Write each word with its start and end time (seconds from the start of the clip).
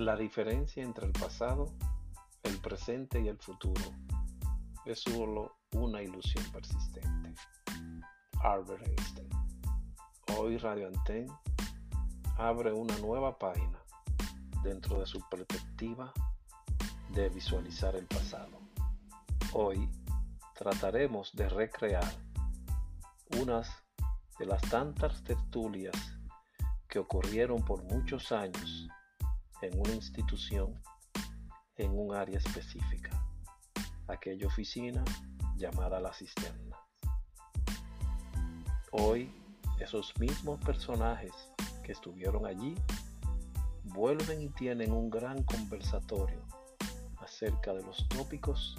La 0.00 0.16
diferencia 0.16 0.82
entre 0.82 1.04
el 1.04 1.12
pasado, 1.12 1.66
el 2.42 2.56
presente 2.56 3.20
y 3.20 3.28
el 3.28 3.36
futuro 3.36 3.82
es 4.86 5.00
solo 5.00 5.58
una 5.72 6.00
ilusión 6.00 6.42
persistente. 6.50 7.34
Albert 8.42 8.82
Einstein. 8.86 9.28
Hoy 10.38 10.56
Radio 10.56 10.86
Anten 10.86 11.26
abre 12.38 12.72
una 12.72 12.96
nueva 12.96 13.38
página 13.38 13.78
dentro 14.62 14.98
de 14.98 15.04
su 15.04 15.20
perspectiva 15.28 16.14
de 17.10 17.28
visualizar 17.28 17.94
el 17.94 18.06
pasado. 18.06 18.58
Hoy 19.52 19.86
trataremos 20.54 21.30
de 21.34 21.46
recrear 21.50 22.10
unas 23.38 23.70
de 24.38 24.46
las 24.46 24.62
tantas 24.62 25.22
tertulias 25.24 25.94
que 26.88 27.00
ocurrieron 27.00 27.62
por 27.62 27.82
muchos 27.84 28.32
años 28.32 28.79
en 29.62 29.78
una 29.78 29.92
institución 29.92 30.80
en 31.76 31.98
un 31.98 32.14
área 32.14 32.38
específica, 32.38 33.10
aquella 34.06 34.46
oficina 34.46 35.02
llamada 35.56 35.98
la 36.00 36.12
cisterna. 36.12 36.76
Hoy 38.92 39.32
esos 39.78 40.12
mismos 40.18 40.60
personajes 40.60 41.32
que 41.82 41.92
estuvieron 41.92 42.44
allí 42.44 42.74
vuelven 43.84 44.42
y 44.42 44.48
tienen 44.50 44.92
un 44.92 45.08
gran 45.08 45.42
conversatorio 45.44 46.44
acerca 47.18 47.72
de 47.72 47.82
los 47.82 48.06
tópicos 48.08 48.76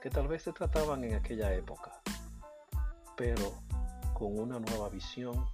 que 0.00 0.10
tal 0.10 0.28
vez 0.28 0.42
se 0.42 0.52
trataban 0.52 1.04
en 1.04 1.14
aquella 1.14 1.52
época, 1.54 2.00
pero 3.16 3.62
con 4.14 4.38
una 4.38 4.58
nueva 4.58 4.88
visión 4.88 5.46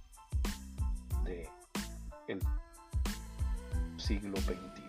de 1.23 1.49
el 2.27 2.39
siglo 4.01 4.35
XXI. 4.37 4.81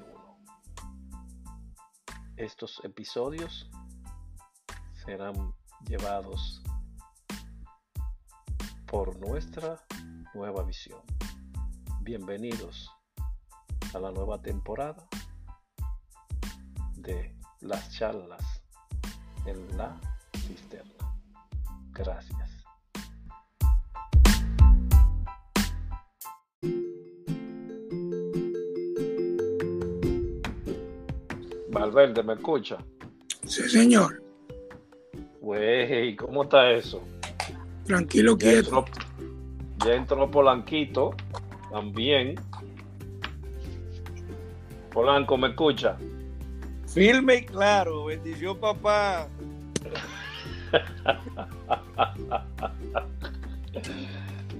Estos 2.37 2.81
episodios 2.83 3.71
serán 5.05 5.55
llevados 5.87 6.63
por 8.87 9.19
nuestra 9.21 9.85
nueva 10.35 10.65
visión. 10.65 11.03
Bienvenidos 12.01 12.91
a 13.93 13.99
la 13.99 14.11
nueva 14.11 14.41
temporada 14.41 15.07
de 16.97 17.37
las 17.61 17.91
charlas 17.91 18.63
en 19.45 19.77
la 19.77 20.01
cisterna. 20.47 21.15
Gracias. 21.93 22.52
Valverde, 31.83 32.22
¿me 32.22 32.34
escucha? 32.34 32.78
Sí, 33.44 33.69
señor. 33.69 34.22
Güey, 35.41 36.14
¿cómo 36.14 36.44
está 36.44 36.70
eso? 36.70 37.02
Tranquilo, 37.84 38.38
Ya 38.38 38.52
quieto. 38.52 38.58
entró, 38.69 38.84
ya 39.84 39.94
entró 39.94 40.30
Polanquito 40.30 41.10
también. 41.72 42.36
Polanco, 44.92 45.36
¿me 45.36 45.48
escucha? 45.48 45.97
Firme 46.86 47.34
y 47.38 47.47
claro, 47.47 48.05
bendición 48.05 48.56
papá. 48.60 49.27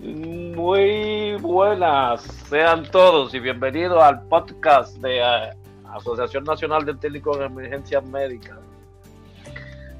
Muy 0.03 1.37
buenas, 1.41 2.23
sean 2.49 2.91
todos 2.91 3.33
y 3.35 3.39
bienvenidos 3.39 4.03
al 4.03 4.23
podcast 4.27 4.97
de 4.99 5.19
eh, 5.21 5.51
Asociación 5.93 6.45
Nacional 6.45 6.85
de 6.85 6.95
Técnicos 6.95 7.37
en 7.37 7.45
Emergencias 7.45 8.05
Médicas. 8.05 8.59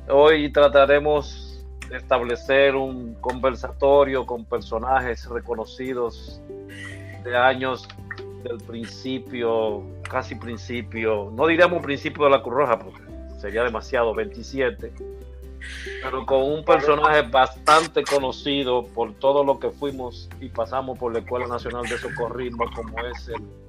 Hoy 0.09 0.51
trataremos 0.51 1.65
de 1.89 1.99
establecer 1.99 2.75
un 2.75 3.15
conversatorio 3.15 4.25
con 4.25 4.45
personajes 4.45 5.29
reconocidos 5.29 6.41
de 7.25 7.37
años 7.37 7.87
del 8.43 8.59
principio, 8.59 9.83
casi 10.09 10.35
principio, 10.35 11.31
no 11.33 11.47
diríamos 11.47 11.83
principio 11.83 12.25
de 12.25 12.31
la 12.31 12.43
Cruz 12.43 12.55
Roja 12.55 12.79
porque 12.79 13.03
sería 13.39 13.63
demasiado, 13.63 14.15
27, 14.15 14.93
pero 16.03 16.27
con 16.27 16.43
un 16.43 16.65
personaje 16.65 17.23
bastante 17.23 18.03
conocido 18.03 18.85
por 18.87 19.13
todo 19.15 19.45
lo 19.45 19.59
que 19.61 19.71
fuimos 19.71 20.29
y 20.41 20.49
pasamos 20.49 20.99
por 20.99 21.13
la 21.13 21.21
Escuela 21.21 21.47
Nacional 21.47 21.85
de 21.87 21.99
Socorrismo, 21.99 22.65
como 22.75 22.99
es 23.07 23.29
el 23.29 23.62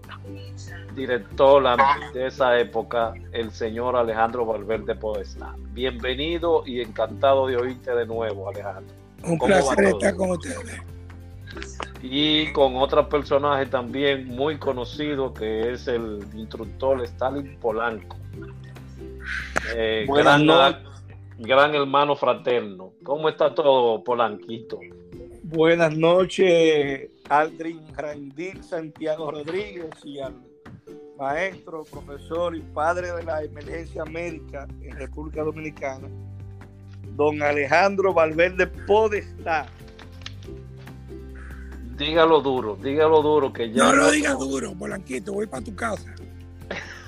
director 0.95 1.63
de 2.13 2.27
esa 2.27 2.59
época, 2.59 3.13
el 3.31 3.51
señor 3.51 3.95
Alejandro 3.95 4.45
Valverde 4.45 4.95
Podestá. 4.95 5.55
Bienvenido 5.71 6.63
y 6.65 6.81
encantado 6.81 7.47
de 7.47 7.57
oírte 7.57 7.93
de 7.93 8.05
nuevo, 8.05 8.49
Alejandro. 8.49 8.93
Un 9.23 9.37
¿Cómo 9.37 9.53
va 9.53 9.59
placer 9.59 9.85
estar 9.85 10.15
con 10.15 10.31
ustedes. 10.31 10.81
Y 12.01 12.51
con 12.51 12.75
otro 12.75 13.07
personaje 13.07 13.65
también 13.67 14.27
muy 14.27 14.57
conocido 14.57 15.33
que 15.33 15.71
es 15.71 15.87
el 15.87 16.19
instructor 16.35 17.01
Stalin 17.03 17.57
Polanco. 17.59 18.17
Eh, 19.75 20.03
Buenas 20.07 20.43
gran, 20.43 20.45
noches. 20.45 20.83
gran 21.39 21.75
hermano 21.75 22.15
fraterno. 22.15 22.91
¿Cómo 23.03 23.29
está 23.29 23.53
todo, 23.55 24.03
Polanquito? 24.03 24.79
Buenas 25.43 25.95
noches, 25.95 27.09
Aldrin 27.29 27.81
Randir 27.95 28.63
Santiago 28.63 29.31
Rodríguez 29.31 29.89
y 30.03 30.19
al 30.19 30.35
maestro, 31.17 31.83
profesor 31.85 32.55
y 32.55 32.61
padre 32.61 33.11
de 33.13 33.23
la 33.23 33.43
emergencia 33.43 34.03
médica 34.05 34.67
en 34.81 34.91
República 34.97 35.43
Dominicana, 35.43 36.07
don 37.15 37.41
Alejandro 37.41 38.13
Valverde 38.13 38.67
Podestá. 38.67 39.65
Dígalo 41.97 42.41
duro, 42.41 42.75
dígalo 42.75 43.21
duro 43.21 43.53
que 43.53 43.71
ya 43.71 43.83
No 43.83 43.93
lo 43.93 44.11
digas 44.11 44.37
duro, 44.37 44.73
Polanquito, 44.73 45.33
voy 45.33 45.45
para 45.45 45.63
tu 45.63 45.75
casa. 45.75 46.13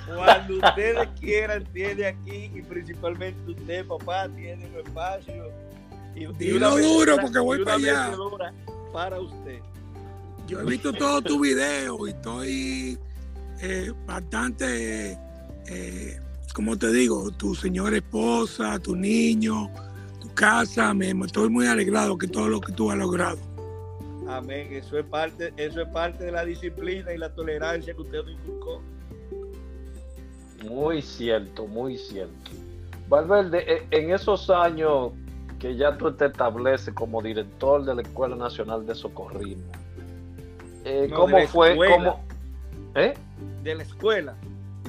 Cuando 0.05 0.57
ustedes 0.57 1.09
quieran, 1.19 1.65
tiene 1.73 2.05
aquí 2.05 2.51
y 2.53 2.61
principalmente 2.61 3.51
usted, 3.51 3.87
papá, 3.87 4.29
tiene 4.29 4.67
un 4.67 4.85
espacio. 4.85 5.51
Y, 6.13 6.27
Dilo 6.37 6.77
duro, 6.77 7.17
porque 7.19 7.39
voy 7.39 7.65
para 7.65 7.77
allá. 7.77 8.11
Para 8.93 9.19
usted. 9.19 9.59
Yo 10.47 10.61
he 10.61 10.65
visto 10.65 10.93
todo 10.93 11.21
tu 11.21 11.39
video 11.39 12.07
y 12.07 12.11
estoy 12.11 12.99
eh, 13.61 13.91
bastante, 14.05 15.17
eh, 15.67 16.19
como 16.53 16.77
te 16.77 16.91
digo, 16.91 17.31
tu 17.31 17.55
señora 17.55 17.97
esposa, 17.97 18.77
tu 18.79 18.95
niño, 18.95 19.71
tu 20.21 20.33
casa, 20.33 20.93
me, 20.93 21.13
me 21.13 21.25
estoy 21.25 21.49
muy 21.49 21.65
alegrado 21.65 22.17
que 22.17 22.27
todo 22.27 22.47
lo 22.47 22.61
que 22.61 22.71
tú 22.73 22.91
has 22.91 22.97
logrado. 22.97 23.37
Amén. 24.27 24.69
Eso 24.71 24.97
es 24.97 25.05
parte, 25.05 25.53
eso 25.57 25.81
es 25.81 25.87
parte 25.89 26.25
de 26.25 26.31
la 26.31 26.45
disciplina 26.45 27.13
y 27.13 27.17
la 27.17 27.33
tolerancia 27.33 27.93
que 27.93 28.01
usted 28.01 28.23
nos 28.23 28.31
inculcó. 28.31 28.81
Muy 30.69 31.01
cierto, 31.01 31.67
muy 31.67 31.97
cierto. 31.97 32.51
Valverde, 33.07 33.65
e- 33.71 33.87
en 33.91 34.11
esos 34.11 34.49
años 34.49 35.11
que 35.59 35.75
ya 35.75 35.97
tú 35.97 36.11
te 36.11 36.25
estableces 36.25 36.93
como 36.93 37.21
director 37.21 37.85
de 37.85 37.95
la 37.95 38.01
Escuela 38.01 38.35
Nacional 38.35 38.85
de 38.85 38.95
Socorrismo, 38.95 39.63
eh, 40.85 41.07
No, 41.09 41.15
¿cómo 41.17 41.37
de 41.37 41.47
fue? 41.47 41.71
escuela. 41.71 41.95
¿Cómo? 41.95 42.25
¿Eh? 42.95 43.13
De 43.63 43.75
la 43.75 43.83
escuela. 43.83 44.35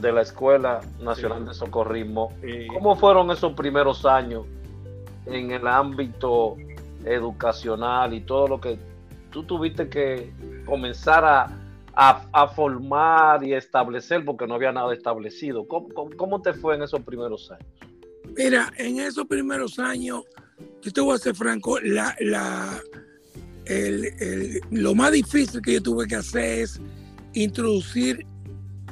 de 0.01 0.13
la 0.13 0.21
Escuela 0.21 0.83
Nacional 1.01 1.39
Sí. 1.45 1.49
de 1.49 1.55
Socorrismo. 1.55 2.31
¿Cómo 2.75 2.97
fueron 2.97 3.31
esos 3.31 3.55
primeros 3.55 4.05
años 4.05 4.45
en 5.25 5.51
el 5.53 5.67
ámbito 5.67 6.57
educacional 7.07 8.13
y 8.13 8.21
todo 8.21 8.47
lo 8.47 8.61
que 8.61 8.79
tú 9.31 9.43
tuviste 9.45 9.89
que 9.89 10.31
comenzar 10.67 11.25
a, 11.25 11.47
a- 11.95 12.27
a 12.33 12.49
formar 12.49 13.43
y 13.43 13.55
establecer 13.55 14.23
porque 14.25 14.47
no 14.47 14.55
había 14.55 14.71
nada 14.71 14.93
establecido? 14.93 15.67
¿Cómo, 15.67 15.89
cómo- 15.95 16.11
cómo 16.17 16.43
te 16.43 16.53
fue 16.53 16.75
en 16.75 16.83
esos 16.83 17.01
primeros 17.01 17.51
años? 17.51 17.67
Mira, 18.37 18.71
en 18.77 19.01
esos 19.01 19.25
primeros 19.27 19.79
años, 19.79 20.25
yo 20.83 20.93
te 20.93 21.01
voy 21.01 21.15
a 21.15 21.19
ser 21.19 21.35
franco, 21.35 21.79
la, 21.81 22.15
la, 22.21 22.79
lo 24.71 24.95
más 24.95 25.13
difícil 25.13 25.61
que 25.61 25.75
yo 25.75 25.83
tuve 25.83 26.07
que 26.07 26.17
hacer 26.17 26.61
es 26.61 26.81
introducir 27.35 28.25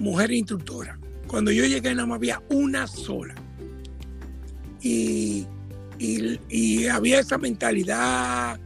mujer 0.01 0.33
instructora. 0.33 0.99
Cuando 1.27 1.51
yo 1.51 1.65
llegué 1.65 1.95
nada 1.95 2.07
más 2.07 2.17
había 2.17 2.43
una 2.51 2.87
sola. 2.87 3.35
Y, 4.81 5.47
y- 5.99 6.87
había 6.87 7.21
esa 7.21 7.39
mentalidad 7.39 8.61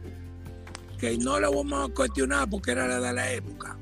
que 0.99 1.17
no 1.17 1.39
la 1.39 1.49
vamos 1.49 1.89
a 1.89 1.93
cuestionar 1.93 2.49
porque 2.49 2.71
era 2.71 2.87
la 2.87 2.99
de 2.99 3.13
la 3.13 3.31
época. 3.31 3.77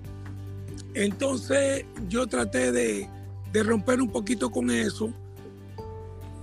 Entonces 0.94 1.86
yo 2.10 2.28
traté 2.28 2.72
de, 2.72 3.10
de 3.52 3.64
romper 3.64 4.02
un 4.02 4.10
poquito 4.10 4.52
con 4.52 4.70
eso 4.70 5.12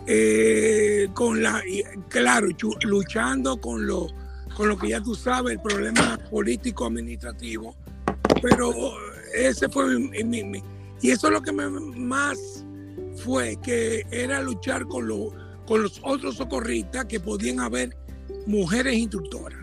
eh, 0.07 1.09
con 1.15 1.43
la, 1.43 1.63
claro, 2.09 2.49
luchando 2.83 3.61
con 3.61 3.87
lo, 3.87 4.09
con 4.57 4.69
lo 4.69 4.77
que 4.79 4.89
ya 4.91 5.01
tú 5.01 5.15
sabes, 5.15 5.53
el 5.55 5.61
problema 5.61 6.19
político 6.31 6.87
administrativo, 6.87 7.75
pero 8.41 8.73
ese 9.35 9.69
fue 9.69 9.99
mi, 9.99 10.23
mi- 10.25 10.45
mi- 10.45 10.63
Y 11.03 11.11
eso 11.11 11.27
es 11.27 11.33
lo 11.35 11.43
que 11.43 11.53
me 11.53 11.69
más 11.69 12.65
fue, 13.17 13.57
que 13.63 14.05
era 14.11 14.41
luchar 14.43 14.87
con, 14.87 15.09
con 15.67 15.83
los 15.83 16.01
otros 16.03 16.37
socorristas 16.37 17.05
que 17.07 17.21
podían 17.21 17.61
haber 17.61 17.97
mujeres 18.47 18.95
instructoras. 18.95 19.59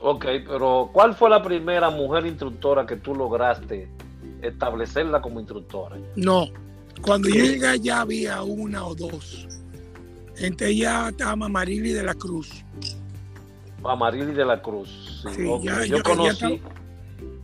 Ok, 0.00 0.24
pero 0.48 0.90
¿cuál 0.92 1.14
fue 1.14 1.30
la 1.30 1.42
primera 1.42 1.88
mujer 1.90 2.26
instructora 2.26 2.84
que 2.84 2.96
tú 2.96 3.14
lograste 3.14 3.88
establecerla 4.42 5.22
como 5.22 5.38
instructora? 5.38 5.96
No, 6.16 6.46
cuando 7.02 7.28
yo 7.28 7.44
llegué 7.44 7.68
allá 7.68 8.00
había 8.00 8.42
una 8.42 8.84
o 8.84 8.94
dos. 8.96 9.46
Entre 10.38 10.70
ella 10.70 11.10
estaba 11.10 11.48
Marily 11.48 11.92
de 11.92 12.02
la 12.02 12.14
Cruz. 12.14 12.64
Marily 13.82 14.32
de 14.32 14.44
la 14.44 14.60
Cruz. 14.60 15.24
Sí, 15.34 15.44
yo, 15.88 16.02
conocí. 16.02 16.60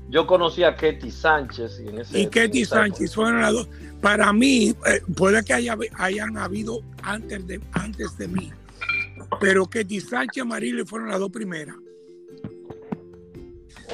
Yo 0.08 0.26
conocí 0.26 0.64
a 0.64 0.75
Ketty 0.75 1.11
Sánchez. 1.11 1.81
Y, 1.81 1.88
en 1.88 1.99
ese, 2.00 2.20
y 2.20 2.26
Ketty 2.26 2.64
Sánchez 2.64 3.14
fueron 3.14 3.40
las 3.40 3.52
dos. 3.52 3.69
Para 4.00 4.32
mí, 4.32 4.75
eh, 4.87 5.02
puede 5.17 5.44
que 5.44 5.55
haya, 5.55 5.76
hayan 5.99 6.37
habido 6.38 6.81
antes 7.02 7.46
de, 7.46 7.61
antes 7.73 8.17
de 8.17 8.29
mí, 8.29 8.52
pero 9.40 9.67
Ketty 9.67 10.00
Sánchez 10.00 10.44
y 10.44 10.46
Marily 10.46 10.85
fueron 10.85 11.08
las 11.08 11.19
dos 11.19 11.31
primeras. 11.31 11.76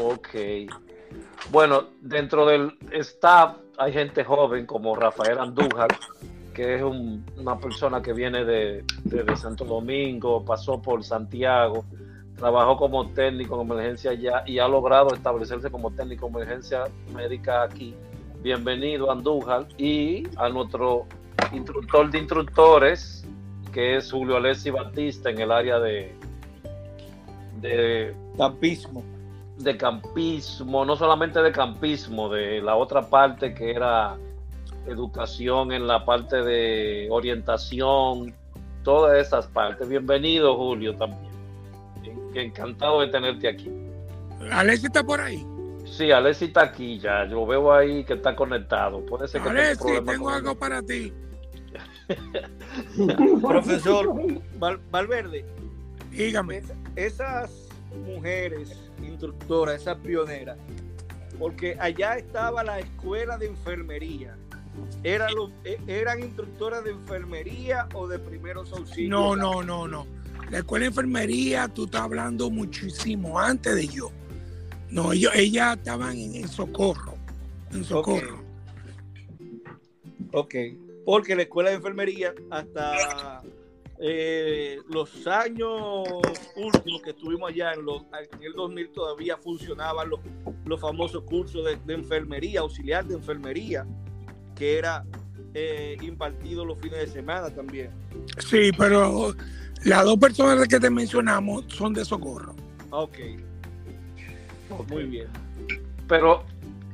Ok. 0.00 0.29
Bueno, 1.50 1.88
dentro 2.00 2.46
del 2.46 2.76
staff 2.93 3.56
hay 3.79 3.93
gente 3.93 4.25
joven 4.25 4.67
como 4.67 4.94
Rafael 4.94 5.38
Andújar, 5.38 5.88
que 6.52 6.76
es 6.76 6.82
una 6.82 7.58
persona 7.58 8.00
que 8.00 8.12
viene 8.12 8.44
de, 8.44 8.85
Santo 9.37 9.64
Domingo, 9.64 10.44
pasó 10.44 10.81
por 10.81 11.05
Santiago, 11.05 11.85
trabajó 12.36 12.76
como 12.76 13.08
técnico 13.10 13.60
en 13.60 13.70
emergencia 13.70 14.10
allá 14.12 14.44
y 14.46 14.58
ha 14.58 14.69
logrado 14.69 15.14
establecerse 15.14 15.70
como 15.70 15.90
técnico 15.90 16.26
en 16.26 16.34
emergencia 16.34 16.84
médica 17.14 17.62
aquí. 17.62 17.94
Bienvenido 18.42 19.10
Andújar 19.10 19.66
y 19.78 20.25
a 20.36 20.48
nuestro 20.48 21.06
instructor 21.52 22.10
de 22.10 22.19
instructores, 22.19 23.26
que 23.72 23.96
es 23.96 24.10
Julio 24.10 24.36
Alessi 24.36 24.70
Batista 24.70 25.31
en 25.31 25.40
el 25.40 25.50
área 25.50 25.78
de, 25.78 26.14
de 27.60 28.14
campismo 28.36 29.02
de 29.58 29.76
campismo, 29.76 30.84
no 30.84 30.96
solamente 30.96 31.40
de 31.40 31.52
campismo, 31.52 32.28
de 32.28 32.60
la 32.60 32.76
otra 32.76 33.08
parte 33.08 33.54
que 33.54 33.70
era 33.70 34.16
educación 34.86 35.72
en 35.72 35.86
la 35.86 36.04
parte 36.04 36.42
de 36.42 37.08
orientación, 37.10 38.34
todas 38.82 39.19
esas 39.19 39.46
partes. 39.46 39.88
Bienvenido, 39.88 40.56
Julio, 40.56 40.96
también. 40.96 41.33
Encantado 42.35 43.01
de 43.01 43.09
tenerte 43.09 43.49
aquí. 43.49 43.71
¿Alessi 44.51 44.87
está 44.87 45.03
por 45.03 45.21
ahí? 45.21 45.47
Sí, 45.85 46.11
Alessi 46.11 46.47
está 46.47 46.62
aquí 46.62 46.99
ya. 46.99 47.27
Yo 47.29 47.47
veo 47.47 47.73
ahí 47.73 48.05
que 48.05 48.15
está 48.15 48.35
conectado. 48.35 49.05
Puede 49.06 49.29
ser 49.29 49.43
que 49.43 49.49
Alessi, 49.49 50.01
tengo 50.05 50.31
algo 50.31 50.55
para 50.55 50.83
ti. 50.83 51.12
Profesor 53.41 54.12
Valverde, 54.91 55.45
dígame. 56.11 56.62
Esas 56.97 57.69
mujeres 58.06 58.85
instructora, 59.03 59.75
esa 59.75 59.97
pionera, 59.97 60.56
porque 61.39 61.77
allá 61.81 62.17
estaba 62.17 62.62
la 62.62 62.81
escuela 62.81 63.39
de 63.39 63.47
enfermería. 63.47 64.37
¿Era 65.05 65.29
e, 65.65 65.79
¿Eran 65.87 66.21
instructoras 66.21 66.83
de 66.85 66.91
enfermería 66.91 67.89
o 67.95 68.09
de 68.09 68.19
primeros 68.19 68.73
auxilios? 68.73 69.11
No, 69.11 69.37
no, 69.37 69.62
no, 69.62 69.87
no. 69.87 70.06
La 70.50 70.58
escuela 70.58 70.85
de 70.85 70.88
enfermería, 70.88 71.69
tú 71.69 71.85
estás 71.85 72.02
hablando 72.02 72.50
muchísimo 72.50 73.38
antes 73.38 73.75
de 73.75 73.88
yo. 73.88 74.11
No, 74.91 75.12
ellos, 75.12 75.32
ellas 75.35 75.76
estaban 75.76 76.17
en, 76.17 76.46
socorro. 76.49 77.14
En 77.73 77.85
socorro. 77.85 78.44
ok, 80.32 80.55
porque 81.05 81.35
la 81.35 81.43
escuela 81.43 81.70
de 81.70 81.76
enfermería 81.76 82.35
hasta 82.50 83.43
eh, 83.99 84.79
los 84.88 85.26
años 85.26 86.08
últimos 86.56 87.02
que 87.02 87.11
estuvimos 87.11 87.50
allá 87.50 87.73
en, 87.73 87.81
en 87.81 88.43
el 88.43 88.52
2000 88.52 88.88
todavía 88.91 89.37
funcionaban 89.37 90.11
los, 90.11 90.20
los 90.64 90.81
famosos 90.81 91.23
cursos 91.25 91.64
de, 91.64 91.94
enfermería, 91.94 92.61
auxiliar 92.61 93.05
de 93.06 93.14
enfermería, 93.14 93.87
que 94.56 94.79
era 94.79 95.05
eh, 95.55 95.96
impartido 96.02 96.64
los 96.64 96.79
fines 96.81 96.99
de 96.99 97.06
semana 97.06 97.50
también. 97.50 97.91
Sí, 98.38 98.70
pero 98.76 99.35
las 99.84 100.04
dos 100.04 100.19
personas 100.19 100.66
que 100.66 100.81
te 100.81 100.90
mencionamos 100.90 101.64
son 101.69 101.92
de 101.92 102.04
socorro. 102.04 102.54
Ok. 102.90 103.19
Muy 104.88 105.04
bien. 105.04 105.28
Pero 106.08 106.44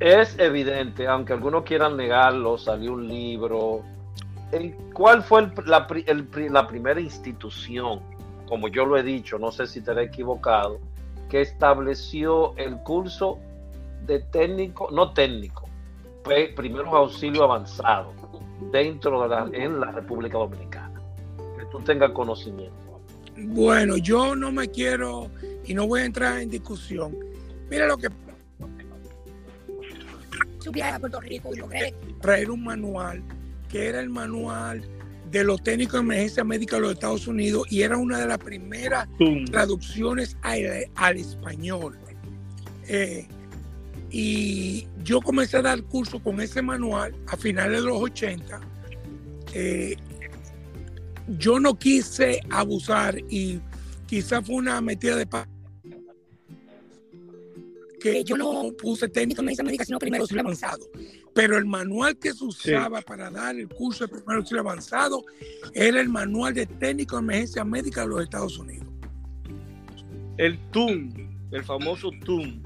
es 0.01 0.39
evidente, 0.39 1.07
aunque 1.07 1.33
algunos 1.33 1.65
quieran 1.65 1.97
negarlo, 1.97 2.59
salió 2.59 2.95
un 2.95 3.07
libro, 3.07 3.83
¿cuál 4.93 5.23
fue 5.23 5.51
la, 5.67 5.87
primera 5.87 7.01
institución, 7.01 8.01
como 8.49 8.69
yo 8.69 8.87
lo 8.87 8.97
he 8.97 9.03
dicho, 9.03 9.39
no 9.39 9.53
sé 9.53 9.67
si 9.67 9.83
te 9.83 9.93
he 9.93 10.03
equivocado, 10.03 10.79
que 11.29 11.41
estableció 11.43 12.57
el 12.57 12.77
curso 12.79 13.39
de 14.07 14.21
técnico, 14.21 14.89
no 14.91 15.13
técnico, 15.13 15.69
primeros 16.57 16.93
auxilios 16.93 17.43
avanzados 17.43 18.15
dentro 18.73 19.23
de 19.23 19.29
la, 19.29 19.49
en 19.53 19.81
la 19.81 19.93
República 19.93 20.39
Dominicana? 20.39 20.90
Tú 21.71 21.79
tengas 21.81 22.13
conocimiento. 22.13 22.75
Bueno, 23.37 23.97
yo 23.97 24.37
no 24.37 24.53
me 24.53 24.69
quiero 24.69 25.31
y 25.65 25.75
no 25.75 25.87
voy 25.87 26.01
a 26.01 26.05
entrar 26.05 26.41
en 26.41 26.51
discusión. 26.51 27.17
Mira 27.71 27.87
lo 27.87 27.97
que 27.97 28.09
subí 30.59 30.81
a 30.81 30.99
Puerto 30.99 31.21
Rico 31.21 31.51
y 31.55 31.59
logré 31.59 31.95
traer 32.21 32.51
un 32.51 32.65
manual 32.65 33.23
que 33.69 33.87
era 33.87 34.01
el 34.01 34.11
manual 34.11 34.83
de 35.31 35.45
los 35.45 35.63
técnicos 35.63 35.95
de 35.95 36.01
emergencia 36.01 36.45
médica 36.45 36.77
de 36.77 36.83
los 36.83 36.93
Estados 36.93 37.27
Unidos 37.29 37.67
y 37.71 37.83
era 37.83 37.97
una 37.97 38.19
de 38.19 38.27
las 38.27 38.39
primeras 38.39 39.09
traducciones 39.51 40.37
al, 40.43 41.17
español. 41.17 41.97
Eh, 42.89 43.29
y 44.11 44.89
yo 45.05 45.21
comencé 45.21 45.59
a 45.59 45.63
dar 45.63 45.83
curso 45.85 46.21
con 46.21 46.41
ese 46.41 46.63
manual 46.63 47.15
a 47.29 47.37
finales 47.37 47.83
de 47.83 47.87
los 47.87 48.03
80. 48.03 48.61
Eh, 49.55 49.97
yo 51.39 51.61
no 51.61 51.79
quise 51.79 52.41
abusar 52.51 53.19
y 53.29 53.61
quizá 54.07 54.43
fue 54.43 54.57
una 54.57 54.81
metida 54.81 55.17
de 55.17 55.27
paz 55.27 55.47
que 58.01 58.25
yo 58.25 58.37
no 58.37 58.73
puse 58.81 59.09
técnico 59.09 59.43
en 59.43 59.45
emergencia 59.45 59.65
médica, 59.65 59.85
sino 59.85 59.99
primero 59.99 60.23
auxilio 60.23 60.41
avanzado 60.41 60.87
pero 61.35 61.57
el 61.57 61.67
manual 61.67 62.17
que 62.19 62.33
se 62.33 62.45
usaba 62.45 63.01
para 63.03 63.31
dar 63.31 63.57
el 63.57 63.69
curso 63.69 64.07
de 64.07 64.09
primer 64.09 64.39
auxilio 64.39 64.61
avanzado 64.61 65.25
era 65.75 66.01
el 66.01 66.09
manual 66.09 66.55
de 66.55 66.67
técnico 66.67 67.17
de 67.17 67.23
emergencia 67.23 67.65
médica 67.65 68.03
de 68.03 68.09
los 68.09 68.23
Estados 68.23 68.59
Unidos. 68.59 68.89
El 70.37 70.59
TUM, 70.71 71.13
el 71.53 71.65
famoso 71.65 72.11
TUM. 72.25 72.63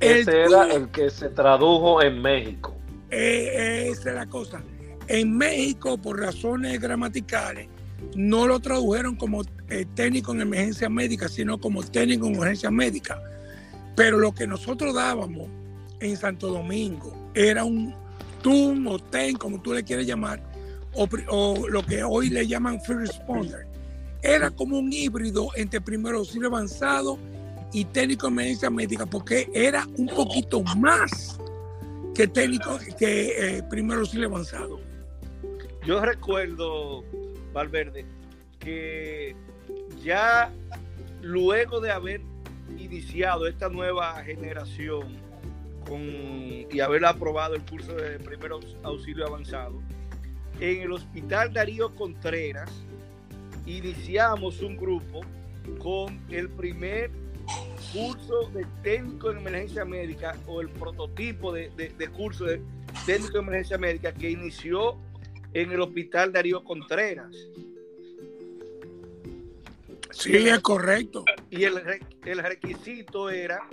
Ese 0.00 0.42
era 0.42 0.72
el 0.72 0.90
que 0.90 1.10
se 1.10 1.28
tradujo 1.28 2.02
en 2.02 2.20
México. 2.20 2.76
Eh, 3.10 3.88
esa 3.90 4.10
es 4.10 4.16
la 4.16 4.26
cosa. 4.26 4.62
En 5.08 5.36
México, 5.36 5.98
por 5.98 6.18
razones 6.18 6.80
gramaticales, 6.80 7.68
no 8.14 8.46
lo 8.46 8.60
tradujeron 8.60 9.16
como 9.16 9.42
eh, 9.68 9.86
técnico 9.94 10.32
en 10.32 10.42
emergencia 10.42 10.88
médica, 10.88 11.28
sino 11.28 11.58
como 11.58 11.82
técnico 11.82 12.26
en 12.26 12.34
emergencia 12.34 12.70
médica. 12.70 13.20
Pero 13.96 14.18
lo 14.18 14.32
que 14.32 14.46
nosotros 14.46 14.94
dábamos 14.94 15.48
en 16.02 16.16
Santo 16.16 16.48
Domingo, 16.48 17.30
era 17.34 17.64
un 17.64 17.94
TUN 18.42 18.86
o 18.86 18.98
TEN, 18.98 19.36
como 19.36 19.62
tú 19.62 19.72
le 19.72 19.84
quieres 19.84 20.06
llamar, 20.06 20.42
o, 20.94 21.68
lo 21.68 21.82
que 21.84 22.02
hoy 22.02 22.28
le 22.28 22.46
llaman 22.46 22.80
Free 22.80 22.96
Responder. 22.96 23.66
Era 24.22 24.50
como 24.50 24.78
un 24.78 24.92
híbrido 24.92 25.48
entre 25.56 25.80
primer 25.80 26.14
auxilio 26.14 26.48
avanzado 26.48 27.18
y 27.72 27.84
técnico 27.86 28.26
de 28.26 28.32
emergencia 28.32 28.70
médica, 28.70 29.06
porque 29.06 29.48
era 29.54 29.86
un 29.96 30.06
poquito 30.06 30.62
más 30.76 31.38
que 32.14 32.28
técnico 32.28 32.78
que 32.98 33.56
eh, 33.56 33.62
primer 33.70 33.98
auxilio 33.98 34.28
avanzado. 34.28 34.80
Yo 35.86 36.00
recuerdo, 36.00 37.04
Valverde, 37.52 38.04
que 38.58 39.34
ya 40.02 40.52
luego 41.20 41.80
de 41.80 41.90
haber 41.90 42.20
iniciado 42.78 43.46
esta 43.46 43.68
nueva 43.68 44.22
generación 44.24 45.20
y 46.70 46.80
haber 46.80 47.04
aprobado 47.04 47.54
el 47.54 47.62
curso 47.62 47.94
de 47.94 48.18
primer 48.18 48.52
auxilio 48.82 49.26
avanzado, 49.26 49.82
en 50.60 50.82
el 50.82 50.92
Hospital 50.92 51.52
Darío 51.52 51.94
Contreras 51.94 52.70
iniciamos 53.66 54.60
un 54.62 54.76
grupo 54.76 55.20
con 55.78 56.20
el 56.30 56.48
primer 56.48 57.10
curso 57.92 58.48
de 58.54 58.66
técnico 58.82 59.30
en 59.30 59.38
emergencia 59.38 59.84
médica 59.84 60.36
o 60.46 60.60
el 60.60 60.68
prototipo 60.68 61.52
de, 61.52 61.92
curso 62.16 62.44
de 62.44 62.62
técnico 63.06 63.38
en 63.38 63.44
emergencia 63.44 63.78
médica 63.78 64.12
que 64.12 64.30
inició 64.30 64.96
en 65.54 65.72
el 65.72 65.80
Hospital 65.80 66.32
Darío 66.32 66.62
Contreras. 66.64 67.34
Sí, 70.10 70.36
es 70.36 70.60
correcto. 70.60 71.24
Y 71.50 71.64
el, 71.64 71.80
el 72.24 72.38
requisito 72.38 73.30
era 73.30 73.68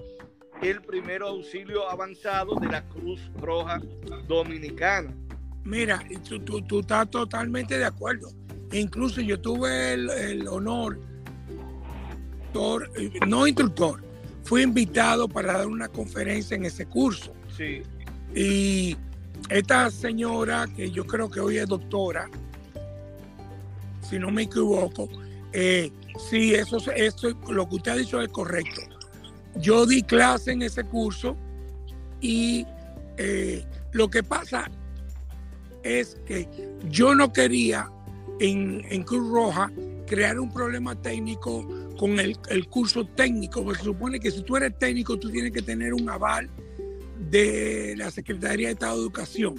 el 0.62 0.82
primer 0.82 1.22
auxilio 1.22 1.90
avanzado 1.90 2.56
de 2.56 2.68
la 2.68 2.88
Cruz 2.88 3.22
Roja 3.40 3.82
Dominicana. 4.28 5.14
Mira, 5.64 6.04
tú, 6.28 6.62
tú, 6.62 6.80
estás 6.80 7.10
totalmente 7.10 7.78
de 7.78 7.86
acuerdo. 7.86 8.32
Incluso 8.72 9.22
yo 9.22 9.40
tuve 9.40 9.94
el, 9.94 10.48
honor, 10.48 11.00
no 13.28 13.48
instructor, 13.48 14.02
fui 14.44 14.64
invitado 14.64 15.28
para 15.28 15.54
dar 15.54 15.68
una 15.68 15.88
conferencia 15.88 16.56
en 16.56 16.66
ese 16.66 16.86
curso. 16.86 17.34
Sí. 17.56 17.82
Y 18.36 18.98
esta 19.50 19.90
señora, 19.90 20.68
que 20.76 20.92
yo 20.92 21.06
creo 21.06 21.30
que 21.30 21.40
hoy 21.40 21.58
es 21.58 21.68
doctora, 21.68 22.30
si 24.10 24.20
no 24.20 24.32
me 24.32 24.44
equivoco, 24.44 25.08
eh, 25.54 25.92
sí, 26.30 26.54
eso, 26.54 26.78
eso, 26.96 27.30
lo 27.50 27.68
que 27.70 27.76
usted 27.76 27.92
ha 27.92 27.96
dicho 27.96 28.22
es 28.22 28.30
correcto. 28.30 28.82
Yo 29.56 29.86
di 29.86 30.04
clase 30.04 30.52
en 30.52 30.62
ese 30.62 30.84
curso 30.84 31.36
y 32.22 32.66
eh, 33.18 33.66
lo 33.92 34.10
que 34.10 34.24
pasa 34.24 34.70
es 35.84 36.18
que 36.26 36.48
yo 36.90 37.16
no 37.16 37.32
quería 37.32 37.90
en, 38.40 39.04
Cruz 39.04 39.30
Roja 39.30 39.72
crear 40.08 40.40
un 40.40 40.52
problema 40.52 40.96
técnico 40.96 41.68
con 41.98 42.20
el, 42.20 42.38
curso 42.70 43.06
técnico, 43.06 43.64
porque 43.64 43.80
se 43.80 43.86
supone 43.86 44.20
que 44.20 44.32
si 44.32 44.42
tú 44.44 44.56
eres 44.58 44.78
técnico 44.78 45.18
tú 45.18 45.30
tienes 45.30 45.52
que 45.52 45.62
tener 45.62 45.94
un 45.94 46.10
aval 46.10 46.50
de 47.20 47.96
la 47.98 48.12
Secretaría 48.12 48.68
de 48.68 48.74
Estado 48.74 48.96
de 48.96 49.02
Educación. 49.02 49.56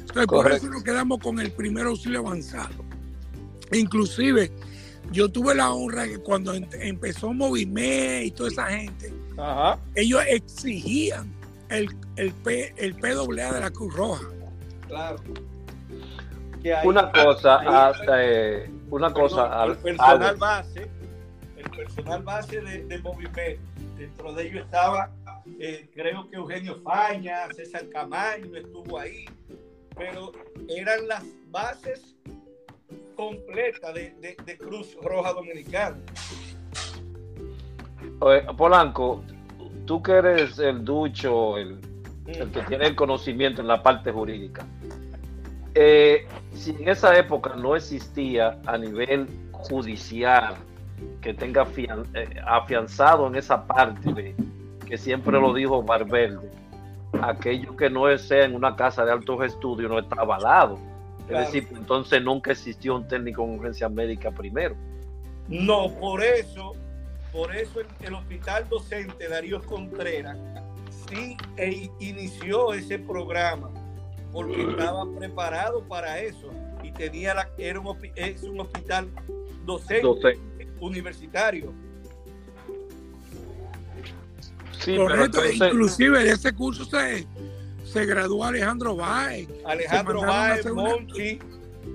Entonces, 0.00 0.26
por 0.26 0.52
eso 0.52 0.68
nos 0.68 0.82
quedamos 0.82 1.18
con 1.18 1.40
el 1.40 1.50
primer 1.52 1.86
auxilio 1.86 2.20
avanzado. 2.20 2.84
Inclusive, 3.72 4.52
yo 5.10 5.28
tuve 5.30 5.54
la 5.54 5.72
honra 5.72 6.06
que 6.06 6.18
cuando 6.18 6.52
empezó 6.54 7.32
Movime 7.32 8.24
y 8.24 8.30
toda 8.30 8.50
esa 8.50 8.66
gente, 8.66 9.12
ellos 9.94 10.22
exigían 10.28 11.32
el, 11.70 11.88
el, 12.16 12.32
P, 12.32 12.74
el 12.76 12.94
PWA 12.94 13.52
de 13.52 13.60
la 13.60 13.70
Cruz 13.70 13.94
Roja. 13.94 14.24
Claro 14.88 15.22
una 16.84 17.10
cosa, 17.10 17.92
eh, 18.18 18.70
una 18.90 19.12
cosa. 19.12 19.64
El, 19.64 19.76
personal 19.76 20.36
base, 20.36 20.90
el 21.56 21.70
personal 21.70 22.22
base 22.22 22.60
de, 22.60 22.84
de 22.84 22.98
Movimento, 22.98 23.62
dentro 23.98 24.32
de 24.32 24.46
ellos 24.46 24.64
estaba, 24.64 25.10
eh, 25.58 25.88
creo 25.94 26.28
que 26.28 26.36
Eugenio 26.36 26.80
Faña, 26.82 27.52
César 27.52 27.88
Camaño 27.90 28.56
estuvo 28.56 28.98
ahí, 28.98 29.24
pero 29.96 30.32
eran 30.68 31.08
las 31.08 31.24
bases 31.50 32.16
completas 33.16 33.94
de, 33.94 34.36
de, 34.44 34.58
Cruz 34.58 34.96
Roja 35.02 35.32
Dominicana. 35.32 35.96
Polanco, 38.56 39.22
tú 39.86 40.02
que 40.02 40.12
eres 40.12 40.58
el 40.58 40.84
ducho, 40.84 41.58
el, 41.58 41.78
el 42.26 42.50
que 42.50 42.62
mm. 42.62 42.66
tiene 42.66 42.86
el 42.86 42.96
conocimiento 42.96 43.60
en 43.60 43.68
la 43.68 43.82
parte 43.82 44.10
jurídica. 44.10 44.66
Eh, 45.74 46.26
si 46.52 46.70
en 46.70 46.88
esa 46.88 47.16
época 47.18 47.54
no 47.56 47.74
existía 47.74 48.60
a 48.66 48.78
nivel 48.78 49.28
judicial 49.52 50.54
que 51.20 51.34
tenga 51.34 51.66
eh, 51.76 52.40
afianzado 52.46 53.26
en 53.26 53.34
esa 53.34 53.66
parte 53.66 54.12
de 54.12 54.34
que 54.94 54.98
siempre 54.98 55.40
lo 55.40 55.52
dijo 55.52 55.82
Barberde, 55.82 56.48
aquello 57.20 57.76
que 57.76 57.90
no 57.90 58.16
sea 58.16 58.44
en 58.44 58.54
una 58.54 58.76
casa 58.76 59.04
de 59.04 59.10
altos 59.10 59.44
estudios 59.44 59.90
no 59.90 59.98
está 59.98 60.20
avalado. 60.20 60.78
Es 61.28 61.36
decir, 61.36 61.66
entonces 61.74 62.22
nunca 62.22 62.52
existió 62.52 62.94
un 62.94 63.08
técnico 63.08 63.42
en 63.42 63.58
urgencia 63.58 63.88
médica 63.88 64.30
primero. 64.30 64.76
No, 65.48 65.90
por 65.98 66.22
eso, 66.22 66.76
por 67.32 67.52
eso 67.56 67.80
el, 68.02 68.14
hospital 68.14 68.68
docente 68.68 69.28
Darío 69.28 69.60
Contreras 69.62 70.38
sí 71.08 71.36
e 71.56 71.90
inició 71.98 72.72
ese 72.72 73.00
programa 73.00 73.72
porque 74.30 74.62
estaba 74.62 75.12
preparado 75.18 75.82
para 75.88 76.20
eso 76.20 76.50
y 76.84 76.92
tenía 76.92 77.34
la, 77.34 77.50
era 77.58 77.80
un, 77.80 77.98
es 78.14 78.44
un 78.44 78.60
hospital 78.60 79.10
docente, 79.64 80.38
universitario. 80.78 81.74
Sí, 84.80 84.96
Correcto, 84.96 85.40
inclusive 85.46 86.24
de 86.24 86.30
ese 86.30 86.52
curso 86.52 86.84
se, 86.84 87.26
se 87.84 88.06
graduó 88.06 88.44
Alejandro 88.44 88.96
Báez. 88.96 89.48
Alejandro 89.64 90.22
Báez, 90.22 90.66
Monchi. 90.72 91.38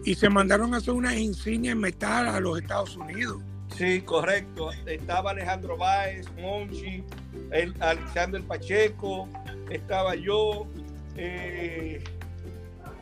Y 0.06 0.16
se 0.16 0.30
mandaron 0.30 0.74
a 0.74 0.78
hacer 0.78 0.94
una 0.94 1.16
insignia 1.16 1.72
en 1.72 1.80
metal 1.80 2.28
a 2.28 2.40
los 2.40 2.60
Estados 2.60 2.96
Unidos. 2.96 3.42
Sí, 3.76 4.02
correcto. 4.02 4.72
Estaba 4.86 5.32
Alejandro 5.32 5.78
Báez, 5.78 6.28
Monchi, 6.38 7.04
el 7.52 7.74
Alexander 7.80 8.42
Pacheco, 8.44 9.28
estaba 9.70 10.16
yo, 10.16 10.68
eh, 11.16 12.04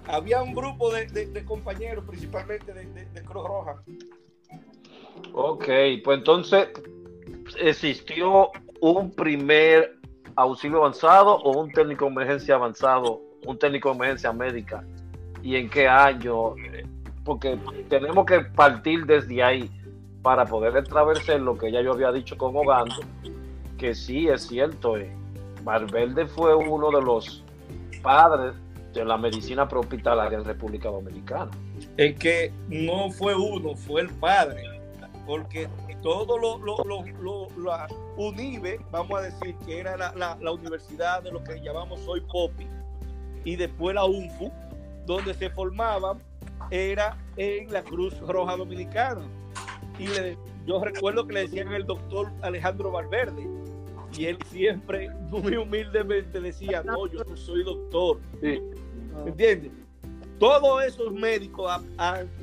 había 0.08 0.42
un 0.42 0.54
grupo 0.54 0.92
de, 0.92 1.44
compañeros, 1.46 2.06
principalmente 2.08 2.74
de, 2.74 3.24
Cruz 3.24 3.48
Roja. 3.48 3.82
Ok, 5.34 5.66
pues 6.04 6.20
entonces 6.20 6.70
existió 7.60 8.52
un 8.82 9.12
primer 9.12 9.98
auxilio 10.36 10.78
avanzado 10.78 11.36
o 11.36 11.60
un 11.60 11.72
técnico 11.72 12.06
de 12.06 12.12
emergencia 12.12 12.56
avanzado, 12.56 13.22
un 13.46 13.58
técnico 13.58 13.90
de 13.90 13.96
emergencia 13.96 14.32
médica. 14.32 14.84
¿Y 15.42 15.56
en 15.56 15.70
qué 15.70 15.88
año? 15.88 16.56
Porque 17.24 17.58
tenemos 17.90 18.26
que 18.26 18.42
partir 18.42 19.06
desde 19.06 19.44
ahí 19.44 19.70
para 20.22 20.46
poder 20.46 20.76
atravesar 20.76 21.40
lo 21.40 21.58
que 21.58 21.72
ya 21.72 21.82
yo 21.82 21.94
había 21.94 22.12
dicho 22.12 22.38
con 22.38 22.56
Ogando, 22.56 22.96
que 23.78 23.96
sí 23.96 24.28
es 24.28 24.48
cierto, 24.48 24.98
eh, 24.98 25.10
fue 26.36 26.56
uno 26.56 26.92
de 26.92 27.02
los 27.02 27.44
padres 28.02 28.54
de 28.94 29.06
la 29.06 29.18
medicina 29.18 29.68
prehospitalaria 29.68 30.38
en 30.38 30.46
República 30.46 30.90
Dominicana. 30.90 31.52
Es 31.98 32.18
que 32.18 32.52
no 32.70 33.12
fue 33.12 33.36
uno, 33.36 33.76
fue 33.76 34.02
el 34.02 34.10
padre, 34.10 34.64
porque 35.26 35.68
todo 36.02 36.38
lo, 36.38 36.58
lo, 36.60 36.84
lo, 37.20 37.48
la 37.64 37.88
UNIBE, 38.18 38.80
vamos 38.92 39.20
a 39.20 39.24
decir 39.24 39.56
que 39.66 39.80
era 39.80 39.98
la, 39.98 40.52
universidad 40.52 41.24
de 41.24 41.32
lo 41.32 41.44
que 41.44 41.60
llamamos 41.62 42.00
hoy 42.08 42.22
POPI, 42.22 42.68
y 43.44 43.56
después 43.56 43.96
la 43.96 44.06
UNFU, 44.06 44.52
donde 45.06 45.34
se 45.34 45.50
formaban, 45.50 46.22
era 46.70 47.18
en 47.38 47.72
la 47.72 47.84
Cruz 47.84 48.20
Roja 48.20 48.58
Dominicana. 48.58 49.22
Y 49.98 50.08
yo 50.66 50.84
recuerdo 50.84 51.26
que 51.26 51.34
le 51.34 51.40
decían 51.42 51.72
el 51.74 51.86
doctor 51.86 52.32
Alejandro 52.42 52.92
Valverde, 52.92 53.48
y 54.18 54.26
él 54.26 54.38
siempre, 54.48 55.10
muy 55.30 55.56
humildemente, 55.56 56.40
decía, 56.40 56.84
no, 56.84 57.08
yo 57.08 57.24
no 57.24 57.36
soy 57.36 57.64
doctor. 57.64 58.20
¿Entiendes? 59.26 59.72
Todos 60.40 60.84
esos 60.84 61.12
médicos 61.14 61.82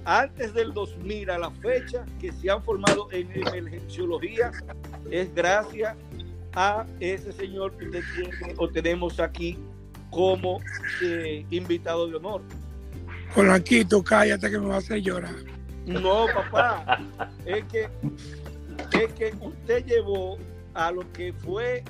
antes 0.05 0.53
del 0.53 0.73
2000 0.73 1.31
a 1.31 1.39
la 1.39 1.51
fecha 1.51 2.05
que 2.21 2.33
se 2.33 2.51
han 2.51 2.63
formado 2.63 3.09
en 3.13 3.31
emergenciología 3.33 4.51
es 5.11 5.33
gracias 5.33 5.97
a 6.55 6.87
ese 6.99 7.33
señor 7.33 7.77
que 7.77 7.87
usted 7.87 8.03
tiene 8.17 8.55
o 8.57 8.69
tenemos 8.69 9.21
aquí 9.21 9.59
como 10.11 10.61
eh, 11.03 11.47
invitado 11.51 12.09
de 12.09 12.17
honor. 12.17 12.43
Polanquito, 13.35 14.03
cállate 14.03 14.51
que 14.51 14.59
me 14.59 14.67
va 14.67 14.77
a 14.77 14.79
hacer 14.79 15.01
llorar. 15.01 15.35
No, 15.87 16.27
papá, 16.35 17.01
es 17.45 17.65
que, 17.65 17.89
es 18.93 19.13
que 19.13 19.35
usted 19.41 19.85
llevó 19.85 20.39
a 20.73 20.91
lo 20.91 21.11
que 21.13 21.33
fue 21.33 21.85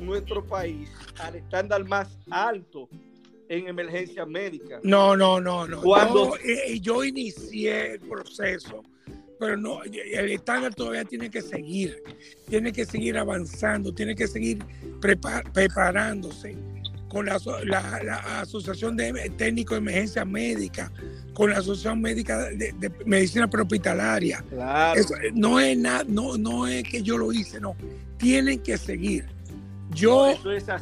nuestro 0.00 0.44
país 0.44 0.90
al 1.20 1.36
estándar 1.36 1.84
más 1.84 2.16
alto 2.30 2.88
en 3.48 3.68
emergencia 3.68 4.26
médica. 4.26 4.80
No, 4.82 5.16
no, 5.16 5.40
no, 5.40 5.66
no. 5.66 5.82
Cuando 5.82 6.36
eh, 6.36 6.78
yo, 6.80 7.04
inicié 7.04 7.92
el 7.92 8.00
proceso, 8.00 8.82
pero 9.38 9.56
no, 9.56 9.82
el 9.82 10.30
estándar 10.30 10.74
todavía 10.74 11.04
tiene 11.04 11.30
que 11.30 11.42
seguir, 11.42 12.02
tiene 12.48 12.72
que 12.72 12.84
seguir 12.84 13.16
avanzando, 13.16 13.94
tiene 13.94 14.14
que 14.14 14.26
seguir 14.26 14.58
preparándose 15.52 16.56
con 17.08 17.24
la, 17.24 17.36
Asociación 18.40 18.96
de 18.96 19.32
Técnicos 19.36 19.76
de 19.76 19.78
Emergencia 19.78 20.24
Médica, 20.24 20.92
con 21.32 21.50
la 21.50 21.58
Asociación 21.58 22.02
Médica 22.02 22.50
de, 22.50 22.92
Medicina 23.06 23.48
Prehospitalaria. 23.48 24.44
Claro. 24.50 25.00
no, 25.34 25.58
es 25.58 25.78
no, 25.78 26.36
no 26.36 26.66
es 26.66 26.84
que 26.84 27.02
yo 27.02 27.16
lo 27.16 27.32
hice, 27.32 27.60
no. 27.60 27.76
Tienen 28.18 28.58
que 28.60 28.76
seguir. 28.76 29.24
Yo 29.94 30.34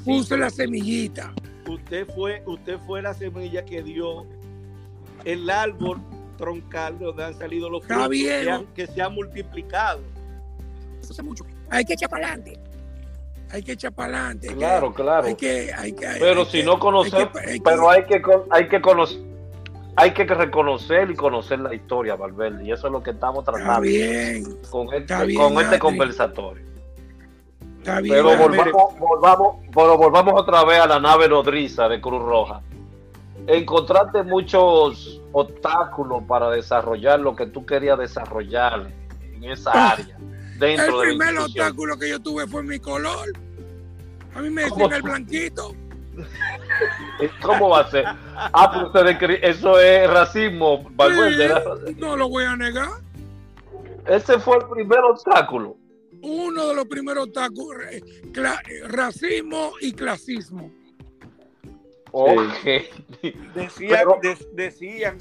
puse 0.05 0.37
la 0.37 0.51
semillita 0.51 1.33
usted 1.69 2.07
fue, 2.15 2.43
usted 2.47 2.79
fue 2.87 3.03
la 3.03 3.15
semilla 3.15 3.65
que 3.65 3.83
dio 3.83 4.27
el 5.25 5.49
árbol 5.51 6.01
troncal 6.37 6.99
de 6.99 7.07
donde 7.07 7.25
han 7.25 7.35
salido 7.35 7.69
los 7.69 7.85
frutos 7.85 8.09
que, 8.75 8.87
se 8.87 9.03
han 9.03 9.15
multiplicado. 9.15 10.01
Eso 11.03 11.23
mucho. 11.23 11.45
Hay 11.71 11.85
que 11.85 11.95
echar 11.95 12.09
para 12.09 12.29
adelante. 12.29 12.59
Hay 13.51 13.63
que 13.63 13.73
echar 13.73 13.93
para 13.93 14.17
adelante. 14.17 14.49
Claro, 14.49 14.93
claro. 14.93 15.27
Hay 15.27 15.35
que, 15.35 15.73
hay 15.77 15.93
que, 15.93 16.07
pero 16.19 16.45
si 16.45 16.63
no 16.63 16.79
conocer, 16.79 17.31
pero 17.65 17.91
hay 17.91 18.05
que, 18.05 18.23
hay 18.51 18.69
que 18.69 18.81
conocer. 18.81 19.27
Hay 19.99 20.13
que 20.13 20.25
reconocer 20.25 21.11
y 21.11 21.15
conocer 21.15 21.59
la 21.59 21.75
historia, 21.75 22.17
Valverde, 22.17 22.65
y 22.65 22.71
eso 22.71 22.89
es 22.89 22.93
lo 22.93 23.03
que 23.03 23.13
estamos 23.13 23.45
tratando 23.45 23.81
bien, 23.81 24.45
con 24.69 24.93
este, 24.93 25.35
con 25.35 25.59
este 25.59 25.79
conversatorio. 25.79 26.76
Pero 28.03 28.37
volvamos, 28.37 28.99
volvamos, 28.99 29.57
pero 29.75 29.97
volvamos 29.97 30.35
otra 30.41 30.65
vez 30.65 30.81
a 30.81 30.87
la 30.87 31.01
nave 31.01 31.29
nodriza 31.29 31.89
de 31.89 32.01
Cruz 32.01 32.23
Roja. 32.23 32.61
Encontraste 33.47 34.23
muchos 34.25 35.21
obstáculos 35.33 36.25
para 36.27 36.51
desarrollar 36.51 37.21
lo 37.21 37.37
que 37.37 37.47
tú 37.47 37.65
querías 37.65 37.99
desarrollar 37.99 38.91
en 39.35 39.45
esa 39.45 39.71
ah, 39.73 39.91
área. 39.93 40.19
Dentro 40.59 41.03
el 41.03 41.11
primer 41.11 41.39
obstáculo 41.39 41.99
que 41.99 42.09
yo 42.09 42.21
tuve 42.21 42.47
fue 42.47 42.63
mi 42.63 42.79
color. 42.79 43.33
A 44.35 44.41
mí 44.41 44.51
me 44.51 44.65
decían 44.65 44.93
el 44.93 45.03
blanquito. 45.03 45.75
¿Cómo 47.43 47.71
va 47.71 47.81
a 47.81 47.91
ser? 47.91 48.05
Ah, 48.35 48.91
pues 48.93 49.17
eso 49.43 49.79
es 49.79 50.11
racismo. 50.11 50.91
no 51.99 52.17
lo 52.17 52.29
voy 52.29 52.45
a 52.45 52.57
negar. 52.57 52.91
Ese 54.07 54.39
fue 54.39 54.59
el 54.59 54.65
primer 54.69 55.01
obstáculo. 55.01 55.77
Uno 56.23 56.69
de 56.69 56.75
los 56.75 56.87
primeros 56.87 57.27
obstáculos, 57.27 57.83
racismo 58.89 59.73
y 59.81 59.93
clasismo. 59.93 60.71
Decían, 64.55 65.19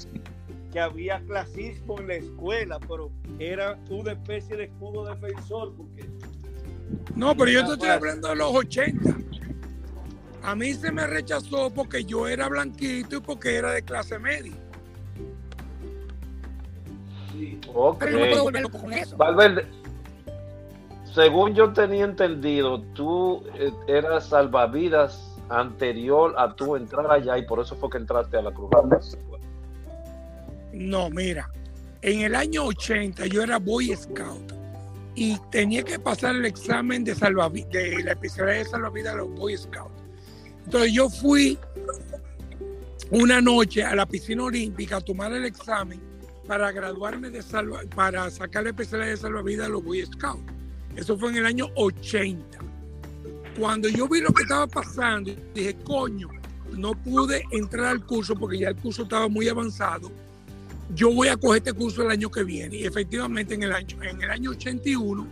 que 0.72 0.80
había 0.80 1.20
clasismo 1.26 1.98
en 2.00 2.08
la 2.08 2.14
escuela, 2.14 2.78
pero 2.80 3.10
era 3.38 3.78
una 3.90 4.12
especie 4.12 4.56
de 4.56 4.64
escudo 4.64 5.06
defensor. 5.06 5.74
Porque 5.76 6.08
no, 7.14 7.36
pero 7.36 7.50
yo 7.50 7.66
te 7.66 7.72
estoy 7.72 7.88
hablando 7.88 8.28
de 8.28 8.36
los 8.36 8.54
80. 8.54 9.16
A 10.42 10.54
mí 10.54 10.74
se 10.74 10.92
me 10.92 11.06
rechazó 11.06 11.72
porque 11.72 12.04
yo 12.04 12.28
era 12.28 12.48
blanquito 12.48 13.16
y 13.16 13.20
porque 13.20 13.56
era 13.56 13.72
de 13.72 13.82
clase 13.82 14.18
media. 14.18 14.52
Sí. 17.32 17.58
Valverde, 19.16 19.66
según 21.16 21.54
yo 21.54 21.72
tenía 21.72 22.04
entendido, 22.04 22.82
tú 22.92 23.42
eh, 23.58 23.72
eras 23.86 24.28
salvavidas 24.28 25.34
anterior 25.48 26.34
a 26.36 26.54
tu 26.54 26.76
entrar 26.76 27.10
allá 27.10 27.38
y 27.38 27.46
por 27.46 27.58
eso 27.58 27.74
fue 27.74 27.88
que 27.88 27.96
entraste 27.96 28.36
a 28.36 28.42
la 28.42 28.52
Cruz 28.52 28.70
Roja. 28.70 28.98
No, 30.74 31.08
mira, 31.08 31.50
en 32.02 32.20
el 32.20 32.34
año 32.34 32.66
80 32.66 33.28
yo 33.28 33.42
era 33.42 33.58
Boy 33.58 33.96
Scout 33.96 34.52
y 35.14 35.38
tenía 35.50 35.82
que 35.82 35.98
pasar 35.98 36.36
el 36.36 36.44
examen 36.44 37.02
de, 37.02 37.14
de 37.14 38.04
la 38.04 38.12
especialidad 38.12 38.58
de 38.58 38.64
salvavidas 38.66 39.14
de 39.14 39.20
los 39.20 39.30
Boy 39.30 39.56
Scouts. 39.56 39.94
Entonces 40.66 40.92
yo 40.92 41.08
fui 41.08 41.58
una 43.10 43.40
noche 43.40 43.82
a 43.82 43.94
la 43.94 44.04
piscina 44.04 44.44
olímpica 44.44 44.98
a 44.98 45.00
tomar 45.00 45.32
el 45.32 45.46
examen 45.46 45.98
para 46.46 46.70
graduarme 46.72 47.30
de 47.30 47.40
salva, 47.40 47.80
para 47.94 48.28
sacar 48.30 48.64
la 48.64 48.70
especialidad 48.70 49.08
de 49.08 49.16
salvavidas 49.16 49.68
de 49.68 49.72
los 49.72 49.82
Boy 49.82 50.04
Scouts. 50.04 50.65
Eso 50.96 51.16
fue 51.18 51.30
en 51.30 51.36
el 51.36 51.46
año 51.46 51.66
80. 51.76 52.58
Cuando 53.58 53.88
yo 53.88 54.08
vi 54.08 54.20
lo 54.20 54.32
que 54.32 54.42
estaba 54.42 54.66
pasando, 54.66 55.32
dije, 55.54 55.76
coño, 55.84 56.28
no 56.72 56.92
pude 56.92 57.44
entrar 57.52 57.86
al 57.86 58.04
curso 58.04 58.34
porque 58.34 58.58
ya 58.58 58.68
el 58.68 58.76
curso 58.76 59.02
estaba 59.02 59.28
muy 59.28 59.48
avanzado. 59.48 60.10
Yo 60.94 61.12
voy 61.12 61.28
a 61.28 61.36
coger 61.36 61.58
este 61.58 61.72
curso 61.72 62.02
el 62.02 62.10
año 62.10 62.30
que 62.30 62.44
viene. 62.44 62.76
Y 62.76 62.84
efectivamente 62.84 63.54
en 63.54 63.64
el 63.64 63.72
año, 63.72 64.02
en 64.02 64.22
el 64.22 64.30
año 64.30 64.50
81 64.50 65.26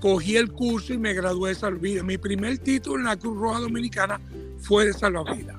cogí 0.00 0.36
el 0.36 0.50
curso 0.52 0.94
y 0.94 0.98
me 0.98 1.12
gradué 1.12 1.50
de 1.50 1.54
salvavidas. 1.54 2.04
Mi 2.04 2.18
primer 2.18 2.58
título 2.58 2.98
en 2.98 3.04
la 3.04 3.16
Cruz 3.16 3.38
Roja 3.38 3.60
Dominicana 3.60 4.20
fue 4.58 4.86
de 4.86 4.92
salvavidas. 4.92 5.56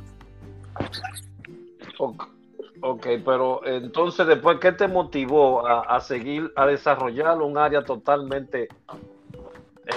Ok, 2.83 3.07
pero 3.24 3.65
entonces 3.65 4.25
después, 4.25 4.57
¿qué 4.60 4.71
te 4.71 4.88
motivó 4.88 5.67
a, 5.67 5.81
a 5.81 6.01
seguir, 6.01 6.51
a 6.55 6.65
desarrollar 6.65 7.39
un 7.39 7.57
área 7.57 7.83
totalmente 7.83 8.69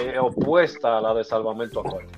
eh, 0.01 0.17
opuesta 0.19 0.97
a 0.97 1.01
la 1.01 1.13
de 1.13 1.23
salvamento 1.23 1.79
acuático. 1.79 2.11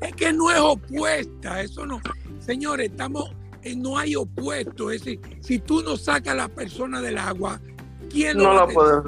Es 0.00 0.14
que 0.14 0.32
no 0.32 0.50
es 0.50 0.58
opuesta, 0.58 1.60
eso 1.62 1.84
no. 1.86 2.00
Señores, 2.40 2.90
estamos, 2.90 3.30
eh, 3.62 3.74
no 3.74 3.98
hay 3.98 4.14
opuesto. 4.14 4.90
Es 4.90 5.04
decir, 5.04 5.20
si 5.40 5.58
tú 5.58 5.82
no 5.82 5.96
sacas 5.96 6.34
a 6.34 6.36
la 6.36 6.48
persona 6.48 7.00
del 7.00 7.18
agua, 7.18 7.60
¿quién 8.10 8.38
no 8.38 8.54
la 8.54 8.66
puede 8.66 9.02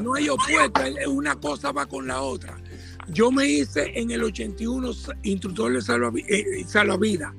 No 0.00 0.14
hay 0.14 0.28
opuesto, 0.28 0.80
una 1.10 1.34
cosa 1.36 1.72
va 1.72 1.86
con 1.86 2.06
la 2.06 2.22
otra. 2.22 2.56
Yo 3.08 3.32
me 3.32 3.46
hice 3.46 3.92
en 3.98 4.10
el 4.10 4.22
81 4.22 4.90
instructor 5.22 5.72
de 5.72 6.24
eh, 6.28 6.64
salvavidas 6.66 7.32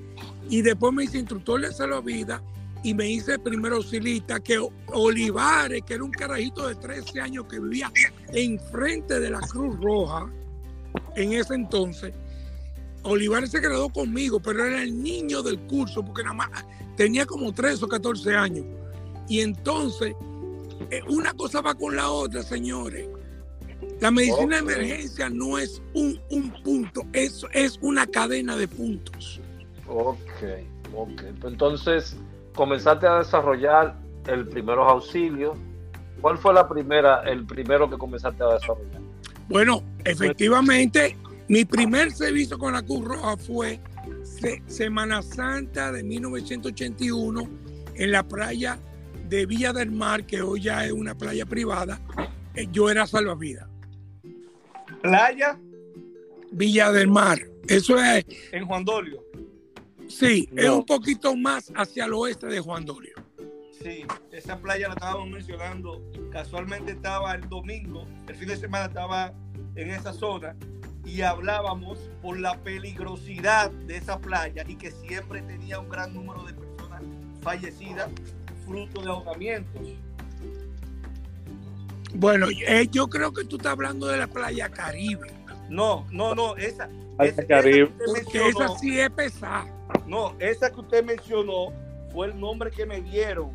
y 0.50 0.62
después 0.64 0.92
me 0.94 1.04
hice 1.04 1.20
instructor 1.20 1.62
de 1.62 1.72
salvavidas 1.72 2.42
y 2.84 2.94
me 2.94 3.08
hice 3.08 3.38
primero 3.38 3.78
auxilista 3.78 4.40
que 4.40 4.60
Olivares, 4.88 5.84
que 5.86 5.94
era 5.94 6.04
un 6.04 6.12
carajito 6.12 6.68
de 6.68 6.76
13 6.76 7.22
años 7.22 7.46
que 7.46 7.60
vivía 7.60 7.92
enfrente 8.34 9.20
de 9.20 9.30
la 9.30 9.40
Cruz 9.40 9.80
Roja 9.80 10.30
en 11.16 11.34
ese 11.34 11.56
entonces. 11.56 12.14
Olivares 13.04 13.52
se 13.52 13.60
graduó 13.60 13.90
conmigo, 13.90 14.40
pero 14.40 14.66
era 14.66 14.84
el 14.84 15.02
niño 15.02 15.42
del 15.42 15.60
curso, 15.62 16.04
porque 16.04 16.24
nada 16.24 16.36
más 16.36 16.50
tenía 16.98 17.26
como 17.26 17.54
13 17.54 17.86
o 17.86 17.88
14 17.88 18.36
años. 18.36 18.66
Y 19.28 19.42
entonces, 19.42 20.16
eh, 20.90 21.02
una 21.08 21.34
cosa 21.34 21.62
va 21.62 21.76
con 21.76 21.96
la 21.96 22.10
otra, 22.10 22.44
señores. 22.44 23.08
La 24.02 24.12
medicina 24.12 24.58
de 24.58 24.62
emergencia 24.62 25.30
no 25.30 25.58
es 25.58 25.82
un, 25.94 26.20
un 26.30 26.52
punto, 26.64 27.04
es, 27.14 27.46
es 27.54 27.78
una 27.82 28.08
cadena 28.08 28.56
de 28.56 28.68
puntos. 28.68 29.40
Ok, 29.88 30.20
ok. 30.94 31.22
Entonces, 31.44 32.16
comenzaste 32.56 33.08
a 33.08 33.20
desarrollar 33.20 33.96
el 34.28 34.48
primeros 34.48 34.88
auxilios. 34.88 35.58
¿Cuál 36.22 36.38
fue 36.38 36.54
la 36.54 36.68
primera, 36.68 37.22
el 37.24 37.46
primero 37.46 37.90
que 37.90 37.98
comenzaste 37.98 38.44
a 38.44 38.54
desarrollar? 38.54 39.02
Bueno, 39.48 39.84
efectivamente, 40.04 41.18
mi 41.48 41.66
primer 41.66 42.12
servicio 42.12 42.58
con 42.58 42.74
la 42.74 42.82
Cruz 42.82 43.06
Roja 43.06 43.38
fue 43.38 43.80
Semana 44.68 45.22
Santa 45.22 45.92
de 45.92 46.04
1981 46.04 47.50
en 47.96 48.12
la 48.12 48.24
playa 48.24 48.80
de 49.28 49.46
Villa 49.46 49.74
del 49.74 49.92
Mar, 49.92 50.26
que 50.26 50.42
hoy 50.42 50.62
ya 50.62 50.86
es 50.86 50.92
una 50.92 51.16
playa 51.16 51.46
privada. 51.46 52.00
Eh, 52.56 52.68
yo 52.72 52.90
era 52.90 53.06
salvavidas. 53.06 53.68
¿Playa? 55.02 55.58
Villa 56.52 56.92
del 56.92 57.08
Mar. 57.08 57.40
Eso 57.68 57.98
es. 57.98 58.26
En 58.52 58.66
Juan 58.66 58.84
Dolio. 58.84 59.24
Sí, 60.08 60.50
es 60.56 60.70
un 60.70 60.86
poquito 60.86 61.36
más 61.36 61.72
hacia 61.76 62.06
el 62.06 62.14
oeste 62.14 62.48
de 62.48 62.60
Juan 62.60 62.84
Dolio. 62.84 63.16
Sí, 63.82 64.06
esa 64.32 64.58
playa 64.58 64.90
la 64.90 64.94
estábamos 64.96 65.30
mencionando. 65.30 66.02
Casualmente 66.32 66.92
estaba 66.92 67.34
el 67.34 67.48
domingo, 67.48 68.06
el 68.28 68.36
fin 68.36 68.50
de 68.50 68.58
semana 68.58 68.86
estaba 68.86 69.34
en 69.76 69.92
esa 69.92 70.12
zona 70.12 70.56
y 71.06 71.22
hablábamos 71.22 71.98
por 72.22 72.38
la 72.38 72.58
peligrosidad 72.58 73.72
de 73.72 73.98
esa 73.98 74.20
playa 74.20 74.66
y 74.68 74.76
que 74.76 74.92
siempre 74.92 75.42
tenía 75.44 75.80
un 75.80 75.88
gran 75.88 76.14
número 76.14 76.44
de 76.44 76.54
personas 76.54 77.04
fallecidas 77.42 78.10
fruto 78.66 79.02
de 79.02 79.10
ahogamientos. 79.10 79.88
Bueno, 82.14 82.48
eh, 82.50 82.88
yo 82.92 83.08
creo 83.08 83.32
que 83.32 83.46
tú 83.46 83.56
estás 83.56 83.72
hablando 83.72 84.08
de 84.08 84.18
la 84.18 84.28
playa 84.28 84.70
Caribe. 84.70 85.32
No, 85.70 86.06
no, 86.12 86.36
no, 86.36 86.58
esa. 86.58 86.90
esa 87.20 87.46
Caribe. 87.46 87.94
Esa 88.34 88.78
sí 88.78 89.00
es 89.00 89.10
pesada. 89.12 89.68
No, 90.06 90.36
esa 90.40 90.70
que 90.70 90.82
usted 90.82 91.04
mencionó 91.04 91.72
fue 92.12 92.28
el 92.28 92.40
nombre 92.40 92.72
que 92.72 92.86
me 92.86 93.02
dieron. 93.02 93.52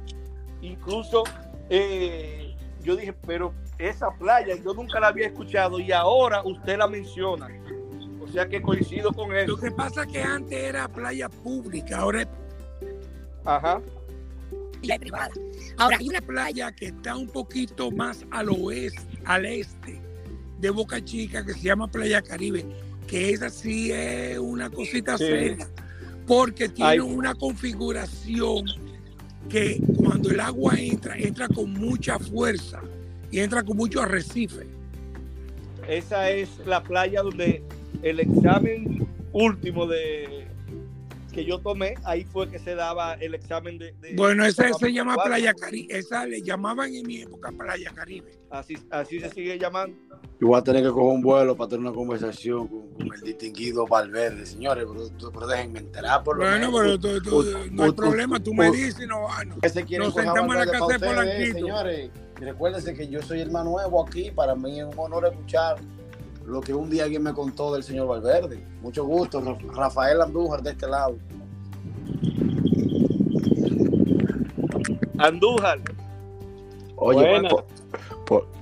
Incluso 0.60 1.24
eh, 1.68 2.54
yo 2.82 2.96
dije, 2.96 3.12
pero 3.26 3.52
esa 3.78 4.10
playa 4.12 4.54
yo 4.56 4.74
nunca 4.74 5.00
la 5.00 5.08
había 5.08 5.26
escuchado 5.26 5.80
y 5.80 5.92
ahora 5.92 6.42
usted 6.44 6.78
la 6.78 6.86
menciona. 6.86 7.48
O 8.20 8.28
sea 8.28 8.48
que 8.48 8.62
coincido 8.62 9.12
con 9.12 9.34
eso. 9.34 9.52
Lo 9.52 9.58
que 9.58 9.70
pasa 9.70 10.02
es 10.02 10.12
que 10.12 10.22
antes 10.22 10.58
era 10.58 10.88
playa 10.88 11.28
pública, 11.28 11.98
ahora 11.98 12.22
es. 12.22 12.28
Ajá. 13.44 13.80
Playa 14.80 14.98
privada. 14.98 15.30
Ahora 15.78 15.96
hay 15.98 16.08
una 16.08 16.20
playa 16.20 16.72
que 16.72 16.86
está 16.86 17.16
un 17.16 17.28
poquito 17.28 17.90
más 17.90 18.24
al 18.30 18.48
oeste, 18.50 19.00
al 19.24 19.46
este 19.46 20.00
de 20.58 20.70
Boca 20.70 21.04
Chica, 21.04 21.44
que 21.44 21.52
se 21.52 21.60
llama 21.60 21.90
Playa 21.90 22.22
Caribe, 22.22 22.64
que 23.06 23.30
esa 23.30 23.50
sí 23.50 23.92
es 23.92 24.38
una 24.38 24.70
cosita 24.70 25.18
seria 25.18 25.68
porque 26.26 26.68
tiene 26.68 27.00
una 27.02 27.34
configuración 27.34 28.64
que 29.48 29.80
cuando 29.96 30.30
el 30.30 30.40
agua 30.40 30.74
entra, 30.78 31.16
entra 31.16 31.48
con 31.48 31.72
mucha 31.72 32.18
fuerza 32.18 32.80
y 33.30 33.40
entra 33.40 33.62
con 33.62 33.76
mucho 33.76 34.00
arrecife. 34.00 34.66
Esa 35.88 36.30
es 36.30 36.48
la 36.66 36.82
playa 36.82 37.22
donde 37.22 37.62
el 38.02 38.20
examen 38.20 39.06
último 39.32 39.86
de 39.86 40.46
que 41.34 41.44
yo 41.44 41.58
tomé, 41.58 41.94
ahí 42.04 42.24
fue 42.24 42.48
que 42.48 42.58
se 42.58 42.74
daba 42.74 43.14
el 43.14 43.34
examen 43.34 43.78
de... 43.78 43.94
bueno, 44.14 44.44
esa 44.44 44.72
se 44.72 44.92
llama 44.92 45.16
Playa 45.16 45.52
Caribe, 45.52 45.98
esa 45.98 46.24
le 46.26 46.40
llamaban 46.40 46.94
en 46.94 47.06
mi 47.06 47.22
época 47.22 47.50
Playa 47.50 47.90
Caribe. 47.92 48.38
Así, 48.50 48.76
así 48.90 49.18
se 49.18 49.30
sigue 49.30 49.58
llamando. 49.58 49.96
Yo 50.40 50.48
voy 50.48 50.58
a 50.58 50.62
tener 50.62 50.82
que 50.84 50.90
coger 50.90 51.14
un 51.16 51.22
vuelo 51.22 51.56
para 51.56 51.70
tener 51.70 51.86
una 51.86 51.92
conversación 51.92 52.68
con, 52.68 53.12
el 53.12 53.20
distinguido 53.22 53.84
Valverde. 53.86 54.46
Señores, 54.46 54.86
pero, 55.18 55.46
déjenme 55.46 55.80
enterar 55.80 56.22
por 56.22 56.36
lo 56.36 56.44
bueno, 56.44 56.70
menos. 56.70 57.00
Bueno, 57.00 57.20
pero 57.24 57.70
no 57.70 57.82
hay 57.82 57.92
problema, 57.92 58.38
tú 58.40 58.54
me 58.54 58.70
dices, 58.70 59.08
no, 59.08 59.28
ah, 59.28 59.44
no. 59.44 59.56
Nos 59.56 60.14
sentamos 60.14 60.54
en 60.54 60.60
la 60.60 60.66
casa 60.66 60.86
de 60.86 60.98
Polanquito. 61.00 61.58
Señores, 61.58 62.10
recuérdense 62.36 62.94
que 62.94 63.08
yo 63.08 63.20
soy 63.22 63.40
el 63.40 63.50
más 63.50 63.64
nuevo 63.64 64.04
aquí, 64.04 64.30
para 64.30 64.54
mí 64.54 64.80
es 64.80 64.86
un 64.86 64.98
honor 64.98 65.26
escuchar 65.26 65.76
lo 66.46 66.60
que 66.60 66.74
un 66.74 66.90
día 66.90 67.04
alguien 67.04 67.22
me 67.22 67.32
contó 67.32 67.72
del 67.72 67.82
señor 67.82 68.06
Valverde. 68.08 68.64
Mucho 68.82 69.04
gusto, 69.04 69.42
Rafael 69.74 70.20
Andújar 70.20 70.62
de 70.62 70.70
este 70.70 70.86
lado. 70.86 71.16
Andújar. 75.18 75.80
Oye, 76.96 77.42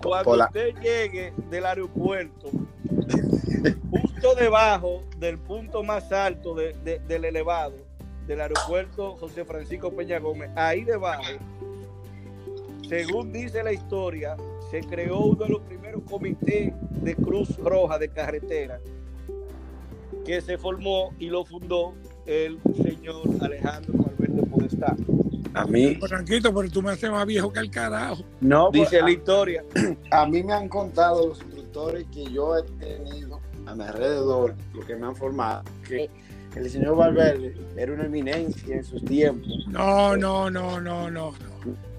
cuando 0.02 0.44
usted 0.44 0.74
llegue 0.80 1.32
del 1.50 1.66
aeropuerto, 1.66 2.50
justo 3.90 4.34
debajo 4.34 5.02
del 5.18 5.38
punto 5.38 5.82
más 5.82 6.10
alto 6.12 6.54
del 6.54 7.24
elevado 7.24 7.74
del 8.26 8.40
aeropuerto 8.40 9.16
José 9.18 9.44
Francisco 9.44 9.90
Peña 9.92 10.18
Gómez, 10.18 10.50
ahí 10.54 10.84
debajo, 10.84 11.22
según 12.88 13.32
dice 13.32 13.62
la 13.62 13.72
historia, 13.72 14.36
se 14.72 14.80
creó 14.80 15.18
uno 15.18 15.44
de 15.44 15.50
los 15.50 15.60
primeros 15.60 16.02
comités 16.04 16.72
de 17.02 17.14
Cruz 17.14 17.58
Roja 17.58 17.98
de 17.98 18.08
carretera 18.08 18.80
que 20.24 20.40
se 20.40 20.56
formó 20.56 21.12
y 21.18 21.26
lo 21.26 21.44
fundó 21.44 21.92
el 22.24 22.58
señor 22.82 23.22
Alejandro 23.42 23.92
Valverde 23.98 24.42
Podestá. 24.46 24.96
A 25.52 25.66
mí. 25.66 25.96
Franquito, 25.96 26.54
pero 26.54 26.70
tú 26.70 26.80
me 26.80 26.92
haces 26.92 27.10
más 27.10 27.26
viejo 27.26 27.52
que 27.52 27.60
el 27.60 27.70
carajo. 27.70 28.24
No, 28.40 28.70
dice 28.70 28.86
pues, 28.92 29.02
la 29.02 29.10
historia. 29.10 29.64
A 30.10 30.24
mí 30.24 30.42
me 30.42 30.54
han 30.54 30.70
contado 30.70 31.28
los 31.28 31.42
instructores 31.42 32.06
que 32.10 32.24
yo 32.32 32.56
he 32.56 32.62
tenido 32.78 33.40
a 33.66 33.74
mi 33.74 33.84
alrededor, 33.84 34.54
lo 34.72 34.86
que 34.86 34.96
me 34.96 35.06
han 35.06 35.14
formado, 35.14 35.62
que 35.86 36.08
el 36.56 36.70
señor 36.70 36.96
Valverde 36.96 37.54
era 37.76 37.92
una 37.92 38.06
eminencia 38.06 38.74
en 38.74 38.84
sus 38.84 39.04
tiempos. 39.04 39.66
No, 39.68 40.16
no, 40.16 40.50
no, 40.50 40.80
no, 40.80 41.10
no. 41.10 41.32
no. 41.32 41.91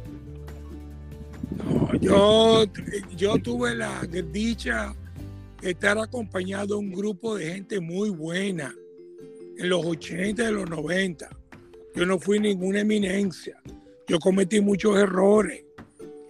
Yo, 2.00 2.66
yo 3.16 3.42
tuve 3.42 3.76
la 3.76 4.02
dicha 4.02 4.94
de 5.62 5.72
estar 5.72 5.98
acompañado 5.98 6.68
de 6.68 6.76
un 6.76 6.92
grupo 6.92 7.36
de 7.36 7.54
gente 7.54 7.80
muy 7.80 8.10
buena 8.10 8.74
en 9.58 9.70
los 9.70 9.86
80 9.86 10.44
y 10.44 10.52
los 10.52 10.70
90. 10.70 11.30
Yo 11.96 12.06
no 12.06 12.20
fui 12.20 12.40
ninguna 12.40 12.82
eminencia. 12.82 13.58
Yo 14.08 14.20
cometí 14.20 14.60
muchos 14.60 14.98
errores. 14.98 15.64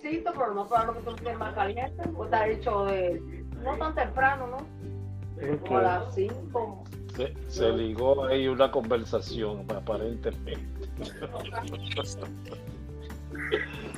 Sí, 0.02 0.22
pero 0.24 0.54
no 0.54 0.68
para 0.68 0.86
lo 0.86 0.94
que 0.94 1.00
tú 1.02 1.16
tienes 1.16 1.40
más 1.40 1.56
caliente, 1.56 2.04
o 2.16 2.26
está 2.26 2.48
hecho 2.48 2.86
de, 2.86 3.22
no 3.64 3.78
tan 3.78 3.96
temprano, 3.96 4.48
¿no? 4.48 5.58
Como 5.60 5.78
a 5.78 5.82
las 5.82 6.16
5. 6.16 6.84
Se, 7.16 7.34
se, 7.48 7.72
ligó 7.72 8.26
ahí 8.26 8.48
una 8.48 8.72
conversación, 8.72 9.66
aparentemente. 9.72 10.90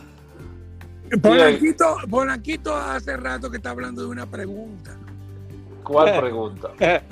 Polanquito, 1.21 1.97
Polanquito 2.09 2.75
hace 2.75 3.15
rato 3.17 3.49
que 3.49 3.57
está 3.57 3.71
hablando 3.71 4.01
de 4.01 4.07
una 4.07 4.25
pregunta. 4.25 4.97
¿Cuál 5.83 6.19
pregunta? 6.19 6.71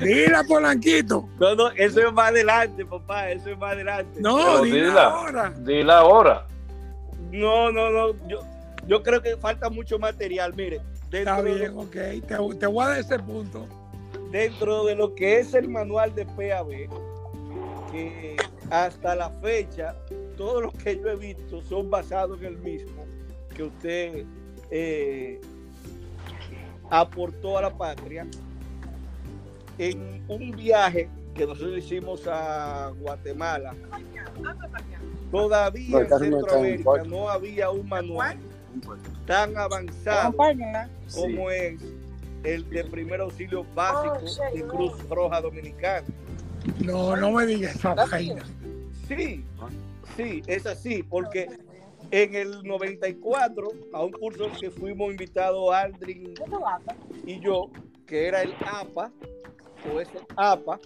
Dila, 0.00 0.44
Polanquito. 0.44 1.28
No, 1.40 1.54
no, 1.56 1.70
eso 1.70 2.06
es 2.06 2.12
más 2.12 2.30
adelante, 2.30 2.86
papá, 2.86 3.30
eso 3.30 3.50
es 3.50 3.58
más 3.58 3.72
adelante. 3.72 4.20
No, 4.20 4.62
dila, 4.62 5.04
ahora. 5.06 5.50
Dila 5.58 5.98
ahora. 5.98 6.46
No, 7.32 7.72
no, 7.72 7.90
no, 7.90 8.28
yo, 8.28 8.40
yo 8.86 9.02
creo 9.02 9.20
que 9.20 9.36
falta 9.36 9.68
mucho 9.68 9.98
material, 9.98 10.54
mire. 10.54 10.80
Está 11.10 11.40
bien, 11.40 11.72
ok, 11.76 11.90
te, 11.90 12.36
te 12.58 12.66
voy 12.66 12.84
a 12.84 12.88
dar 12.88 12.98
ese 12.98 13.18
punto. 13.18 13.66
Dentro 14.30 14.84
de 14.84 14.94
lo 14.94 15.14
que 15.14 15.40
es 15.40 15.54
el 15.54 15.68
manual 15.68 16.14
de 16.14 16.26
PAB, 16.26 16.68
que 17.90 18.36
hasta 18.70 19.14
la 19.14 19.30
fecha, 19.30 19.94
todos 20.36 20.62
los 20.62 20.74
que 20.74 20.96
yo 20.96 21.08
he 21.08 21.16
visto 21.16 21.62
son 21.62 21.90
basados 21.90 22.40
en 22.40 22.46
el 22.46 22.58
mismo 22.58 23.04
que 23.54 23.62
usted 23.62 24.24
eh, 24.70 25.40
aportó 26.90 27.56
a 27.58 27.62
la 27.62 27.70
patria 27.70 28.26
en 29.78 30.22
un 30.28 30.50
viaje 30.52 31.08
que 31.34 31.46
nosotros 31.46 31.78
hicimos 31.78 32.26
a 32.26 32.92
Guatemala. 32.98 33.74
Todavía 35.30 36.00
en 36.00 36.18
Centroamérica 36.18 37.04
no 37.06 37.28
había 37.28 37.70
un 37.70 37.88
manual 37.88 38.38
tan 39.26 39.56
avanzado 39.56 40.34
como 41.14 41.50
es 41.50 41.80
el 42.44 42.68
de 42.70 42.84
primer 42.84 43.20
auxilio 43.20 43.64
básico 43.74 44.44
de 44.54 44.62
Cruz 44.64 45.08
Roja 45.08 45.40
Dominicana. 45.40 46.06
No, 46.84 47.16
no 47.16 47.32
me 47.32 47.46
digas 47.46 47.76
esa 47.76 47.94
Sí, 49.08 49.44
sí, 50.16 50.42
es 50.46 50.66
así, 50.66 51.02
porque 51.02 51.48
en 52.10 52.34
el 52.34 52.62
94, 52.62 53.68
a 53.92 54.04
un 54.04 54.12
curso 54.12 54.50
que 54.58 54.70
fuimos 54.70 55.10
invitados 55.10 55.74
Aldrin 55.74 56.34
y 57.24 57.40
yo, 57.40 57.70
que 58.06 58.26
era 58.26 58.42
el 58.42 58.54
APA, 58.64 59.10
o 59.92 60.00
es 60.00 60.08
el 60.14 60.26
APA, 60.36 60.78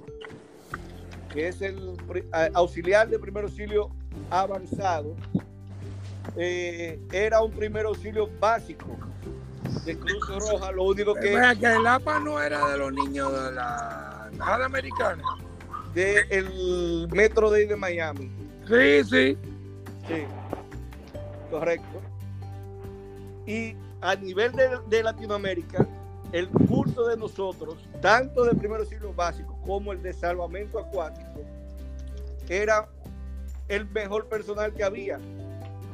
que 1.33 1.49
es 1.49 1.63
el 1.63 1.97
auxiliar 2.55 3.09
de 3.09 3.19
primer 3.19 3.45
auxilio 3.45 3.91
avanzado, 4.31 5.17
eh, 6.37 7.01
era 7.13 7.43
un 7.43 7.53
primer 7.53 7.87
auxilio 7.87 8.29
básico 8.39 8.99
de 9.85 9.99
Cruz 9.99 10.51
Roja, 10.51 10.73
lo 10.73 10.85
único 10.85 11.15
que... 11.15 11.33
que 11.59 11.67
el 11.67 11.87
APA 11.87 12.19
no 12.21 12.41
era 12.41 12.69
de 12.69 12.79
los 12.79 12.93
niños 12.93 13.33
de 13.33 13.53
la 13.53 14.29
Embajada 14.33 14.67
Americana. 14.67 15.23
Del 15.95 17.09
Metro 17.13 17.51
Day 17.51 17.67
de 17.67 17.77
Miami. 17.77 18.31
Sí, 18.67 19.05
sí. 19.05 19.39
Sí 20.07 20.25
correcto. 21.51 22.01
Y 23.47 23.75
a 24.01 24.15
nivel 24.15 24.53
de, 24.89 25.03
Latinoamérica, 25.03 25.87
el 26.33 26.49
curso 26.49 27.07
de 27.09 27.17
nosotros, 27.17 27.77
tanto 28.01 28.45
de 28.45 28.55
primeros 28.55 28.89
siglos 28.89 29.15
básicos 29.15 29.57
como 29.67 29.93
el 29.93 30.03
de 30.03 30.13
salvamento 30.13 30.79
acuático, 30.79 31.41
era 32.49 32.89
el 33.69 33.89
mejor 33.91 34.29
personal 34.29 34.73
que 34.73 34.85
había. 34.85 35.19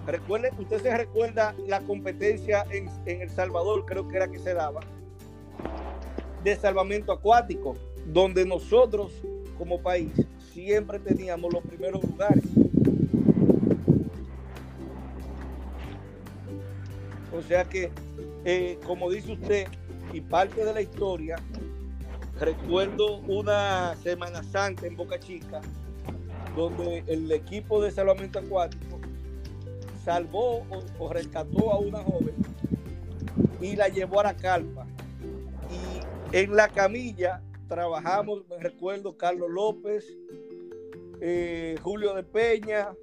Recuerde, 0.07 0.53
usted 0.59 0.83
se 0.83 0.97
recuerda 0.97 1.55
la 1.67 1.81
competencia 1.81 2.65
en, 2.71 2.89
en, 3.07 3.23
El 3.23 3.31
Salvador, 3.31 3.85
creo 3.87 4.07
que 4.07 4.17
era 4.17 4.29
que 4.29 4.39
se 4.39 4.55
daba, 4.55 4.81
de 6.45 6.55
salvamento 6.55 7.13
acuático, 7.13 7.77
donde 8.07 8.45
nosotros 8.45 9.13
como 9.59 9.81
país 9.81 10.11
siempre 10.53 10.99
teníamos 10.99 11.53
los 11.53 11.63
primeros 11.63 12.03
lugares. 12.03 12.45
O 17.33 17.43
sea 17.43 17.65
que, 17.65 17.91
eh, 18.45 18.79
como 18.87 19.11
dice 19.11 19.33
usted, 19.33 19.67
y 20.13 20.21
parte 20.21 20.65
de 20.65 20.73
la 20.73 20.81
historia, 20.81 21.37
recuerdo 22.41 23.19
una 23.19 23.95
Semana 23.97 24.43
Santa 24.43 24.87
en 24.87 24.97
Boca 24.97 25.19
Chica, 25.19 25.61
donde 26.57 27.05
el 27.07 27.31
equipo 27.31 27.83
de 27.83 27.91
salvamento 27.91 28.39
acuático 28.39 28.99
salvó 30.05 30.65
o, 30.99 31.13
rescató 31.13 31.73
a 31.73 31.79
una 31.79 31.99
joven 31.99 32.35
y 33.61 33.77
la 33.77 33.89
llevó 33.89 34.21
a 34.21 34.25
la 34.25 34.37
calpa. 34.37 34.87
Y 35.71 36.37
en 36.37 36.57
la 36.57 36.69
camilla 36.69 37.43
trabajamos, 37.69 38.47
me 38.49 38.59
recuerdo, 38.59 39.17
Carlos 39.17 39.51
López, 39.51 40.07
eh, 41.21 41.77
Julio 41.83 42.15
de 42.15 42.23
Peña, 42.23 42.95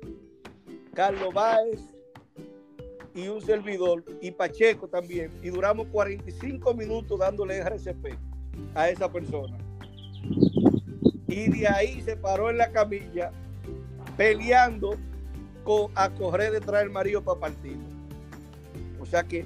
Carlos 0.93 1.33
Báez, 1.33 1.93
y 3.15 3.27
un 3.27 3.41
servidor 3.41 4.03
y 4.21 4.31
Pacheco 4.31 4.87
también. 4.87 5.31
Y 5.41 5.49
duramos 5.49 5.87
45 5.87 6.73
minutos 6.73 7.19
dándole 7.19 7.57
RCP 7.57 8.17
a 8.75 8.89
esa 8.89 9.11
persona. 9.11 9.57
Y 11.27 11.49
de 11.49 11.67
ahí 11.67 12.01
se 12.01 12.15
paró 12.15 12.49
en 12.49 12.57
la 12.57 12.71
camilla 12.71 13.31
peleando 14.17 14.95
con, 15.63 15.91
a 15.95 16.09
correr 16.09 16.51
detrás 16.51 16.81
del 16.81 16.91
marido 16.91 17.23
para 17.23 17.39
partir. 17.39 17.77
O 18.99 19.05
sea 19.05 19.23
que 19.23 19.45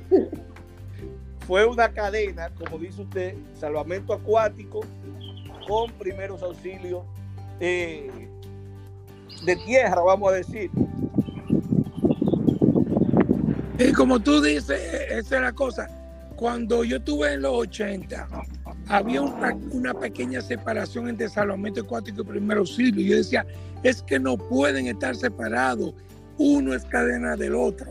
fue 1.47 1.65
una 1.65 1.89
cadena, 1.93 2.49
como 2.49 2.77
dice 2.77 3.01
usted, 3.01 3.35
salvamento 3.57 4.13
acuático 4.13 4.81
con 5.65 5.89
primeros 5.93 6.43
auxilios 6.43 7.03
eh, 7.61 8.11
de 9.45 9.55
tierra, 9.55 10.01
vamos 10.01 10.33
a 10.33 10.35
decir. 10.35 10.69
Y 13.79 13.93
como 13.93 14.19
tú 14.19 14.41
dices, 14.41 14.77
esa 15.09 15.35
es 15.37 15.41
la 15.41 15.53
cosa. 15.53 15.87
Cuando 16.35 16.83
yo 16.83 16.97
estuve 16.97 17.33
en 17.33 17.43
los 17.43 17.53
80, 17.53 18.27
había 18.89 19.21
una, 19.21 19.93
pequeña 19.93 20.41
separación 20.41 21.07
entre 21.07 21.29
salvamento 21.29 21.79
acuático 21.79 22.23
y 22.23 22.25
primer 22.25 22.57
auxilio. 22.57 23.05
Yo 23.05 23.15
decía, 23.15 23.45
es 23.83 24.01
que 24.01 24.19
no 24.19 24.37
pueden 24.37 24.87
estar 24.87 25.15
separados. 25.15 25.93
Uno 26.37 26.73
es 26.73 26.83
cadena 26.83 27.37
del 27.37 27.55
otro. 27.55 27.89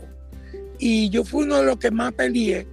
Y 0.77 1.09
yo 1.09 1.23
fui 1.23 1.43
uno 1.45 1.57
de 1.57 1.65
los 1.65 1.77
que 1.77 1.89
más 1.89 2.13
peleé 2.13 2.67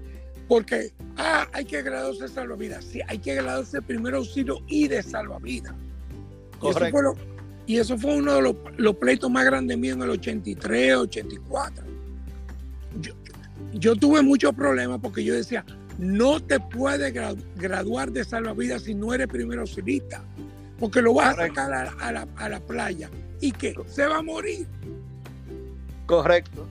porque, 0.48 0.92
ah, 1.16 1.46
hay 1.52 1.64
que 1.64 1.82
graduarse 1.82 2.22
de 2.24 2.28
salvavidas. 2.28 2.84
Sí, 2.84 3.00
hay 3.08 3.18
que 3.18 3.34
graduarse 3.34 3.78
de 3.78 3.82
primer 3.82 4.14
auxilio 4.14 4.58
y 4.68 4.88
de 4.88 5.02
salvavidas. 5.02 5.74
Y 7.66 7.76
eso, 7.78 7.96
fue 7.98 8.16
uno 8.16 8.34
de 8.34 8.42
los, 8.42 8.56
los 8.76 8.96
pleitos 8.96 9.30
más 9.30 9.44
grandes 9.44 9.76
míos 9.78 9.96
en 9.96 10.02
el 10.02 10.10
83, 10.10 10.94
84 10.96 11.84
yo 13.74 13.96
tuve 13.96 14.22
muchos 14.22 14.54
problemas 14.54 15.00
porque 15.02 15.24
yo 15.24 15.34
decía, 15.34 15.64
no 15.98 16.38
te 16.40 16.60
puedes 16.60 17.12
gra- 17.12 17.36
graduar 17.56 18.12
de 18.12 18.24
salvavidas 18.24 18.82
si 18.82 18.94
no 18.94 19.12
eres 19.12 19.26
primero 19.26 19.62
auxilista, 19.62 20.22
porque 20.78 21.02
lo 21.02 21.14
vas 21.14 21.30
a 21.30 21.34
Correcto. 21.34 21.54
sacar 21.60 21.72
a, 21.72 21.90
a 22.06 22.12
la, 22.12 22.28
a 22.36 22.48
la 22.48 22.60
playa 22.60 23.10
y 23.40 23.50
que 23.50 23.74
se 23.86 24.06
va 24.06 24.18
a 24.18 24.22
morir. 24.22 24.66
Correcto, 26.06 26.68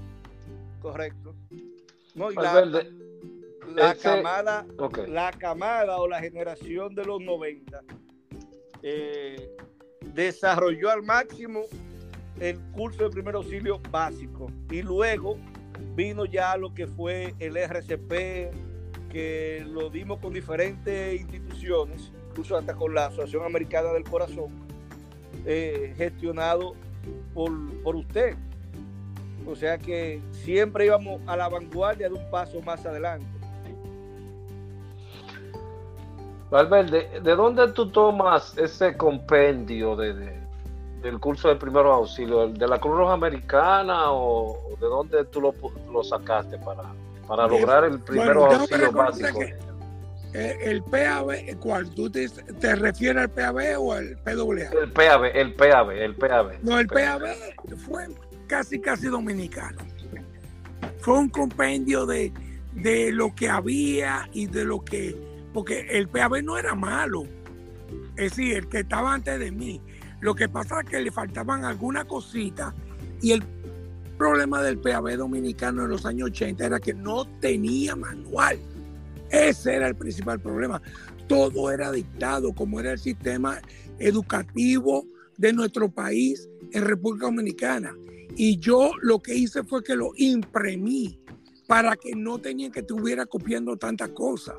correcto. 0.82 1.36
No, 2.16 2.32
y 2.32 2.36
la, 2.36 2.54
la 3.82 3.92
ese- 3.92 4.02
camada, 4.04 4.66
la 5.08 5.32
camada 5.32 5.98
o 5.98 6.08
la 6.08 6.20
generación 6.20 6.94
de 6.96 7.06
los 7.06 7.22
90 7.22 7.82
eh, 8.82 9.50
desarrolló 10.14 10.90
al 10.90 11.04
máximo 11.04 11.62
el 12.40 12.60
curso 12.72 13.04
de 13.04 13.10
primer 13.10 13.36
auxilio 13.36 13.80
básico 13.92 14.48
y 14.70 14.82
luego 14.82 15.38
vino 15.96 16.26
ya 16.26 16.58
lo 16.58 16.74
que 16.74 16.88
fue 16.88 17.34
el 17.40 17.56
RCP, 17.58 18.52
que 19.12 19.64
lo 19.68 19.90
dimos 19.90 20.20
con 20.20 20.34
diferentes 20.34 21.20
instituciones, 21.22 22.12
incluso 22.30 22.58
hasta 22.58 22.74
con 22.76 22.94
la 22.94 23.06
Asociación 23.08 23.46
Americana 23.46 23.94
del 23.94 24.04
Corazón, 24.04 24.52
eh, 25.46 25.94
gestionado 25.98 26.74
por, 27.34 27.52
por 27.84 27.96
usted. 27.96 28.36
O 29.46 29.56
sea 29.56 29.78
que 29.78 30.22
siempre 30.32 30.86
íbamos 30.86 31.22
a 31.28 31.36
la 31.38 31.48
vanguardia 31.50 32.08
de 32.10 32.16
un 32.16 32.30
paso 32.32 32.62
más 32.62 32.86
adelante. 32.86 33.26
Valverde, 36.54 37.10
¿de 37.24 37.36
dónde 37.36 37.68
tú 37.70 37.90
tomas 37.90 38.56
ese 38.60 38.96
compendio 38.96 39.96
de, 39.96 40.14
de- 40.14 40.44
del 41.02 41.20
curso 41.20 41.50
de 41.50 41.56
primeros 41.56 41.92
auxilios? 41.96 42.54
¿De 42.54 42.68
la 42.68 42.80
Cruz 42.80 42.96
Roja 42.96 43.14
Americana 43.14 44.12
o 44.12 44.56
de 44.80 44.86
dónde 44.86 45.26
tú 45.26 45.42
lo, 45.42 45.56
lo 45.92 46.04
sacaste 46.04 46.60
para, 46.60 46.84
para 47.28 47.48
lograr 47.48 47.84
el 47.86 48.00
reconocer 48.06 48.92
básicos? 48.92 49.46
que, 50.32 50.40
eh, 50.40 50.58
el 50.62 50.84
PAB, 50.84 51.58
¿cuál? 51.60 51.90
¿Tú 51.90 52.08
te, 52.12 52.30
te 52.30 52.76
refieres 52.76 53.24
al 53.24 53.30
PAB 53.32 53.80
o 53.80 53.94
al 53.94 54.16
PWA? 54.24 54.70
El 54.84 54.92
PAB, 54.92 55.24
el 55.34 55.54
PAB, 55.56 55.90
el 55.92 56.16
PAB. 56.16 56.52
No, 56.62 56.78
el 56.80 56.86
PAB 56.88 57.22
fue 57.88 58.06
casi, 58.46 58.80
casi 58.80 59.08
dominicano. 59.08 59.80
Fue 61.00 61.18
un 61.18 61.30
compendio 61.30 62.06
de, 62.06 62.32
de 62.74 63.12
lo 63.12 63.34
que 63.34 63.50
había 63.50 64.30
y 64.34 64.46
de 64.46 64.66
lo 64.66 64.80
que. 64.86 65.33
Porque 65.54 65.88
el 65.92 66.08
PAB 66.08 66.44
no 66.44 66.58
era 66.58 66.76
malo. 66.76 67.24
Es 68.16 68.32
decir, 68.32 68.58
el 68.58 68.68
que 68.68 68.80
estaba 68.80 69.14
antes 69.14 69.40
de 69.40 69.52
mí. 69.52 69.82
Lo 70.20 70.34
que 70.36 70.50
pasa 70.50 70.82
es 70.82 70.90
que 70.90 71.00
le 71.00 71.12
faltaban 71.12 71.66
algunas 71.66 72.06
cositas 72.06 72.74
y 73.22 73.32
el 73.32 73.44
problema 74.18 74.62
del 74.62 74.80
PAB 74.80 75.18
dominicano 75.18 75.84
en 75.84 75.90
los 75.90 76.06
años 76.06 76.30
80 76.30 76.66
era 76.66 76.80
que 76.80 76.94
no 76.94 77.26
tenía 77.40 77.96
manual. 77.96 78.58
Ese 79.30 79.76
era 79.76 79.88
el 79.88 79.96
principal 79.96 80.40
problema. 80.40 80.82
Todo 81.28 81.72
era 81.72 81.92
dictado, 81.92 82.54
como 82.54 82.80
era 82.80 82.92
el 82.92 83.00
sistema 83.00 83.60
educativo 84.00 85.06
de 85.38 85.54
nuestro 85.54 85.90
país 85.90 86.48
en 86.72 86.86
República 86.86 87.26
Dominicana. 87.26 87.94
Y 88.36 88.58
yo 88.60 88.92
lo 89.02 89.22
que 89.22 89.36
hice 89.36 89.64
fue 89.64 89.84
que 89.84 89.96
lo 89.96 90.12
imprimí 90.16 91.20
para 91.68 91.96
que 91.96 92.16
no 92.16 92.40
tenían 92.40 92.72
que 92.72 92.82
estuviera 92.82 93.26
copiando 93.26 93.78
tantas 93.78 94.10
cosas. 94.10 94.56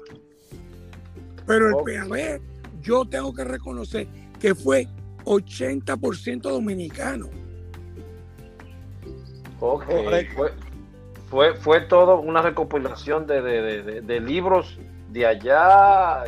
Pero 1.47 1.69
el. 1.69 1.75
PAB, 2.09 2.41
yo 2.83 3.05
tengo 3.05 3.33
que 3.35 3.45
reconocer 3.45 4.07
que 4.41 4.55
fue 4.55 4.89
80% 5.25 6.43
dominicano. 6.43 7.29
Ok. 9.61 9.85
Fue, 10.37 10.53
fue, 11.31 11.55
fue 11.57 11.81
todo 11.83 12.21
una 12.21 12.43
recopilación 12.43 13.27
de, 13.27 13.41
de- 13.43 13.63
de- 13.63 13.83
de- 13.83 14.01
de 14.03 14.21
libros 14.21 14.79
de 15.11 15.27
allá. 15.27 16.25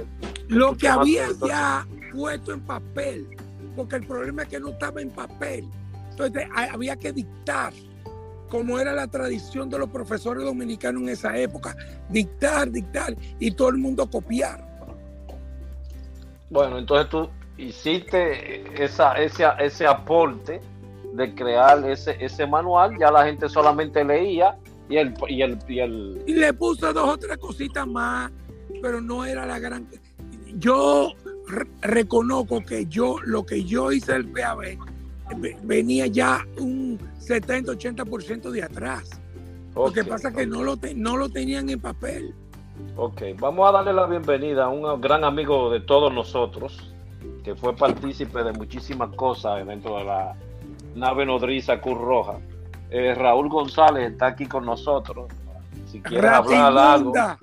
Lo 0.48 0.76
que 0.76 0.88
había 0.88 1.26
ya 1.48 1.86
puesto 2.12 2.52
en 2.52 2.60
papel, 2.60 3.26
porque 3.74 3.96
el 3.96 4.06
problema 4.06 4.42
es 4.42 4.48
que 4.48 4.60
no 4.60 4.70
estaba 4.70 5.00
en 5.02 5.10
papel. 5.10 5.68
Entonces 6.10 6.46
ha- 6.54 6.72
había 6.72 6.96
que 6.96 7.12
dictar, 7.12 7.72
como 8.48 8.78
era 8.78 8.92
la 8.94 9.06
tradición 9.08 9.68
de 9.68 9.78
los 9.78 9.90
profesores 9.90 10.44
dominicanos 10.44 11.02
en 11.02 11.08
esa 11.10 11.36
época, 11.36 11.76
dictar, 12.08 12.70
dictar 12.70 13.14
y 13.38 13.50
todo 13.50 13.68
el 13.70 13.76
mundo 13.76 14.08
copiar. 14.08 14.65
Bueno, 16.50 16.78
entonces 16.78 17.08
tú 17.10 17.28
hiciste 17.58 18.82
esa, 18.82 19.14
ese, 19.14 19.44
ese 19.58 19.86
aporte 19.86 20.60
de 21.14 21.34
crear 21.34 21.88
ese, 21.88 22.16
ese 22.20 22.46
manual, 22.46 22.96
ya 22.98 23.10
la 23.10 23.24
gente 23.24 23.48
solamente 23.48 24.04
leía 24.04 24.56
y 24.88 24.96
el, 24.98 25.14
y 25.28 25.42
el, 25.42 25.58
y 25.68 25.78
el 25.80 26.22
Y 26.26 26.34
le 26.34 26.52
puse 26.52 26.92
dos 26.92 27.08
o 27.08 27.16
tres 27.16 27.38
cositas 27.38 27.86
más, 27.86 28.30
pero 28.82 29.00
no 29.00 29.24
era 29.24 29.46
la 29.46 29.58
gran... 29.58 29.88
Yo 30.58 31.12
re- 31.48 31.66
reconozco 31.82 32.62
que 32.62 32.86
yo, 32.86 33.16
lo 33.24 33.44
que 33.44 33.64
yo 33.64 33.90
hice 33.92 34.12
del 34.12 34.30
PAB, 34.30 34.78
ve- 35.38 35.56
venía 35.64 36.06
ya 36.06 36.46
un 36.58 36.98
70-80% 37.20 38.50
de 38.50 38.62
atrás. 38.62 39.20
Lo 39.74 39.92
que 39.92 40.04
pasa 40.04 40.28
es 40.28 40.34
que 40.36 40.46
no 40.46 40.62
lo, 40.62 40.76
te- 40.76 40.94
no 40.94 41.16
lo 41.16 41.28
tenían 41.28 41.68
en 41.70 41.80
papel. 41.80 42.34
Ok, 42.96 43.22
vamos 43.38 43.68
a 43.68 43.72
darle 43.72 43.92
la 43.92 44.06
bienvenida 44.06 44.64
a 44.64 44.68
un 44.68 45.00
gran 45.00 45.24
amigo 45.24 45.70
de 45.70 45.80
todos 45.80 46.12
nosotros, 46.12 46.94
que 47.44 47.54
fue 47.54 47.76
partícipe 47.76 48.42
de 48.42 48.52
muchísimas 48.52 49.14
cosas 49.14 49.66
dentro 49.66 49.98
de 49.98 50.04
la 50.04 50.34
nave 50.94 51.26
nodriza 51.26 51.80
Cruz 51.80 51.98
Roja. 51.98 52.38
Eh, 52.90 53.14
Raúl 53.14 53.48
González 53.48 54.12
está 54.12 54.28
aquí 54.28 54.46
con 54.46 54.64
nosotros. 54.64 55.30
Si 55.86 56.00
quieres 56.00 56.30
hablar 56.30 56.76
algo, 56.76 57.12
Ratimunda. 57.14 57.38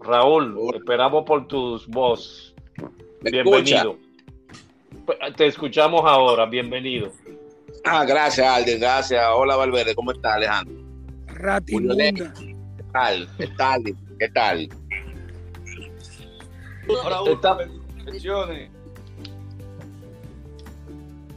Raúl, 0.00 0.56
esperamos 0.74 1.24
por 1.24 1.48
tus 1.48 1.86
voz. 1.88 2.54
¿Me 3.22 3.30
Bienvenido. 3.30 3.96
Te 5.36 5.46
escuchamos 5.46 6.02
ahora, 6.04 6.46
bienvenido. 6.46 7.10
Ah, 7.84 8.04
gracias, 8.04 8.46
Alden, 8.46 8.80
gracias. 8.80 9.24
Hola, 9.34 9.56
Valverde, 9.56 9.94
¿cómo 9.94 10.12
está, 10.12 10.34
Alejandro? 10.34 10.74
Ratimunda. 11.26 11.96
¿Qué 12.12 12.55
tal? 12.96 13.28
¿Qué 13.36 13.46
tal? 13.48 13.82
¿Qué 14.18 14.28
tal? 14.30 14.68
Raúl, 17.08 17.28
Está-. 17.30 17.58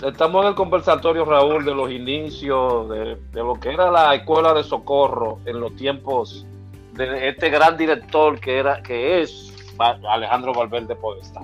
Estamos 0.08 0.44
en 0.44 0.50
el 0.50 0.56
conversatorio, 0.56 1.26
Raúl, 1.26 1.66
de 1.66 1.76
los 1.76 1.92
inicios 1.92 2.90
de, 2.90 3.18
de 3.34 3.40
lo 3.44 3.56
que 3.56 3.70
era 3.74 3.92
la 3.92 4.16
escuela 4.16 4.54
de 4.54 4.64
socorro 4.64 5.40
en 5.46 5.60
los 5.60 5.76
tiempos 5.76 6.46
de 6.94 7.28
este 7.30 7.50
gran 7.50 7.76
director 7.76 8.40
que 8.40 8.58
era 8.60 8.82
que 8.82 9.22
es 9.22 9.54
Alejandro 9.78 10.54
Valverde 10.54 10.96
Podestá. 10.96 11.42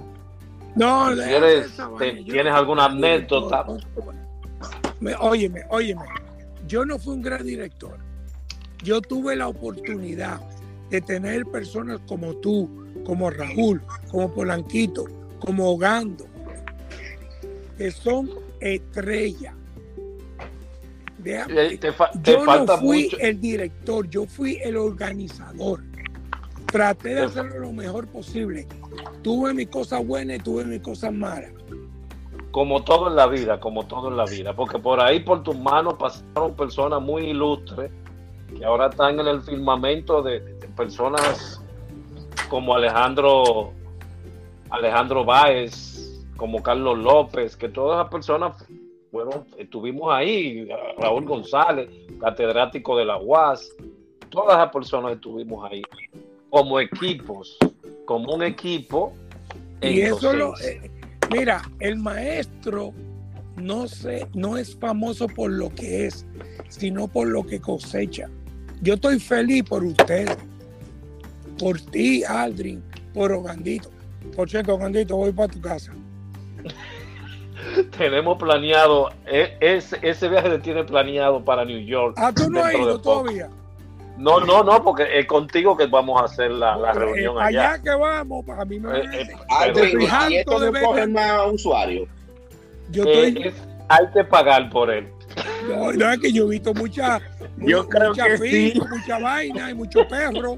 No, 0.75 1.09
Si 1.09 1.15
te-. 1.97 2.23
Yo 2.23 2.33
¿tienes 2.33 2.53
alguna 2.53 2.85
anécdota? 2.85 3.65
Me- 5.01 5.15
óyeme, 5.15 5.61
óyeme. 5.69 6.03
Yo 6.67 6.85
no 6.85 6.97
fui 6.97 7.13
un 7.15 7.21
gran 7.21 7.45
director. 7.45 7.97
Yo 8.83 9.01
tuve 9.01 9.35
la 9.35 9.47
oportunidad 9.47 10.39
de 10.89 11.01
tener 11.01 11.45
personas 11.45 11.99
como 12.07 12.33
tú, 12.35 12.69
como 13.05 13.29
Raúl, 13.29 13.81
como 14.11 14.33
Polanquito, 14.33 15.05
como 15.39 15.69
Ogando, 15.71 16.25
que 17.77 17.91
son 17.91 18.29
estrellas. 18.59 19.53
Déjame- 21.17 21.77
Te, 21.79 21.91
fa- 21.91 22.11
te 22.11 22.31
yo 22.33 22.45
no 22.45 22.67
fui 22.77 23.03
mucho. 23.05 23.17
el 23.19 23.41
director, 23.41 24.07
yo 24.09 24.25
fui 24.27 24.59
el 24.63 24.77
organizador. 24.77 25.81
Traté 26.71 27.15
de 27.15 27.21
hacerlo 27.23 27.59
lo 27.59 27.73
mejor 27.73 28.07
posible. 28.07 28.67
Tuve 29.23 29.53
mis 29.53 29.67
cosas 29.69 30.05
buenas 30.05 30.37
y 30.37 30.39
tuve 30.41 30.65
mis 30.65 30.81
cosas 30.81 31.13
malas. 31.13 31.51
como 32.51 32.85
todo 32.85 33.09
en 33.09 33.17
la 33.17 33.27
vida, 33.27 33.59
como 33.59 33.85
todo 33.85 34.07
en 34.07 34.15
la 34.15 34.23
vida, 34.23 34.55
porque 34.55 34.79
por 34.79 35.01
ahí 35.01 35.19
por 35.19 35.43
tus 35.43 35.57
manos 35.59 35.95
pasaron 35.95 36.55
personas 36.55 37.01
muy 37.01 37.23
ilustres 37.31 37.91
que 38.57 38.65
ahora 38.65 38.87
están 38.87 39.19
en 39.19 39.27
el 39.27 39.41
firmamento 39.41 40.21
de, 40.21 40.39
de 40.39 40.67
personas 40.69 41.61
como 42.49 42.75
Alejandro 42.75 43.73
Alejandro 44.69 45.23
Báez, 45.23 46.23
como 46.37 46.61
Carlos 46.61 46.97
López, 46.97 47.55
que 47.55 47.69
todas 47.69 47.99
esas 47.99 48.11
personas 48.11 48.65
fueron, 49.11 49.45
estuvimos 49.57 50.13
ahí, 50.13 50.67
Raúl 50.97 51.25
González, 51.25 51.89
catedrático 52.19 52.97
de 52.97 53.05
la 53.05 53.17
UAS, 53.17 53.71
todas 54.29 54.57
esas 54.57 54.71
personas 54.71 55.13
estuvimos 55.13 55.69
ahí, 55.69 55.81
como 56.49 56.79
equipos, 56.79 57.57
como 58.05 58.33
un 58.33 58.43
equipo. 58.43 59.13
en 59.81 59.93
Y 59.93 60.01
eso 60.01 60.33
lo, 60.33 60.57
eh, 60.59 60.91
mira, 61.31 61.61
el 61.79 61.97
maestro 61.97 62.93
no 63.57 63.87
sé, 63.87 64.27
no 64.33 64.57
es 64.57 64.75
famoso 64.77 65.27
por 65.27 65.51
lo 65.51 65.69
que 65.73 66.07
es, 66.07 66.25
sino 66.69 67.07
por 67.07 67.27
lo 67.27 67.43
que 67.45 67.59
cosecha. 67.59 68.29
Yo 68.81 68.95
estoy 68.95 69.19
feliz 69.19 69.63
por 69.63 69.83
ustedes, 69.83 70.37
por 71.57 71.79
ti, 71.79 72.23
Aldrin, 72.23 72.83
por 73.13 73.31
Ogandito. 73.31 73.89
Por 74.35 74.49
cierto, 74.49 74.75
Ogandito, 74.75 75.15
voy 75.15 75.31
para 75.31 75.51
tu 75.51 75.61
casa. 75.61 75.91
tenemos 77.97 78.37
planeado, 78.37 79.09
e- 79.25 79.57
ese, 79.59 79.97
ese 80.01 80.27
viaje 80.29 80.49
se 80.51 80.59
tiene 80.59 80.83
planeado 80.83 81.43
para 81.43 81.65
New 81.65 81.79
York. 81.79 82.15
Ah, 82.17 82.31
tú 82.35 82.49
no 82.49 82.63
has 82.63 82.71
de 82.73 82.79
ido 82.81 82.99
todavía. 83.01 83.49
No, 84.17 84.39
no, 84.39 84.63
no, 84.63 84.81
porque 84.81 85.03
es 85.19 85.25
contigo 85.25 85.75
que 85.75 85.87
vamos 85.87 86.21
a 86.21 86.25
hacer 86.25 86.49
la, 86.51 86.77
la 86.77 86.93
reunión 86.93 87.35
Eh, 87.37 87.41
allá. 87.41 87.71
allá 87.73 87.83
que 87.83 87.89
vamos, 87.89 88.45
para 88.45 88.63
mí 88.63 88.79
me 88.79 88.97
Eh, 88.97 89.03
eh, 89.13 89.27
Aldrin, 89.49 90.01
y 90.29 90.35
esto 90.35 90.59
de 90.59 90.67
no 90.67 90.71
ver- 90.71 90.83
coge 90.83 91.07
más 91.07 91.41
usuarios. 91.51 92.07
Yo 92.91 93.03
Eh, 93.05 93.27
estoy, 93.27 93.47
es- 93.47 93.53
hay 93.89 94.05
que 94.13 94.23
pagar 94.23 94.69
por 94.69 94.89
él. 94.91 95.07
no, 95.69 95.91
no, 95.91 96.11
es 96.11 96.19
que 96.19 96.31
yo 96.31 96.45
he 96.45 96.49
visto 96.51 96.73
mucha, 96.73 97.19
Yo 97.57 97.83
mu- 97.83 97.89
creo 97.89 98.09
mucha 98.09 98.25
que 98.27 98.37
sí. 98.37 98.71
finca, 98.71 98.87
mucha 98.89 99.19
vaina 99.19 99.71
y 99.71 99.73
muchos 99.73 100.05
perros. 100.07 100.57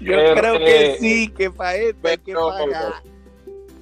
Yo 0.00 0.12
Pero, 0.16 0.34
creo 0.34 0.58
que 0.58 0.96
sí, 0.98 1.28
que 1.28 1.50
para 1.50 1.74
esto 1.76 2.08
hay 2.08 2.16
que 2.18 2.32
pero- 2.32 2.48
pagar. 2.48 2.92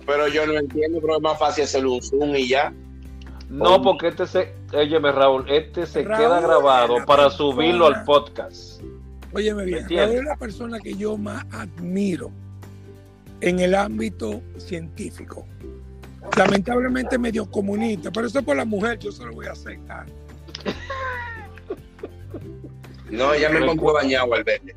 Pero 0.06 0.26
yo 0.28 0.46
no 0.46 0.54
entiendo, 0.58 1.00
pero 1.02 1.16
es 1.16 1.22
más 1.22 1.38
fácil 1.38 1.64
hacer 1.64 1.86
un 1.86 2.02
Zoom 2.02 2.34
y 2.34 2.48
ya. 2.48 2.72
No, 3.50 3.80
porque 3.82 4.08
este 4.08 4.26
se, 4.26 4.54
óyeme 4.74 5.12
Raúl, 5.12 5.44
este 5.50 5.86
se 5.86 6.02
Raúl 6.02 6.18
queda 6.24 6.40
grabado 6.40 6.96
para 7.06 7.24
persona- 7.24 7.30
subirlo 7.30 7.86
al 7.86 8.04
podcast. 8.04 8.80
Óyeme 9.34 9.64
bien, 9.64 9.78
entiendes? 9.80 10.08
Raúl 10.08 10.18
es 10.20 10.24
la 10.24 10.36
persona 10.36 10.80
que 10.80 10.94
yo 10.94 11.16
más 11.18 11.44
admiro 11.52 12.30
en 13.42 13.60
el 13.60 13.74
ámbito 13.74 14.40
científico. 14.56 15.46
Lamentablemente 16.36 17.18
medio 17.18 17.50
comunista, 17.50 18.10
pero 18.12 18.26
eso 18.26 18.38
es 18.38 18.44
por 18.44 18.56
la 18.56 18.64
mujer, 18.64 18.98
yo 18.98 19.10
se 19.10 19.24
lo 19.24 19.32
voy 19.32 19.46
a 19.46 19.52
aceptar. 19.52 20.06
No, 23.10 23.34
ya 23.34 23.48
me 23.48 23.58
encontró 23.60 23.94
dañado 23.94 24.34
al 24.34 24.44
verle. 24.44 24.76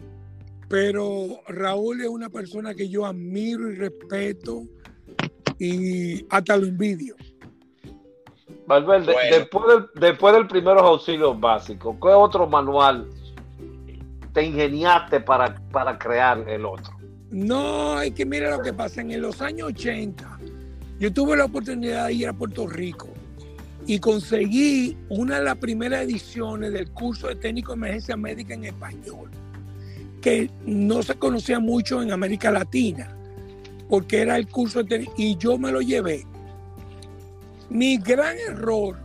Pero 0.70 1.42
Raúl 1.48 2.02
es 2.02 2.08
una 2.08 2.30
persona 2.30 2.74
que 2.74 2.88
yo 2.88 3.06
admiro 3.06 3.70
y 3.70 3.76
respeto 3.76 4.64
y 5.60 6.26
hasta 6.30 6.56
lo 6.56 6.66
envidio. 6.66 7.16
Valverde, 8.68 9.12
Bueno. 9.12 9.36
después, 9.38 9.64
del, 9.68 10.02
después 10.02 10.34
del 10.34 10.48
primeros 10.48 10.82
auxilios 10.82 11.38
básicos, 11.40 11.98
¿qué 12.02 12.08
otro 12.08 12.48
manual 12.48 13.10
te 14.34 14.44
ingeniaste 14.46 15.20
para, 15.20 15.56
para 15.72 16.00
crear 16.00 16.48
el 16.48 16.66
otro? 16.66 16.94
No, 17.32 18.02
es 18.02 18.14
que 18.14 18.26
mira 18.26 18.56
lo 18.56 18.64
que 18.64 18.72
pasa. 18.72 19.02
En 19.02 19.22
los 19.22 19.42
años 19.42 19.70
80, 19.70 20.40
yo 21.02 21.12
tuve 21.12 21.36
la 21.36 21.46
oportunidad 21.46 22.06
de 22.06 22.14
ir 22.14 22.28
a 22.28 22.34
Puerto 22.34 22.68
Rico 22.68 23.10
y 23.88 23.98
conseguí 23.98 24.96
una 25.10 25.40
de 25.40 25.46
las 25.46 25.58
primeras 25.58 26.04
ediciones 26.04 26.72
del 26.74 26.92
curso 26.92 27.28
de 27.28 27.38
técnico 27.38 27.72
de 27.72 27.78
emergencia 27.78 28.16
médica 28.16 28.54
en 28.54 28.66
español, 28.66 29.32
que 30.22 30.52
no 30.64 31.02
se 31.02 31.16
conocía 31.16 31.60
mucho 31.60 32.04
en 32.04 32.12
América 32.12 32.52
Latina, 32.52 33.18
porque 33.90 34.22
era 34.22 34.38
el 34.38 34.48
curso 34.48 34.84
de 34.84 34.90
técnico, 34.90 35.14
y 35.18 35.36
yo 35.38 35.58
me 35.58 35.72
lo 35.72 35.82
llevé. 35.82 36.24
Mi 37.72 37.98
gran 37.98 38.38
error, 38.38 38.96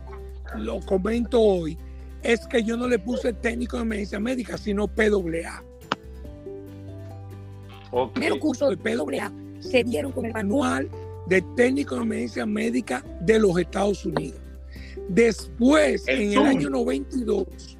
lo 0.55 0.79
comento 0.81 1.41
hoy, 1.41 1.79
es 2.21 2.45
que 2.45 2.63
yo 2.63 2.77
no 2.77 2.87
le 2.87 2.99
puse 2.99 3.33
técnico 3.33 3.77
de 3.77 3.81
emergencia 3.81 4.19
médica, 4.19 4.55
sino 4.59 4.87
PWA. 4.87 5.63
Ok. 7.89 8.13
primeros 8.13 8.37
cursos 8.37 8.69
de 8.69 8.77
PWA 8.77 9.31
se 9.61 9.83
dieron 9.83 10.11
con 10.11 10.25
el 10.27 10.33
manual 10.33 10.87
de 11.27 11.41
técnico 11.55 11.95
de 11.95 12.01
emergencia 12.01 12.45
médica 12.45 13.03
de 13.21 13.39
los 13.39 13.57
Estados 13.57 14.05
Unidos. 14.05 14.39
Después, 15.09 16.07
El 16.07 16.21
en 16.21 16.31
el 16.33 16.45
año 16.45 16.69
92, 16.69 17.77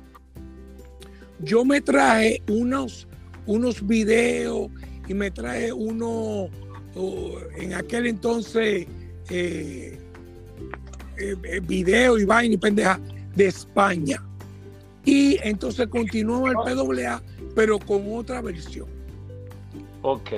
yo 1.39 1.65
me 1.65 1.81
traje 1.81 2.41
unos, 2.49 3.07
unos 3.45 3.85
videos 3.85 4.69
y 5.07 5.13
me 5.13 5.31
traje 5.31 5.71
unos, 5.71 6.49
oh, 6.95 7.37
en 7.57 7.73
aquel 7.73 8.07
entonces, 8.07 8.87
eh, 9.29 9.97
eh, 11.17 11.35
eh, 11.43 11.59
video 11.61 12.17
y 12.17 12.25
vaina 12.25 12.55
y 12.55 12.57
pendeja 12.57 12.99
de 13.35 13.47
España. 13.47 14.23
Y 15.03 15.37
entonces 15.41 15.87
continuó 15.87 16.47
el 16.47 16.55
PWA, 16.55 17.21
pero 17.55 17.79
con 17.79 18.03
otra 18.13 18.41
versión. 18.41 18.87
Ok. 20.01 20.29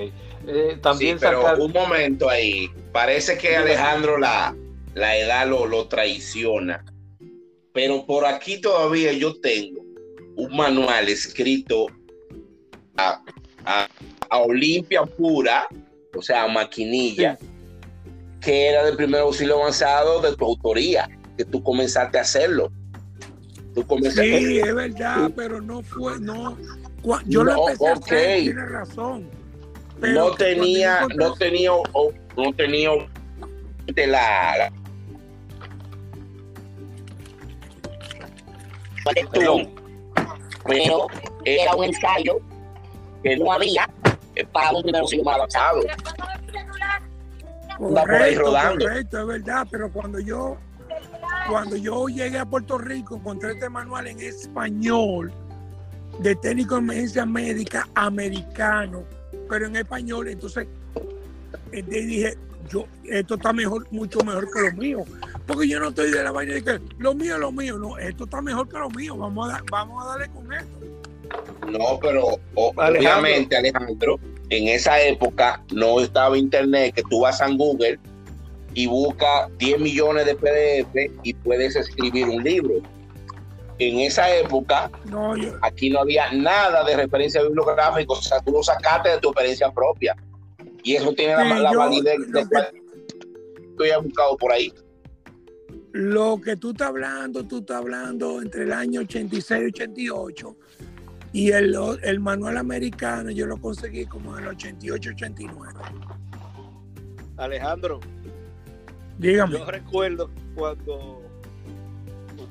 Eh, 0.47 0.77
también 0.81 1.17
sí, 1.17 1.25
pero 1.25 1.41
sacar- 1.43 1.59
un 1.59 1.71
momento 1.71 2.29
ahí. 2.29 2.69
Parece 2.91 3.37
que 3.37 3.55
Alejandro 3.55 4.17
la, 4.17 4.55
la 4.95 5.17
edad 5.17 5.47
lo, 5.47 5.65
lo 5.65 5.87
traiciona. 5.87 6.83
Pero 7.73 8.05
por 8.05 8.25
aquí 8.25 8.59
todavía 8.59 9.13
yo 9.13 9.39
tengo 9.39 9.81
un 10.35 10.55
manual 10.55 11.07
escrito 11.09 11.87
a, 12.97 13.21
a- 13.65 13.87
a 14.29 14.37
Olimpia 14.39 15.03
pura, 15.05 15.67
o 16.15 16.21
sea, 16.21 16.43
a 16.43 16.47
maquinilla, 16.47 17.37
que 18.41 18.67
era 18.67 18.83
del 18.85 18.95
primer 18.95 19.21
auxilio 19.21 19.59
avanzado 19.61 20.21
de 20.21 20.35
tu 20.35 20.45
autoría, 20.45 21.09
que 21.37 21.45
tú 21.45 21.61
comenzaste 21.63 22.17
a 22.17 22.21
hacerlo. 22.21 22.71
Tú 23.75 23.85
comenzaste 23.85 24.39
Sí, 24.39 24.59
es 24.59 24.73
verdad, 24.75 25.31
pero 25.35 25.61
no 25.61 25.83
fue, 25.83 26.19
no. 26.19 26.57
Yo 27.25 27.43
No, 27.43 27.53
lo 27.55 27.67
empecé 27.67 27.87
a 27.87 27.93
hacer, 27.93 28.37
ok. 28.37 28.43
tiene 28.43 28.65
razón. 28.65 29.29
Pero 30.01 30.13
no 30.29 30.31
tenía, 30.35 30.99
no 31.15 31.33
tenía, 31.33 31.73
o- 31.73 32.13
no 32.37 32.53
tenía 32.53 32.89
de 33.87 34.07
la, 34.07 34.57
la- 34.57 34.71
Perdón. 39.31 39.69
pero 40.65 41.07
era 41.45 41.75
un 41.75 41.83
ensayo 41.85 42.39
que 43.23 43.37
no 43.37 43.51
había 43.51 43.89
para 44.51 44.71
un 44.71 44.95
auxilio 44.95 45.23
más 45.25 45.35
avanzado. 45.35 45.81
anda 47.79 48.01
por 48.03 48.11
ahí 48.13 48.35
Correcto, 48.35 48.41
rodando. 48.43 48.85
correcto, 48.85 49.19
es 49.21 49.27
verdad, 49.27 49.67
pero 49.71 49.91
cuando 49.91 50.19
yo 50.19 50.57
cuando 51.47 51.75
yo 51.77 52.07
llegué 52.07 52.37
a 52.37 52.45
Puerto 52.45 52.77
Rico 52.77 53.15
encontré 53.15 53.53
este 53.53 53.69
manual 53.69 54.07
en 54.07 54.19
español 54.19 55.31
de 56.19 56.35
técnico 56.35 56.75
de 56.75 56.81
emergencia 56.81 57.25
médica 57.25 57.87
americano, 57.95 59.03
pero 59.49 59.65
en 59.65 59.75
español, 59.75 60.27
entonces 60.27 60.67
eh, 61.71 61.81
dije, 61.81 62.37
yo 62.69 62.85
esto 63.05 63.35
está 63.35 63.51
mejor, 63.51 63.87
mucho 63.91 64.19
mejor 64.21 64.47
que 64.51 64.61
lo 64.61 64.71
mío, 64.73 65.03
porque 65.47 65.67
yo 65.67 65.79
no 65.79 65.89
estoy 65.89 66.11
de 66.11 66.23
la 66.23 66.31
vaina 66.31 66.53
de 66.53 66.63
que 66.63 66.79
lo 66.99 67.15
mío 67.15 67.33
es 67.35 67.39
lo 67.41 67.51
mío, 67.51 67.77
no, 67.77 67.97
esto 67.97 68.25
está 68.25 68.41
mejor 68.41 68.69
que 68.69 68.77
lo 68.77 68.89
mío, 68.91 69.17
vamos 69.17 69.51
a, 69.51 69.61
vamos 69.71 70.03
a 70.03 70.09
darle 70.09 70.29
con 70.29 70.53
esto. 70.53 70.67
No, 71.69 71.99
pero 72.01 72.39
o- 72.55 72.73
Alejandro. 72.77 73.19
obviamente, 73.21 73.57
Alejandro, 73.57 74.19
en 74.49 74.67
esa 74.67 75.01
época 75.01 75.63
no 75.73 75.99
estaba 75.99 76.37
internet, 76.37 76.93
que 76.95 77.03
tú 77.09 77.21
vas 77.21 77.41
a 77.41 77.47
Google 77.49 77.99
y 78.73 78.87
buscas 78.87 79.49
10 79.57 79.79
millones 79.79 80.25
de 80.25 80.35
PDF 80.35 81.11
y 81.23 81.33
puedes 81.33 81.75
escribir 81.75 82.27
un 82.27 82.43
libro. 82.43 82.75
En 83.79 83.99
esa 83.99 84.29
época, 84.35 84.91
No, 85.05 85.35
yo, 85.37 85.53
aquí 85.61 85.89
no 85.89 85.99
había 86.01 86.31
nada 86.33 86.83
de 86.83 86.97
referencia 86.97 87.41
bibliográfica, 87.41 88.11
o 88.13 88.21
sea, 88.21 88.39
tú 88.41 88.51
lo 88.51 88.61
sacaste 88.61 89.09
de 89.09 89.17
tu 89.19 89.29
experiencia 89.29 89.71
propia. 89.71 90.15
Y 90.83 90.95
eso 90.95 91.13
tiene 91.13 91.33
la, 91.35 91.43
Sí, 91.43 91.61
la 91.63 91.71
yo- 91.71 91.79
validez 91.79 92.17
de 92.31 92.41
que- 92.43 92.81
tú 93.77 93.83
hayas 93.83 94.03
buscado 94.03 94.35
por 94.37 94.51
ahí. 94.51 94.73
Lo 95.93 96.39
que 96.41 96.55
tú 96.57 96.71
estás 96.71 96.89
hablando, 96.89 97.43
tú 97.45 97.59
estás 97.59 97.77
hablando 97.77 98.41
entre 98.41 98.63
el 98.63 98.73
año 98.73 99.01
86 99.01 99.61
y 99.61 99.65
88. 99.65 100.55
Y 101.31 101.51
el, 101.51 101.75
el 102.03 102.19
manual 102.19 102.57
americano 102.57 103.29
yo 103.31 103.45
lo 103.45 103.57
conseguí 103.61 104.05
como 104.05 104.37
en 104.37 104.43
el 104.43 104.49
88, 104.49 105.11
89. 105.11 105.79
Alejandro, 107.37 107.99
Dígame. 109.17 109.57
yo 109.57 109.65
recuerdo 109.65 110.29
cuando 110.55 111.18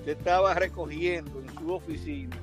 usted 0.09 0.19
estaba 0.21 0.55
recogiendo 0.55 1.39
en 1.41 1.59
su 1.59 1.75
oficina. 1.75 2.37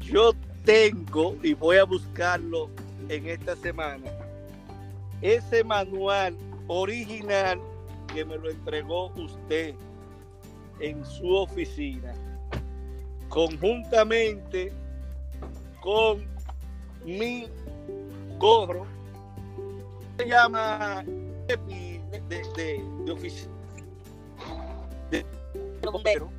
Yo 0.00 0.32
tengo, 0.64 1.36
y 1.42 1.54
voy 1.54 1.78
a 1.78 1.84
buscarlo 1.84 2.70
en 3.08 3.26
esta 3.26 3.56
semana, 3.56 4.08
ese 5.20 5.64
manual 5.64 6.36
original 6.68 7.60
que 8.14 8.24
me 8.24 8.36
lo 8.38 8.50
entregó 8.50 9.06
usted 9.16 9.74
en 10.78 11.04
su 11.04 11.34
oficina, 11.34 12.14
conjuntamente 13.28 14.72
con 15.80 16.24
mi 17.04 17.48
gorro. 18.38 18.86
Se 20.18 20.28
llama 20.28 21.04
de, 21.48 22.00
de, 22.28 22.84
de 23.04 23.10
oficina 23.10 23.61
de 25.20 25.90
bombero. 25.90 26.30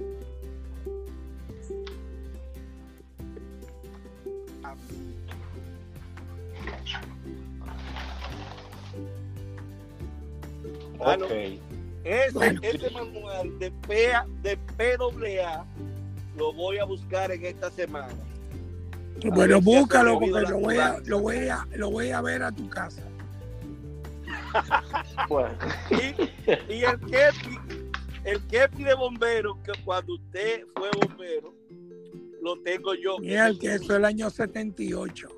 Aló. 10.99 11.25
Ok. 11.25 11.31
Ese, 12.03 12.31
Bueno. 12.33 12.59
ese 12.63 12.89
manual 12.89 13.59
de, 13.59 13.71
PA, 13.71 14.25
de 14.41 14.57
PWA 14.57 15.65
lo 16.37 16.51
voy 16.53 16.77
a 16.77 16.83
buscar 16.83 17.31
en 17.31 17.45
esta 17.45 17.71
semana. 17.71 18.13
Bueno, 19.23 19.61
búscalo 19.61 20.19
porque 20.19 20.41
lo 20.41 20.59
voy, 20.59 20.77
a, 20.77 20.99
lo, 21.05 21.19
voy 21.19 21.47
a, 21.47 21.65
lo 21.75 21.91
voy 21.91 22.09
a 22.11 22.21
ver 22.21 22.43
a 22.43 22.51
tu 22.51 22.67
casa. 22.69 23.01
Bueno, 25.29 25.55
Y, 25.91 26.73
y 26.73 26.83
el 26.83 26.99
kepi, 26.99 27.59
el 28.25 28.41
kepi 28.47 28.83
de 28.83 28.93
bombero, 28.93 29.61
que 29.63 29.71
cuando 29.83 30.13
usted 30.15 30.65
fue 30.75 30.89
bombero, 30.91 31.53
lo 32.41 32.59
tengo 32.61 32.93
yo. 32.95 33.17
Mira, 33.19 33.47
el 33.47 33.59
que 33.59 33.73
eso 33.73 33.83
es 33.85 33.89
el 33.91 34.05
año 34.05 34.29
78. 34.29 35.29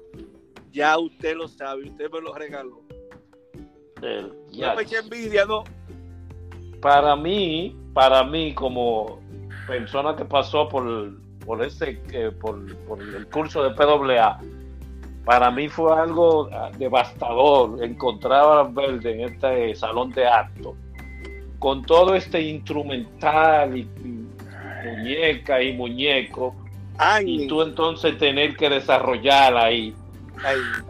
Ya 0.72 0.98
usted 0.98 1.36
lo 1.36 1.48
sabe, 1.48 1.90
usted 1.90 2.10
me 2.12 2.22
lo 2.22 2.34
regaló. 2.34 2.82
El- 4.02 4.30
No 4.30 4.52
ya. 4.52 4.76
me 4.76 4.82
eche 4.84 4.98
envidia, 4.98 5.46
no. 5.46 5.64
Para 6.82 7.16
mí, 7.16 7.76
para 7.94 8.24
mí 8.24 8.54
como 8.54 9.20
persona 9.68 10.16
que 10.16 10.26
pasó 10.26 10.68
por, 10.68 11.18
por 11.46 11.64
ese, 11.64 12.00
eh, 12.12 12.32
por, 12.40 12.76
por 12.86 13.02
el 13.02 13.28
curso 13.30 13.64
de 13.64 13.72
PWA, 13.72 14.40
para 15.24 15.50
mí 15.50 15.68
fue 15.70 15.92
algo 15.98 16.50
ah, 16.52 16.70
devastador 16.78 17.84
encontrar 17.84 18.44
a 18.44 18.64
Valverde 18.64 19.14
en 19.14 19.22
este 19.34 19.74
salón 19.76 20.12
de 20.12 20.28
acto 20.28 20.76
con 21.60 21.84
todo 21.84 22.16
este 22.16 22.42
instrumental 22.42 23.78
y, 23.78 23.82
y 23.82 24.28
muñeca 24.86 25.62
y 25.62 25.74
muñeco 25.74 26.56
y 27.26 27.48
tú 27.48 27.62
entonces 27.62 28.18
tener 28.18 28.56
que 28.56 28.70
desarrollar 28.70 29.56
ahí 29.58 29.94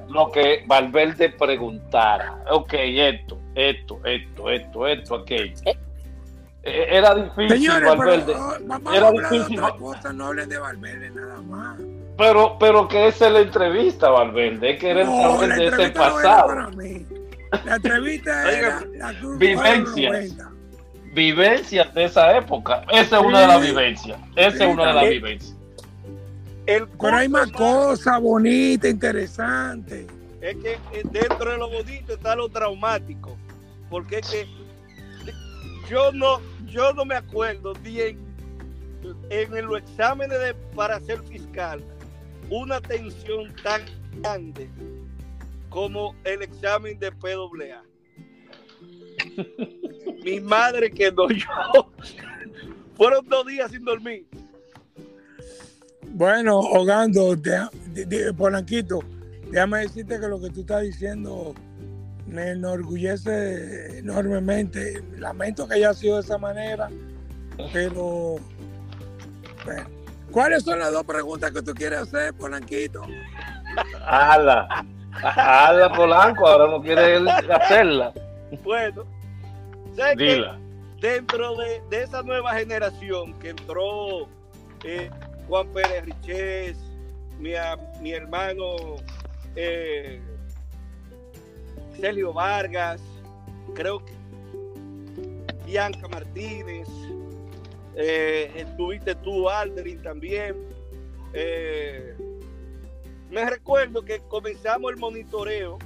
lo 0.09 0.32
que 0.32 0.63
Valverde 0.68 1.30
preguntara. 1.30 2.43
Ok, 2.51 2.74
esto, 2.74 3.38
esto, 3.53 3.99
esto, 4.03 4.49
esto, 4.49 4.88
esto, 4.88 5.16
aquello. 5.16 5.53
Eh, 6.63 6.88
Era 6.89 7.13
difícil, 7.13 7.49
Señores, 7.49 7.89
pero 7.89 7.95
Valverde. 7.95 8.34
oh, 8.36 8.53
vamos 8.66 8.95
Era 8.95 9.05
a 9.05 9.09
hablar 9.09 9.30
de 9.32 9.38
difícil, 9.38 9.61
cosa, 9.78 10.13
no 10.13 10.26
hablen 10.26 10.49
de 10.49 10.57
Valverde 10.57 11.09
nada 11.11 11.41
más. 11.41 11.80
Pero, 12.18 12.57
pero 12.59 12.88
que 12.88 13.07
esa 13.07 13.28
es 13.28 13.34
la 13.34 13.39
entrevista, 13.41 14.09
Valverde. 14.09 14.72
Es 14.72 14.80
que 14.80 14.89
era 14.89 15.01
el 15.01 15.07
la 15.07 15.55
de 15.55 15.68
ese 15.68 15.84
era 15.84 15.93
pasado. 15.93 16.47
para 16.47 16.70
mí. 16.72 17.05
La 17.66 17.76
entrevista 17.76 18.51
era 18.51 18.84
la 18.97 19.13
Cruz 19.20 19.38
vivencias. 21.16 21.16
90. 21.16 21.22
Vivencias 21.22 21.93
de 21.93 22.03
esa 22.03 22.38
época. 22.38 22.84
Esa 22.91 23.18
es 23.20 23.26
una 23.26 23.41
de 23.41 23.47
las 23.47 23.61
vivencias. 23.61 24.20
Esa 24.36 24.57
Sí, 24.57 24.63
es 24.63 24.70
una 24.70 24.88
de 24.88 24.93
las 24.93 25.09
vivencias. 25.09 25.55
El 26.66 26.88
Pero 26.88 27.16
hay 27.16 27.30
más 27.30 27.51
cosas 27.51 28.22
bonitas, 28.22 28.91
interesantes. 28.91 30.05
Es 30.41 30.55
que 30.57 30.74
eh, 30.74 31.03
dentro 31.11 31.51
de 31.51 31.57
lo 31.57 31.70
bonito 31.70 32.13
está 32.13 32.36
lo 32.36 32.49
traumático. 32.49 33.38
Porque 33.89 34.20
es 34.20 34.28
que 34.30 34.47
yo 35.89 36.11
no, 36.11 36.39
yo 36.66 36.93
no 36.93 37.05
me 37.05 37.16
acuerdo 37.16 37.74
ni 37.84 38.01
en, 38.01 38.20
en 39.30 39.66
los 39.66 39.80
exámenes 39.80 40.39
de, 40.39 40.53
para 40.76 40.99
ser 40.99 41.22
fiscal 41.24 41.84
una 42.49 42.80
tensión 42.82 43.53
tan 43.63 43.82
grande 44.22 44.70
como 45.70 46.16
el 46.24 46.41
examen 46.41 46.97
de 46.99 47.11
PWA. 47.11 47.84
Mi 50.24 50.40
madre 50.40 50.90
quedó 50.92 51.28
yo. 51.30 51.46
Fueron 52.96 53.28
dos 53.28 53.46
días 53.46 53.72
sin 53.72 53.84
dormir. 53.86 54.26
Bueno, 56.10 56.60
Hogando, 56.60 57.36
de, 57.36 57.68
de- 57.94 58.06
de- 58.06 58.34
Polanquito, 58.34 59.00
déjame 59.52 59.80
decirte 59.80 60.20
que 60.20 60.28
lo 60.28 60.40
que 60.40 60.50
tú 60.50 60.62
estás 60.62 60.84
diciendo 60.84 61.54
me 62.28 62.52
enorgullece 62.52 64.00
enormemente. 64.00 65.04
Lamento 65.18 65.68
que 65.68 65.76
haya 65.76 65.94
sido 65.94 66.16
de 66.16 66.22
esa 66.22 66.38
manera, 66.38 66.90
pero 67.74 68.36
bueno. 69.66 69.90
¿Cuáles 70.32 70.64
son 70.64 70.80
las 70.80 70.92
dos 70.92 71.06
preguntas 71.06 71.52
que 71.52 71.62
tú 71.62 71.74
quieres 71.74 72.00
hacer, 72.00 72.34
Polanquito? 72.34 73.04
Ala. 74.06 74.86
Ala 75.24 75.94
Polanco, 75.94 76.46
ahora 76.46 76.70
no 76.70 76.82
quiere 76.82 77.18
hacerla. 77.54 78.12
Bueno, 78.64 79.06
Dila. 80.18 80.60
dentro 81.00 81.56
de, 81.56 81.82
de 81.89 82.04
esa 82.04 82.22
nueva 82.24 82.54
generación 82.54 83.34
que 83.39 83.50
entró 83.50 84.28
eh, 84.84 85.10
Juan 85.48 85.68
Pérez 85.70 86.06
Richés, 86.06 86.78
mi, 87.39 87.52
mi 88.02 88.12
hermano 88.12 88.98
eh, 89.56 90.22
Sergio 92.00 92.34
Vargas, 92.34 93.02
creo 93.74 94.04
que 94.04 94.14
Bianca 95.66 96.08
Martínez, 96.08 96.88
eh, 97.96 98.52
estuviste 98.56 99.16
tú, 99.16 99.50
Aldrin, 99.50 100.02
también. 100.02 100.56
Eh, 101.34 102.16
me 103.30 103.50
recuerdo 103.50 104.04
que 104.04 104.20
comenzamos 104.28 104.91
el 104.91 104.98
monitoreo 104.98 105.78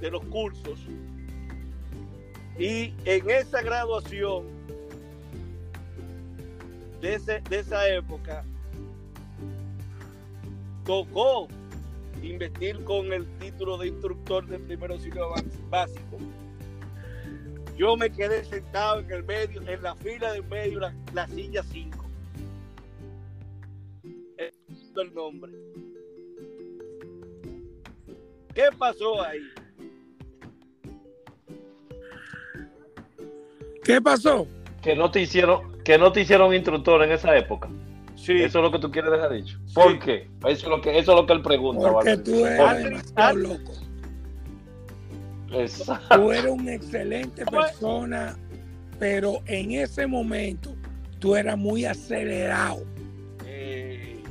de 0.00 0.10
los 0.10 0.24
cursos 0.26 0.78
y 2.58 2.92
en 3.04 3.30
esa 3.30 3.62
graduación 3.62 4.44
de, 7.00 7.14
esa 7.50 7.88
época, 7.88 8.44
tocó 10.84 11.46
investir 12.20 12.82
con 12.82 13.12
el 13.12 13.26
título 13.38 13.78
de 13.78 13.88
instructor 13.88 14.46
de 14.46 14.58
primer 14.58 14.90
auxilio 14.90 15.32
básico. 15.70 16.18
Yo 17.76 17.96
me 17.96 18.10
quedé 18.10 18.44
sentado 18.44 18.98
en 18.98 19.12
el 19.12 19.22
medio, 19.22 19.62
en 19.68 19.80
la 19.80 19.94
fila 19.94 20.32
del 20.32 20.42
medio, 20.44 20.80
la, 20.80 20.92
la 21.14 21.28
silla 21.28 21.62
5. 21.62 22.04
El 24.36 25.14
nombre. 25.14 25.52
¿Qué 28.52 28.64
pasó 28.76 29.22
ahí? 29.22 29.38
¿Qué 33.88 34.02
pasó? 34.02 34.46
Que 34.82 34.94
no 34.94 35.10
te 35.10 35.22
hicieron, 35.22 35.78
que 35.82 35.96
no 35.96 36.12
te 36.12 36.20
hicieron 36.20 36.52
instructor 36.54 37.02
en 37.02 37.10
esa 37.12 37.34
época. 37.34 37.70
Sí. 38.16 38.34
Eso 38.42 38.58
es 38.58 38.64
lo 38.64 38.70
que 38.70 38.78
tú 38.78 38.90
quieres 38.90 39.10
dejar 39.10 39.32
dicho. 39.32 39.58
¿Por 39.72 39.98
qué? 39.98 40.28
Eso 40.46 40.66
es 40.66 40.68
lo 40.68 40.82
que, 40.82 40.98
eso 40.98 41.12
es 41.12 41.20
lo 41.20 41.26
que 41.26 41.32
él 41.32 41.40
pregunta, 41.40 41.90
Porque 41.90 42.18
tú 42.18 42.44
eres 42.44 42.58
¿Por 42.58 42.68
Aldrin, 42.68 42.88
demasiado 42.90 43.28
Aldrin. 43.30 43.48
loco. 43.64 43.72
Exacto. 45.52 46.16
Tú 46.20 46.32
eres 46.32 46.52
una 46.52 46.74
excelente 46.74 47.46
persona, 47.46 48.36
pero 48.98 49.38
en 49.46 49.70
ese 49.72 50.06
momento 50.06 50.74
tú 51.18 51.34
eras 51.34 51.56
muy 51.56 51.86
acelerado. 51.86 52.82
Eh, 53.46 54.22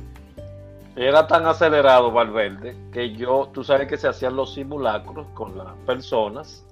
Era 0.94 1.26
tan 1.26 1.46
acelerado 1.46 2.12
Valverde 2.12 2.76
que 2.92 3.16
yo, 3.16 3.50
tú 3.52 3.64
sabes 3.64 3.88
que 3.88 3.96
se 3.96 4.06
hacían 4.06 4.36
los 4.36 4.54
simulacros 4.54 5.26
con 5.34 5.58
las 5.58 5.74
personas 5.84 6.64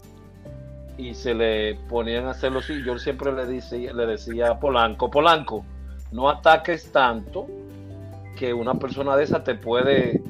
y 0.98 1.14
se 1.14 1.34
le 1.34 1.74
ponían 1.88 2.26
a 2.26 2.30
hacerlo 2.30 2.60
así. 2.60 2.82
Yo 2.84 2.98
siempre 2.98 3.32
le 3.32 3.46
decía, 3.46 3.92
le 3.92 4.06
decía 4.06 4.50
a 4.52 4.60
Polanco, 4.60 5.10
Polanco, 5.10 5.64
no 6.12 6.28
ataques 6.28 6.90
tanto 6.92 7.46
que 8.36 8.52
una 8.52 8.74
persona 8.74 9.16
de 9.16 9.24
esa 9.24 9.42
te 9.42 9.54
puede, 9.54 10.20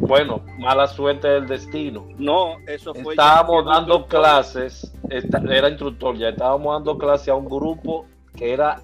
bueno, 0.00 0.42
mala 0.58 0.86
suerte 0.86 1.28
del 1.28 1.46
destino. 1.46 2.06
no, 2.18 2.56
eso 2.66 2.94
fue. 2.94 3.14
Estábamos 3.14 3.66
dando 3.66 4.06
clases, 4.06 4.92
era 5.10 5.68
instructor 5.68 6.16
ya, 6.16 6.30
estábamos 6.30 6.74
dando 6.74 6.98
clases 6.98 7.28
a 7.28 7.34
un 7.34 7.46
grupo 7.46 8.06
que 8.36 8.52
era 8.52 8.80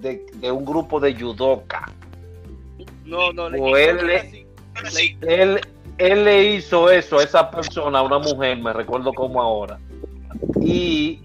de, 0.00 0.24
de 0.36 0.50
un 0.50 0.64
grupo 0.64 1.00
de 1.00 1.14
judoka. 1.14 1.90
No, 3.04 3.32
no, 3.32 3.50
le 3.50 3.60
O 3.60 3.76
él 3.76 4.06
le-. 4.06 4.46
Él, 5.20 5.60
él 5.98 6.24
le 6.24 6.44
hizo 6.54 6.90
eso 6.90 7.18
a 7.18 7.24
esa 7.24 7.50
persona, 7.50 7.98
a 7.98 8.02
una 8.02 8.18
mujer, 8.18 8.58
me 8.58 8.72
recuerdo 8.72 9.12
como 9.12 9.42
ahora. 9.42 9.78
Y 10.64 11.20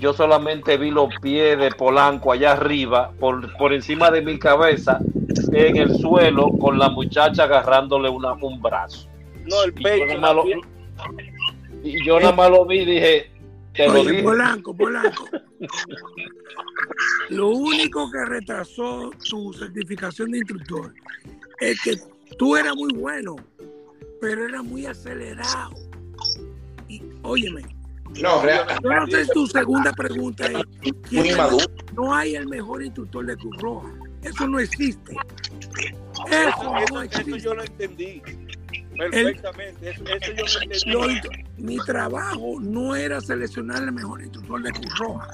yo 0.00 0.12
solamente 0.12 0.76
vi 0.76 0.90
los 0.90 1.08
pies 1.22 1.58
de 1.58 1.70
Polanco 1.72 2.32
allá 2.32 2.52
arriba, 2.52 3.12
por, 3.18 3.56
por 3.56 3.72
encima 3.72 4.10
de 4.10 4.22
mi 4.22 4.38
cabeza, 4.38 4.98
en 5.52 5.76
el 5.76 5.96
suelo, 5.98 6.50
con 6.60 6.78
la 6.78 6.90
muchacha 6.90 7.44
agarrándole 7.44 8.08
una, 8.08 8.32
un 8.34 8.60
brazo. 8.60 9.08
No, 9.46 9.62
el 9.64 9.72
Y 9.72 9.82
yo, 9.82 9.82
pecho. 9.82 10.06
nada 10.06 10.20
más 10.20 10.30
la 10.30 10.34
lo, 10.34 10.42
piel. 10.44 10.60
y 11.82 12.04
yo 12.04 12.20
nada 12.20 12.32
más 12.32 12.50
lo 12.50 12.66
vi 12.66 12.78
y 12.80 12.84
dije, 12.84 13.30
te 13.74 13.86
lo 13.88 14.04
dije. 14.04 14.22
Polanco, 14.22 14.76
Polanco. 14.76 15.24
Lo 17.30 17.48
único 17.48 18.10
que 18.10 18.24
retrasó 18.26 19.10
tu 19.28 19.52
certificación 19.52 20.30
de 20.32 20.38
instructor 20.38 20.92
es 21.60 21.80
que 21.82 21.96
tú 22.38 22.56
eras 22.56 22.74
muy 22.76 22.92
bueno, 22.92 23.36
pero 24.20 24.46
eras 24.48 24.64
muy 24.64 24.86
acelerado. 24.86 25.70
Y 26.88 27.02
óyeme, 27.22 27.62
No, 28.20 28.42
si 29.06 29.28
tu 29.32 29.46
segunda 29.46 29.92
pregunta 29.92 30.46
es 30.46 30.62
¿quién 31.08 31.20
muy 31.22 31.28
es- 31.30 31.36
maduro. 31.36 31.64
no 31.94 32.14
hay 32.14 32.34
el 32.34 32.48
mejor 32.48 32.82
instructor 32.82 33.24
de 33.26 33.36
Cruz 33.36 33.56
Roja. 33.58 33.88
Eso 34.22 34.46
no 34.48 34.58
existe. 34.58 35.12
Eso 35.12 36.48
Eso, 36.48 36.64
no 36.64 36.78
eso- 36.78 36.86
eso 36.86 37.02
existe. 37.02 37.40
yo 37.40 37.54
lo 37.54 37.62
entendí. 37.62 38.22
Perfectamente. 38.96 39.90
Eso, 39.90 40.04
eso 40.04 40.86
yo 40.86 41.00
lo 41.00 41.10
entendí. 41.10 41.42
Lo 41.58 41.64
mi 41.64 41.76
trabajo 41.78 42.58
no 42.60 42.94
era 42.96 43.20
seleccionar 43.20 43.82
el 43.82 43.92
mejor 43.92 44.22
instructor 44.22 44.62
de 44.62 44.72
Cruz 44.72 44.98
Roja, 44.98 45.28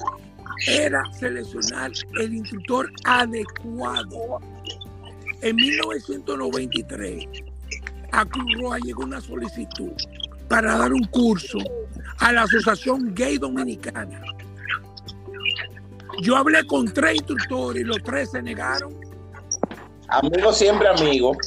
era 0.67 1.01
seleccionar 1.19 1.91
el 2.19 2.33
instructor 2.33 2.91
adecuado. 3.05 4.39
En 5.41 5.55
1993, 5.55 7.25
a 8.11 8.25
Cruz 8.25 8.53
Roja 8.59 8.77
llegó 8.79 9.03
una 9.03 9.21
solicitud 9.21 9.91
para 10.47 10.77
dar 10.77 10.93
un 10.93 11.03
curso 11.05 11.59
a 12.19 12.31
la 12.31 12.43
Asociación 12.43 13.13
Gay 13.13 13.37
Dominicana. 13.37 14.21
Yo 16.21 16.35
hablé 16.35 16.65
con 16.65 16.91
tres 16.91 17.15
instructores 17.15 17.81
y 17.81 17.85
los 17.85 18.01
tres 18.03 18.31
se 18.31 18.41
negaron. 18.41 18.95
Amigo 20.09 20.51
siempre 20.51 20.87
amigo. 20.87 21.37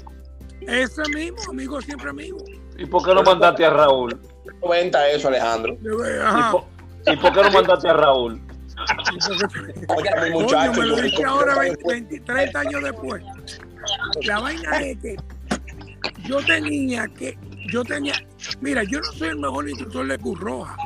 Ese 0.61 1.03
mismo, 1.15 1.39
amigo 1.49 1.81
siempre 1.81 2.11
amigo. 2.11 2.39
¿Y 2.79 2.87
por 2.87 3.05
qué 3.05 3.15
no 3.15 3.23
mandaste 3.23 3.65
a 3.65 3.71
Raúl? 3.71 4.21
Cuenta 4.61 5.09
eso, 5.11 5.29
Alejandro. 5.29 5.77
¿Y 5.81 6.53
por, 6.53 6.65
y 7.07 7.17
por 7.17 7.33
qué 7.33 7.43
no 7.43 7.51
mandaste 7.51 7.89
a 7.89 7.95
Raúl? 7.95 8.41
Oye, 9.89 10.11
mi 10.23 10.31
Coño, 10.33 10.41
muchacho. 10.41 10.81
me 10.81 10.87
lo 10.87 10.97
dice 10.97 11.25
ahora 11.25 11.59
20, 11.59 11.83
20, 11.87 12.21
30 12.21 12.61
años 12.61 12.83
después. 12.83 13.23
La 14.23 14.41
vaina 14.41 14.79
es 14.81 14.99
que 14.99 15.17
yo 16.25 16.39
tenía 16.45 17.09
que, 17.09 17.37
yo 17.73 17.85
tenía, 17.85 18.15
mira, 18.61 18.83
yo 18.85 19.01
no 19.01 19.13
soy 19.13 19.29
el 19.29 19.39
mejor 19.39 19.69
instructor 19.69 20.07
de 20.07 20.19
Cruz 20.19 20.39
Roja. 20.41 20.77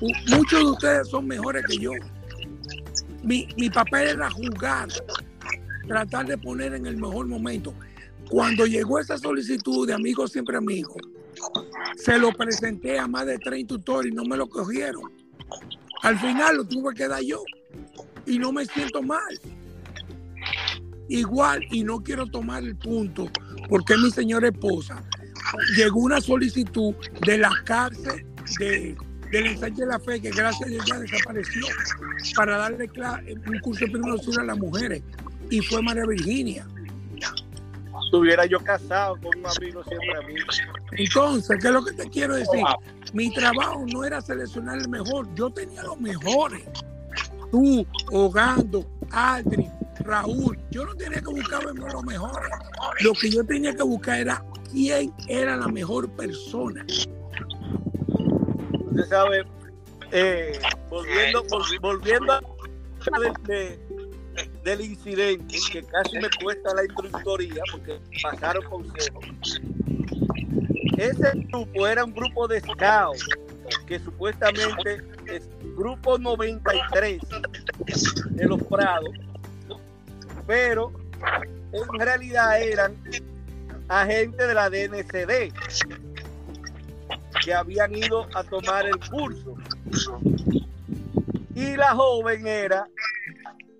U- 0.00 0.12
Muchos 0.36 0.58
de 0.60 0.64
ustedes 0.70 1.08
son 1.08 1.26
mejores 1.26 1.64
que 1.66 1.78
yo. 1.78 1.92
Mi, 3.22 3.46
mi 3.56 3.68
papel 3.70 4.08
era 4.08 4.30
jugar, 4.30 4.88
tratar 5.86 6.26
de 6.26 6.38
poner 6.38 6.74
en 6.74 6.86
el 6.86 6.96
mejor 6.96 7.26
momento. 7.26 7.74
Cuando 8.28 8.66
llegó 8.66 8.98
esa 8.98 9.18
solicitud 9.18 9.86
de 9.86 9.94
amigos 9.94 10.32
siempre 10.32 10.56
amigos, 10.56 10.96
se 11.96 12.18
lo 12.18 12.32
presenté 12.32 12.98
a 12.98 13.06
más 13.06 13.26
de 13.26 13.38
tres 13.38 13.60
instructores 13.60 14.12
y 14.12 14.14
no 14.14 14.24
me 14.24 14.36
lo 14.36 14.48
cogieron. 14.48 15.02
Al 16.02 16.18
final 16.18 16.56
lo 16.58 16.64
tuve 16.64 16.94
que 16.94 17.08
dar 17.08 17.22
yo 17.22 17.42
y 18.26 18.38
no 18.38 18.52
me 18.52 18.64
siento 18.66 19.02
mal. 19.02 19.38
Igual, 21.08 21.64
y 21.72 21.82
no 21.82 22.00
quiero 22.02 22.24
tomar 22.26 22.62
el 22.62 22.76
punto, 22.76 23.28
porque 23.68 23.96
mi 23.96 24.10
señora 24.12 24.48
esposa 24.48 25.02
llegó 25.76 26.00
una 26.00 26.20
solicitud 26.20 26.94
de 27.24 27.38
la 27.38 27.50
cárcel 27.64 28.26
de, 28.58 28.96
del 29.30 29.46
ensanche 29.46 29.82
de 29.82 29.86
la 29.86 29.98
fe, 30.00 30.20
que 30.20 30.30
gracias 30.30 30.62
a 30.62 30.70
Dios 30.70 30.84
ya 30.86 30.98
desapareció, 30.98 31.66
para 32.36 32.58
darle 32.58 32.90
un 33.46 33.58
curso 33.60 33.84
de 33.84 33.90
primeros 33.90 34.20
auxilios 34.20 34.38
a 34.38 34.44
las 34.44 34.58
mujeres, 34.58 35.02
y 35.50 35.60
fue 35.60 35.82
María 35.82 36.04
Virginia. 36.06 36.66
Estuviera 38.04 38.44
yo 38.46 38.58
casado 38.60 39.16
con 39.20 39.38
un 39.38 39.46
amigo 39.46 39.84
siempre 39.84 40.16
amigo. 40.16 40.46
Entonces, 40.92 41.58
¿qué 41.60 41.68
es 41.68 41.72
lo 41.72 41.84
que 41.84 41.92
te 41.92 42.08
quiero 42.10 42.34
decir? 42.34 42.64
Mi 43.12 43.32
trabajo 43.32 43.84
no 43.86 44.04
era 44.04 44.20
seleccionar 44.20 44.78
el 44.78 44.88
mejor, 44.88 45.32
yo 45.34 45.50
tenía 45.50 45.82
los 45.82 46.00
mejores. 46.00 46.62
Tú, 47.52 47.86
Ogando, 48.10 48.88
Aldrin, 49.10 49.70
Raúl, 50.00 50.58
yo 50.70 50.84
no 50.84 50.94
tenía 50.94 51.20
que 51.20 51.26
buscar 51.26 51.62
los 51.64 52.04
mejores. 52.04 52.50
Lo 53.00 53.12
que 53.12 53.30
yo 53.30 53.44
tenía 53.44 53.74
que 53.74 53.82
buscar 53.82 54.20
era 54.20 54.44
quién 54.72 55.12
era 55.28 55.56
la 55.56 55.68
mejor 55.68 56.08
persona. 56.10 56.84
Usted 58.86 59.04
sabe, 59.08 59.44
eh, 60.12 60.58
volviendo, 60.88 61.44
vol- 61.46 61.80
volviendo 61.80 62.32
a 62.32 62.40
de- 63.20 63.32
de- 63.54 63.78
del 64.64 64.80
incidente, 64.82 65.56
que 65.72 65.82
casi 65.84 66.18
me 66.18 66.28
cuesta 66.42 66.74
la 66.74 66.84
instructoría 66.84 67.62
porque 67.70 67.98
pasaron 68.22 68.62
consejos. 68.64 69.60
Ese 70.96 71.30
grupo 71.50 71.86
era 71.86 72.04
un 72.04 72.12
grupo 72.12 72.46
de 72.46 72.60
scouts 72.60 73.26
que 73.86 73.98
supuestamente 74.00 75.02
es 75.26 75.48
grupo 75.76 76.18
93 76.18 77.20
de 78.30 78.46
los 78.46 78.62
Prados, 78.64 79.10
pero 80.46 80.92
en 81.72 82.00
realidad 82.00 82.60
eran 82.62 82.96
agentes 83.90 84.46
de 84.46 84.54
la 84.54 84.70
DNCD 84.70 85.52
que 87.44 87.52
habían 87.54 87.94
ido 87.94 88.26
a 88.34 88.44
tomar 88.44 88.86
el 88.86 88.98
curso. 89.10 89.56
Y 91.54 91.76
la 91.76 91.94
joven 91.94 92.46
era 92.46 92.88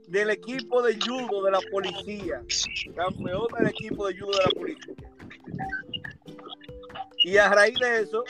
del 0.09 0.31
equipo 0.31 0.83
de 0.83 0.99
judo 0.99 1.45
de 1.45 1.53
la 1.53 1.61
policía, 1.71 2.43
campeona 2.97 3.59
del 3.59 3.69
equipo 3.69 4.09
de 4.09 4.19
judo 4.19 4.33
de 4.33 4.45
la 4.45 4.51
policía. 4.51 4.95
Y 7.23 7.37
a 7.37 7.49
raíz 7.51 7.79
de 7.79 8.03
eso, 8.03 8.25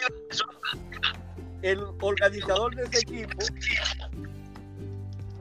el 1.62 1.80
organizador 2.02 2.74
de 2.74 2.82
ese 2.84 2.98
equipo 2.98 3.38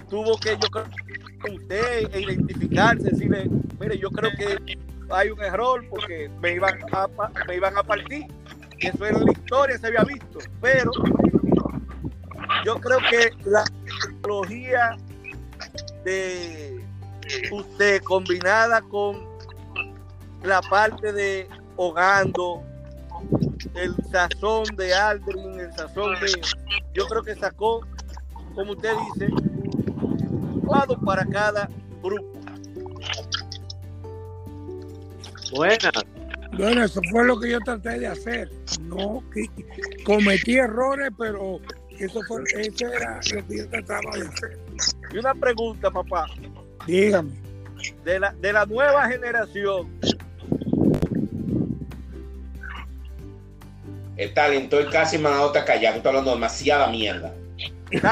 tuvo 0.10 0.40
que, 0.40 0.52
yo 0.52 0.70
creo, 0.70 0.86
usted 1.54 2.14
e 2.14 2.22
identificarse, 2.22 3.10
decirle, 3.10 3.50
mire, 3.80 3.98
yo 3.98 4.10
creo 4.10 4.32
que 4.32 4.78
hay 5.12 5.30
un 5.30 5.42
error 5.42 5.84
porque 5.90 6.30
me 6.42 6.54
iban 6.54 6.80
a, 6.92 7.08
me 7.48 7.56
iban 7.56 7.78
a 7.78 7.84
partir. 7.84 8.26
Eso 8.80 9.06
era 9.06 9.20
la 9.20 9.32
historia, 9.32 9.78
se 9.78 9.88
había 9.88 10.04
visto. 10.04 10.40
Pero 10.62 10.92
yo 12.66 12.76
creo 12.80 13.00
que 13.10 13.32
la 13.50 13.64
tecnología 13.86 14.98
de 16.04 16.84
usted 17.52 18.02
combinada 18.04 18.82
con 18.82 19.28
la 20.44 20.62
parte 20.62 21.12
de 21.12 21.48
Hogando, 21.76 22.64
el 23.76 23.96
sazón 24.12 24.66
de 24.76 24.94
Aldrin, 24.94 25.60
el 25.60 25.74
sazón 25.74 26.14
de. 26.20 26.42
Yo 26.94 27.08
creo 27.08 27.24
que 27.24 27.36
sacó, 27.36 27.82
como 28.56 28.72
usted 28.72 28.94
dice, 29.14 29.32
un 29.32 31.06
para 31.06 31.26
cada 31.26 31.70
grupo. 32.02 32.40
Buena. 35.52 35.92
Bueno, 36.54 36.84
eso 36.84 37.02
fue 37.12 37.26
lo 37.26 37.40
que 37.40 37.52
yo 37.52 37.60
traté 37.62 38.00
de 38.00 38.08
hacer. 38.08 38.50
No 38.82 39.24
que- 39.34 39.46
cometí 40.04 40.58
errores, 40.58 41.10
pero 41.18 41.60
eso 41.98 42.22
fue, 42.28 42.42
eso 42.58 42.88
era 42.88 43.20
lo 43.34 43.48
que 43.48 43.58
yo 43.58 43.70
trataba 43.70 44.18
de 44.18 44.28
hacer. 44.28 44.60
Y 45.14 45.18
una 45.18 45.34
pregunta, 45.36 45.92
papá, 45.92 46.26
Dígame. 46.88 47.32
de 48.04 48.20
la, 48.20 48.32
de 48.34 48.54
la 48.54 48.66
nueva 48.66 49.08
generación, 49.08 49.88
El 54.18 54.34
talento 54.34 54.78
es 54.82 54.88
casi 54.88 55.18
manadota 55.18 55.64
callado. 55.64 55.96
Estoy 55.96 56.10
hablando 56.10 56.32
demasiada 56.32 56.90
mierda. 56.90 57.34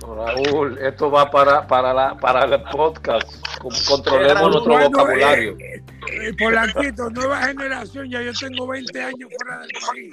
Raúl, 0.00 0.78
esto 0.78 1.10
va 1.10 1.30
para, 1.30 1.66
para, 1.66 1.92
la, 1.92 2.16
para 2.16 2.44
el 2.44 2.62
podcast. 2.70 3.28
Con- 3.58 3.72
Controlemos 3.88 4.34
Raúl, 4.34 4.50
nuestro 4.52 4.72
bueno, 4.72 4.90
vocabulario. 4.90 5.56
eh, 5.58 5.82
eh, 6.12 6.32
Polanquito, 6.38 7.10
nueva 7.10 7.42
generación, 7.42 8.10
ya 8.10 8.22
yo 8.22 8.32
tengo 8.38 8.66
20 8.66 9.02
años 9.02 9.30
fuera 9.38 9.60
del 9.60 9.70
país. 9.86 10.12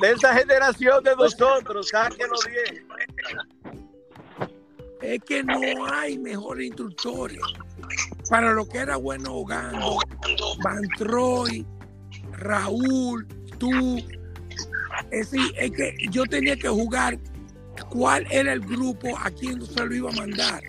de 0.00 0.10
esa 0.12 0.34
generación 0.34 1.02
de 1.04 1.16
nosotros, 1.16 1.88
sáquelo 1.88 2.34
bien. 2.48 2.86
Es 5.00 5.20
que 5.24 5.42
no 5.42 5.58
hay 5.92 6.16
mejores 6.18 6.66
instructores. 6.68 7.40
Para 8.30 8.52
lo 8.52 8.66
que 8.68 8.78
era 8.78 8.96
bueno 8.96 9.34
Ogando, 9.34 9.98
Van 10.62 10.82
Troy, 10.96 11.66
Raúl, 12.32 13.26
tú. 13.58 13.98
Es, 15.10 15.30
decir, 15.30 15.52
es 15.58 15.70
que 15.72 15.94
yo 16.10 16.24
tenía 16.26 16.56
que 16.56 16.68
jugar 16.68 17.18
cuál 17.92 18.26
era 18.30 18.52
el 18.52 18.60
grupo 18.60 19.16
a 19.18 19.30
quién 19.30 19.64
se 19.64 19.84
lo 19.84 19.94
iba 19.94 20.10
a 20.10 20.14
mandar. 20.14 20.62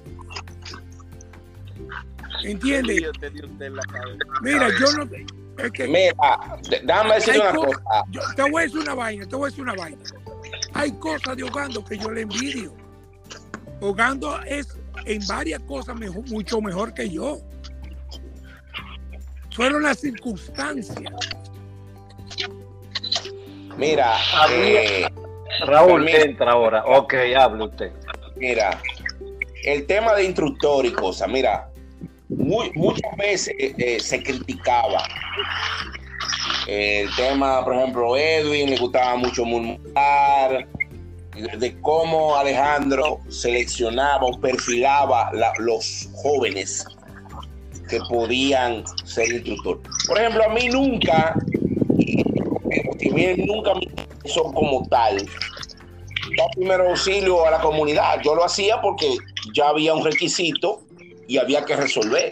¿Entiendes? 2.44 3.02
Yo 3.02 3.12
tenía 3.14 3.46
usted 3.46 3.66
en 3.66 3.76
la 3.76 3.84
cabeza. 3.84 4.18
Mira, 4.42 4.68
yo 4.80 4.92
no. 4.98 5.10
Es 5.64 5.72
que 5.72 5.88
Mira, 5.88 6.58
déjame 6.86 7.14
decir 7.16 7.36
una 7.36 7.54
co- 7.54 7.66
cosa. 7.66 7.82
yo 8.10 8.22
te 8.36 8.42
voy 8.50 8.62
a 8.62 8.66
decir 8.66 8.80
una 8.80 8.94
vaina, 8.96 9.26
te 9.28 9.36
voy 9.36 9.44
a 9.46 9.50
decir 9.50 9.64
una 9.64 9.76
vaina. 9.76 9.98
Hay 10.74 10.92
cosas 10.94 11.38
de 11.38 11.44
Ogando 11.44 11.86
que 11.86 11.98
yo 11.98 12.10
le 12.12 12.22
envidio. 12.22 12.74
Ogando 13.80 14.42
es 14.44 14.68
en 15.06 15.26
varias 15.28 15.62
cosas 15.64 15.96
mejor- 15.96 16.28
mucho 16.30 16.60
mejor 16.60 16.94
que 16.94 17.10
yo. 17.10 17.40
Fueron 19.56 19.84
las 19.84 20.00
circunstancias. 20.00 20.98
Mira, 23.78 24.16
eh, 24.50 25.08
Raúl, 25.66 26.04
Permiso. 26.06 26.26
entra 26.26 26.52
ahora. 26.52 26.84
Ok, 26.86 27.14
hable 27.38 27.66
usted. 27.66 27.92
mira, 28.36 28.82
el 29.64 29.86
tema 29.86 30.14
de 30.16 30.26
instructor 30.26 30.86
y 30.86 30.92
cosas, 30.92 31.30
mira, 31.30 31.70
muy- 32.30 32.72
muchas 32.74 33.16
veces 33.18 33.54
eh, 33.60 34.00
se 34.00 34.22
criticaba. 34.24 35.04
El 36.68 37.14
tema, 37.16 37.64
por 37.64 37.76
ejemplo, 37.76 38.18
Edwin 38.18 38.70
le 38.72 38.78
gustaba 38.78 39.16
mucho 39.16 39.46
murmurar 39.46 40.68
de 41.58 41.76
cómo 41.82 42.36
Alejandro 42.36 43.20
seleccionaba 43.30 44.24
o 44.26 44.40
perfilaba 44.40 45.32
la- 45.34 45.54
los 45.60 46.10
jóvenes 46.16 46.86
que 47.90 48.00
podían 48.10 48.84
ser 49.06 49.30
instructor. 49.32 49.82
Por 50.08 50.18
ejemplo, 50.20 50.44
a 50.46 50.50
mí 50.54 50.68
nunca, 50.70 51.36
si 53.00 53.10
bien 53.14 53.46
nunca 53.46 53.74
me 53.76 53.82
interesó 54.24 54.52
como 54.54 54.88
tal, 54.88 55.18
dar 55.18 56.48
primero 56.56 56.90
auxilio 56.90 57.46
a 57.46 57.52
la 57.52 57.60
comunidad. 57.60 58.22
Yo 58.24 58.36
lo 58.36 58.44
hacía 58.44 58.82
porque 58.82 59.18
ya 59.54 59.70
había 59.70 59.94
un 59.94 60.04
requisito 60.04 60.82
y 61.28 61.38
había 61.38 61.66
que 61.66 61.76
resolver 61.76 62.30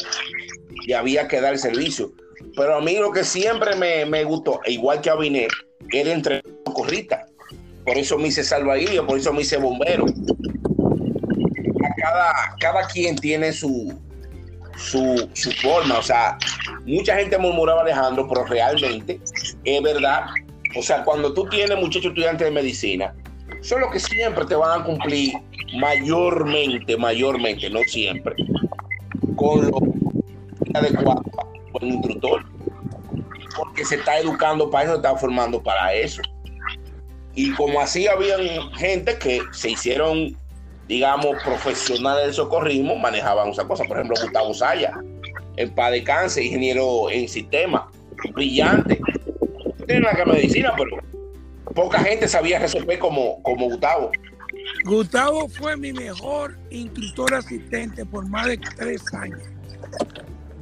y 0.86 0.94
había 0.94 1.28
que 1.28 1.42
dar 1.42 1.58
servicio. 1.58 2.12
Pero 2.56 2.76
a 2.76 2.82
mí 2.82 2.96
lo 2.96 3.12
que 3.12 3.24
siempre 3.24 3.76
me, 3.76 4.06
me 4.06 4.24
gustó, 4.24 4.60
igual 4.66 5.02
que 5.02 5.10
a 5.10 5.16
Binet, 5.16 5.52
era 5.92 6.12
entrenar 6.12 6.44
corrita. 6.74 7.26
Por 7.86 7.98
eso 7.98 8.18
me 8.18 8.28
hice 8.28 8.44
salvavidas, 8.44 9.06
por 9.06 9.18
eso 9.18 9.34
me 9.34 9.42
hice 9.42 9.58
bombero. 9.58 10.06
Cada, 11.98 12.56
cada 12.60 12.88
quien 12.88 13.16
tiene 13.16 13.52
su, 13.54 13.94
su, 14.78 15.30
su 15.34 15.52
forma. 15.54 15.98
O 15.98 16.04
sea, 16.04 16.38
mucha 16.86 17.16
gente 17.16 17.38
murmuraba 17.38 17.82
Alejandro, 17.82 18.28
pero 18.28 18.46
realmente 18.46 19.20
es 19.64 19.82
verdad. 19.82 20.26
O 20.76 20.82
sea, 20.82 21.04
cuando 21.04 21.34
tú 21.34 21.48
tienes 21.50 21.78
muchachos 21.78 22.08
estudiantes 22.08 22.46
de 22.46 22.52
medicina, 22.52 23.14
son 23.62 23.82
los 23.82 23.92
que 23.92 24.00
siempre 24.00 24.46
te 24.46 24.56
van 24.56 24.82
a 24.82 24.84
cumplir 24.84 25.34
mayormente, 25.80 26.98
mayormente, 26.98 27.70
no 27.70 27.80
siempre, 27.86 28.36
con 29.36 29.70
lo 29.70 29.80
adecuado 30.74 31.24
con 31.72 31.84
el 31.84 31.94
instructor. 31.96 32.46
Porque 33.56 33.84
se 33.86 33.96
está 33.96 34.18
educando 34.20 34.70
para 34.70 34.86
eso, 34.86 34.94
se 34.94 34.98
está 34.98 35.16
formando 35.16 35.62
para 35.62 35.94
eso. 35.94 36.22
Y 37.36 37.52
como 37.54 37.80
así 37.80 38.08
habían 38.08 38.72
gente 38.74 39.18
que 39.18 39.42
se 39.52 39.72
hicieron, 39.72 40.36
digamos, 40.88 41.42
profesionales 41.44 42.26
del 42.26 42.34
socorrismo, 42.34 42.96
manejaban 42.96 43.50
esas 43.50 43.66
cosas. 43.66 43.88
Por 43.88 43.98
ejemplo, 43.98 44.16
Gustavo 44.22 44.54
Saya, 44.54 44.94
en 45.58 45.74
paz 45.74 45.92
de 45.92 46.04
cáncer, 46.04 46.44
ingeniero 46.44 47.10
en 47.10 47.28
sistema, 47.28 47.90
brillante. 48.34 49.00
Tiene 49.92 50.08
la 50.08 50.26
medicina, 50.26 50.74
pero 50.78 50.98
poca 51.76 52.00
gente 52.00 52.26
sabía 52.26 52.60
resolver 52.60 52.98
como, 52.98 53.44
como 53.44 53.66
Gustavo. 53.66 54.10
Gustavo 54.86 55.50
fue 55.50 55.76
mi 55.76 55.92
mejor 55.92 56.58
instructor 56.70 57.34
asistente 57.34 58.06
por 58.06 58.26
más 58.30 58.48
de 58.48 58.58
tres 58.58 59.02
años. 59.14 59.42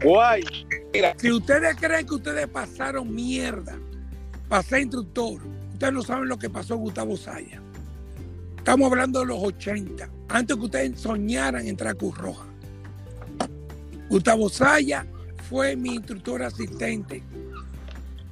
Guay. 0.04 0.44
Si 1.18 1.32
ustedes 1.32 1.76
creen 1.76 2.08
que 2.08 2.16
ustedes 2.16 2.48
pasaron 2.48 3.14
mierda 3.14 3.78
para 4.48 4.64
ser 4.64 4.82
instructor, 4.82 5.40
ustedes 5.74 5.94
no 5.94 6.02
saben 6.02 6.28
lo 6.28 6.40
que 6.40 6.50
pasó 6.50 6.78
Gustavo 6.78 7.16
Saya. 7.16 7.62
Estamos 8.58 8.90
hablando 8.92 9.20
de 9.20 9.28
los 9.28 9.44
80, 9.44 10.10
antes 10.30 10.58
que 10.58 10.64
ustedes 10.64 11.00
soñaran 11.00 11.68
entrar 11.68 11.92
a 11.92 11.96
Cruz 11.96 12.18
Roja. 12.18 12.48
Gustavo 14.10 14.50
Saya 14.50 15.06
fue 15.48 15.76
mi 15.76 15.94
instructor 15.94 16.42
asistente 16.42 17.22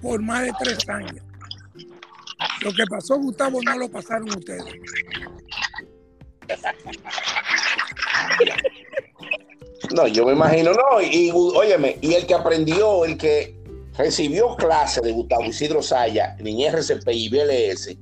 por 0.07 0.21
más 0.21 0.43
de 0.43 0.53
tres 0.57 0.77
años. 0.87 1.21
Lo 2.61 2.71
que 2.71 2.83
pasó 2.89 3.17
Gustavo 3.17 3.59
no 3.61 3.77
lo 3.77 3.89
pasaron 3.89 4.29
ustedes. 4.29 4.63
No, 9.93 10.07
yo 10.07 10.25
me 10.25 10.31
imagino, 10.31 10.71
no, 10.71 11.01
y, 11.01 11.29
óyeme, 11.33 11.97
y 12.01 12.13
el 12.13 12.25
que 12.25 12.33
aprendió, 12.35 13.03
el 13.03 13.17
que 13.17 13.59
recibió 13.97 14.55
clase 14.55 15.01
de 15.01 15.11
Gustavo 15.11 15.43
Isidro 15.43 15.81
Saya 15.81 16.37
en 16.39 16.61
RCP 16.61 17.07
y 17.09 17.29
BLS 17.29 17.97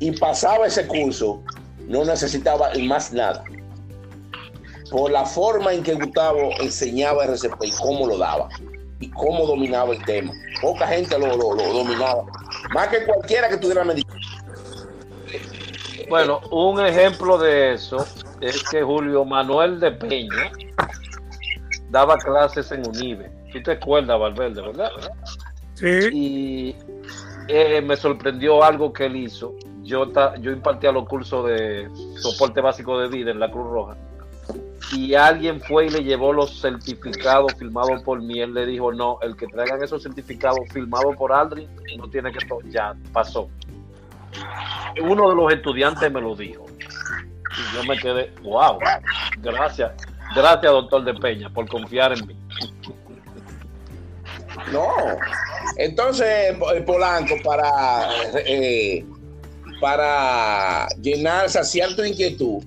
y 0.00 0.10
pasaba 0.12 0.66
ese 0.66 0.88
curso, 0.88 1.40
no 1.86 2.04
necesitaba 2.04 2.72
más 2.80 3.12
nada. 3.12 3.44
Por 4.90 5.12
la 5.12 5.24
forma 5.24 5.72
en 5.72 5.84
que 5.84 5.94
Gustavo 5.94 6.50
enseñaba 6.60 7.26
RCP 7.26 7.62
y 7.62 7.70
cómo 7.70 8.08
lo 8.08 8.18
daba 8.18 8.48
y 9.00 9.10
cómo 9.10 9.46
dominaba 9.46 9.92
el 9.94 10.04
tema. 10.04 10.32
Poca 10.60 10.86
gente 10.86 11.18
lo, 11.18 11.28
lo- 11.36 11.54
lo 11.54 11.72
dominaba. 11.72 12.24
Más 12.74 12.88
que 12.88 13.04
cualquiera 13.04 13.48
que 13.48 13.56
tuviera 13.58 13.84
medicina. 13.84 14.14
Bueno, 16.08 16.40
un 16.50 16.80
ejemplo 16.84 17.38
de 17.38 17.74
eso 17.74 18.06
es 18.40 18.62
que 18.64 18.82
Julio 18.82 19.24
Manuel 19.24 19.80
de 19.80 19.90
Peña 19.92 20.50
daba 21.90 22.16
clases 22.18 22.70
en 22.72 22.86
Unive. 22.86 23.30
¿Tú 23.52 23.62
te 23.62 23.72
acuerdas, 23.72 24.18
Valverde, 24.18 24.60
verdad? 24.60 24.90
Sí. 25.74 26.08
Y 26.12 26.76
eh, 27.48 27.80
me 27.80 27.96
sorprendió 27.96 28.62
algo 28.62 28.92
que 28.92 29.06
él 29.06 29.16
hizo. 29.16 29.54
Yo, 29.82 30.08
ta- 30.10 30.34
yo 30.40 30.50
impartía 30.50 30.92
los 30.92 31.06
cursos 31.08 31.46
de 31.46 31.88
soporte 32.16 32.60
básico 32.60 32.98
de 32.98 33.08
vida 33.08 33.30
en 33.30 33.38
la 33.40 33.50
Cruz 33.50 33.70
Roja. 33.70 33.96
Y 34.94 35.14
alguien 35.14 35.60
fue 35.60 35.86
y 35.86 35.90
le 35.90 36.04
llevó 36.04 36.32
los 36.32 36.60
certificados 36.60 37.52
firmados 37.54 38.02
por 38.02 38.22
mí. 38.22 38.40
Él 38.40 38.54
le 38.54 38.64
dijo, 38.66 38.92
no, 38.92 39.18
el 39.22 39.36
que 39.36 39.46
traigan 39.46 39.82
esos 39.82 40.02
certificados 40.02 40.60
firmados 40.72 41.16
por 41.16 41.32
Aldrin 41.32 41.68
no 41.98 42.08
tiene 42.08 42.30
que... 42.32 42.38
Ya, 42.70 42.94
pasó. 43.12 43.48
Uno 45.00 45.30
de 45.30 45.36
los 45.36 45.52
estudiantes 45.52 46.12
me 46.12 46.20
lo 46.20 46.36
dijo. 46.36 46.64
Y 46.80 47.76
yo 47.76 47.84
me 47.84 47.96
quedé, 47.98 48.32
wow, 48.42 48.78
gracias. 49.38 49.92
Gracias, 50.34 50.72
doctor 50.72 51.04
de 51.04 51.14
Peña, 51.14 51.50
por 51.50 51.68
confiar 51.68 52.12
en 52.12 52.26
mí. 52.26 52.36
No. 54.72 54.88
Entonces, 55.76 56.56
eh, 56.74 56.82
Polanco, 56.86 57.34
para, 57.44 58.08
eh, 58.46 59.04
para 59.80 60.88
llenar, 61.00 61.46
inquietud, 62.06 62.64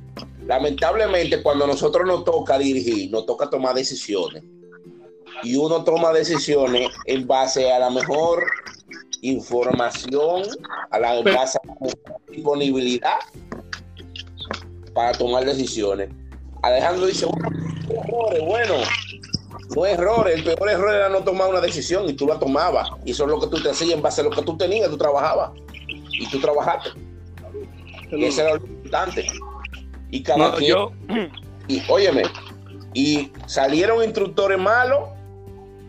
lamentablemente 0.48 1.44
cuando 1.44 1.68
nosotros 1.68 2.08
nos 2.08 2.24
toca 2.24 2.58
dirigir, 2.58 3.12
nos 3.12 3.26
toca 3.26 3.50
tomar 3.50 3.76
decisiones. 3.76 4.44
Y 5.44 5.56
uno 5.56 5.84
toma 5.84 6.12
decisiones 6.14 6.90
en 7.06 7.28
base 7.28 7.72
a 7.72 7.80
la 7.80 7.90
mejor 7.90 8.44
información, 9.22 10.44
a 10.90 11.00
la 11.00 11.20
en 11.20 11.26
base 11.26 11.60
a 11.64 11.68
la 11.68 11.74
mejor 11.74 12.22
disponibilidad 12.30 13.18
para 14.94 15.12
tomar 15.12 15.46
decisiones. 15.46 16.10
Alejandro 16.64 17.06
dice, 17.06 17.28
bueno, 17.28 17.52
errores, 17.90 18.46
bueno, 18.46 18.74
no 19.76 19.86
errores, 19.86 20.38
el 20.38 20.44
peor 20.44 20.70
error 20.70 20.94
era 20.94 21.10
no 21.10 21.24
tomar 21.24 21.50
una 21.50 21.62
decisión 21.62 22.10
y 22.10 22.14
tú 22.14 22.26
la 22.26 22.40
tomabas. 22.40 22.90
Y 23.06 23.12
eso 23.12 23.26
es 23.26 23.30
lo 23.30 23.40
que 23.40 23.48
tú 23.48 23.62
te 23.62 23.70
hacías 23.70 23.92
en 23.92 24.02
base 24.02 24.22
a 24.22 24.24
lo 24.24 24.32
que 24.32 24.42
tú 24.42 24.58
tenías, 24.58 24.90
tú 24.90 24.98
trabajabas. 24.98 25.52
Y 25.88 26.28
tú 26.32 26.40
trabajaste. 26.40 26.90
Y 28.12 28.26
ese 28.26 28.42
era 28.42 28.56
lo 28.56 28.66
importante. 28.66 29.28
Y 30.12 30.24
cada 30.24 30.38
No, 30.38 30.54
quien, 30.56 30.70
yo, 30.70 30.92
y 31.68 31.82
óyeme, 31.90 32.24
y 32.94 33.32
salieron 33.46 34.04
instructores 34.04 34.58
malos, 34.58 35.10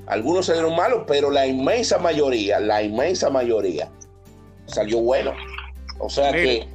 algunos 0.07 0.47
salieron 0.47 0.75
malos, 0.75 1.03
pero 1.07 1.31
la 1.31 1.47
inmensa 1.47 1.99
mayoría, 1.99 2.59
la 2.61 2.83
inmensa 2.83 3.31
mayoría 3.31 3.89
salió 4.67 4.99
bueno. 4.99 5.33
O 6.01 6.09
sea 6.09 6.33
que, 6.33 6.39
Mire. 6.43 6.69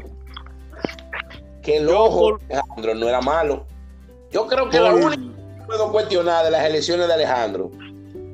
que 1.62 1.78
el 1.78 1.90
ojo 1.90 2.38
de 2.48 2.56
Alejandro 2.56 2.96
no 2.96 3.10
era 3.10 3.22
malo. 3.22 3.66
Yo 4.32 4.48
creo 4.48 4.70
que 4.70 4.80
la 4.80 4.92
Por- 4.92 5.04
única 5.04 5.22
que 5.24 5.66
puedo 5.66 5.92
cuestionar 5.92 6.44
de 6.46 6.52
las 6.52 6.66
elecciones 6.66 7.08
de 7.08 7.14
Alejandro, 7.14 7.72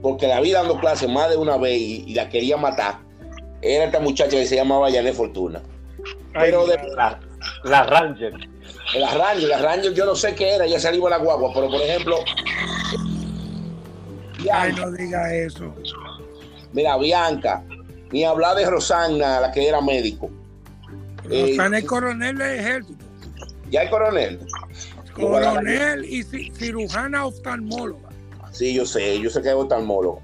porque 0.02 0.28
la 0.28 0.40
vi 0.40 0.52
dando 0.52 0.80
clases 0.80 1.10
más 1.10 1.30
de 1.30 1.38
una 1.38 1.58
vez 1.58 1.78
y, 1.80 2.04
y 2.08 2.14
la 2.14 2.30
quería 2.30 2.58
matar, 2.58 3.00
era 3.62 3.86
esta 3.86 4.00
muchacha 4.00 4.32
que 4.32 4.46
se 4.46 4.56
llamaba 4.56 4.92
Janet 4.92 5.14
Fortuna. 5.14 5.62
Ay, 6.34 6.52
Pero 6.52 6.66
de, 6.68 6.78
La, 6.96 7.20
la 7.64 7.84
Ranger. 7.84 8.34
La 8.98 9.14
Ranger, 9.14 9.50
la 9.50 9.58
Ranger, 9.60 9.94
yo 9.94 10.06
no 10.06 10.16
sé 10.16 10.34
qué 10.36 10.56
era, 10.56 10.66
ya 10.66 10.80
salió 10.80 11.06
a 11.08 11.12
la 11.12 11.18
guagua, 11.18 11.52
pero 11.54 11.70
por 11.70 11.82
ejemplo, 11.82 12.18
Ay, 14.52 14.72
Bianca, 14.72 14.86
no 14.86 14.92
diga 14.94 15.34
eso. 15.36 15.74
mira, 16.74 16.98
Bianca, 16.98 17.64
ni 18.12 18.24
hablar 18.24 18.56
de 18.58 18.66
Rosana, 18.70 19.40
la 19.42 19.52
que 19.52 19.68
era 19.68 19.82
médico. 19.82 20.30
Eh, 21.30 21.50
Rosana 21.52 21.78
es 21.80 21.86
coronel 21.86 22.38
del 22.38 22.60
ejército. 22.60 23.06
Ya 23.70 23.84
el 23.84 23.90
coronel. 23.90 24.40
Coronel 25.14 26.06
y 26.06 26.24
ci- 26.24 26.52
cirujana 26.54 27.26
oftalmóloga. 27.26 28.10
Sí, 28.52 28.74
yo 28.74 28.86
sé, 28.86 29.20
yo 29.20 29.30
sé 29.30 29.42
que 29.42 29.50
es 29.50 29.54
oftalmólogo. 29.56 30.22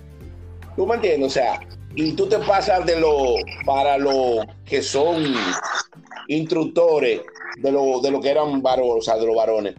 ¿Tú 0.76 0.88
me 0.88 0.96
entiendes? 0.96 1.28
O 1.28 1.30
sea, 1.34 1.60
y 1.96 2.14
tú 2.14 2.28
te 2.28 2.40
pasas 2.40 2.86
de 2.86 3.00
lo 3.00 3.36
para 3.66 3.98
los 3.98 4.46
que 4.66 4.82
son 4.82 5.24
instructores 6.28 7.22
de 7.58 7.72
lo, 7.72 8.00
de 8.02 8.12
lo 8.12 8.22
que 8.22 8.30
eran 8.30 8.62
varones, 8.62 8.94
o 8.98 9.02
sea, 9.02 9.18
de 9.18 9.26
los 9.26 9.36
varones. 9.36 9.76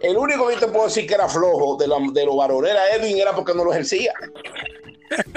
El 0.00 0.16
único 0.16 0.48
que 0.48 0.54
yo 0.54 0.60
te 0.60 0.68
puedo 0.68 0.86
decir 0.86 1.06
que 1.06 1.14
era 1.14 1.28
flojo 1.28 1.76
de, 1.76 1.86
la- 1.86 1.96
de 2.12 2.24
los 2.24 2.36
varones 2.36 2.70
era 2.70 2.94
Edwin, 2.96 3.18
era 3.18 3.32
porque 3.34 3.52
no 3.54 3.64
lo 3.64 3.72
ejercía. 3.72 4.12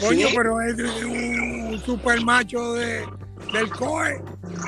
Coño, 0.00 0.28
Sí. 0.28 0.34
pero 0.36 0.60
es 0.60 0.74
un 1.04 1.80
super 1.84 2.20
macho 2.22 2.74
de, 2.74 3.04
del 3.52 3.70
COE. 3.70 4.20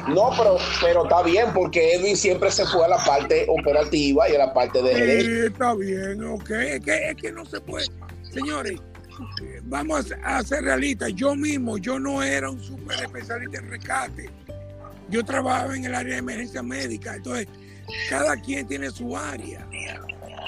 No, 0.09 0.31
pero, 0.37 0.57
pero 0.81 1.05
está 1.05 1.23
bien, 1.23 1.47
porque 1.55 1.95
Edwin 1.95 2.17
siempre 2.17 2.51
se 2.51 2.65
fue 2.67 2.85
a 2.85 2.89
la 2.89 2.99
parte 2.99 3.47
operativa 3.49 4.29
y 4.29 4.35
a 4.35 4.39
la 4.39 4.55
parte 4.55 4.83
de. 4.83 5.21
Sí, 5.23 5.47
está 5.47 5.75
bien, 5.75 6.25
ok. 6.25 6.51
Es 6.51 6.81
que, 6.85 7.11
es 7.11 7.17
que 7.17 7.33
no 7.33 7.45
se 7.45 7.61
puede. 7.61 7.87
Señores, 8.23 8.81
vamos 9.65 10.13
a 10.25 10.43
ser 10.43 10.65
realistas. 10.65 11.13
Yo 11.15 11.35
mismo, 11.35 11.79
yo 11.79 11.99
no 11.99 12.23
era 12.23 12.51
un 12.51 12.63
super 12.63 13.01
especialista 13.03 13.59
en 13.59 13.71
rescate. 13.71 14.31
Yo 15.11 15.25
trabajaba 15.25 15.77
en 15.77 15.85
el 15.85 15.95
área 15.95 16.15
de 16.15 16.19
emergencia 16.21 16.63
médica. 16.63 17.17
Entonces, 17.17 17.49
cada 18.09 18.37
quien 18.37 18.67
tiene 18.67 18.91
su 18.91 19.17
área. 19.17 19.67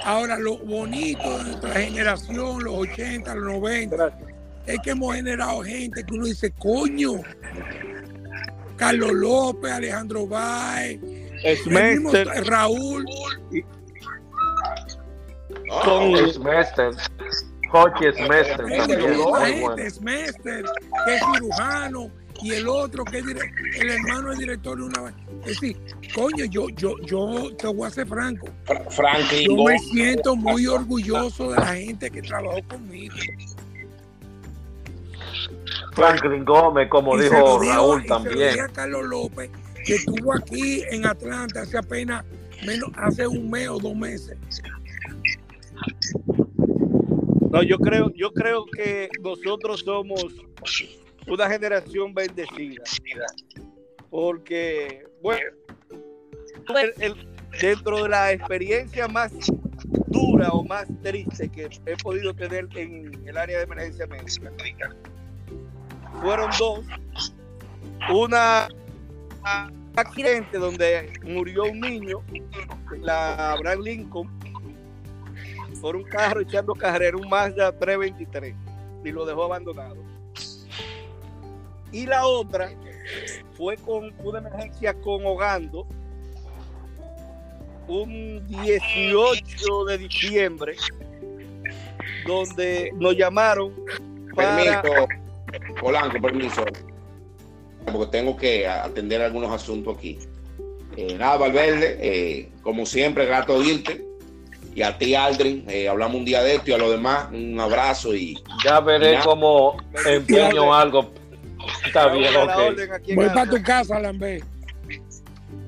Ahora, 0.04 0.38
lo 0.38 0.58
bonito 0.58 1.38
de 1.38 1.44
nuestra 1.44 1.72
generación, 1.74 2.64
los 2.64 2.74
80, 2.74 3.34
los 3.34 3.44
90, 3.60 3.96
gracias. 3.96 4.30
es 4.66 4.78
que 4.82 4.90
hemos 4.90 5.14
generado 5.14 5.62
gente 5.62 6.04
que 6.04 6.14
uno 6.14 6.26
dice, 6.26 6.50
coño, 6.52 7.12
Carlos 8.76 9.12
López, 9.12 9.70
Alejandro 9.72 10.26
Báez, 10.26 10.98
el 11.44 11.58
mismo 11.66 12.10
Smester, 12.10 12.44
Raúl, 12.46 13.04
No, 15.66 15.80
Con- 15.82 16.32
Smester. 16.32 16.94
Bueno. 19.28 19.90
Smester, 19.90 20.64
que 21.06 21.14
es 21.14 21.22
cirujano, 21.32 22.10
y 22.42 22.50
el 22.52 22.68
otro 22.68 23.04
que 23.04 23.18
es 23.18 23.24
dire- 23.26 23.52
el 23.80 23.90
hermano 23.90 24.32
es 24.32 24.38
director 24.38 24.76
de 24.76 24.84
una 24.84 25.00
vaina. 25.00 25.18
Es 25.46 25.60
decir, 25.60 25.76
coño, 26.14 26.44
yo, 26.46 26.68
yo, 26.70 26.98
yo 27.06 27.54
te 27.56 27.66
voy 27.66 27.86
a 27.86 27.90
ser 27.90 28.06
franco. 28.06 28.48
Fra- 28.64 28.84
Franklin 28.90 29.48
Yo 29.56 29.64
me 29.64 29.78
siento 29.78 30.36
muy 30.36 30.66
orgulloso 30.66 31.50
de 31.50 31.56
la 31.56 31.74
gente 31.74 32.10
que 32.10 32.22
trabajó 32.22 32.58
conmigo. 32.68 33.14
Franklin 35.94 36.44
Gómez, 36.44 36.88
como 36.88 37.16
Y 37.16 37.22
se 37.22 37.24
dijo 37.34 37.60
Raúl 37.62 37.98
y 38.00 38.02
se 38.02 38.08
lo 38.08 38.14
también. 38.22 38.60
a 38.60 38.68
Carlos 38.68 39.04
López, 39.06 39.50
que 39.84 39.94
estuvo 39.96 40.34
aquí 40.34 40.82
en 40.90 41.06
Atlanta 41.06 41.62
hace 41.62 41.76
apenas, 41.78 42.24
menos, 42.64 42.90
hace 42.96 43.26
un 43.26 43.50
mes 43.50 43.68
o 43.68 43.78
dos 43.78 43.94
meses. 43.94 44.36
No, 47.50 47.62
yo 47.62 47.78
creo, 47.78 48.10
yo 48.14 48.32
creo 48.32 48.64
que 48.64 49.10
nosotros 49.20 49.80
somos 49.84 50.24
una 51.26 51.48
generación 51.48 52.14
bendecida. 52.14 52.82
Porque, 54.10 55.04
bueno, 55.22 55.50
dentro 57.60 58.02
de 58.02 58.08
la 58.08 58.32
experiencia 58.32 59.08
más 59.08 59.32
dura 60.08 60.50
o 60.50 60.62
más 60.64 60.86
triste 61.02 61.48
que 61.48 61.68
he 61.86 61.96
podido 61.96 62.34
tener 62.34 62.68
en 62.76 63.26
el 63.26 63.36
área 63.36 63.58
de 63.58 63.64
emergencia 63.64 64.06
médica, 64.06 64.94
fueron 66.20 66.50
dos. 66.58 66.84
Una 68.12 68.68
un 69.42 69.98
accidente 69.98 70.58
donde 70.58 71.12
murió 71.22 71.64
un 71.64 71.80
niño, 71.80 72.22
la 73.00 73.52
Abraham 73.52 73.80
Lincoln, 73.80 74.30
por 75.80 75.96
un 75.96 76.04
carro 76.04 76.40
echando 76.40 76.74
carrera, 76.74 77.16
un 77.16 77.28
Mazda 77.28 77.76
323, 77.76 78.54
y 79.04 79.10
lo 79.10 79.26
dejó 79.26 79.44
abandonado. 79.44 80.01
Y 81.92 82.06
la 82.06 82.26
otra 82.26 82.72
fue 83.56 83.76
con 83.76 84.12
una 84.24 84.38
emergencia 84.38 84.94
con 84.94 85.24
Hogando, 85.26 85.86
un 87.88 88.46
18 88.48 89.84
de 89.86 89.98
diciembre, 89.98 90.76
donde 92.26 92.90
nos 92.94 93.14
llamaron 93.16 93.74
para... 94.34 94.82
Permiso, 94.82 95.08
Polanco, 95.80 96.20
permiso. 96.20 96.64
Porque 97.92 98.06
tengo 98.10 98.36
que 98.36 98.66
atender 98.66 99.20
algunos 99.20 99.50
asuntos 99.50 99.96
aquí. 99.98 100.18
Eh, 100.96 101.14
nada, 101.18 101.36
Valverde, 101.36 101.98
eh, 102.00 102.52
como 102.62 102.86
siempre, 102.86 103.26
grato 103.26 103.54
oírte. 103.56 104.04
Y 104.74 104.80
a 104.82 104.96
ti, 104.96 105.14
Aldrin, 105.14 105.66
eh, 105.68 105.88
hablamos 105.88 106.16
un 106.16 106.24
día 106.24 106.42
de 106.42 106.54
esto 106.54 106.70
y 106.70 106.72
a 106.72 106.78
los 106.78 106.90
demás, 106.90 107.28
un 107.30 107.60
abrazo 107.60 108.14
y 108.14 108.38
Ya 108.64 108.80
veré 108.80 109.12
Ya. 109.12 109.20
cómo 109.20 109.76
empeño 110.06 110.72
algo. 110.72 111.10
Está 111.86 112.08
bien, 112.08 112.34
ok. 112.36 113.14
Voy 113.14 113.26
para 113.28 113.50
tu 113.50 113.62
casa, 113.62 113.98
Lambé. 113.98 114.42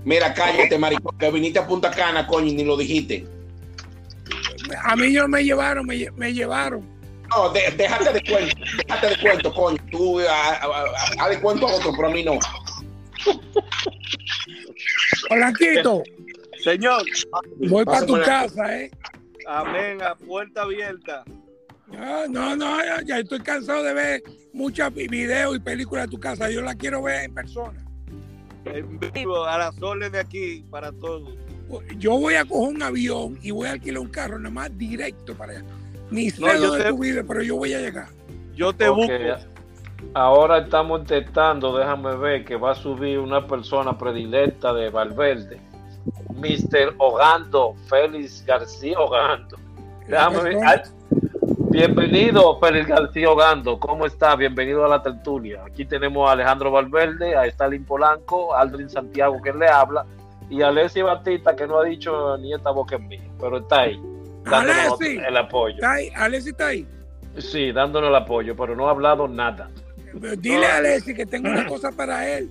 Mira, 0.05 0.33
cállate, 0.35 0.79
maricón, 0.79 1.17
que 1.19 1.31
viniste 1.31 1.59
a 1.59 1.67
Punta 1.67 1.91
Cana, 1.91 2.27
coño, 2.27 2.47
y 2.49 2.55
ni 2.55 2.65
lo 2.65 2.77
dijiste. 2.77 3.27
A 4.83 4.97
mí 4.97 5.13
no 5.13 5.29
me 5.29 5.43
llevaron, 5.45 5.87
me, 5.87 6.11
me 6.17 6.33
llevaron. 6.33 6.87
No, 7.31 7.49
de- 7.51 7.71
déjate 7.77 8.13
de 8.13 8.23
cuento, 8.23 8.57
déjate 8.87 9.07
de 9.09 9.17
cuento, 9.19 9.53
coño. 9.55 9.79
Tú 9.91 10.21
haz 10.21 11.31
de 11.31 11.41
cuento 11.41 11.67
a 11.67 11.73
otro, 11.75 11.93
pero 11.97 12.09
a 12.09 12.11
mí 12.11 12.23
no. 12.23 12.39
Polanquito, 15.29 16.03
Señor, 16.63 17.03
voy 17.69 17.85
para 17.85 18.07
tu 18.07 18.21
casa, 18.21 18.77
¿eh? 18.79 18.91
amén, 19.47 20.03
a 20.03 20.15
puerta 20.15 20.63
abierta. 20.63 21.25
Ya, 21.91 22.27
no, 22.29 22.57
no, 22.57 22.85
ya, 22.85 23.03
ya 23.05 23.19
estoy 23.19 23.41
cansado 23.41 23.83
de 23.83 23.95
ver 23.95 24.23
muchos 24.55 24.95
vi- 24.95 25.09
videos 25.09 25.57
y 25.57 25.59
películas 25.61 26.07
de 26.07 26.11
tu 26.13 26.19
casa. 26.21 26.51
Yo 26.51 26.63
la 26.63 26.75
quiero 26.75 27.03
ver 27.03 27.25
en 27.25 27.35
persona. 27.35 27.85
En 28.65 28.99
vivo, 29.13 29.45
a 29.45 29.59
las 29.59 29.83
órdenes 29.83 30.13
de 30.13 30.21
aquí 30.21 30.65
para 30.71 30.91
todos. 30.93 31.35
Yo 31.99 32.19
voy 32.19 32.35
a 32.35 32.45
coger 32.45 32.75
un 32.77 32.83
avión 32.83 33.39
y 33.43 33.51
voy 33.51 33.69
a 33.69 33.73
alquilar 33.73 34.01
un 34.01 34.09
carro 34.09 34.39
nada 34.39 34.55
más 34.55 34.79
directo 34.79 35.35
para 35.35 35.53
allá. 35.53 35.65
Ni 36.11 36.31
sé 36.31 36.41
No, 36.41 36.53
dónde 36.61 36.85
te- 36.85 36.91
tú 36.91 36.99
vives, 36.99 37.25
pero 37.27 37.43
yo 37.43 37.57
voy 37.57 37.75
a 37.75 37.81
llegar. 37.81 38.09
Yo 38.55 38.73
te 38.73 38.89
busco. 38.89 39.13
Ahora 40.13 40.59
estamos 40.59 41.01
intentando, 41.01 41.77
déjame 41.77 42.15
ver, 42.17 42.45
que 42.45 42.57
va 42.57 42.73
a 42.73 42.75
subir 42.75 43.19
una 43.19 43.47
persona 43.47 43.97
predilecta 43.99 44.73
de 44.73 44.91
Valverde. 44.91 45.59
Mr. 46.35 46.95
Ogando, 46.99 47.75
Félix 47.89 48.45
García 48.47 48.99
Ogando. 48.99 49.57
Déjame 50.07 50.43
ver. 50.43 50.83
Bienvenido, 51.79 52.57
Félix 52.61 52.87
García 52.87 53.29
Ogando. 53.29 53.81
¿Cómo 53.81 54.07
está? 54.07 54.37
Bienvenido 54.37 54.85
a 54.85 54.89
la 54.89 55.03
tertulia. 55.03 55.65
Aquí 55.67 55.85
tenemos 55.85 56.29
a 56.29 56.35
Alejandro 56.35 56.71
Valverde, 56.71 57.35
a 57.35 57.47
Stalin 57.47 57.85
Polanco, 57.85 58.55
a 58.55 58.61
Aldrin 58.61 58.89
Santiago 58.89 59.43
que 59.43 59.53
le 59.53 59.67
habla 59.67 60.07
y 60.49 60.63
a 60.63 60.69
Alessi 60.69 61.03
Batista 61.03 61.57
que 61.57 61.67
no 61.67 61.81
ha 61.81 61.85
dicho 61.85 62.39
ni 62.39 62.55
esta 62.55 62.71
boca 62.71 62.95
en 62.95 63.09
mí, 63.09 63.19
pero 63.41 63.57
está 63.59 63.81
ahí. 63.81 64.01
Dándonos 64.45 65.01
Alessi. 65.01 65.19
el 65.19 65.37
apoyo. 65.37 65.75
¿Está 65.75 65.93
ahí? 65.95 66.11
¿Alessi 66.15 66.51
está 66.51 66.67
ahí? 66.69 66.87
Sí, 67.39 67.73
dándonos 67.73 68.09
el 68.11 68.15
apoyo, 68.15 68.55
pero 68.55 68.77
no 68.77 68.87
ha 68.87 68.93
hablado 68.93 69.27
nada. 69.27 69.69
Dile 70.39 70.67
a 70.67 70.77
Alessi 70.77 71.13
que 71.13 71.27
tengo 71.27 71.49
una 71.51 71.67
cosa 71.67 71.91
para 71.91 72.39
él. 72.39 72.51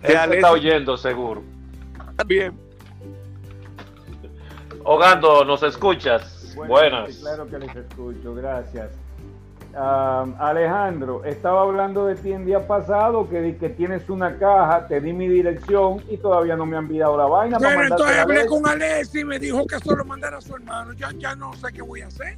Él 0.00 0.12
te 0.12 0.16
Alessi. 0.16 0.36
está 0.36 0.52
oyendo, 0.52 0.96
seguro. 0.96 1.42
Bien. 2.24 2.56
Ogando, 4.84 5.44
¿nos 5.44 5.64
escuchas? 5.64 6.37
Buenas. 6.66 7.14
sí, 7.14 7.20
claro 7.20 7.46
que 7.46 7.58
les 7.58 7.76
escucho, 7.76 8.34
gracias. 8.34 8.90
Alejandro, 9.74 11.24
estaba 11.24 11.62
hablando 11.62 12.06
de 12.06 12.16
ti 12.16 12.32
el 12.32 12.44
día 12.44 12.66
pasado 12.66 13.28
que, 13.28 13.40
di 13.40 13.52
que 13.54 13.68
tienes 13.68 14.08
una 14.08 14.36
caja, 14.38 14.88
te 14.88 15.00
di 15.00 15.12
mi 15.12 15.28
dirección 15.28 16.02
y 16.08 16.16
todavía 16.16 16.56
no 16.56 16.66
me 16.66 16.76
han 16.76 16.84
enviado 16.84 17.16
la 17.16 17.26
vaina. 17.26 17.58
para 17.58 17.76
Pero 17.76 17.82
entonces 17.88 18.18
hablé 18.18 18.46
con 18.46 18.66
Alessi 18.66 19.20
y 19.20 19.24
me 19.24 19.38
dijo 19.38 19.66
que 19.66 19.78
solo 19.78 20.04
mandara 20.04 20.38
a 20.38 20.40
su 20.40 20.54
hermano. 20.54 20.92
Ya, 20.94 21.10
ya 21.16 21.36
no 21.36 21.52
sé 21.54 21.72
qué 21.72 21.82
voy 21.82 22.00
a 22.00 22.06
hacer. 22.06 22.34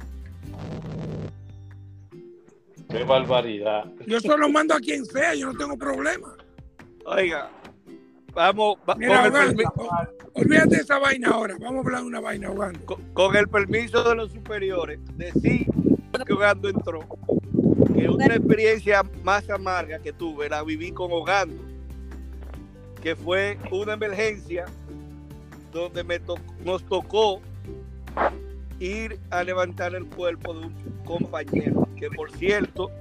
Qué 2.89 3.03
barbaridad. 3.05 3.85
Yo 4.05 4.19
solo 4.19 4.49
mando 4.49 4.75
a 4.75 4.79
quien 4.79 5.05
sea, 5.05 5.33
yo 5.33 5.51
no 5.51 5.57
tengo 5.57 5.77
problema. 5.77 6.35
Oiga, 7.05 7.49
vamos, 8.33 8.77
va- 8.89 8.95
Mira, 8.95 9.29
con, 9.31 9.41
el 9.41 9.57
olvídate 10.33 10.75
de 10.77 10.81
esa 10.81 10.99
vaina 10.99 11.29
ahora. 11.29 11.55
Vamos 11.59 11.77
a 11.77 11.79
hablar 11.87 12.01
de 12.01 12.07
una 12.07 12.19
vaina, 12.19 12.49
Ogando. 12.51 12.85
con- 12.85 13.01
con 13.13 13.35
el 13.35 13.47
permiso 13.47 14.03
de 14.07 14.15
los 14.15 14.31
superiores, 14.31 14.99
decir 15.17 15.65
que 16.25 16.33
Ogando 16.33 16.69
entró, 16.69 16.99
que 17.95 18.07
una 18.09 18.27
experiencia 18.27 19.01
más 19.23 19.49
amarga 19.49 19.99
que 19.99 20.13
tuve 20.13 20.47
la 20.49 20.63
viví 20.63 20.91
con 20.91 21.11
Ogando, 21.11 21.61
que 23.01 23.15
fue 23.15 23.57
una 23.71 23.93
emergencia 23.93 24.65
donde 25.71 26.03
me 26.03 26.19
to- 26.19 26.35
nos 26.63 26.83
tocó 26.85 27.41
ir 28.79 29.19
a 29.29 29.43
levantar 29.43 29.95
el 29.95 30.05
cuerpo 30.05 30.53
de 30.53 30.65
un 30.67 30.73
compañero, 31.05 31.87
que 31.95 32.09
por 32.09 32.31
cierto 32.31 32.91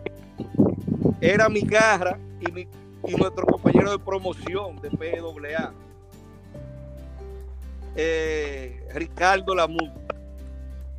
era 1.20 1.48
mi 1.48 1.60
garra 1.62 2.18
y, 2.40 2.50
mi, 2.52 2.68
y 3.06 3.14
nuestro 3.14 3.46
compañero 3.46 3.90
de 3.92 3.98
promoción 3.98 4.76
de 4.80 4.90
PWA, 4.90 5.72
eh, 7.96 8.82
Ricardo 8.94 9.54
Lamu. 9.54 9.78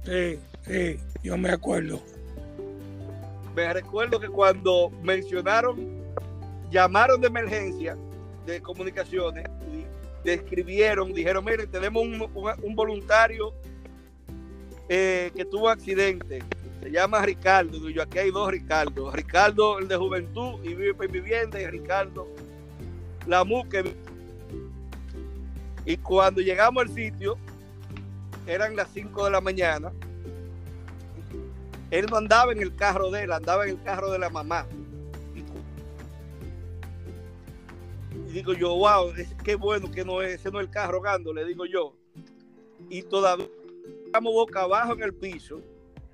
Sí, 0.03 0.39
sí, 0.65 0.97
yo 1.23 1.37
me 1.37 1.49
acuerdo. 1.49 2.01
Me 3.55 3.71
recuerdo 3.73 4.19
que 4.19 4.27
cuando 4.29 4.89
mencionaron, 5.03 5.77
llamaron 6.71 7.19
de 7.21 7.27
emergencia 7.27 7.97
de 8.45 8.61
comunicaciones 8.61 9.45
y 9.71 9.85
describieron, 10.25 11.13
dijeron, 11.13 11.43
miren, 11.45 11.69
tenemos 11.69 12.03
un, 12.03 12.21
un- 12.21 12.53
un 12.63 12.75
voluntario 12.75 13.53
eh, 14.89 15.31
que 15.35 15.45
tuvo 15.45 15.69
accidente, 15.69 16.39
se 16.81 16.91
llama 16.91 17.25
Ricardo, 17.25 17.71
digo 17.71 17.89
yo 17.89 18.01
aquí 18.01 18.19
hay 18.19 18.31
dos 18.31 18.49
Ricardo, 18.51 19.11
Ricardo 19.11 19.79
el 19.79 19.87
de 19.87 19.95
juventud 19.95 20.63
y 20.63 20.73
vive 20.73 20.95
en 20.99 21.11
vivienda 21.11 21.61
y 21.61 21.67
Ricardo 21.67 22.27
Lamu 23.27 23.67
que 23.69 23.95
y 25.85 25.97
cuando 25.97 26.41
llegamos 26.41 26.83
al 26.83 26.89
sitio 26.89 27.37
eran 28.47 28.75
las 28.75 28.89
5 28.93 29.25
de 29.25 29.31
la 29.31 29.41
mañana 29.41 29.91
él 31.91 32.05
no 32.09 32.17
andaba 32.17 32.53
en 32.53 32.61
el 32.61 32.73
carro 32.73 33.11
de 33.11 33.23
él, 33.23 33.31
andaba 33.33 33.65
en 33.65 33.71
el 33.71 33.83
carro 33.83 34.09
de 34.11 34.17
la 34.17 34.29
mamá. 34.29 34.65
Y 38.13 38.31
digo 38.31 38.53
yo, 38.53 38.75
wow, 38.75 39.11
qué 39.43 39.55
bueno 39.55 39.91
que 39.91 40.05
no 40.05 40.21
es, 40.21 40.39
ese 40.39 40.49
no 40.51 40.61
es 40.61 40.67
el 40.67 40.71
carro 40.71 41.01
gando, 41.01 41.33
le 41.33 41.43
digo 41.43 41.65
yo. 41.65 41.93
Y 42.89 43.03
todavía 43.03 43.45
estamos 44.05 44.33
boca 44.33 44.61
abajo 44.61 44.93
en 44.93 45.03
el 45.03 45.13
piso, 45.13 45.61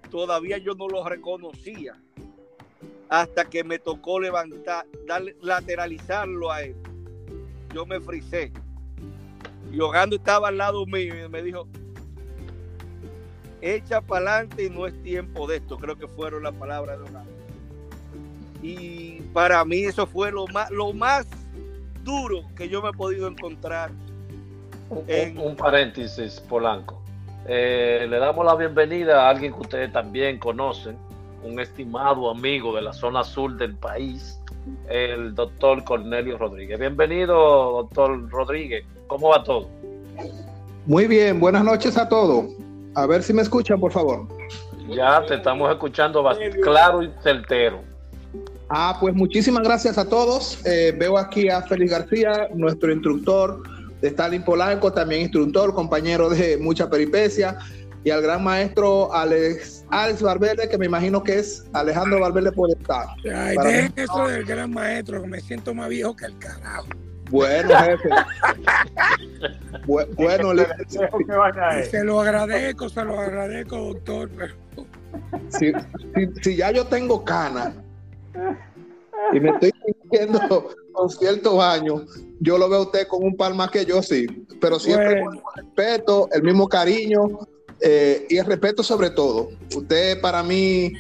todavía 0.08 0.58
yo 0.58 0.74
no 0.76 0.88
lo 0.88 1.04
reconocía. 1.08 1.96
Hasta 3.10 3.46
que 3.46 3.64
me 3.64 3.80
tocó 3.80 4.20
levantar, 4.20 4.86
darle, 5.06 5.36
lateralizarlo 5.42 6.52
a 6.52 6.64
él. 6.64 6.76
Yo 7.74 7.86
me 7.86 8.00
frisé. 8.02 8.52
Y 9.72 9.80
Ogando 9.80 10.16
estaba 10.18 10.50
al 10.50 10.58
lado 10.58 10.86
mío 10.86 11.26
y 11.26 11.30
me 11.30 11.42
dijo, 11.42 11.68
echa 13.62 14.02
para 14.02 14.36
adelante 14.40 14.66
y 14.66 14.70
no 14.70 14.86
es 14.88 15.02
tiempo 15.04 15.48
de 15.48 15.58
esto. 15.58 15.78
Creo 15.78 15.98
que 15.98 16.08
fueron 16.08 16.44
las 16.44 16.54
palabras 16.56 16.98
de 17.00 17.04
Ogando. 17.06 17.32
Y 18.62 19.22
para 19.34 19.64
mí 19.66 19.84
eso 19.84 20.08
fue 20.08 20.32
lo 20.32 20.48
más, 20.48 20.70
lo 20.72 20.92
más 20.94 21.28
duro 22.04 22.44
que 22.56 22.68
yo 22.70 22.82
me 22.82 22.90
he 22.90 22.94
podido 22.94 23.28
encontrar. 23.28 23.92
Un, 24.90 25.04
En- 25.08 25.38
un 25.38 25.56
paréntesis, 25.56 26.40
Polanco. 26.42 27.02
Eh, 27.50 28.06
le 28.10 28.20
damos 28.20 28.46
la 28.46 28.56
bienvenida 28.56 29.26
a 29.26 29.30
alguien 29.30 29.54
que 29.54 29.62
ustedes 29.62 29.94
también 29.94 30.38
conocen, 30.38 30.98
un 31.44 31.58
estimado 31.62 32.30
amigo 32.30 32.76
de 32.76 32.82
la 32.82 32.92
zona 32.92 33.24
sur 33.24 33.56
del 33.56 33.74
país, 33.74 34.38
el 34.90 35.34
doctor 35.34 35.82
Cornelio 35.86 36.38
Rodríguez. 36.38 36.78
Bienvenido, 36.78 37.36
doctor 37.84 38.30
Rodríguez. 38.30 38.86
¿Cómo 39.08 39.30
va 39.30 39.44
todo? 39.46 39.70
Muy 40.86 41.08
bien, 41.08 41.40
buenas 41.40 41.64
noches 41.64 41.98
a 41.98 42.10
todos. 42.10 42.48
A 42.96 43.06
ver 43.06 43.24
si 43.24 43.32
me 43.32 43.44
escuchan, 43.44 43.80
por 43.80 43.94
favor. 43.94 44.28
Ya 44.90 45.26
te 45.26 45.36
estamos 45.36 45.72
escuchando 45.72 46.22
bastante 46.22 46.60
claro 46.60 47.02
y 47.02 47.10
certero. 47.24 47.80
Ah, 48.68 48.98
pues 49.00 49.16
muchísimas 49.16 49.64
gracias 49.64 49.98
a 49.98 50.10
todos. 50.10 50.66
Eh, 50.66 50.94
veo 50.98 51.18
aquí 51.18 51.48
a 51.48 51.62
Félix 51.62 51.92
García, 51.92 52.50
nuestro 52.54 52.92
instructor 52.92 53.62
de 54.02 54.08
Stalin 54.10 54.44
Polanco, 54.44 54.92
también 54.94 55.22
instructor, 55.22 55.74
compañero 55.74 56.30
de 56.30 56.58
mucha 56.58 56.90
peripecia, 56.90 57.58
y 58.04 58.10
al 58.12 58.22
gran 58.22 58.44
maestro 58.44 59.14
Alex, 59.14 59.86
Alex 59.90 60.22
Valverde, 60.22 60.70
que 60.70 60.78
me 60.78 60.86
imagino 60.86 61.22
que 61.24 61.40
es 61.40 61.66
Alejandro 61.74 62.20
Valverde 62.22 62.52
por 62.52 62.70
estar. 62.70 63.08
Ay, 63.36 63.56
Para 63.56 63.70
dejen 63.70 63.94
eso 63.98 64.28
del 64.28 64.46
gran 64.46 64.72
maestro, 64.72 65.22
que 65.22 65.28
me 65.28 65.42
siento 65.42 65.74
más 65.74 65.90
viejo 65.90 66.16
que 66.16 66.26
el 66.26 66.38
carajo. 66.38 66.88
Bueno, 67.30 67.76
jefe. 67.76 68.10
Bu- 69.88 70.08
bueno, 70.16 70.52
él. 70.52 70.66
se 71.90 72.04
lo 72.04 72.22
agradezco, 72.22 72.88
se 72.90 73.04
lo 73.04 73.20
agradezco, 73.20 73.78
doctor. 73.78 74.30
Pero 74.38 74.54
si, 75.50 75.72
si- 76.16 76.42
si 76.42 76.56
ya 76.56 76.72
yo 76.72 76.86
tengo 76.88 77.24
cana 77.26 77.74
y 79.34 79.40
me 79.40 79.50
estoy 79.50 79.72
sintiendo 79.86 80.70
con 80.98 81.10
cierto 81.10 81.56
baño, 81.58 82.02
yo 82.40 82.58
lo 82.58 82.68
veo 82.70 82.80
a 82.80 82.82
usted 82.84 83.08
con 83.08 83.24
un 83.24 83.36
par 83.38 83.54
más 83.54 83.70
que 83.72 83.86
yo, 83.86 84.02
sí. 84.02 84.26
Pero 84.60 84.80
siempre 84.80 85.22
Bueno. 85.22 85.42
con 85.42 85.60
el 85.60 85.66
respeto, 85.66 86.28
el 86.32 86.44
mismo 86.44 86.68
cariño 86.68 87.28
eh, 87.82 88.26
y 88.30 88.38
el 88.38 88.46
respeto 88.46 88.82
sobre 88.84 89.12
todo. 89.12 89.50
Usted 89.76 90.20
para 90.22 90.42
mí, 90.44 90.94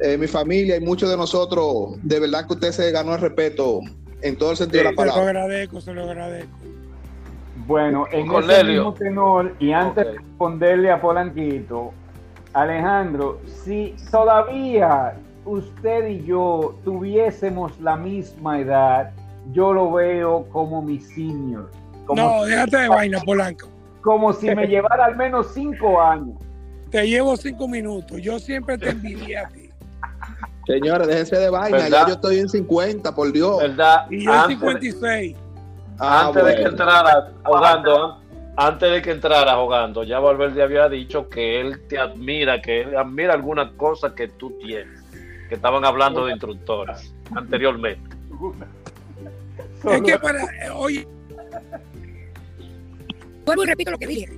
eh, 0.00 0.18
mi 0.18 0.26
familia 0.26 0.76
y 0.76 0.80
muchos 0.80 1.08
de 1.08 1.16
nosotros, 1.16 1.96
de 2.02 2.20
verdad 2.20 2.46
que 2.46 2.52
usted 2.54 2.72
se 2.72 2.90
ganó 2.92 3.14
el 3.14 3.20
respeto 3.20 3.80
en 4.20 4.36
todo 4.36 4.50
el 4.50 4.56
sentido 4.58 4.80
de 4.80 4.84
la 4.84 4.90
se 4.90 4.94
lo 4.96 4.96
palabra. 5.12 5.22
agradezco, 5.42 5.80
se 5.80 5.94
lo 5.94 6.02
agradezco. 6.04 6.50
Bueno, 7.66 8.06
en 8.12 8.20
ese 8.20 8.28
Cornelio. 8.28 8.82
mismo 8.84 8.94
tenor, 8.94 9.54
y 9.58 9.72
antes 9.72 10.04
de 10.06 10.12
responderle 10.12 10.90
a 10.90 11.00
Polanquito, 11.00 11.92
Alejandro, 12.52 13.40
si 13.64 13.94
todavía 14.10 15.14
usted 15.44 16.08
y 16.08 16.24
yo 16.24 16.74
tuviésemos 16.84 17.78
la 17.80 17.96
misma 17.96 18.60
edad, 18.60 19.12
yo 19.52 19.72
lo 19.72 19.92
veo 19.92 20.46
como 20.50 20.82
mi 20.82 21.00
senior. 21.00 21.70
Como, 22.06 22.22
No, 22.22 22.44
déjate 22.44 22.76
de 22.78 22.88
vaina, 22.88 23.20
Polanco. 23.20 23.68
como 24.02 24.32
si 24.32 24.54
me 24.54 24.66
llevara 24.66 25.06
al 25.06 25.16
menos 25.16 25.52
cinco 25.54 26.00
años. 26.00 26.36
Te 26.90 27.06
llevo 27.06 27.36
cinco 27.36 27.68
minutos. 27.68 28.20
Yo 28.22 28.38
siempre 28.38 28.78
te 28.78 28.90
envidié 28.90 29.38
a 29.38 29.48
ti. 29.48 29.68
Señores, 30.66 31.06
déjense 31.08 31.36
de 31.36 31.50
vaina, 31.50 31.78
¿Verdad? 31.78 32.00
ya 32.02 32.06
yo 32.08 32.14
estoy 32.14 32.38
en 32.38 32.48
50, 32.48 33.14
por 33.14 33.32
Dios. 33.32 33.58
¿Verdad? 33.58 34.06
Y 34.10 34.24
yo 34.24 34.32
en 34.32 34.38
Antes, 34.38 34.58
56. 34.58 35.36
Ah, 35.98 36.26
antes 36.28 36.44
de 36.44 36.54
que 36.56 36.62
entrara 36.62 37.32
jugando, 37.44 38.04
an- 38.04 38.18
antes 38.56 38.90
de 38.90 39.02
que 39.02 39.10
entrara 39.10 39.56
jugando, 39.56 40.02
ya 40.04 40.18
Valverde 40.20 40.62
había 40.62 40.88
dicho 40.88 41.28
que 41.28 41.60
él 41.60 41.80
te 41.88 41.98
admira, 41.98 42.60
que 42.60 42.82
él 42.82 42.96
admira 42.96 43.32
algunas 43.34 43.70
cosas 43.72 44.12
que 44.12 44.28
tú 44.28 44.50
tienes, 44.60 45.02
que 45.48 45.54
estaban 45.54 45.84
hablando 45.84 46.24
de 46.26 46.32
instructores 46.32 47.14
anteriormente. 47.34 48.16
Es 49.84 50.02
que 50.02 50.18
para, 50.18 50.44
eh, 50.44 50.70
oye, 50.74 51.06
vuelvo 53.44 53.64
y 53.64 53.66
repito 53.66 53.90
lo 53.90 53.98
que 53.98 54.06
dije. 54.06 54.28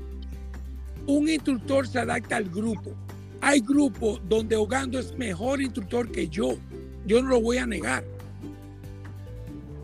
Un 1.06 1.28
instructor 1.28 1.86
se 1.86 1.98
adapta 1.98 2.36
al 2.36 2.48
grupo. 2.48 2.94
Hay 3.40 3.60
grupos 3.60 4.20
donde 4.28 4.56
Ogando 4.56 4.98
es 4.98 5.16
mejor 5.16 5.62
instructor 5.62 6.10
que 6.10 6.28
yo. 6.28 6.58
Yo 7.06 7.22
no 7.22 7.30
lo 7.30 7.40
voy 7.40 7.56
a 7.56 7.66
negar. 7.66 8.04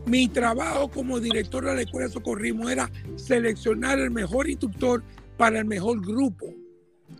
Mi 0.05 0.27
trabajo 0.27 0.89
como 0.89 1.19
director 1.19 1.65
de 1.65 1.75
la 1.75 1.81
Escuela 1.81 2.07
de 2.07 2.13
Socorrismo 2.13 2.69
era 2.69 2.89
seleccionar 3.15 3.99
el 3.99 4.11
mejor 4.11 4.47
instructor 4.47 5.03
para 5.35 5.59
el 5.59 5.65
mejor 5.65 6.05
grupo. 6.05 6.53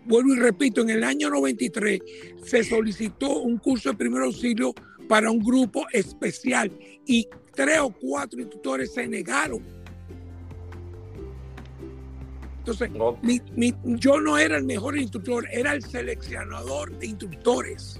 Vuelvo 0.05 0.35
y 0.35 0.39
repito, 0.39 0.81
en 0.81 0.91
el 0.91 1.03
año 1.03 1.29
93 1.29 1.99
se 2.45 2.63
solicitó 2.63 3.41
un 3.41 3.57
curso 3.57 3.89
de 3.89 3.97
primer 3.97 4.21
auxilio 4.21 4.73
para 5.09 5.31
un 5.31 5.39
grupo 5.39 5.85
especial 5.91 6.71
y 7.05 7.27
tres 7.57 7.79
o 7.79 7.89
cuatro 7.89 8.39
instructores 8.39 8.93
se 8.93 9.07
negaron. 9.07 9.61
Entonces, 12.59 12.91
¿no? 12.91 13.17
mi- 13.23 13.41
mi- 13.55 13.73
yo 13.83 14.19
no 14.21 14.37
era 14.37 14.57
el 14.57 14.63
mejor 14.65 14.97
instructor, 14.97 15.45
era 15.51 15.73
el 15.73 15.81
seleccionador 15.81 16.97
de 16.99 17.07
instructores. 17.07 17.99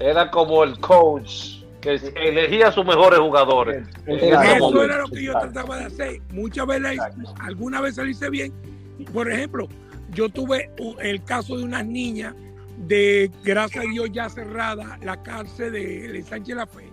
Era 0.00 0.30
como 0.30 0.64
el 0.64 0.78
coach 0.80 1.62
que 1.80 1.94
elegía 2.16 2.68
a 2.68 2.72
sus 2.72 2.84
mejores 2.84 3.20
jugadores. 3.20 3.86
Eso 4.06 4.82
era 4.82 4.98
lo 4.98 5.08
que 5.08 5.22
yo 5.22 5.32
trataba 5.32 5.78
de 5.78 5.84
hacer. 5.84 6.20
Muchas 6.30 6.66
veces, 6.66 6.98
alguna 7.40 7.80
vez 7.80 7.96
lo 7.96 8.06
hice 8.06 8.28
bien. 8.30 8.52
Por 9.12 9.30
ejemplo, 9.30 9.68
yo 10.10 10.28
tuve 10.28 10.70
el 11.00 11.22
caso 11.24 11.56
de 11.56 11.64
unas 11.64 11.86
niñas 11.86 12.34
de, 12.78 13.30
gracias 13.44 13.84
a 13.84 13.88
Dios, 13.88 14.10
ya 14.12 14.28
cerrada 14.28 14.98
la 15.02 15.22
cárcel 15.22 15.72
de, 15.72 16.08
de 16.08 16.22
Sánchez 16.22 16.56
La 16.56 16.66
Fe. 16.66 16.88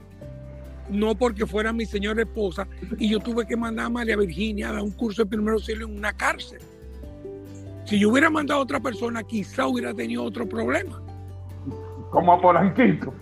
No 0.91 1.15
porque 1.15 1.45
fuera 1.45 1.71
mi 1.71 1.85
señora 1.85 2.21
esposa, 2.21 2.67
y 2.97 3.09
yo 3.09 3.19
tuve 3.19 3.47
que 3.47 3.55
mandar 3.55 3.85
a 3.85 3.89
María 3.89 4.17
Virginia 4.17 4.69
a 4.69 4.73
dar 4.73 4.81
un 4.81 4.91
curso 4.91 5.23
de 5.23 5.29
primer 5.29 5.53
auxilio 5.53 5.87
en 5.87 5.97
una 5.97 6.11
cárcel. 6.11 6.59
Si 7.85 7.97
yo 7.97 8.09
hubiera 8.09 8.29
mandado 8.29 8.59
a 8.59 8.63
otra 8.63 8.79
persona, 8.79 9.23
quizá 9.23 9.67
hubiera 9.67 9.93
tenido 9.93 10.23
otro 10.23 10.47
problema. 10.47 11.01
Como 12.09 12.33
a 12.33 12.41
Polanquito. 12.41 13.13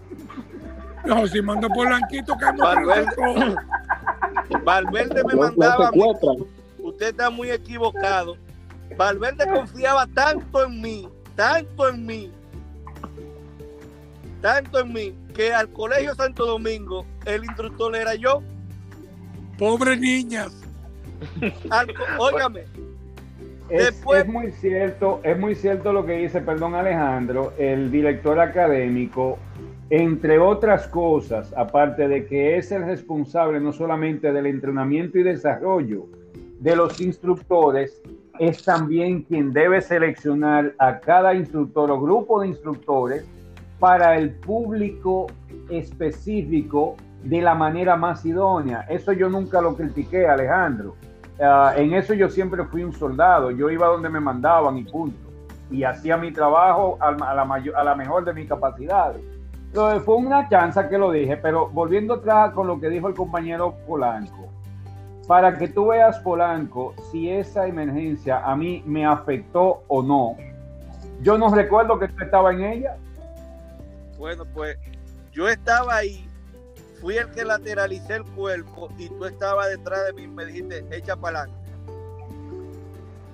No, 1.06 1.28
si 1.28 1.42
mando 1.42 1.68
a 1.68 1.70
Polanquito, 1.70 2.36
que 2.38 2.46
no 2.58 2.64
Valverde. 2.64 3.56
Valverde 4.64 5.24
me 5.24 5.36
mandaba 5.36 5.88
a 5.88 5.92
mí. 5.92 6.00
secuestran. 6.00 6.38
usted 6.80 7.08
está 7.10 7.30
muy 7.30 7.52
equivocado. 7.52 8.36
Valverde 8.98 9.48
confiaba 9.48 10.08
tanto 10.08 10.66
en 10.66 10.82
mí, 10.82 11.08
tanto 11.36 11.88
en 11.88 12.06
mí, 12.06 12.32
tanto 14.42 14.80
en 14.80 14.94
mí, 14.94 15.14
que 15.40 15.54
al 15.54 15.70
Colegio 15.70 16.14
Santo 16.16 16.46
Domingo 16.46 17.06
el 17.26 17.46
instructor 17.46 17.96
era 17.96 18.14
yo. 18.14 18.42
Pobres 19.58 19.98
niñas. 19.98 20.52
Al 21.70 21.88
co- 21.94 22.04
óigame, 22.20 22.64
Es, 23.70 23.86
Después- 23.86 24.24
es 24.24 24.28
muy 24.28 24.52
cierto, 24.52 25.22
es 25.24 25.40
muy 25.40 25.56
cierto 25.56 25.94
lo 25.94 26.06
que 26.06 26.18
dice, 26.18 26.42
perdón 26.42 26.76
Alejandro, 26.76 27.54
el 27.58 27.90
director 27.90 28.38
académico, 28.38 29.38
entre 29.90 30.40
otras 30.40 30.90
cosas, 30.90 31.54
aparte 31.56 32.10
de 32.10 32.26
que 32.26 32.58
es 32.58 32.74
el 32.74 32.84
responsable 32.86 33.62
no 33.62 33.72
solamente 33.72 34.34
del 34.34 34.46
entrenamiento 34.46 35.20
y 35.20 35.24
desarrollo 35.24 36.08
de 36.60 36.76
los 36.76 37.00
instructores, 37.00 38.02
es 38.40 38.62
también 38.66 39.22
quien 39.22 39.54
debe 39.54 39.80
seleccionar 39.80 40.74
a 40.80 41.00
cada 41.00 41.34
instructor 41.34 41.90
o 41.92 42.02
grupo 42.02 42.42
de 42.42 42.48
instructores 42.50 43.24
para 43.80 44.18
el 44.18 44.32
público 44.32 45.28
específico 45.70 46.96
de 47.24 47.42
la 47.42 47.56
manera 47.56 47.96
más 47.96 48.26
idónea. 48.26 48.86
Eso 48.90 49.14
yo 49.14 49.30
nunca 49.30 49.62
lo 49.62 49.76
critiqué, 49.76 50.28
Alejandro. 50.28 50.96
Ah, 51.42 51.74
en 51.78 51.94
eso 51.94 52.14
yo 52.14 52.30
siempre 52.30 52.66
fui 52.66 52.84
un 52.84 52.94
soldado. 52.94 53.52
Yo 53.52 53.70
iba 53.70 53.88
donde 53.88 54.10
me 54.10 54.20
mandaban 54.20 54.78
y 54.78 54.84
punto. 54.84 55.30
Y 55.72 55.84
hacía 55.84 56.18
mi 56.18 56.32
trabajo 56.32 56.98
a 57.00 57.12
la, 57.12 57.96
mejor 57.96 58.26
de 58.26 58.34
mis 58.34 58.48
capacidades. 58.48 59.22
Entonces, 59.68 60.04
fue 60.04 60.16
una 60.16 60.50
chance 60.50 60.82
que 60.90 60.98
lo 60.98 61.12
dije, 61.12 61.38
pero 61.38 61.70
volviendo 61.70 62.16
atrás 62.16 62.52
con 62.54 62.66
lo 62.66 62.80
que 62.80 62.90
dijo 62.90 63.08
el 63.08 63.14
compañero 63.14 63.76
Polanco, 63.88 64.48
para 65.28 65.60
que 65.60 65.68
tú 65.68 65.90
veas, 65.90 66.18
Polanco, 66.22 66.96
si 67.12 67.30
esa 67.30 67.68
emergencia 67.68 68.40
a 68.40 68.56
mí 68.56 68.82
me 68.88 69.06
afectó 69.06 69.84
o 69.88 70.02
no, 70.02 70.36
yo 71.22 71.38
no 71.38 71.54
recuerdo 71.54 72.00
que 72.00 72.08
tú 72.08 72.24
estabas 72.24 72.56
en 72.56 72.64
ella. 72.64 72.98
Bueno, 74.20 74.44
pues 74.54 74.78
yo 75.32 75.48
estaba 75.48 75.96
ahí, 75.96 76.28
fui 77.00 77.16
el 77.16 77.32
que 77.32 77.46
lateralicé 77.46 78.18
el 78.18 78.26
cuerpo 78.26 78.90
y 78.98 79.08
tú 79.08 79.26
estabas 79.26 79.70
detrás 79.70 80.06
de 80.08 80.14
mí 80.14 80.24
y 80.24 80.28
me 80.28 80.46
dijiste, 80.46 80.86
echa 80.92 81.16
para. 81.16 81.48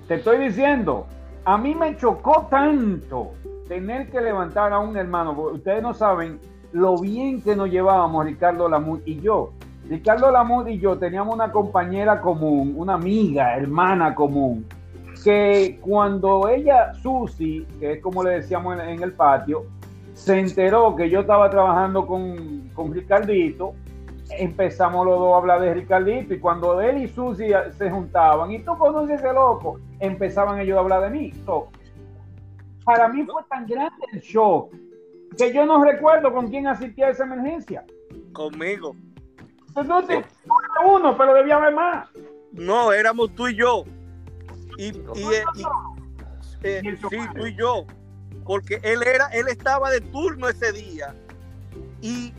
Te 0.06 0.14
estoy 0.14 0.38
diciendo, 0.38 1.06
a 1.44 1.58
mí 1.58 1.74
me 1.74 1.96
chocó 1.96 2.46
tanto 2.48 3.32
tener 3.66 4.08
que 4.10 4.20
levantar 4.20 4.72
a 4.72 4.78
un 4.78 4.96
hermano. 4.96 5.34
porque 5.34 5.56
Ustedes 5.56 5.82
no 5.82 5.92
saben 5.92 6.38
lo 6.70 6.96
bien 6.98 7.42
que 7.42 7.56
nos 7.56 7.68
llevábamos 7.68 8.24
Ricardo 8.24 8.68
Lamud 8.68 9.00
y 9.04 9.20
yo. 9.20 9.52
Ricardo 9.88 10.30
Lamud 10.30 10.68
y 10.68 10.78
yo 10.78 10.96
teníamos 10.96 11.34
una 11.34 11.50
compañera 11.50 12.20
común, 12.20 12.74
una 12.76 12.94
amiga, 12.94 13.56
hermana 13.56 14.14
común, 14.14 14.66
que 15.22 15.78
cuando 15.80 16.48
ella, 16.48 16.92
Susi, 16.94 17.66
que 17.80 17.94
es 17.94 18.02
como 18.02 18.22
le 18.22 18.30
decíamos 18.30 18.78
en 18.80 19.02
el 19.02 19.12
patio, 19.12 19.64
se 20.16 20.38
enteró 20.40 20.96
que 20.96 21.10
yo 21.10 21.20
estaba 21.20 21.50
trabajando 21.50 22.06
con, 22.06 22.70
con 22.74 22.92
Ricardito, 22.92 23.74
empezamos 24.30 25.04
los 25.04 25.18
dos 25.18 25.34
a 25.34 25.36
hablar 25.36 25.60
de 25.60 25.74
Ricardito 25.74 26.32
y 26.32 26.40
cuando 26.40 26.80
él 26.80 27.02
y 27.02 27.08
Susi 27.08 27.48
se 27.76 27.90
juntaban 27.90 28.50
y 28.50 28.60
tú 28.60 28.76
conoces 28.78 29.20
ese 29.20 29.32
loco, 29.32 29.78
empezaban 30.00 30.58
ellos 30.58 30.78
a 30.78 30.80
hablar 30.80 31.02
de 31.02 31.10
mí. 31.10 31.32
So, 31.44 31.68
para 32.84 33.08
mí 33.08 33.24
fue 33.24 33.42
tan 33.50 33.66
grande 33.66 33.94
el 34.12 34.20
shock 34.20 34.72
que 35.36 35.52
yo 35.52 35.66
no 35.66 35.84
recuerdo 35.84 36.32
con 36.32 36.48
quién 36.48 36.66
asistía 36.66 37.08
a 37.08 37.10
esa 37.10 37.24
emergencia. 37.24 37.84
Conmigo. 38.32 38.96
Entonces, 39.76 40.24
uno, 40.86 41.14
pero 41.18 41.34
debía 41.34 41.56
haber 41.56 41.74
más. 41.74 42.08
No, 42.52 42.90
éramos 42.90 43.34
tú 43.34 43.48
y 43.48 43.56
yo. 43.56 43.84
Y, 44.78 44.86
y, 44.86 44.88
eh, 44.88 45.44
y- 45.54 45.64
eh, 46.62 46.96
sí, 47.10 47.18
tú 47.36 47.46
y 47.46 47.54
yo. 47.54 47.84
Porque 48.46 48.80
él 48.82 49.02
era, 49.02 49.26
él 49.28 49.48
estaba 49.48 49.90
de 49.90 50.00
turno 50.00 50.48
ese 50.48 50.72
día. 50.72 51.14
Y 52.00 52.32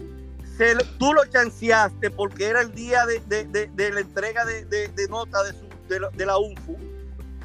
se, 0.58 0.76
tú 0.98 1.14
lo 1.14 1.26
chanceaste 1.26 2.10
porque 2.10 2.48
era 2.48 2.62
el 2.62 2.74
día 2.74 3.06
de, 3.06 3.20
de- 3.22 3.46
de- 3.46 3.68
de 3.68 3.92
la 3.92 4.00
entrega 4.00 4.46
de, 4.46 4.66
nota 5.10 5.44
de, 5.44 5.52
su- 5.52 5.68
de 5.88 6.26
la, 6.26 6.38
UNFU. 6.38 6.78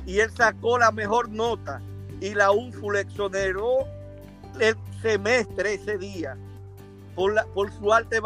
Y 0.06 0.20
él 0.20 0.30
sacó 0.30 0.78
la 0.78 0.90
mejor 0.92 1.28
nota. 1.28 1.80
Y 2.20 2.34
la 2.34 2.52
UNFU 2.52 2.92
le 2.92 3.00
exoneró 3.00 3.86
el 4.60 4.76
semestre 5.00 5.74
ese 5.74 5.98
día 5.98 6.36
por, 7.16 7.32
la, 7.34 7.44
por 7.46 7.72
su 7.72 7.92
alta 7.92 8.16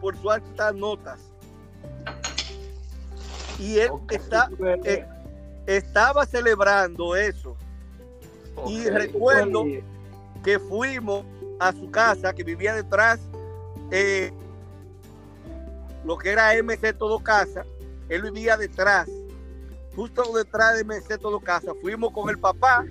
por 0.00 0.16
sus 0.16 0.30
altas 0.32 0.74
notas. 0.74 1.20
Y 3.58 3.78
él 3.78 3.90
está, 4.10 4.50
eh, 4.84 5.06
estaba 5.66 6.26
celebrando 6.26 7.16
eso. 7.16 7.56
Y 8.68 8.84
recuerdo 8.88 9.64
que 10.42 10.58
fuimos 10.58 11.24
a 11.58 11.72
su 11.72 11.90
casa, 11.90 12.32
que 12.34 12.44
vivía 12.44 12.74
detrás, 12.74 13.20
eh, 13.90 14.32
lo 16.04 16.16
que 16.18 16.30
era 16.30 16.52
MC 16.54 16.92
Todo 16.92 17.18
Casa, 17.20 17.64
él 18.08 18.22
vivía 18.22 18.56
detrás, 18.56 19.08
justo 19.94 20.22
detrás 20.36 20.76
de 20.76 20.84
MC 20.84 21.18
Todo 21.18 21.40
Casa. 21.40 21.72
Fuimos 21.80 22.12
con 22.12 22.30
el 22.30 22.38
papá, 22.38 22.84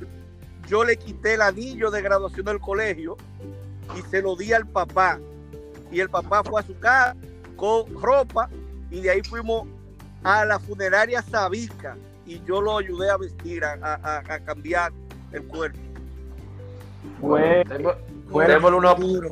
yo 0.68 0.84
le 0.84 0.98
quité 0.98 1.36
el 1.36 1.42
anillo 1.42 1.92
de 1.92 2.02
graduación 2.02 2.46
del 2.46 2.60
colegio 2.60 3.16
y 3.98 4.02
se 4.10 4.22
lo 4.22 4.36
di 4.36 4.52
al 4.54 4.68
papá. 4.68 5.20
Y 5.92 6.00
el 6.00 6.10
papá 6.10 6.44
fue 6.44 6.62
a 6.62 6.66
su 6.66 6.78
casa 6.80 7.16
con 7.56 7.86
ropa 8.02 8.50
y 8.92 9.02
de 9.02 9.12
ahí 9.12 9.22
fuimos 9.24 9.68
a 10.24 10.44
la 10.44 10.60
funeraria 10.60 11.22
Sabica 11.22 11.96
y 12.26 12.42
yo 12.44 12.60
lo 12.60 12.80
ayudé 12.80 13.10
a 13.12 13.18
vestir, 13.18 13.64
a, 13.64 13.74
a- 13.82 14.18
a 14.18 14.40
cambiar 14.40 14.92
el 15.36 15.48
cuerpo. 15.48 15.78
Fue, 17.22 17.64
Démosle- 17.66 18.76
una, 18.78 18.94
Duro. 18.96 19.30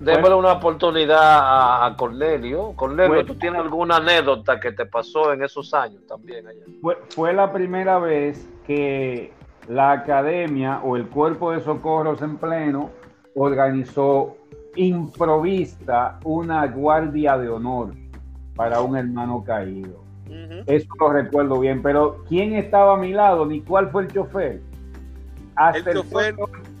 démosle 0.00 0.34
una 0.34 0.52
oportunidad 0.52 1.18
a, 1.22 1.86
a 1.86 1.96
Cornelio. 1.96 2.72
Cornelio, 2.74 3.08
Bueno. 3.08 3.26
¿tú 3.26 3.34
tienes 3.36 3.60
alguna 3.60 3.96
anécdota 3.96 4.58
que 4.58 4.72
te 4.72 4.86
pasó 4.86 5.32
en 5.32 5.42
esos 5.42 5.72
años 5.74 6.02
también 6.06 6.46
allá? 6.46 6.64
fue, 6.80 6.98
fue 7.10 7.32
la 7.32 7.52
primera 7.52 7.98
vez 7.98 8.48
que 8.66 9.32
la 9.68 9.92
academia 9.92 10.80
o 10.82 10.96
el 10.96 11.06
cuerpo 11.06 11.52
de 11.52 11.60
socorros 11.60 12.20
en 12.22 12.36
pleno 12.36 12.90
organizó 13.34 14.36
improvista 14.74 16.18
una 16.24 16.66
guardia 16.66 17.38
de 17.38 17.48
honor 17.48 17.92
para 18.56 18.80
un 18.80 18.96
hermano 18.96 19.44
caído. 19.44 20.02
Eso 20.66 20.86
lo 20.98 21.10
recuerdo 21.12 21.58
bien, 21.60 21.82
pero 21.82 22.24
¿quién 22.28 22.54
estaba 22.54 22.94
a 22.94 22.96
mi 22.96 23.12
lado 23.12 23.44
ni 23.44 23.60
cuál 23.60 23.90
fue 23.90 24.02
el 24.04 24.08
chofer? 24.12 24.60
Hasta 25.56 25.90
El 25.90 25.96
chofer- 25.98 26.36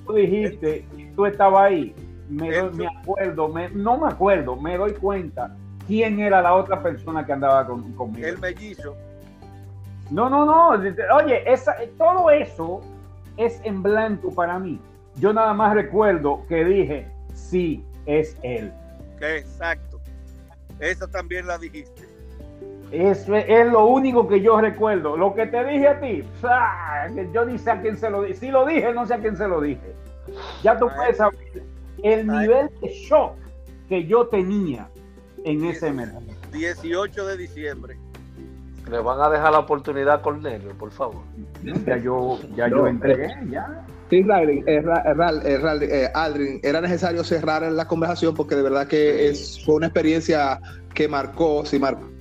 tú 0.06 0.12
dijiste, 0.14 0.84
tú 1.14 1.26
estabas 1.26 1.64
ahí, 1.64 1.94
me, 2.28 2.48
El 2.48 2.70
doy- 2.70 2.78
me 2.78 2.86
acuerdo, 2.86 3.48
me- 3.48 3.68
no 3.70 3.98
me 3.98 4.08
acuerdo, 4.08 4.56
me 4.56 4.76
doy 4.78 4.92
cuenta 4.92 5.54
quién 5.86 6.20
era 6.20 6.40
la 6.40 6.54
otra 6.54 6.82
persona 6.82 7.24
que 7.26 7.32
andaba 7.32 7.66
con- 7.66 7.92
conmigo. 7.92 8.26
El 8.26 8.38
mellizo. 8.38 8.96
No, 10.10 10.28
no, 10.28 10.44
no. 10.44 10.68
Oye, 11.16 11.50
esa, 11.50 11.74
todo 11.98 12.30
eso 12.30 12.80
es 13.36 13.60
en 13.64 13.82
blanco 13.82 14.30
para 14.34 14.58
mí. 14.58 14.78
Yo 15.16 15.32
nada 15.32 15.52
más 15.54 15.74
recuerdo 15.74 16.44
que 16.48 16.64
dije, 16.64 17.08
sí, 17.34 17.84
es 18.06 18.36
él. 18.42 18.72
Exacto. 19.20 20.00
Esa 20.80 21.06
también 21.06 21.46
la 21.46 21.58
dijiste. 21.58 22.01
Eso 22.92 23.34
es, 23.34 23.46
es 23.48 23.66
lo 23.72 23.86
único 23.86 24.28
que 24.28 24.42
yo 24.42 24.60
recuerdo. 24.60 25.16
Lo 25.16 25.34
que 25.34 25.46
te 25.46 25.64
dije 25.64 25.88
a 25.88 25.98
ti, 25.98 26.22
¡ah! 26.44 27.06
que 27.14 27.26
yo 27.32 27.46
ni 27.46 27.58
sé 27.58 27.70
a 27.70 27.80
quién 27.80 27.96
se 27.96 28.10
lo 28.10 28.22
dije. 28.22 28.34
Si 28.34 28.50
lo 28.50 28.66
dije, 28.66 28.92
no 28.92 29.06
sé 29.06 29.14
a 29.14 29.18
quién 29.18 29.34
se 29.34 29.48
lo 29.48 29.62
dije. 29.62 29.94
Ya 30.62 30.78
tú 30.78 30.88
Ay. 30.90 30.96
puedes 30.96 31.16
saber 31.16 31.38
el 32.02 32.28
Ay. 32.30 32.38
nivel 32.46 32.70
de 32.82 32.88
shock 32.88 33.32
que 33.88 34.04
yo 34.06 34.26
tenía 34.26 34.88
en 35.44 35.64
ese 35.64 35.88
emergencia. 35.88 36.36
18 36.52 37.26
de 37.26 37.36
diciembre. 37.38 37.96
Le 38.90 38.98
van 38.98 39.20
a 39.20 39.30
dejar 39.30 39.52
la 39.52 39.60
oportunidad 39.60 40.16
a 40.16 40.22
Cornelio, 40.22 40.72
por 40.76 40.90
favor. 40.90 41.22
Ya 41.86 41.96
yo, 41.96 42.38
ya 42.54 42.68
No, 42.68 42.76
yo 42.76 42.86
entregué, 42.88 43.28
ya. 43.50 43.86
Sí, 44.10 44.22
Riley, 44.22 44.58
eh, 44.66 44.82
eh, 44.84 45.40
eh, 45.44 45.88
eh, 45.90 46.10
Aldrin, 46.12 46.60
era 46.62 46.82
necesario 46.82 47.24
cerrar 47.24 47.62
la 47.62 47.88
conversación 47.88 48.34
porque 48.34 48.54
de 48.54 48.62
verdad 48.62 48.86
que 48.86 49.30
es, 49.30 49.64
fue 49.64 49.76
una 49.76 49.86
experiencia 49.86 50.60
que 50.92 51.08
marcó, 51.08 51.64
si 51.64 51.78
marcó 51.78 52.11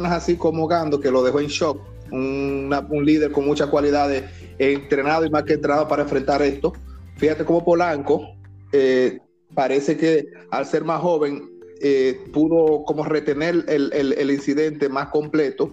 así 0.00 0.36
como 0.36 0.66
Gando, 0.66 1.00
que 1.00 1.10
lo 1.10 1.22
dejó 1.22 1.40
en 1.40 1.46
shock, 1.46 1.80
un 2.10 3.02
líder 3.04 3.32
con 3.32 3.46
muchas 3.46 3.68
cualidades, 3.68 4.24
entrenado 4.58 5.24
y 5.24 5.30
más 5.30 5.42
que 5.44 5.54
entrenado 5.54 5.88
para 5.88 6.02
enfrentar 6.02 6.42
esto. 6.42 6.72
Fíjate 7.16 7.44
cómo 7.44 7.64
Polanco 7.64 8.36
eh, 8.72 9.18
parece 9.54 9.96
que 9.96 10.26
al 10.50 10.66
ser 10.66 10.84
más 10.84 11.00
joven 11.00 11.50
eh, 11.80 12.20
pudo 12.32 12.84
como 12.84 13.04
retener 13.04 13.64
el, 13.68 13.92
el- 13.92 14.30
incidente 14.30 14.88
más 14.88 15.08
completo. 15.08 15.72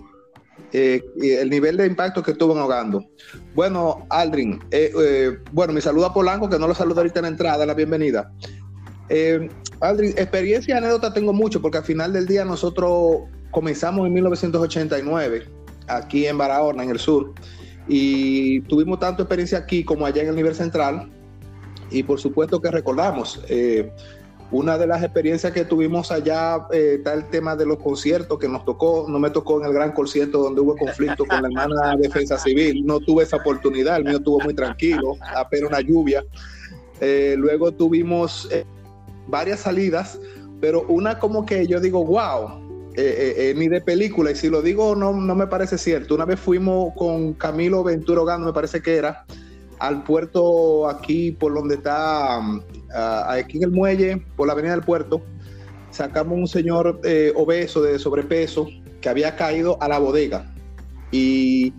eh, 0.74 1.02
el 1.22 1.50
nivel 1.50 1.78
de 1.78 1.86
impacto 1.88 2.24
que 2.24 2.32
estuvo 2.32 2.54
en 2.54 2.60
Ogando. 2.60 3.04
Bueno, 3.54 4.06
Aldrin, 4.10 4.60
bueno, 5.52 5.74
mi 5.74 5.82
saludo 5.82 6.06
a 6.08 6.14
Polanco, 6.14 6.50
que 6.50 6.58
no 6.60 6.68
lo 6.68 6.74
saludo 6.74 7.02
ahorita 7.02 7.20
en 7.20 7.24
la 7.24 7.30
entrada, 7.30 7.66
la 7.66 7.74
bienvenida. 7.74 8.32
Aldrin, 9.82 10.12
experiencia 10.12 10.76
y 10.76 10.78
anécdota 10.78 11.14
tengo 11.14 11.34
mucho, 11.34 11.62
porque 11.62 11.80
al 11.80 11.84
final 11.84 12.14
del 12.14 12.26
día 12.28 12.46
nosotros 12.46 13.24
comenzamos 13.52 14.08
en 14.08 14.14
1989, 14.14 15.46
aquí 15.88 16.26
en 16.26 16.38
Barahona, 16.38 16.84
en 16.84 16.90
el 16.90 17.00
sur, 17.00 17.34
y 17.88 18.62
tuvimos 18.62 19.00
tanto 19.00 19.24
experiencia 19.24 19.60
aquí 19.60 19.84
como 19.84 20.06
allá 20.06 20.24
en 20.24 20.30
el 20.30 20.36
nivel 20.36 20.56
central, 20.56 21.12
y 21.90 22.04
por 22.04 22.20
supuesto 22.20 22.62
que 22.62 22.72
recordamos. 22.72 23.42
eh, 23.50 23.92
una 24.52 24.78
de 24.78 24.86
las 24.86 25.02
experiencias 25.02 25.54
que 25.54 25.64
tuvimos 25.64 26.12
allá 26.12 26.68
eh, 26.74 26.96
está 26.98 27.14
el 27.14 27.30
tema 27.30 27.56
de 27.56 27.66
los 27.66 27.78
conciertos 27.78 28.38
que 28.38 28.50
nos 28.50 28.66
tocó. 28.66 29.06
No 29.08 29.18
me 29.18 29.30
tocó 29.30 29.62
en 29.62 29.66
el 29.66 29.74
gran 29.74 29.94
concierto 29.94 30.40
donde 30.40 30.60
hubo 30.60 30.76
conflicto 30.76 31.26
con 31.26 31.42
la 31.42 31.48
hermana 31.48 31.96
Defensa 31.96 32.38
Civil. 32.38 32.86
No 32.86 33.00
tuve 33.00 33.24
esa 33.24 33.38
oportunidad. 33.38 33.98
El 33.98 34.04
mío 34.04 34.18
estuvo 34.18 34.40
muy 34.42 34.54
tranquilo, 34.54 35.16
apenas 35.36 35.70
una 35.70 35.80
lluvia. 35.80 36.26
Eh, 37.00 37.36
luego 37.38 37.72
tuvimos 37.72 38.50
eh, 38.52 38.66
varias 39.28 39.62
salidas, 39.62 40.20
pero 40.60 40.84
una 40.90 41.18
como 41.18 41.46
que 41.46 41.66
yo 41.66 41.80
digo, 41.80 42.04
wow, 42.04 42.71
eh, 42.96 43.34
eh, 43.38 43.50
eh, 43.50 43.54
ni 43.56 43.68
de 43.68 43.82
película. 43.82 44.32
Y 44.32 44.36
si 44.36 44.50
lo 44.50 44.62
digo, 44.62 44.96
no, 44.96 45.14
no 45.14 45.36
me 45.36 45.48
parece 45.48 45.78
cierto. 45.78 46.16
Una 46.16 46.26
vez 46.26 46.40
fuimos 46.40 46.94
con 46.96 47.34
Camilo 47.34 47.84
Ventura 47.84 48.22
Ogando, 48.22 48.48
me 48.48 48.54
parece 48.54 48.82
que 48.82 48.96
era, 48.96 49.26
al 49.80 50.04
puerto 50.04 50.88
aquí 50.90 51.32
por 51.32 51.54
donde 51.54 51.76
está, 51.76 52.38
um, 52.40 52.62
aquí 53.28 53.58
en 53.58 53.64
el 53.64 53.72
muelle, 53.72 54.22
por 54.36 54.48
la 54.48 54.54
avenida 54.54 54.74
del 54.74 54.84
puerto, 54.84 55.22
sacamos 55.90 56.38
un 56.38 56.48
señor 56.48 57.00
obeso 57.36 57.82
de 57.82 57.98
sobrepeso 58.00 58.68
que 59.02 59.10
había 59.10 59.36
caído 59.36 59.78
a 59.82 59.88
la 59.88 59.98
bodega. 60.00 60.54
Y 61.12 61.74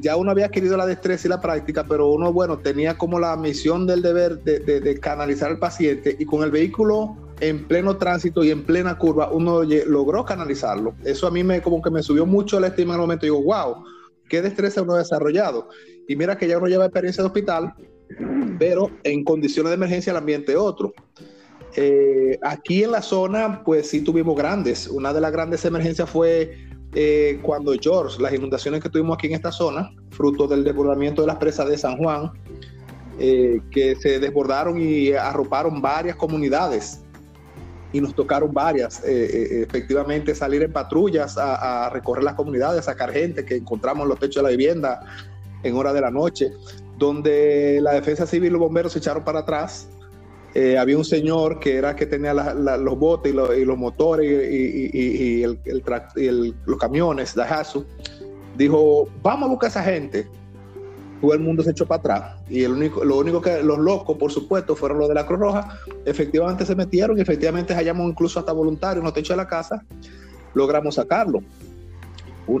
ya 0.00 0.16
uno 0.16 0.30
había 0.30 0.46
adquirido 0.46 0.76
la 0.76 0.86
destreza 0.86 1.26
y 1.26 1.30
la 1.30 1.40
práctica, 1.40 1.84
pero 1.88 2.08
uno, 2.10 2.32
bueno, 2.32 2.58
tenía 2.58 2.96
como 2.98 3.18
la 3.18 3.36
misión 3.36 3.86
del 3.86 4.02
deber 4.02 4.42
de, 4.42 4.58
de- 4.60 4.80
de 4.80 5.00
canalizar 5.00 5.50
al 5.50 5.58
paciente 5.58 6.16
y 6.18 6.24
con 6.24 6.42
el 6.42 6.50
vehículo 6.50 7.16
en 7.40 7.64
pleno 7.66 7.96
tránsito 7.96 8.44
y 8.44 8.50
en 8.50 8.64
plena 8.64 8.96
curva, 8.96 9.30
uno 9.30 9.62
logró 9.86 10.24
canalizarlo. 10.24 10.94
Eso 11.04 11.26
a 11.26 11.30
mí 11.30 11.42
me 11.42 11.60
como 11.60 11.82
que 11.82 11.90
me 11.90 12.02
subió 12.02 12.26
mucho 12.26 12.60
la 12.60 12.68
estima 12.68 12.94
en 12.94 13.00
el 13.00 13.00
momento. 13.00 13.26
Digo, 13.26 13.42
wow, 13.42 13.84
qué 14.28 14.42
destreza 14.42 14.82
uno 14.82 14.94
ha 14.94 14.98
desarrollado. 14.98 15.68
Y 16.06 16.16
mira 16.16 16.38
que 16.38 16.46
ya 16.46 16.58
uno 16.58 16.66
lleva 16.66 16.84
experiencia 16.84 17.22
de 17.22 17.26
hospital, 17.26 17.74
pero 18.58 18.90
en 19.02 19.24
condiciones 19.24 19.70
de 19.70 19.74
emergencia 19.74 20.10
el 20.10 20.16
ambiente 20.16 20.52
es 20.52 20.58
otro. 20.58 20.92
Eh, 21.76 22.38
aquí 22.42 22.84
en 22.84 22.92
la 22.92 23.02
zona, 23.02 23.62
pues 23.64 23.90
sí 23.90 24.02
tuvimos 24.02 24.36
grandes. 24.36 24.86
Una 24.86 25.12
de 25.12 25.20
las 25.20 25.32
grandes 25.32 25.64
emergencias 25.64 26.08
fue 26.08 26.56
eh, 26.94 27.40
cuando 27.42 27.72
George, 27.80 28.22
las 28.22 28.32
inundaciones 28.32 28.80
que 28.80 28.88
tuvimos 28.88 29.16
aquí 29.16 29.26
en 29.26 29.34
esta 29.34 29.50
zona, 29.50 29.90
fruto 30.10 30.46
del 30.46 30.62
desbordamiento 30.62 31.22
de 31.22 31.26
las 31.26 31.36
presas 31.36 31.68
de 31.68 31.76
San 31.76 31.96
Juan, 31.96 32.30
eh, 33.18 33.60
que 33.70 33.96
se 33.96 34.20
desbordaron 34.20 34.80
y 34.80 35.12
arroparon 35.12 35.80
varias 35.80 36.16
comunidades 36.16 37.03
y 37.94 38.00
nos 38.00 38.14
tocaron 38.14 38.52
varias. 38.52 39.02
Eh, 39.04 39.06
eh, 39.06 39.62
efectivamente, 39.68 40.34
salir 40.34 40.62
en 40.64 40.72
patrullas 40.72 41.38
a, 41.38 41.86
a 41.86 41.90
recorrer 41.90 42.24
las 42.24 42.34
comunidades, 42.34 42.84
sacar 42.84 43.12
gente 43.12 43.44
que 43.44 43.54
encontramos 43.56 44.02
en 44.02 44.08
los 44.10 44.18
techos 44.18 44.36
de 44.36 44.42
la 44.42 44.48
vivienda 44.50 45.00
en 45.62 45.74
hora 45.76 45.92
de 45.92 46.00
la 46.00 46.10
noche, 46.10 46.50
donde 46.98 47.78
la 47.80 47.92
defensa 47.94 48.26
civil 48.26 48.48
y 48.48 48.50
los 48.50 48.60
bomberos 48.60 48.92
se 48.92 48.98
echaron 48.98 49.24
para 49.24 49.40
atrás 49.40 49.88
eh, 50.56 50.78
había 50.78 50.96
un 50.96 51.04
señor 51.04 51.58
que 51.58 51.74
era 51.76 51.96
que 51.96 52.06
tenía 52.06 52.32
la- 52.32 52.54
la- 52.54 52.76
los 52.76 52.96
botes 52.96 53.32
y, 53.32 53.34
lo- 53.34 53.52
y 53.52 53.64
los 53.64 53.76
motores 53.76 54.24
y, 54.52 54.56
y- 54.92 55.38
y- 55.38 55.42
el- 55.42 55.58
el 55.64 55.82
el- 56.16 56.54
los 56.66 56.78
camiones, 56.78 57.34
Daihatsu. 57.34 57.84
Dijo, 58.56 59.08
vamos 59.20 59.48
a 59.48 59.50
buscar 59.50 59.66
a 59.66 59.70
esa 59.70 59.82
gente. 59.82 60.28
Todo 61.20 61.32
el 61.32 61.40
mundo 61.40 61.62
se 61.62 61.70
echó 61.70 61.86
para 61.86 62.00
atrás. 62.00 62.36
Y 62.48 62.64
el 62.64 62.72
único, 62.72 63.04
lo 63.04 63.18
único 63.18 63.40
que 63.40 63.62
los 63.62 63.78
locos, 63.78 64.16
por 64.18 64.30
supuesto, 64.30 64.76
fueron 64.76 64.98
los 64.98 65.08
de 65.08 65.14
la 65.14 65.26
Cruz 65.26 65.40
Roja. 65.40 65.78
Efectivamente 66.04 66.66
se 66.66 66.74
metieron 66.74 67.16
y 67.18 67.22
efectivamente 67.22 67.74
hallamos 67.74 68.10
incluso 68.10 68.38
hasta 68.38 68.52
voluntarios 68.52 68.98
en 68.98 69.04
los 69.04 69.14
techos 69.14 69.30
de 69.30 69.36
la 69.36 69.48
casa. 69.48 69.84
Logramos 70.54 70.96
sacarlo. 70.96 71.42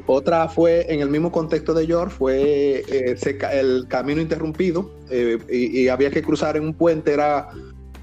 Otra 0.06 0.48
fue 0.48 0.86
en 0.92 1.00
el 1.00 1.10
mismo 1.10 1.30
contexto 1.30 1.74
de 1.74 1.86
York, 1.86 2.10
fue 2.10 2.84
eh, 2.88 3.16
el 3.52 3.86
camino 3.86 4.22
interrumpido 4.22 4.90
eh, 5.10 5.38
y, 5.50 5.82
y 5.82 5.88
había 5.88 6.10
que 6.10 6.22
cruzar 6.22 6.56
en 6.56 6.64
un 6.64 6.74
puente, 6.74 7.12
era 7.12 7.50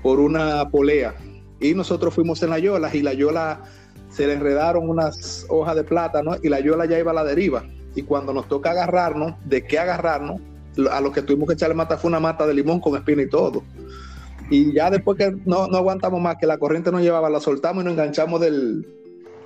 por 0.03 0.19
una 0.19 0.69
polea. 0.69 1.15
Y 1.59 1.73
nosotros 1.73 2.13
fuimos 2.13 2.41
en 2.43 2.51
la 2.51 2.59
Yola 2.59 2.89
y 2.93 3.01
la 3.01 3.13
Yola 3.13 3.63
se 4.09 4.27
le 4.27 4.33
enredaron 4.33 4.89
unas 4.89 5.45
hojas 5.49 5.75
de 5.75 5.83
plátano 5.83 6.35
y 6.41 6.49
la 6.49 6.59
Yola 6.59 6.85
ya 6.85 6.99
iba 6.99 7.11
a 7.11 7.15
la 7.15 7.23
deriva. 7.23 7.63
Y 7.95 8.03
cuando 8.03 8.33
nos 8.33 8.47
toca 8.47 8.71
agarrarnos, 8.71 9.35
¿de 9.45 9.63
qué 9.63 9.79
agarrarnos? 9.79 10.41
A 10.89 11.01
lo 11.01 11.11
que 11.11 11.21
tuvimos 11.21 11.47
que 11.47 11.55
echarle 11.55 11.75
mata 11.75 11.97
fue 11.97 12.09
una 12.09 12.19
mata 12.19 12.47
de 12.47 12.53
limón 12.53 12.79
con 12.79 12.95
espina 12.95 13.21
y 13.21 13.29
todo. 13.29 13.63
Y 14.49 14.73
ya 14.73 14.89
después 14.89 15.17
que 15.17 15.31
no, 15.45 15.67
no 15.67 15.77
aguantamos 15.77 16.21
más, 16.21 16.37
que 16.37 16.45
la 16.45 16.57
corriente 16.57 16.91
nos 16.91 17.01
llevaba, 17.01 17.29
la 17.29 17.39
soltamos 17.39 17.83
y 17.83 17.85
nos 17.85 17.93
enganchamos 17.93 18.39
del, 18.41 18.85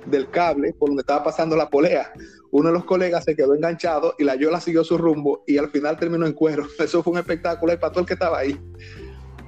del 0.06 0.30
cable 0.30 0.72
por 0.72 0.88
donde 0.88 1.02
estaba 1.02 1.24
pasando 1.24 1.56
la 1.56 1.68
polea. 1.68 2.12
Uno 2.50 2.68
de 2.68 2.74
los 2.74 2.84
colegas 2.84 3.24
se 3.24 3.36
quedó 3.36 3.54
enganchado 3.54 4.14
y 4.18 4.24
la 4.24 4.36
Yola 4.36 4.60
siguió 4.60 4.84
su 4.84 4.96
rumbo 4.96 5.42
y 5.46 5.58
al 5.58 5.68
final 5.68 5.96
terminó 5.96 6.26
en 6.26 6.32
cuero. 6.32 6.66
Eso 6.78 7.02
fue 7.02 7.12
un 7.12 7.18
espectáculo 7.18 7.72
y 7.72 7.76
para 7.76 7.92
todo 7.92 8.00
el 8.00 8.06
que 8.06 8.14
estaba 8.14 8.38
ahí. 8.38 8.58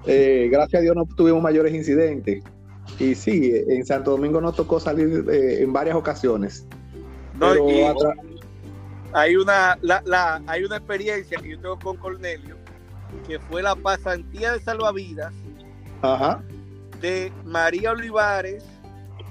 Eh, 0.07 0.49
gracias 0.51 0.80
a 0.80 0.82
Dios 0.82 0.96
no 0.96 1.07
tuvimos 1.16 1.42
mayores 1.42 1.74
incidentes. 1.74 2.42
Y 2.99 3.14
sí, 3.14 3.53
en 3.68 3.84
Santo 3.84 4.12
Domingo 4.12 4.40
nos 4.40 4.57
tocó 4.57 4.80
salir 4.80 5.26
eh, 5.30 5.62
en 5.62 5.72
varias 5.72 5.96
ocasiones. 5.96 6.66
No, 7.38 7.51
Pero 7.51 7.70
y 7.70 7.82
hay 9.12 9.36
una, 9.36 9.78
la, 9.82 10.02
la- 10.04 10.42
hay 10.46 10.64
una 10.64 10.76
experiencia 10.76 11.38
que 11.38 11.50
yo 11.50 11.61
tengo 11.61 11.78
con 11.78 11.96
Cornelio, 11.96 12.56
que 13.26 13.38
fue 13.38 13.62
la 13.62 13.74
pasantía 13.74 14.52
de 14.52 14.61
salvavidas 14.61 15.32
Ajá, 16.02 16.42
de 17.00 17.32
María 17.44 17.92
Olivares, 17.92 18.64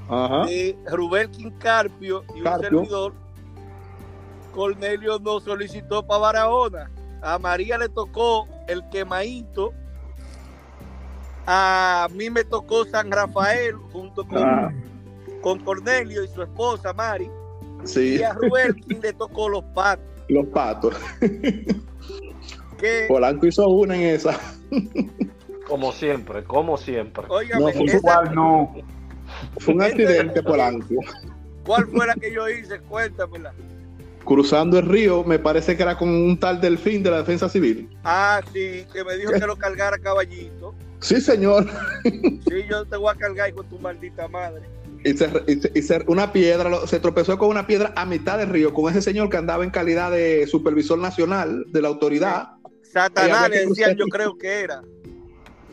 ajá. 0.10 0.46
de 0.46 0.78
Rubén 0.92 1.30
Quincarpio 1.32 2.24
y 2.36 2.42
un 2.42 2.60
servidor. 2.62 3.14
Cornelio 4.54 5.20
nos 5.20 5.44
solicitó 5.44 6.02
para 6.06 6.20
Barahona. 6.20 6.90
A 7.22 7.38
María 7.38 7.78
le 7.78 7.90
tocó 7.90 8.48
el 8.68 8.88
quemadito. 8.90 9.72
A 11.46 12.08
mí 12.12 12.30
me 12.30 12.44
tocó 12.44 12.84
San 12.86 13.12
Rafael 13.12 13.76
junto 13.92 14.26
con, 14.28 14.44
Ah, 14.44 14.72
con 15.42 15.60
Cornelio 15.60 16.24
y 16.24 16.28
su 16.28 16.42
esposa 16.42 16.92
Mari. 16.94 17.30
Sí, 17.84 18.18
Y 18.20 18.24
a 18.24 18.34
Rubén 18.34 18.76
le 19.02 19.14
tocó 19.14 19.50
los 19.50 19.64
patos. 19.76 20.06
los 20.30 20.46
patos. 20.48 20.96
Polanco 23.08 23.48
hizo 23.48 23.68
una 23.68 23.96
en 23.96 24.02
esa. 24.16 24.40
Como 25.68 25.92
siempre, 25.92 26.44
como 26.44 26.78
siempre. 26.78 27.24
óigame, 27.28 27.62
No, 27.66 27.72
fue 27.72 27.86
esa- 27.86 27.98
Igual 27.98 28.36
no. 28.36 28.76
Fue 29.60 29.74
un 29.74 29.82
accidente, 29.82 30.42
Polanco. 30.44 30.96
¿cuál 31.66 31.86
fue 31.88 32.08
la 32.08 32.14
que 32.16 32.34
yo 32.34 32.48
hice? 32.48 32.80
Cuéntamela. 32.82 33.54
Cruzando 34.24 34.78
el 34.80 34.86
río, 34.86 35.24
me 35.24 35.40
parece 35.40 35.76
que 35.76 35.84
era 35.84 35.98
con 35.98 36.10
un 36.10 36.38
tal 36.40 36.60
delfín 36.62 37.02
de 37.04 37.12
la 37.12 37.18
defensa 37.20 37.48
civil. 37.50 37.90
Ah, 38.04 38.42
sí, 38.54 38.86
que 38.94 39.04
me 39.06 39.16
dijo 39.18 39.32
que 39.34 39.40
lo 39.46 39.56
cargara 39.58 39.98
caballito. 39.98 40.74
Sí, 41.00 41.20
señor. 41.22 41.66
Sí, 42.04 42.66
yo 42.70 42.86
te 42.86 42.98
voy 42.98 43.12
a 43.14 43.16
cargar 43.18 43.54
con 43.54 43.66
tu 43.68 43.80
maldita 43.80 44.28
madre. 44.28 44.64
Y, 45.04 45.16
se, 45.16 45.30
y 45.48 45.56
se- 45.62 45.72
y 45.76 45.82
se- 45.82 46.04
una 46.08 46.32
piedra, 46.34 46.86
se 46.88 47.00
tropezó 47.00 47.38
con 47.38 47.50
una 47.50 47.66
piedra 47.68 47.94
a 47.96 48.06
mitad 48.06 48.38
del 48.38 48.50
río, 48.50 48.74
con 48.74 48.92
ese 48.92 49.02
señor 49.02 49.30
que 49.30 49.38
andaba 49.38 49.64
en 49.64 49.70
calidad 49.70 50.12
de 50.12 50.48
supervisor 50.48 50.98
nacional 50.98 51.66
de 51.72 51.82
la 51.82 51.88
autoridad. 51.88 52.50
Satanás 52.84 53.50
le 53.50 53.66
decían, 53.68 53.96
yo 53.96 54.06
creo 54.08 54.38
que 54.38 54.62
era. 54.62 54.82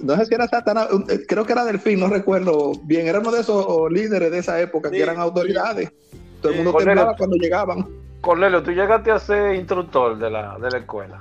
No 0.00 0.16
sé 0.16 0.26
si 0.26 0.34
era 0.34 0.46
Satanás, 0.48 0.88
eh, 1.08 1.24
creo 1.26 1.46
que 1.46 1.52
era 1.52 1.64
Delfín, 1.64 2.00
no 2.00 2.08
recuerdo 2.08 2.72
bien. 2.84 3.06
Era 3.06 3.20
uno 3.20 3.30
de 3.32 3.40
esos 3.40 3.90
líderes 3.90 4.30
de 4.30 4.38
esa 4.38 4.60
época 4.60 4.90
Sí, 4.90 4.96
que 4.96 5.02
eran 5.02 5.18
autoridades. 5.18 5.90
Todo 6.42 6.50
el 6.50 6.56
mundo 6.56 6.72
Cornelio. 6.72 6.94
temblaba 7.00 7.16
cuando 7.16 7.36
llegaban. 7.36 7.86
Cornelio, 8.20 8.62
tú 8.62 8.72
llegaste 8.72 9.10
a 9.10 9.18
ser 9.18 9.54
instructor 9.54 10.18
de 10.18 10.30
la, 10.30 10.58
de 10.58 10.70
la 10.70 10.78
escuela. 10.78 11.20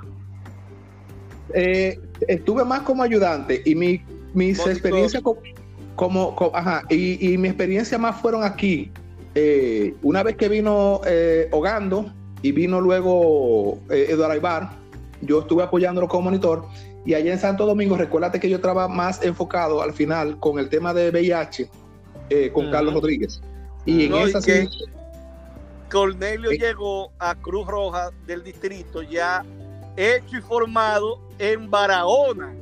Eh, 1.54 1.98
estuve 2.26 2.64
más 2.64 2.80
como 2.80 3.02
ayudante 3.02 3.62
y 3.64 3.74
mi, 3.74 4.02
mis 4.34 4.58
Monitor. 4.58 4.70
experiencias 4.72 5.22
co- 5.22 5.38
como, 5.96 6.34
co- 6.34 6.50
ajá, 6.54 6.82
y, 6.90 7.32
y 7.32 7.38
mi 7.38 7.48
experiencia 7.48 7.98
más 7.98 8.20
fueron 8.20 8.42
aquí. 8.44 8.90
Eh, 9.34 9.94
una 10.02 10.22
vez 10.22 10.36
que 10.36 10.48
vino 10.48 11.00
eh, 11.06 11.48
Hogando 11.52 12.12
y 12.42 12.52
vino 12.52 12.80
luego 12.80 13.78
eh, 13.90 14.06
Eduardo 14.10 14.34
Aybar, 14.34 14.70
yo 15.22 15.40
estuve 15.40 15.62
apoyándolo 15.62 16.06
como 16.08 16.22
monitor. 16.24 16.64
Y 17.06 17.14
allá 17.14 17.32
en 17.32 17.38
Santo 17.38 17.66
Domingo, 17.66 17.96
recuérdate 17.96 18.40
que 18.40 18.48
yo 18.48 18.56
estaba 18.56 18.88
más 18.88 19.22
enfocado 19.22 19.82
al 19.82 19.92
final 19.92 20.38
con 20.40 20.58
el 20.58 20.68
tema 20.68 20.94
de 20.94 21.10
VIH 21.10 21.68
eh, 22.30 22.50
con. 22.52 22.70
Carlos 22.70 22.94
Rodríguez. 22.94 23.40
Y 23.84 24.04
en 24.04 24.10
No, 24.12 24.26
esa 24.26 24.40
que- 24.40 24.66
sí, 24.66 24.78
Cornelio 25.90 26.50
llegó 26.50 27.12
a 27.18 27.34
Cruz 27.34 27.66
Roja 27.66 28.10
del 28.26 28.42
distrito 28.42 29.02
ya 29.02 29.44
hecho 29.96 30.38
y 30.38 30.40
formado 30.40 31.20
en 31.38 31.70
Barahona. 31.70 32.54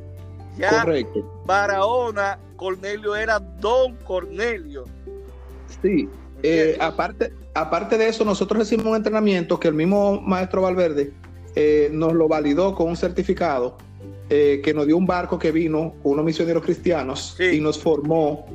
Ya 0.63 0.83
correcto. 0.85 1.43
Barahona, 1.45 2.39
Cornelio 2.57 3.15
era 3.17 3.39
Don 3.39 3.97
Cornelio. 4.05 4.85
Sí, 5.83 6.09
Eh, 6.45 6.77
aparte, 6.81 7.33
aparte 7.55 7.97
de 7.97 8.09
eso, 8.09 8.25
nosotros 8.25 8.67
hicimos 8.67 8.87
un 8.87 8.97
entrenamiento 8.97 9.61
que 9.61 9.69
el 9.69 9.75
mismo 9.75 10.21
maestro 10.21 10.63
Valverde 10.63 11.13
eh, 11.55 11.89
nos 11.93 12.15
lo 12.15 12.27
validó 12.27 12.75
con 12.75 12.89
un 12.89 12.97
certificado 12.97 13.77
eh, 14.29 14.61
que 14.65 14.75
nos 14.75 14.87
dio 14.87 14.97
un 14.97 15.07
barco 15.07 15.39
que 15.39 15.53
vino 15.53 15.95
unos 16.03 16.25
misioneros 16.25 16.65
cristianos 16.65 17.35
Sí. 17.37 17.45
y 17.57 17.61
nos 17.61 17.79
formó 17.79 18.47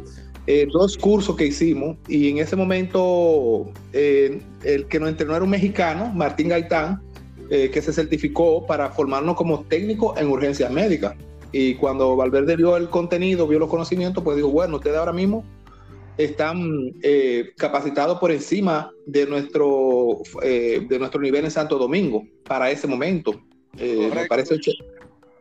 dos 0.72 0.98
cursos 0.98 1.36
que 1.36 1.46
hicimos 1.46 1.98
y 2.08 2.30
en 2.30 2.38
ese 2.40 2.56
momento 2.56 3.70
el 3.94 4.88
que 4.90 5.00
nos 5.00 5.10
entrenó 5.10 5.36
era 5.36 5.44
un 5.44 5.50
mexicano, 5.50 6.08
Martín 6.14 6.48
Gaitán, 6.50 7.02
que 7.50 7.82
se 7.82 7.92
certificó 7.94 8.66
para 8.66 8.90
formarnos 8.90 9.36
como 9.36 9.62
técnico 9.66 10.14
en 10.18 10.28
urgencias 10.30 10.72
médicas. 10.72 11.16
Y 11.60 11.74
cuando 11.74 12.16
Valverde 12.16 12.56
vio 12.56 12.78
el 12.78 12.88
contenido, 12.88 13.48
vio 13.48 13.58
los 13.58 13.68
conocimientos, 13.68 14.24
pues 14.24 14.38
dijo, 14.38 14.50
bueno, 14.50 14.76
ustedes 14.76 14.96
ahora 14.96 15.12
mismo 15.12 15.44
están 16.16 16.94
eh, 17.02 17.50
capacitados 17.58 18.20
por 18.20 18.32
encima 18.32 18.92
de 19.08 19.26
nuestro, 19.26 20.20
eh, 20.44 20.86
de 20.88 21.00
nuestro 21.00 21.20
nivel 21.20 21.46
en 21.46 21.50
Santo 21.52 21.80
Domingo 21.80 22.24
para 22.44 22.70
ese 22.70 22.86
momento. 22.86 23.42
Eh, 23.80 24.12
me 24.14 24.28
parece 24.28 24.54
och- 24.54 24.76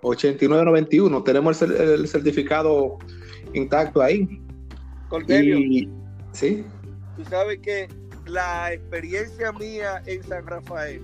89-91. 0.00 1.22
Tenemos 1.22 1.60
el 1.60 2.08
certificado 2.08 2.96
intacto 3.52 4.00
ahí. 4.00 4.26
Cornelio, 5.10 5.58
Y, 5.58 5.86
sí, 6.32 6.64
tú 7.18 7.24
sabes 7.26 7.58
que 7.58 7.88
la 8.26 8.72
experiencia 8.72 9.52
mía 9.52 10.02
en 10.06 10.22
San 10.22 10.46
Rafael 10.46 11.02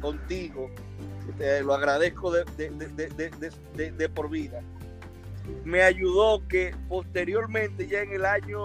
contigo, 0.00 0.70
te 1.32 1.62
lo 1.62 1.74
agradezco 1.74 2.30
de, 2.32 4.08
por 4.14 4.30
vida, 4.30 4.62
me 5.64 5.82
ayudó 5.82 6.46
que 6.48 6.74
posteriormente, 6.88 7.86
ya 7.86 8.02
en 8.02 8.12
el 8.12 8.24
año 8.24 8.58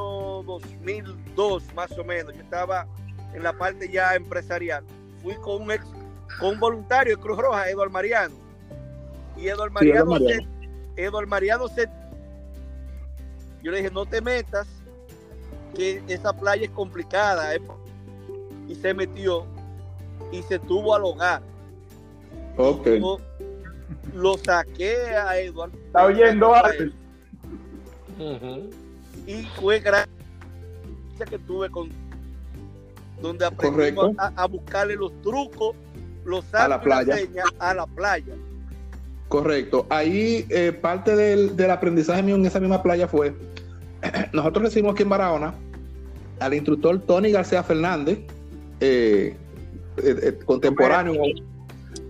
2002 0.43 1.73
más 1.73 1.91
o 1.97 2.03
menos, 2.03 2.33
yo 2.33 2.41
estaba 2.41 2.87
en 3.33 3.43
la 3.43 3.53
parte 3.53 3.89
ya 3.91 4.15
empresarial, 4.15 4.83
fui 5.21 5.35
con 5.35 5.63
un 5.63 5.71
ex, 5.71 5.85
con 6.39 6.55
un 6.55 6.59
voluntario 6.59 7.15
de 7.15 7.21
Cruz 7.21 7.37
Roja, 7.37 7.69
Eduardo 7.69 7.91
Mariano. 7.91 8.35
Y 9.37 9.47
Eduardo 9.47 9.79
Sí, 9.79 9.89
Eduardo 9.89 10.09
Mariano, 10.09 10.25
Mariano. 10.25 10.47
se, 10.95 11.03
Eduardo 11.03 11.27
Mariano 11.27 11.67
se... 11.67 11.89
Yo 13.63 13.71
le 13.71 13.77
dije, 13.77 13.91
no 13.91 14.05
te 14.05 14.21
metas, 14.21 14.67
que 15.75 16.03
esa 16.07 16.33
playa 16.33 16.65
es 16.65 16.71
complicada. 16.71 17.55
¿eh? 17.55 17.61
Y 18.67 18.75
se 18.75 18.93
metió 18.93 19.45
y 20.31 20.41
se 20.43 20.59
tuvo 20.59 20.95
al 20.95 21.03
hogar. 21.03 21.41
Ok. 22.57 22.87
Yo 22.87 23.17
lo 24.15 24.37
saqué 24.37 24.95
a 25.15 25.39
Eduardo. 25.39 25.77
¿Está 25.87 26.05
oyendo, 26.05 26.53
Alex? 26.55 26.91
Y 29.27 29.43
fue 29.59 29.79
gracias 29.79 30.09
que 31.29 31.37
tuve 31.39 31.69
con 31.69 31.89
donde 33.21 33.45
aprendimos 33.45 34.15
Correcto. 34.15 34.21
a, 34.21 34.43
a 34.43 34.47
buscarle 34.47 34.95
los 34.95 35.11
trucos, 35.21 35.75
los 36.25 36.43
A 36.53 36.67
la 36.67 36.81
playa. 36.81 37.15
señas 37.15 37.45
a 37.59 37.73
la 37.73 37.85
playa. 37.85 38.33
Correcto. 39.27 39.85
Ahí 39.89 40.45
eh, 40.49 40.71
parte 40.71 41.15
del, 41.15 41.55
del 41.55 41.71
aprendizaje 41.71 42.23
mío 42.23 42.35
en 42.35 42.45
esa 42.45 42.59
misma 42.59 42.81
playa 42.81 43.07
fue, 43.07 43.33
nosotros 44.33 44.65
recibimos 44.65 44.93
aquí 44.93 45.03
en 45.03 45.09
Barahona 45.09 45.53
al 46.39 46.53
instructor 46.55 46.99
Tony 47.01 47.31
García 47.31 47.63
Fernández, 47.63 48.19
eh, 48.79 49.35
eh, 49.97 50.15
eh, 50.23 50.39
contemporáneo, 50.43 51.13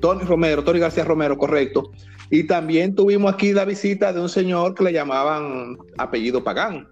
Tony 0.01 0.23
Romero, 0.25 0.63
Tony 0.63 0.79
García 0.79 1.05
Romero, 1.05 1.37
correcto. 1.37 1.91
Y 2.29 2.43
también 2.45 2.95
tuvimos 2.95 3.33
aquí 3.33 3.53
la 3.53 3.65
visita 3.65 4.11
de 4.11 4.19
un 4.21 4.29
señor 4.29 4.73
que 4.75 4.83
le 4.83 4.93
llamaban 4.93 5.77
apellido 5.97 6.43
Pagán. 6.43 6.87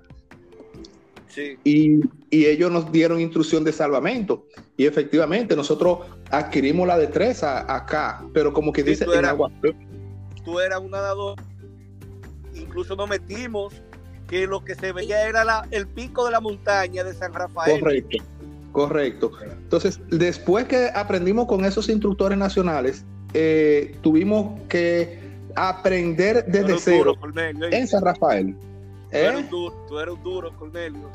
Sí. 1.28 1.58
Y, 1.64 2.00
y 2.30 2.46
ellos 2.46 2.72
nos 2.72 2.92
dieron 2.92 3.20
instrucción 3.20 3.64
de 3.64 3.72
salvamento. 3.72 4.46
Y 4.78 4.86
efectivamente, 4.86 5.56
nosotros 5.56 6.00
adquirimos 6.32 6.88
la 6.88 6.98
destreza 6.98 7.72
acá, 7.74 8.26
pero 8.34 8.52
como 8.54 8.72
que 8.74 8.82
Sí, 8.84 8.90
dice 8.92 9.06
tú 9.06 9.14
en 9.14 9.20
eras- 9.20 9.32
agua. 9.32 9.52
Tú 10.44 10.60
eras 10.60 10.80
un 10.80 10.92
nadador. 10.92 11.36
Incluso 12.56 12.96
nos 12.96 13.08
metimos 13.10 13.74
que 14.28 14.46
lo 14.48 14.64
que 14.64 14.76
se 14.76 14.92
veía 14.92 15.28
era 15.28 15.44
la- 15.44 15.68
el 15.72 15.88
pico 15.88 16.26
de 16.26 16.32
la 16.32 16.40
montaña 16.42 17.04
de 17.04 17.14
San 17.14 17.34
Rafael. 17.34 17.80
Correcto, 17.80 18.18
correcto. 18.88 19.32
Entonces, 19.52 20.00
después 20.10 20.66
que 20.66 20.90
aprendimos 20.94 21.46
con 21.48 21.66
esos 21.66 21.90
instructores 21.90 22.38
nacionales, 22.38 23.06
eh, 23.34 23.96
tuvimos 24.02 24.60
que 24.70 25.20
aprender 25.56 26.46
Tú 26.46 26.52
desde 26.52 26.78
cero 26.80 26.98
duro, 27.00 27.20
Cornelio. 27.20 27.68
en 27.72 27.88
San 27.88 28.04
Rafael. 28.04 28.56
Tú 28.56 29.18
eres 29.18 29.34
¿Eh? 29.34 29.38
un 29.38 29.50
duro, 29.50 29.86
tú 29.88 30.00
eres 30.00 30.14
un 30.16 30.24
duro, 30.24 30.56
Cornelio. 30.58 31.10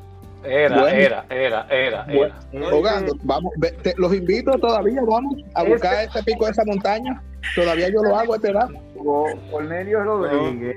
Era, 0.45 0.81
Bueno. 0.83 0.97
era, 0.99 1.27
era, 1.31 1.67
era, 1.71 2.05
Bueno. 2.05 2.35
era. 2.53 2.71
Jugando, 2.71 3.17
vamos, 3.23 3.53
ve- 3.57 3.73
te- 3.83 3.95
los 3.97 4.13
invito 4.15 4.51
todavía, 4.59 5.01
vamos 5.03 5.41
a 5.55 5.63
buscar 5.65 6.05
este 6.05 6.23
pico 6.23 6.45
de 6.45 6.51
esa 6.51 6.65
montaña. 6.67 7.23
Todavía 7.55 7.89
yo 7.89 8.03
lo 8.03 8.15
hago 8.17 8.35
a 8.35 8.37
esta 8.37 8.51
edad. 8.51 8.69
Cornelio 9.51 10.03
Rodríguez 10.05 10.77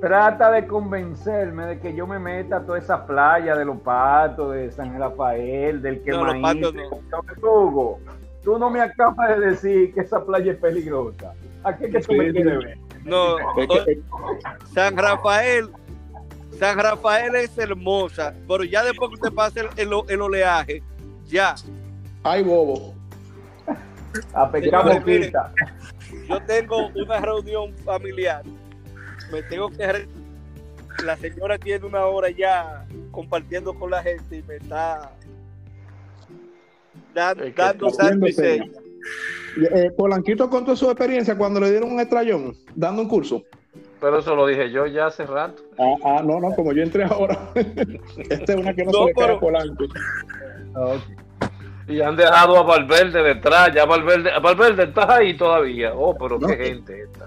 trata 0.00 0.50
de 0.50 0.66
convencerme 0.66 1.66
de 1.66 1.80
que 1.80 1.94
yo 1.94 2.06
me 2.06 2.18
meta 2.18 2.58
a 2.58 2.60
toda 2.66 2.78
esa 2.78 3.06
playa 3.06 3.56
de 3.56 3.64
los 3.64 3.78
patos, 3.80 4.54
de 4.54 4.70
San 4.70 4.98
Rafael, 4.98 5.80
del 5.82 6.02
que 6.02 6.10
No, 6.12 6.24
los 6.24 6.36
patos 6.40 6.74
Hugo, 7.42 7.98
tú 8.42 8.58
no 8.58 8.70
me 8.70 8.80
acabas 8.80 9.38
de 9.38 9.46
decir 9.50 9.94
que 9.94 10.00
esa 10.00 10.24
playa 10.24 10.52
es 10.52 10.58
peligrosa. 10.58 11.32
¿A 11.64 11.76
qué 11.76 11.90
que 11.90 12.00
tú 12.00 12.12
me 12.12 12.30
quieres 12.30 12.58
ver? 12.58 12.78
No, 13.04 13.36
San 14.74 14.96
Rafael, 14.96 15.70
San 16.58 16.78
Rafael 16.78 17.34
es 17.36 17.56
hermosa, 17.58 18.34
pero 18.48 18.64
ya 18.64 18.82
después 18.82 19.10
que 19.10 19.14
usted 19.16 19.32
pase 19.32 19.60
el, 19.60 19.68
el- 19.76 20.02
el 20.08 20.20
oleaje, 20.22 20.82
ya. 21.26 21.54
Ay, 22.22 22.42
bobo. 22.42 22.94
A 24.32 24.46
boquita. 24.46 25.52
yo 26.28 26.42
tengo 26.42 26.88
una 26.94 27.20
reunión 27.20 27.74
familiar, 27.84 28.42
me 29.32 29.42
tengo 29.42 29.70
que 29.70 30.06
la 31.04 31.16
señora 31.16 31.58
tiene 31.58 31.84
una 31.86 32.04
hora 32.06 32.30
ya 32.30 32.86
compartiendo 33.10 33.74
con 33.74 33.90
la 33.90 34.02
gente 34.02 34.36
y 34.38 34.42
me 34.42 34.56
está 34.56 35.12
dan- 37.14 37.38
Es 37.40 37.54
que 37.54 37.62
dando 37.62 37.88
está 37.88 38.08
seña. 38.32 38.64
Eh, 39.72 39.90
Polanquito 39.96 40.50
contó 40.50 40.74
su 40.76 40.86
experiencia 40.90 41.36
cuando 41.36 41.60
le 41.60 41.70
dieron 41.70 41.92
un 41.92 42.00
estrellón 42.00 42.54
dando 42.74 43.02
un 43.02 43.08
curso. 43.08 43.42
Pero 44.00 44.18
eso 44.18 44.34
lo 44.36 44.46
dije 44.46 44.70
yo 44.70 44.86
ya 44.86 45.06
hace 45.06 45.24
rato. 45.24 45.62
Ah, 45.78 45.94
ah, 46.04 46.22
no, 46.24 46.38
no, 46.40 46.50
como 46.54 46.72
yo 46.72 46.82
entré 46.82 47.04
ahora. 47.04 47.38
Esta 47.54 48.52
es 48.52 48.56
una 48.58 48.74
que 48.74 48.84
no, 48.84 48.92
No, 48.92 48.98
se 49.00 49.04
le 49.06 49.12
cae 49.14 49.24
pero- 49.24 49.36
a 49.36 49.40
Polanco. 49.40 49.84
Y 51.88 52.00
han 52.00 52.16
dejado 52.16 52.56
a 52.58 52.62
Valverde 52.64 53.22
detrás. 53.22 53.70
Ya 53.74 53.84
Valverde, 53.86 54.30
Valverde 54.42 54.84
estás 54.84 55.08
ahí 55.08 55.36
todavía. 55.36 55.94
Oh, 55.94 56.16
pero 56.16 56.38
No. 56.38 56.48
qué 56.48 56.56
gente 56.56 57.02
esta. 57.02 57.26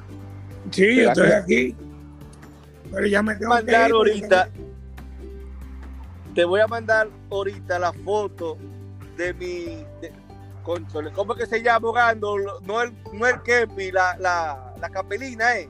Sí, 0.69 0.97
yo 0.97 1.13
¿Será 1.15 1.39
estoy 1.39 1.55
aquí. 1.71 1.75
Pero 2.91 3.05
ya 3.07 3.21
me 3.21 3.35
tengo 3.35 3.55
que 3.55 3.63
mandar 3.63 3.89
ir, 3.89 3.95
ahorita 3.95 4.49
te 6.35 6.45
voy 6.45 6.61
a 6.61 6.67
mandar 6.67 7.07
ahorita 7.29 7.79
la 7.79 7.91
foto 7.93 8.57
de 9.17 9.33
mi 9.33 9.85
de, 10.01 10.11
¿cómo 11.13 11.33
es 11.33 11.39
que 11.39 11.45
se 11.45 11.61
llama 11.61 11.89
Ogando? 11.89 12.35
No 12.61 12.81
el, 12.81 12.93
no 13.13 13.27
el 13.27 13.41
Kepi, 13.41 13.91
la, 13.91 14.15
la, 14.19 14.73
la 14.79 14.89
capelina, 14.89 15.57
¿eh? 15.57 15.69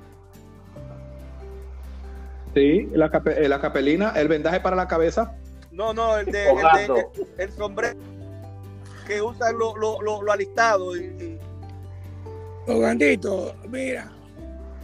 Sí, 2.53 2.89
la, 2.93 3.09
cape- 3.09 3.37
eh, 3.43 3.47
la 3.47 3.59
capelina, 3.61 4.11
el 4.15 4.27
vendaje 4.27 4.59
para 4.59 4.75
la 4.75 4.87
cabeza. 4.87 5.35
No, 5.71 5.93
no, 5.93 6.17
el 6.17 6.25
de, 6.25 6.49
el, 6.49 6.57
Ogando. 6.57 6.95
de- 6.95 7.43
el 7.43 7.51
sombrero 7.51 7.99
que 9.07 9.21
usan 9.21 9.57
lo, 9.57 9.75
lo, 9.77 10.01
lo, 10.01 10.21
lo 10.21 10.31
alistado 10.31 10.95
y, 10.95 10.99
y- 11.05 11.39
Ogandito, 12.71 13.55
mira, 13.67 14.11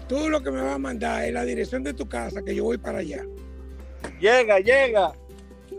tú 0.08 0.30
lo 0.30 0.42
que 0.42 0.52
me 0.52 0.62
vas 0.62 0.76
a 0.76 0.80
mandar 0.80 1.26
es 1.26 1.34
la 1.34 1.44
dirección 1.44 1.84
de 1.84 1.94
tu 1.94 2.08
casa, 2.08 2.42
que 2.44 2.56
yo 2.56 2.64
voy 2.64 2.78
para 2.78 3.00
allá. 3.00 3.24
llega, 4.20 4.60
llega. 4.60 5.12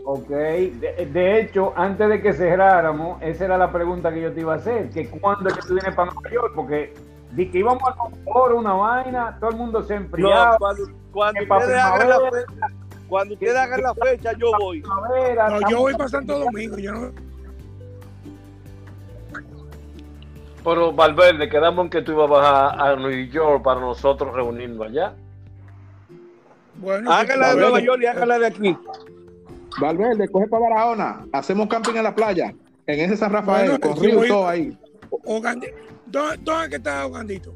Ok, 0.05 0.29
de, 0.29 1.09
de 1.11 1.41
hecho, 1.41 1.73
antes 1.75 2.07
de 2.07 2.21
que 2.21 2.31
cerráramos, 2.33 3.21
esa 3.21 3.45
era 3.45 3.57
la 3.57 3.71
pregunta 3.71 4.13
que 4.13 4.21
yo 4.21 4.31
te 4.31 4.41
iba 4.41 4.53
a 4.53 4.57
hacer, 4.57 4.89
que 4.89 5.09
cuándo 5.09 5.49
es 5.49 5.55
que 5.55 5.61
tú 5.61 5.73
vienes 5.73 5.95
para 5.95 6.11
Nueva 6.11 6.29
York, 6.31 6.53
porque 6.55 6.93
di 7.31 7.49
que 7.49 7.59
íbamos 7.59 7.83
al 7.83 8.23
por 8.23 8.53
una 8.53 8.73
vaina, 8.73 9.37
todo 9.39 9.49
el 9.49 9.57
mundo 9.57 9.83
se 9.83 9.95
No, 9.95 10.01
enfriaba, 10.01 10.57
cuando, 10.57 10.83
cuando 11.11 11.41
ustedes 11.41 11.77
hagan 11.77 12.09
la 12.09 12.19
fecha, 12.19 12.67
cuando 13.09 13.33
ustedes 13.33 13.55
hagan 13.55 13.81
la 13.81 13.95
fecha, 13.95 14.31
yo 14.37 14.51
voy. 14.59 14.81
No, 14.81 15.69
yo 15.69 15.79
voy 15.79 15.93
para 15.93 16.09
Santo 16.09 16.39
Domingo, 16.39 16.77
yo 16.77 16.91
no. 16.93 17.11
Pero 20.67 20.91
Valverde, 20.91 21.47
quedamos 21.47 21.85
en 21.85 21.89
que 21.89 22.01
tú 22.01 22.11
ibas 22.11 22.25
a 22.25 22.33
bajar 22.33 22.81
a 22.81 22.95
New 22.97 23.09
York 23.29 23.63
para 23.63 23.79
nosotros 23.79 24.35
reunirnos 24.35 24.85
allá. 24.85 25.13
Bueno, 26.75 27.09
Háganla 27.09 27.55
de 27.55 27.61
Nueva 27.61 27.79
York 27.79 28.01
y 28.01 28.05
háganla 28.05 28.39
de 28.39 28.47
aquí. 28.47 28.77
Valverde, 29.79 30.27
coge 30.27 30.47
para 30.47 30.67
Barahona. 30.69 31.25
Hacemos 31.31 31.69
camping 31.69 31.93
en 31.95 32.03
la 32.03 32.13
playa. 32.13 32.53
En 32.85 32.99
ese 32.99 33.15
San 33.15 33.31
Rafael, 33.31 33.69
Bueno, 33.79 33.95
con 33.95 34.03
río 34.03 34.25
y 34.25 34.27
todo 34.27 34.45
ahí. 34.45 34.77
¿Dónde, 35.25 35.73
dónde 36.43 36.75
está 36.75 37.05
Ogandito? 37.07 37.53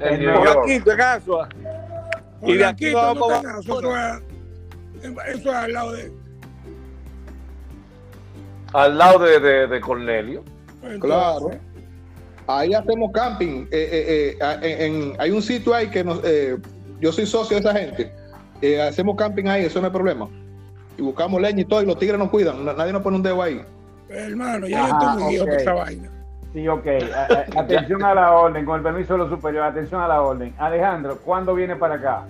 En 0.00 0.18
New 0.18 0.44
York. 0.44 1.00
Asua. 1.00 1.48
Y 2.42 2.54
de 2.56 2.64
aquí 2.64 2.92
vamos 2.92 3.16
no 3.16 3.26
para 3.28 3.60
está 3.60 3.60
eso, 3.60 3.96
es- 5.04 5.36
eso 5.36 5.50
es 5.50 5.54
al 5.54 5.72
lado 5.72 5.92
de. 5.92 6.12
Al 8.72 8.98
lado 8.98 9.18
de, 9.20 9.38
de, 9.38 9.66
de 9.68 9.80
Cornelio. 9.80 10.42
entonces, 10.82 11.00
Claro. 11.00 11.50
Ahí 12.46 12.74
hacemos 12.74 13.10
camping. 13.12 13.62
Eh, 13.62 13.68
eh, 13.72 14.36
eh, 14.40 14.58
en- 14.62 14.80
en- 15.10 15.12
hay 15.20 15.30
un 15.30 15.42
sitio 15.42 15.74
ahí 15.74 15.88
que 15.88 16.04
nos, 16.04 16.20
eh, 16.24 16.56
yo 17.00 17.12
soy 17.12 17.26
socio 17.26 17.56
de 17.56 17.60
esa 17.68 17.78
gente. 17.78 18.12
Eh, 18.62 18.80
hacemos 18.80 19.16
camping 19.16 19.46
ahí, 19.46 19.64
eso 19.64 19.80
no 19.80 19.88
es 19.88 19.92
problema. 19.92 20.28
Y 20.96 21.02
buscamos 21.02 21.40
leña 21.40 21.60
y 21.60 21.64
todo, 21.64 21.82
y 21.82 21.86
los 21.86 21.98
tigres 21.98 22.18
nos 22.18 22.30
cuidan. 22.30 22.64
na- 22.64 22.72
Nadie 22.72 22.92
nos 22.92 23.02
pone 23.02 23.16
un 23.16 23.22
dedo 23.22 23.42
ahí. 23.42 23.60
Hermano, 24.08 24.66
ya 24.68 24.84
Ajá, 24.84 24.88
yo 24.88 24.96
estoy 25.08 25.22
muy 25.22 25.30
viejo 25.32 25.44
ok. 25.44 25.50
por 25.50 25.60
esa 25.60 25.72
vaina. 25.72 26.10
Sí, 26.52 26.68
ok. 26.68 26.86
A- 27.14 27.22
a- 27.58 27.60
atención 27.60 28.02
a 28.04 28.14
la 28.14 28.32
orden, 28.32 28.64
con 28.64 28.76
el 28.76 28.82
permiso 28.82 29.12
de 29.14 29.18
los 29.18 29.28
superiores, 29.30 29.70
atención 29.72 30.00
a 30.00 30.08
la 30.08 30.22
orden. 30.22 30.54
Alejandro, 30.58 31.18
¿cuándo 31.24 31.54
viene 31.54 31.76
para 31.76 31.96
acá? 31.96 32.22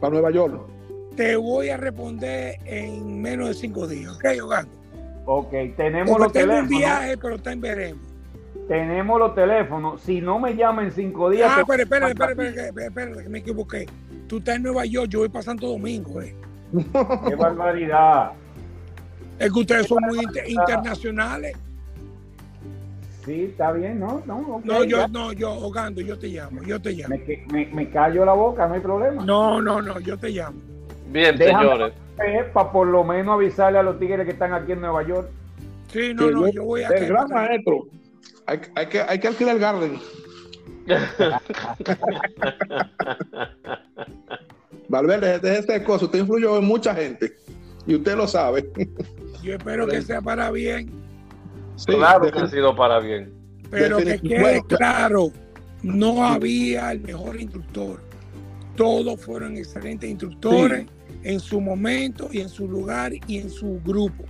Para 0.00 0.12
Nueva 0.12 0.30
York. 0.32 0.60
Te 1.16 1.36
voy 1.36 1.70
a 1.70 1.78
responder 1.78 2.58
en 2.66 3.22
menos 3.22 3.48
de 3.48 3.54
cinco 3.54 3.86
días, 3.86 4.12
¿ok, 4.16 4.24
Ogando? 4.42 4.72
Ok, 5.24 5.50
tenemos 5.76 6.10
Porque 6.10 6.24
los 6.24 6.32
tengo 6.32 6.44
un 6.52 6.68
teléfonos. 6.68 6.78
viaje, 6.78 7.16
pero 7.16 7.34
está 7.36 7.52
en 7.52 7.60
veremos. 7.62 8.05
Tenemos 8.68 9.18
los 9.18 9.34
teléfonos. 9.34 10.00
Si 10.02 10.20
no 10.20 10.38
me 10.38 10.54
llaman 10.56 10.86
en 10.86 10.92
cinco 10.92 11.30
días. 11.30 11.52
Ah, 11.54 11.60
espera, 11.60 11.82
espera, 11.84 12.08
espera, 12.10 12.86
espera, 12.86 13.22
que 13.22 13.28
me 13.28 13.38
equivoqué. 13.38 13.86
Tú 14.26 14.38
estás 14.38 14.56
en 14.56 14.62
Nueva 14.64 14.84
York, 14.86 15.08
yo 15.08 15.20
voy 15.20 15.28
para 15.28 15.42
Santo 15.42 15.68
Domingo, 15.68 16.20
eh. 16.20 16.34
Qué 17.28 17.34
barbaridad. 17.36 18.32
Es 19.38 19.52
que 19.52 19.58
ustedes 19.60 19.86
son 19.86 19.98
muy 20.08 20.18
inter- 20.18 20.48
internacionales. 20.50 21.56
Sí, 23.24 23.44
está 23.50 23.72
bien, 23.72 23.98
¿no? 24.00 24.22
No, 24.26 24.38
ok, 24.38 24.64
No, 24.64 24.84
yo, 24.84 24.98
ya. 24.98 25.08
no, 25.08 25.32
yo, 25.32 25.52
Ogando, 25.52 26.00
yo 26.00 26.16
te 26.18 26.28
llamo, 26.28 26.62
yo 26.62 26.80
te 26.80 26.92
llamo. 26.92 27.14
Me, 27.16 27.44
me, 27.52 27.66
me 27.74 27.90
callo 27.90 28.24
la 28.24 28.32
boca, 28.32 28.66
no 28.68 28.74
hay 28.74 28.80
problema. 28.80 29.24
No, 29.24 29.60
no, 29.60 29.82
no, 29.82 29.98
yo 30.00 30.16
te 30.16 30.30
llamo. 30.30 30.58
Bien, 31.08 31.36
Déjame- 31.36 31.62
señores. 31.68 31.92
Para 32.52 32.72
por 32.72 32.86
lo 32.86 33.04
menos 33.04 33.34
avisarle 33.34 33.78
a 33.78 33.82
los 33.82 33.98
tigres 33.98 34.24
que 34.24 34.32
están 34.32 34.54
aquí 34.54 34.72
en 34.72 34.80
Nueva 34.80 35.02
York. 35.06 35.28
Sí, 35.92 36.14
no, 36.14 36.22
Sí, 36.28 36.34
no, 36.34 36.40
yo- 36.46 36.48
yo 36.52 36.64
voy 36.64 36.82
a... 36.82 36.88
El 36.88 37.06
gran 37.08 37.28
maestro. 37.28 37.86
Hay, 38.46 38.60
hay 38.74 38.86
que, 38.86 39.00
hay 39.00 39.18
que 39.18 39.28
alquilar 39.28 39.56
el 39.56 39.60
garden. 39.60 39.98
Valverde, 44.88 45.38
desde 45.40 45.58
este 45.58 45.82
cosa, 45.82 46.04
usted 46.04 46.20
influyó 46.20 46.58
en 46.58 46.64
mucha 46.64 46.94
gente. 46.94 47.36
Y 47.86 47.96
usted 47.96 48.16
lo 48.16 48.26
sabe. 48.28 48.70
Yo 49.42 49.54
espero 49.54 49.86
que 49.86 50.02
sea 50.02 50.20
para 50.20 50.50
bien, 50.50 50.90
Sí, 51.76 51.92
claro 51.92 52.30
que 52.30 52.38
ha 52.38 52.46
sido 52.46 52.74
para 52.74 52.98
bien. 53.00 53.32
pero 53.70 53.98
que 53.98 54.18
quede 54.18 54.40
bueno, 54.40 54.64
claro, 54.64 55.30
no 55.82 56.24
había 56.24 56.90
el 56.92 57.00
mejor 57.00 57.38
instructor. 57.40 58.00
Todos 58.76 59.20
fueron 59.20 59.56
excelentes 59.56 60.08
instructores 60.08 60.86
en 61.22 61.38
su 61.40 61.60
momento 61.60 62.28
y 62.32 62.40
en 62.40 62.48
su 62.48 62.66
lugar 62.66 63.12
y 63.26 63.38
en 63.38 63.50
su 63.50 63.80
grupo. 63.84 64.24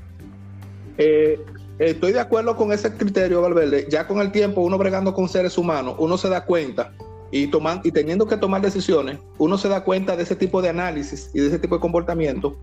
Eh, 0.99 1.39
estoy 1.79 2.13
de 2.13 2.21
acuerdo 2.21 2.57
con 2.57 2.73
ese 2.73 2.93
criterio, 2.93 3.43
Valverde. 3.43 3.87
Ya 3.91 4.07
con 4.07 4.21
el 4.21 4.33
tiempo, 4.33 4.63
uno 4.63 4.79
bregando 4.79 5.15
con 5.15 5.29
seres 5.29 5.59
humanos, 5.59 5.97
uno 5.99 6.17
se 6.19 6.29
da 6.29 6.45
cuenta 6.45 6.93
y, 7.31 7.49
toman, 7.49 7.81
y 7.85 7.93
teniendo 7.93 8.27
que 8.27 8.37
tomar 8.37 8.63
decisiones, 8.63 9.19
uno 9.39 9.59
se 9.59 9.69
da 9.69 9.85
cuenta 9.85 10.17
de 10.17 10.23
ese 10.23 10.37
tipo 10.37 10.63
de 10.63 10.69
análisis 10.69 11.31
y 11.35 11.41
de 11.41 11.49
ese 11.49 11.59
tipo 11.59 11.75
de 11.77 11.81
comportamiento, 11.81 12.57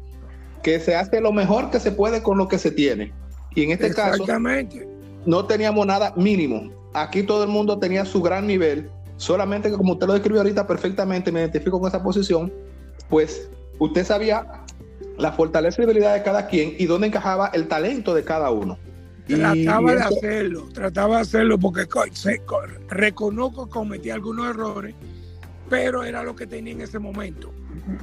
que 0.61 0.79
se 0.79 0.95
hace 0.95 1.21
lo 1.21 1.31
mejor 1.31 1.69
que 1.69 1.79
se 1.79 1.91
puede 1.91 2.23
con 2.23 2.37
lo 2.37 2.47
que 2.47 2.57
se 2.57 2.71
tiene. 2.71 3.13
Y 3.55 3.63
en 3.63 3.71
este 3.71 3.93
caso, 3.93 4.25
no 5.25 5.45
teníamos 5.45 5.85
nada 5.85 6.13
mínimo. 6.15 6.71
Aquí 6.93 7.23
todo 7.23 7.43
el 7.43 7.49
mundo 7.49 7.79
tenía 7.79 8.05
su 8.05 8.21
gran 8.21 8.47
nivel, 8.47 8.89
solamente 9.17 9.69
que 9.69 9.75
como 9.75 9.93
usted 9.93 10.07
lo 10.07 10.13
describió 10.13 10.41
ahorita 10.41 10.67
perfectamente, 10.67 11.31
me 11.31 11.41
identifico 11.41 11.79
con 11.79 11.87
esa 11.87 12.01
posición, 12.01 12.51
pues 13.09 13.49
usted 13.79 14.05
sabía 14.05 14.63
la 15.17 15.31
fortaleza 15.31 15.81
y 15.81 15.85
debilidad 15.85 16.13
de 16.13 16.23
cada 16.23 16.47
quien 16.47 16.75
y 16.77 16.85
dónde 16.85 17.07
encajaba 17.07 17.47
el 17.53 17.67
talento 17.67 18.13
de 18.13 18.23
cada 18.23 18.49
uno. 18.49 18.77
Trataba 19.27 19.91
de 19.95 20.01
hacerlo, 20.01 20.69
trataba 20.73 21.15
de 21.17 21.21
hacerlo 21.21 21.57
porque 21.57 21.85
se- 22.13 22.41
reconozco 22.89 23.65
que 23.65 23.71
cometí 23.71 24.09
algunos 24.09 24.47
errores, 24.49 24.95
pero 25.69 26.03
era 26.03 26.23
lo 26.23 26.35
que 26.35 26.45
tenía 26.45 26.73
en 26.73 26.81
ese 26.81 26.99
momento. 26.99 27.51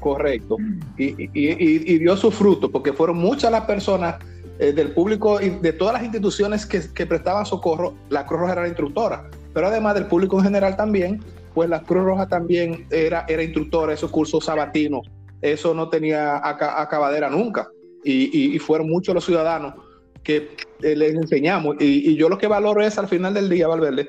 Correcto. 0.01 0.57
Y, 0.97 1.05
y- 1.23 1.31
y- 1.35 1.95
y 1.95 1.99
dio 1.99 2.17
su 2.17 2.31
fruto, 2.31 2.71
porque 2.71 2.93
fueron 2.93 3.19
muchas 3.19 3.51
las 3.53 3.65
personas 3.67 4.17
eh, 4.59 4.73
del 4.73 4.93
público 4.93 5.41
y 5.41 5.49
de 5.51 5.73
todas 5.73 5.95
las 5.95 6.03
instituciones 6.03 6.67
que, 6.67 6.83
que 6.95 7.07
prestaban 7.07 7.47
socorro, 7.47 7.95
la 8.11 8.27
Cruz 8.27 8.41
Roja 8.41 8.53
era 8.53 8.63
la 8.63 8.69
instructora. 8.69 9.31
Pero 9.55 9.67
además 9.69 9.95
del 9.95 10.07
público 10.07 10.37
en 10.39 10.45
general 10.45 10.77
también, 10.77 11.21
pues 11.55 11.69
la 11.71 11.81
Cruz 11.83 12.05
Roja 12.05 12.29
también 12.29 12.87
era, 12.91 13.25
era 13.27 13.43
instructora, 13.43 13.95
esos 13.95 14.11
cursos 14.11 14.45
sabatinos, 14.45 15.09
eso 15.41 15.73
no 15.73 15.89
tenía 15.89 16.37
aca- 16.37 16.81
acabadera 16.81 17.31
nunca. 17.31 17.69
Y- 18.05 18.55
y 18.55 18.59
fueron 18.59 18.89
muchos 18.91 19.15
los 19.15 19.25
ciudadanos 19.25 19.75
que 20.23 20.57
eh, 20.83 20.97
les 20.97 21.15
enseñamos. 21.15 21.77
Y, 21.81 22.17
yo 22.17 22.29
lo 22.29 22.39
que 22.39 22.47
valoro 22.47 22.83
es 22.83 22.99
al 22.99 23.09
final 23.09 23.35
del 23.35 23.49
día, 23.49 23.69
Valverde, 23.69 24.09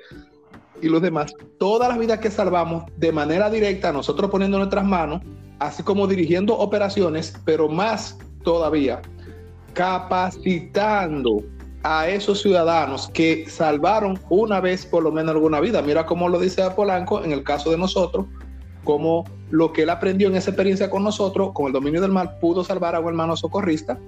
y 0.81 0.89
los 0.89 1.01
demás, 1.01 1.33
todas 1.59 1.89
las 1.89 1.99
vidas 1.99 2.19
que 2.19 2.31
salvamos 2.31 2.85
de 2.97 3.11
manera 3.11 3.49
directa, 3.49 3.91
nosotros 3.91 4.31
poniendo 4.31 4.57
nuestras 4.57 4.85
manos, 4.85 5.21
así 5.59 5.83
como 5.83 6.07
dirigiendo 6.07 6.57
operaciones, 6.57 7.33
pero 7.45 7.69
más 7.69 8.17
todavía, 8.43 9.01
capacitando 9.73 11.43
a 11.83 12.07
esos 12.07 12.41
ciudadanos 12.41 13.09
que 13.13 13.45
salvaron 13.47 14.19
una 14.29 14.59
vez 14.59 14.85
por 14.85 15.03
lo 15.03 15.11
menos 15.11 15.35
alguna 15.35 15.59
vida. 15.59 15.81
Mira 15.81 16.05
cómo 16.05 16.29
lo 16.29 16.39
dice 16.39 16.63
Polanco 16.75 17.23
en 17.23 17.31
el 17.31 17.43
caso 17.43 17.71
de 17.71 17.77
nosotros, 17.77 18.25
como 18.83 19.25
lo 19.51 19.73
que 19.73 19.83
él 19.83 19.89
aprendió 19.89 20.27
en 20.27 20.35
esa 20.35 20.49
experiencia 20.49 20.89
con 20.89 21.03
nosotros, 21.03 21.51
con 21.53 21.67
el 21.67 21.73
dominio 21.73 22.01
del 22.01 22.11
mal, 22.11 22.38
pudo 22.39 22.63
salvar 22.63 22.95
a 22.95 22.99
un 22.99 23.07
hermano 23.07 23.35
socorrista 23.35 23.99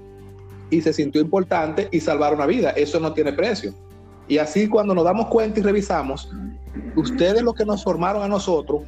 y 0.74 0.82
se 0.82 0.94
sintió 0.94 1.22
importante 1.22 1.88
y 1.92 2.00
salvar 2.00 2.34
una 2.34 2.46
vida. 2.46 2.72
Eso 2.72 3.00
no 3.00 3.14
tiene 3.14 3.34
precio. 3.34 3.74
Y 4.28 4.38
así 4.38 4.68
cuando 4.68 4.96
nos 4.96 5.04
damos 5.04 5.28
cuenta 5.28 5.60
y 5.60 5.64
revisamos, 5.64 6.30
ustedes 6.96 7.42
los 7.44 7.56
que 7.56 7.66
nos 7.66 7.84
formaron 7.84 8.24
a 8.24 8.28
nosotros, 8.28 8.84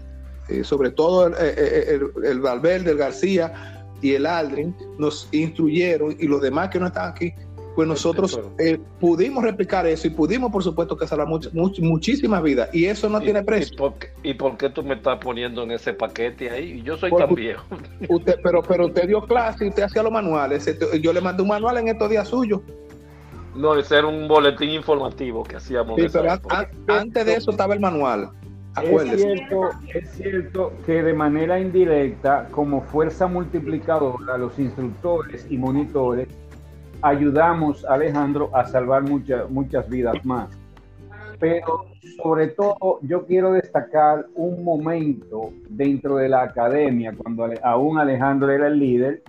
eh, 0.48 0.64
sobre 0.64 0.92
todo 0.92 1.28
el, 1.28 1.34
el, 1.36 2.12
el, 2.18 2.26
el 2.26 2.40
Valverde, 2.40 2.92
el 2.92 2.98
García 2.98 3.86
y 4.02 4.14
el 4.14 4.26
Aldrin, 4.26 4.76
nos 4.98 5.28
instruyeron 5.32 6.16
y 6.20 6.28
los 6.28 6.42
demás 6.42 6.70
que 6.70 6.80
no 6.80 6.88
están 6.88 7.12
aquí, 7.12 7.34
pues 7.76 7.88
nosotros 7.88 8.40
eh, 8.58 8.80
pudimos 9.00 9.44
replicar 9.44 9.86
eso 9.86 10.08
y 10.08 10.10
pudimos, 10.12 10.52
por 10.52 10.64
supuesto, 10.64 10.96
que 10.96 11.06
salvar 11.06 11.28
much, 11.28 11.52
much, 11.52 11.80
muchísimas 11.80 12.42
vidas. 12.42 12.70
Y 12.74 12.86
eso 12.86 13.10
no 13.10 13.20
¿Y, 13.22 13.26
tiene 13.26 13.44
precio. 13.44 13.74
¿y 13.74 13.78
por, 13.78 13.94
qué, 13.96 14.08
¿Y 14.24 14.34
por, 14.34 14.58
qué, 14.58 14.70
tú 14.70 14.82
me 14.82 14.96
estás 14.96 15.20
poniendo 15.20 15.64
en 15.64 15.72
ese 15.72 15.94
paquete 15.94 16.50
ahí? 16.50 16.82
Yo 16.84 16.96
soy 16.96 17.10
Por, 17.10 17.26
tan 17.26 17.36
viejo. 17.36 17.66
Usted, 18.08 18.38
pero, 18.42 18.64
pero 18.64 18.86
usted 18.88 19.08
dio 19.08 19.22
clase 19.22 19.66
y 19.66 19.70
usted 19.70 19.84
hacía 19.84 20.04
los 20.04 20.12
manuales. 20.12 20.74
Yo 21.02 21.12
le 21.12 21.20
mandé 21.20 21.44
un 21.44 21.50
manual 21.50 21.78
en 21.78 21.90
estos 21.90 22.10
días 22.10 22.28
suyos. 22.28 22.62
No, 23.54 23.76
ese 23.78 23.98
era 23.98 24.08
un 24.08 24.28
boletín 24.28 24.70
informativo 24.70 25.44
que 25.44 25.58
hacíamos. 25.58 26.00
Sí, 26.00 26.08
pero 26.12 26.32
an, 26.32 26.68
antes 26.88 27.26
de 27.26 27.36
eso 27.36 27.52
estaba 27.52 27.74
el 27.74 27.80
manual. 27.82 28.32
Es 28.84 29.22
cierto, 29.22 29.70
es 29.94 30.12
cierto 30.12 30.74
que 30.86 31.02
de 31.02 31.14
manera 31.14 31.60
indirecta, 31.60 32.50
como 32.52 32.82
fuerza 32.82 33.26
multiplicadora, 33.26 34.38
los 34.38 34.60
instructores 34.60 35.48
y 35.50 35.58
monitores 35.58 36.28
ayudamos 37.06 37.86
a 37.86 37.94
Alejandro 37.94 38.50
a 38.52 38.66
salvar 38.66 39.04
muchas 39.04 39.48
muchas 39.50 39.88
vidas 39.88 40.26
más. 40.26 40.50
Pero 41.40 41.86
sobre 42.18 42.48
todo 42.48 43.00
yo 43.04 43.26
quiero 43.28 43.52
destacar 43.54 44.26
un 44.34 44.64
momento 44.64 45.52
dentro 45.70 46.16
de 46.16 46.30
la 46.30 46.44
academia, 46.44 47.14
cuando 47.16 47.48
aún 47.62 48.00
Alejandro 48.00 48.52
era 48.52 48.68
el 48.68 48.80
líder, 48.80 49.22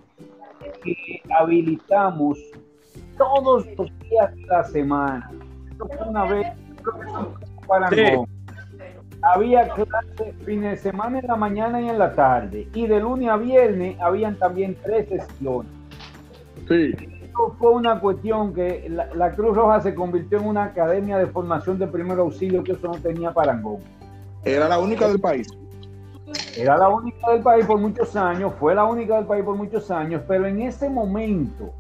que 0.83 0.95
habilitamos 1.39 2.39
todos 3.19 3.67
los 3.77 3.99
días 3.99 4.35
de 4.35 4.47
la 4.47 4.65
semana. 4.65 5.31
Una 6.07 6.25
vez, 6.25 6.47
creo 6.83 7.01
que 7.01 7.07
fue 7.07 7.67
para 7.67 7.89
sí. 7.89 8.05
Había 9.23 9.69
clases 9.69 10.35
fines 10.45 10.83
de 10.83 10.91
semana 10.91 11.19
en 11.19 11.27
la 11.27 11.37
mañana 11.37 11.81
y 11.81 11.89
en 11.89 11.99
la 11.99 12.15
tarde. 12.15 12.69
Y 12.75 12.87
de 12.87 13.01
lunes 13.01 13.29
a 13.29 13.37
viernes 13.37 13.99
habían 14.01 14.39
también 14.39 14.77
tres 14.85 15.09
sesiones. 15.09 15.73
Sí. 16.69 17.16
Esto 17.37 17.55
fue 17.59 17.73
una 17.73 18.01
cuestión 18.01 18.55
que 18.55 18.87
la, 18.89 19.13
la, 19.15 19.35
Cruz 19.35 19.55
Roja 19.55 19.83
se 19.83 19.95
convirtió 19.95 20.39
en 20.39 20.47
una 20.47 20.65
academia 20.65 21.19
de 21.19 21.27
formación 21.27 21.79
de 21.79 21.87
primer 21.87 22.19
auxilio 22.19 22.65
que 22.65 22.73
eso 22.73 22.89
no 22.89 22.95
tenía 22.95 23.31
parangón. 23.31 23.77
Era 24.43 24.67
la 24.67 24.79
única 24.79 25.07
del 25.07 25.21
país. 25.21 25.47
Era 26.57 26.79
la 26.79 26.89
única 26.89 27.31
del 27.31 27.43
país 27.43 27.67
por 27.67 27.79
muchos 27.79 28.17
años, 28.17 28.55
fue 28.59 28.75
la 28.75 28.85
única 28.85 29.17
del 29.17 29.27
país 29.27 29.45
por 29.45 29.55
muchos 29.55 29.91
años, 29.91 30.23
pero 30.27 30.47
en 30.47 30.63
ese 30.63 30.89
momento, 30.89 31.75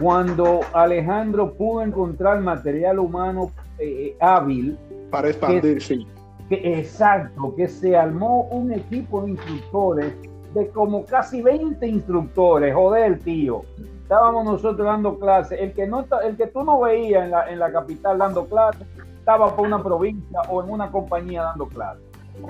cuando 0.00 0.62
Alejandro 0.72 1.54
pudo 1.54 1.82
encontrar 1.82 2.40
material 2.40 2.98
humano 2.98 3.52
eh, 3.78 4.16
hábil, 4.18 4.76
para 5.12 5.28
expandir, 5.28 5.80
sí. 5.80 6.04
Que, 6.48 6.80
exacto, 6.80 7.54
que 7.54 7.68
se 7.68 7.96
armó 7.96 8.48
un 8.50 8.72
equipo 8.72 9.22
de 9.22 9.30
instructores 9.30 10.12
de 10.52 10.68
como 10.70 11.04
casi 11.04 11.42
20 11.42 11.86
instructores, 11.86 12.74
joder, 12.74 13.20
tío. 13.20 13.62
Estábamos 14.06 14.44
nosotros 14.44 14.86
dando 14.86 15.18
clases. 15.18 15.58
El 15.60 15.74
que, 15.74 15.84
no, 15.84 16.06
el 16.22 16.36
que 16.36 16.46
tú 16.46 16.62
no 16.62 16.78
veías 16.78 17.24
en 17.24 17.32
la, 17.32 17.50
en 17.50 17.58
la 17.58 17.72
capital 17.72 18.18
dando 18.18 18.46
clases, 18.46 18.86
estaba 19.18 19.56
por 19.56 19.66
una 19.66 19.82
provincia 19.82 20.42
o 20.48 20.62
en 20.62 20.70
una 20.70 20.92
compañía 20.92 21.42
dando 21.42 21.66
clases. 21.66 22.04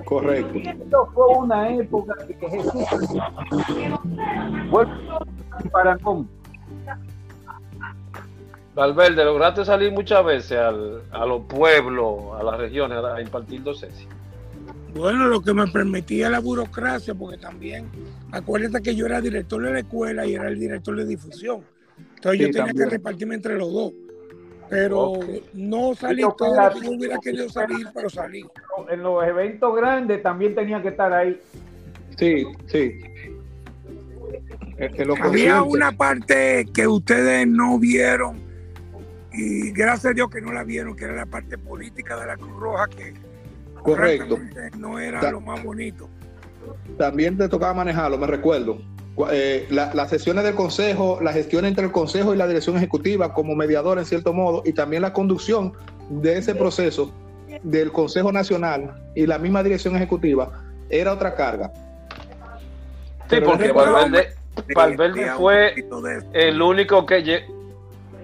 Correcto. 0.04 0.58
Esto 0.58 1.10
fue 1.14 1.28
una 1.28 1.74
época 1.74 2.12
que 2.26 2.34
Jesús 2.34 2.74
bueno, 4.68 4.98
para 5.72 5.96
cómo. 5.96 6.26
Valverde, 8.74 9.24
lograste 9.24 9.64
salir 9.64 9.92
muchas 9.92 10.22
veces 10.26 10.58
al, 10.58 11.04
a 11.10 11.24
los 11.24 11.40
pueblos, 11.44 12.38
a 12.38 12.42
las 12.42 12.58
regiones, 12.58 13.02
a 13.02 13.18
impartir 13.18 13.62
docencia. 13.62 14.06
Bueno, 14.96 15.28
lo 15.28 15.40
que 15.42 15.52
me 15.52 15.66
permitía 15.66 16.30
la 16.30 16.40
burocracia, 16.40 17.14
porque 17.14 17.38
también, 17.38 17.88
acuérdate 18.32 18.82
que 18.82 18.94
yo 18.96 19.06
era 19.06 19.20
director 19.20 19.62
de 19.62 19.72
la 19.72 19.78
escuela 19.80 20.26
y 20.26 20.34
era 20.34 20.48
el 20.48 20.58
director 20.58 20.96
de 20.96 21.04
difusión. 21.04 21.62
Entonces 22.16 22.32
sí, 22.32 22.46
yo 22.46 22.50
tenía 22.50 22.66
también. 22.66 22.88
que 22.88 22.96
repartirme 22.96 23.34
entre 23.34 23.56
los 23.56 23.72
dos. 23.72 23.92
Pero 24.68 25.00
okay. 25.12 25.44
no 25.54 25.94
salí 25.94 26.22
todo 26.36 26.60
lo 26.60 26.74
que 26.74 26.86
yo 26.86 26.90
hubiera 26.92 27.18
querido 27.18 27.48
salir, 27.48 27.86
pero 27.94 28.10
salí. 28.10 28.44
En 28.90 29.02
los 29.02 29.24
eventos 29.24 29.76
grandes 29.76 30.22
también 30.22 30.54
tenía 30.54 30.82
que 30.82 30.88
estar 30.88 31.12
ahí. 31.12 31.40
Sí, 32.18 32.46
sí. 32.66 33.00
En 34.78 35.22
Había 35.22 35.62
una 35.62 35.92
parte 35.92 36.66
que 36.74 36.86
ustedes 36.86 37.46
no 37.46 37.78
vieron 37.78 38.44
y 39.32 39.70
gracias 39.70 40.06
a 40.06 40.14
Dios 40.14 40.30
que 40.30 40.40
no 40.40 40.52
la 40.52 40.64
vieron, 40.64 40.96
que 40.96 41.04
era 41.04 41.14
la 41.14 41.26
parte 41.26 41.58
política 41.58 42.18
de 42.18 42.26
la 42.26 42.36
Cruz 42.36 42.58
Roja, 42.58 42.86
que 42.88 43.14
correcto 43.86 44.38
no 44.78 44.98
era 44.98 45.20
Ta 45.20 45.30
lo 45.30 45.40
más 45.40 45.62
bonito. 45.62 46.08
También 46.98 47.36
te 47.36 47.48
tocaba 47.48 47.74
manejarlo, 47.74 48.18
me 48.18 48.26
recuerdo. 48.26 48.78
Eh, 49.30 49.66
la, 49.70 49.94
las 49.94 50.10
sesiones 50.10 50.44
del 50.44 50.54
consejo, 50.54 51.18
la 51.22 51.32
gestión 51.32 51.64
entre 51.64 51.84
el 51.84 51.92
consejo 51.92 52.34
y 52.34 52.36
la 52.36 52.46
dirección 52.46 52.76
ejecutiva 52.76 53.32
como 53.32 53.54
mediador 53.54 53.98
en 53.98 54.04
cierto 54.04 54.32
modo, 54.32 54.62
y 54.64 54.72
también 54.72 55.02
la 55.02 55.12
conducción 55.12 55.72
de 56.10 56.38
ese 56.38 56.54
proceso 56.54 57.12
del 57.62 57.92
Consejo 57.92 58.32
Nacional 58.32 58.94
y 59.14 59.26
la 59.26 59.38
misma 59.38 59.62
dirección 59.62 59.96
ejecutiva, 59.96 60.62
era 60.90 61.12
otra 61.12 61.34
carga. 61.34 61.72
Sí, 63.28 63.36
Pero 63.40 63.46
porque 63.46 63.72
Valverde, 63.72 64.34
Valverde 64.74 65.32
fue 65.36 65.74
el 66.32 66.62
único 66.62 67.06
que 67.06 67.22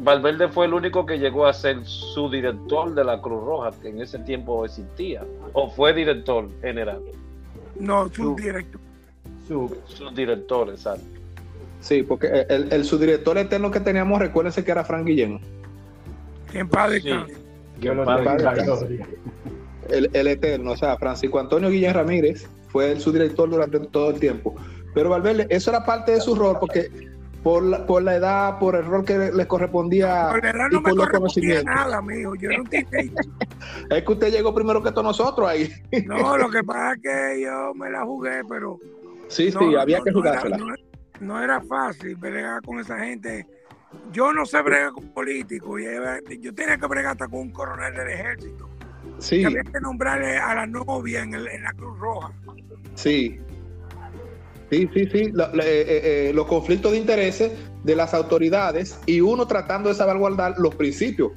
Valverde 0.03 0.49
fue 0.49 0.67
el 0.67 0.75
único 0.75 1.07
que 1.07 1.19
llegó 1.19 1.47
a 1.47 1.53
ser 1.53 1.85
su 1.85 2.29
director 2.29 2.93
de 2.93 3.05
la 3.05 3.21
Cruz 3.21 3.45
Roja, 3.45 3.71
que 3.81 3.89
en 3.89 4.01
ese 4.01 4.19
tiempo 4.19 4.65
existía, 4.65 5.25
o 5.53 5.71
fue 5.71 5.95
director 5.95 6.49
general. 6.61 7.01
No, 7.79 8.09
subdirector. 8.09 8.81
Su, 9.47 9.77
subdirector, 9.87 10.71
exacto. 10.71 11.05
Sí, 11.81 12.03
porque 12.03 12.47
el, 12.49 12.73
el 12.73 12.85
subdirector 12.85 13.39
eterno 13.39 13.71
que 13.71 13.81
teníamos, 13.81 14.19
recuérdense 14.21 14.65
que 14.65 14.71
era 14.73 14.85
Frank 14.85 15.07
Guillén. 15.07 15.41
En 16.53 16.69
padre 16.69 17.01
sí. 17.01 17.11
Yo 17.81 17.95
lo 17.95 18.05
el, 19.89 20.11
el 20.13 20.27
eterno, 20.29 20.73
o 20.73 20.77
sea, 20.77 20.97
Francisco 20.97 21.39
Antonio 21.39 21.69
Guillén 21.69 21.95
Ramírez 21.95 22.49
fue 22.69 22.93
el 22.93 23.01
subdirector 23.01 23.51
durante 23.51 23.79
todo 23.81 24.11
el 24.11 24.21
tiempo. 24.21 24.55
Pero 24.95 25.11
Valverde, 25.11 25.47
eso 25.51 25.71
era 25.71 25.85
parte 25.85 26.13
de 26.13 26.21
su 26.21 26.35
rol, 26.35 26.57
porque 26.61 27.12
por 27.43 27.63
la, 27.65 27.85
por 27.87 28.03
la 28.03 28.15
edad, 28.17 28.59
por 28.59 28.77
el 28.77 28.85
rol 28.85 29.05
que 29.05 29.19
le 29.33 29.47
correspondía. 29.47 30.29
Por 30.31 30.43
la 30.45 30.51
edad 30.51 30.69
no 30.71 30.81
me 30.81 30.95
correspondía 30.95 31.63
nada, 31.65 31.99
amigo. 31.99 32.35
Yo 32.37 32.51
no 32.51 32.57
entiendo. 32.57 33.21
es 33.91 34.03
que 34.05 34.13
usted 34.13 34.31
llegó 34.33 34.55
primero 34.55 34.83
que 34.83 34.91
todos 34.91 35.05
nosotros 35.05 35.49
ahí. 35.49 35.73
no, 36.07 36.37
lo 36.39 36.49
que 36.51 36.63
pasa 36.63 36.93
es 36.95 37.03
que 37.03 37.43
yo 37.43 37.75
me 37.75 37.91
la 37.91 38.05
jugué, 38.05 38.43
pero. 38.49 38.79
Sí, 39.29 39.51
no, 39.53 39.61
sí, 39.61 39.77
había 39.77 39.99
no, 39.99 40.05
que 40.05 40.13
jugársela. 40.13 40.57
No 40.59 40.67
era, 40.75 40.83
no, 41.21 41.43
era 41.43 41.61
fácil 41.63 42.15
bregar 42.17 42.63
con 42.63 42.79
esa 42.81 42.99
gente. 42.99 43.47
Yo 44.13 44.33
no 44.33 44.47
sé 44.47 44.61
bregar 44.63 44.93
con 44.93 45.09
políticos. 45.13 45.81
Yo 46.41 46.55
tenía 46.55 46.79
que 46.79 46.87
bregar 46.87 47.13
hasta 47.13 47.29
con 47.29 47.41
un 47.41 47.51
coronel 47.51 47.95
del 47.95 48.09
ejército. 48.09 48.69
Sí, 49.19 49.45
Había 49.45 49.63
que 49.63 49.81
nombrarle 49.81 50.37
a 50.39 50.55
la 50.55 50.67
novia 50.67 51.23
en, 51.23 51.35
el- 51.35 51.49
en 51.49 51.63
la 51.63 51.73
Cruz 51.73 51.99
Roja. 51.99 52.33
sí. 52.95 53.41
Sí, 54.73 54.89
sí, 54.95 55.07
sí. 55.13 55.31
Lo- 55.33 55.45
eh, 55.49 55.51
eh, 55.61 56.29
eh, 56.31 56.33
los 56.35 56.47
conflictos 56.47 56.93
de 56.93 56.99
intereses 56.99 57.53
de 57.85 57.95
las 57.95 58.15
autoridades 58.15 58.99
y 59.05 59.21
uno 59.21 59.47
tratando 59.47 59.91
de 59.91 59.95
salvaguardar 59.95 60.55
los 60.57 60.75
principios. 60.75 61.33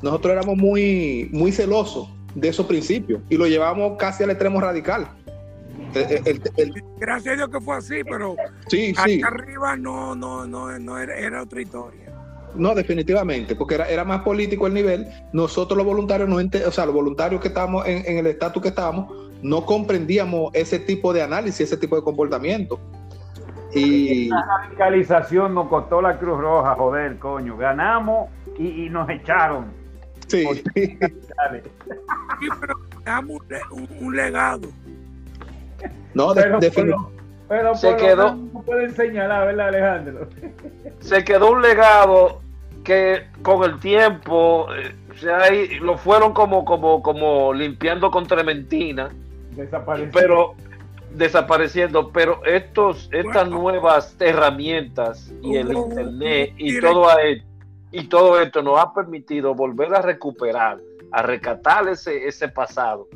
Nosotros 0.00 0.32
éramos 0.32 0.56
muy, 0.56 1.28
muy 1.30 1.52
celosos 1.52 2.08
de 2.34 2.48
esos 2.48 2.64
principios 2.64 3.20
y 3.28 3.36
lo 3.36 3.46
llevamos 3.46 3.98
casi 3.98 4.24
al 4.24 4.30
extremo 4.30 4.58
radical. 4.58 5.06
El- 5.94 6.40
el- 6.56 6.82
Gracias 6.98 7.34
a 7.34 7.36
Dios 7.36 7.50
que 7.50 7.60
fue 7.60 7.76
así, 7.76 7.96
pero 8.04 8.36
sí, 8.68 8.94
sí. 9.04 9.20
acá 9.22 9.34
arriba 9.34 9.76
no, 9.76 10.14
no, 10.14 10.46
no, 10.46 10.78
no 10.78 10.98
era, 10.98 11.14
era 11.14 11.42
otra 11.42 11.60
historia. 11.60 12.07
No, 12.58 12.74
definitivamente, 12.74 13.54
porque 13.56 13.76
era, 13.76 13.88
era 13.88 14.04
más 14.04 14.20
político 14.22 14.66
el 14.66 14.74
nivel. 14.74 15.06
Nosotros 15.32 15.76
los 15.76 15.86
voluntarios, 15.86 16.28
no 16.28 16.40
ente- 16.40 16.64
o 16.66 16.70
sea, 16.72 16.84
los 16.86 16.94
voluntarios 16.94 17.40
que 17.40 17.48
estábamos 17.48 17.86
en, 17.86 18.04
en 18.04 18.18
el 18.18 18.26
estatus 18.26 18.60
que 18.62 18.68
estábamos, 18.68 19.12
no 19.42 19.64
comprendíamos 19.64 20.50
ese 20.54 20.78
tipo 20.80 21.12
de 21.12 21.22
análisis, 21.22 21.60
ese 21.60 21.76
tipo 21.76 21.94
de 21.96 22.02
comportamiento. 22.02 22.78
Y 23.74 24.28
La 24.28 24.44
radicalización 24.62 25.54
nos 25.54 25.68
costó 25.68 26.00
la 26.02 26.18
Cruz 26.18 26.40
Roja, 26.40 26.74
joder, 26.74 27.18
coño. 27.18 27.56
Ganamos 27.56 28.30
y, 28.58 28.86
y 28.86 28.90
nos 28.90 29.08
echaron. 29.10 29.66
sí. 30.26 30.44
Sí, 30.74 32.48
pero 32.60 32.74
damos 33.04 33.40
un, 33.40 33.48
le- 33.48 33.60
un- 33.70 34.06
un 34.06 34.16
legado. 34.16 34.68
no, 36.14 36.34
de- 36.34 36.42
Pero, 36.42 36.60
defini- 36.60 36.72
pero, 36.72 37.10
pero 37.48 37.74
Se 37.74 37.88
por 37.92 38.00
lo 38.00 38.06
quedó. 38.06 38.34
menos 38.34 38.52
no 38.52 38.62
pueden 38.62 38.94
señalar, 38.94 39.46
¿verdad, 39.46 39.68
Alejandro? 39.68 40.28
Se 41.00 41.24
quedó 41.24 41.50
un 41.52 41.62
legado 41.62 42.40
que 42.88 43.26
con 43.42 43.62
el 43.64 43.78
tiempo 43.80 44.66
eh, 44.74 44.94
se 45.20 45.30
ha 45.30 45.52
i- 45.54 45.78
lo 45.78 45.98
fueron 45.98 46.32
como, 46.32 46.64
como, 46.64 47.02
como 47.02 47.52
limpiando 47.52 48.10
con 48.10 48.26
trementina, 48.26 49.10
pero 50.10 50.54
desapareciendo. 51.12 52.10
Pero 52.10 52.42
estos, 52.46 53.10
estas 53.12 53.48
Bueno. 53.50 53.60
nuevas 53.62 54.16
herramientas 54.18 55.30
y 55.42 55.56
el 55.56 55.70
internet 55.72 56.54
y 56.56 56.64
directo. 56.72 56.92
todo, 56.92 57.08
a- 57.10 57.16
y 57.92 58.04
todo 58.08 58.40
esto 58.40 58.62
nos 58.62 58.78
ha 58.80 58.94
permitido 58.94 59.54
volver 59.54 59.94
a 59.94 60.00
recuperar, 60.00 60.78
a 61.12 61.20
recatar 61.22 61.88
ese, 61.88 62.26
ese 62.26 62.48
pasado 62.48 63.06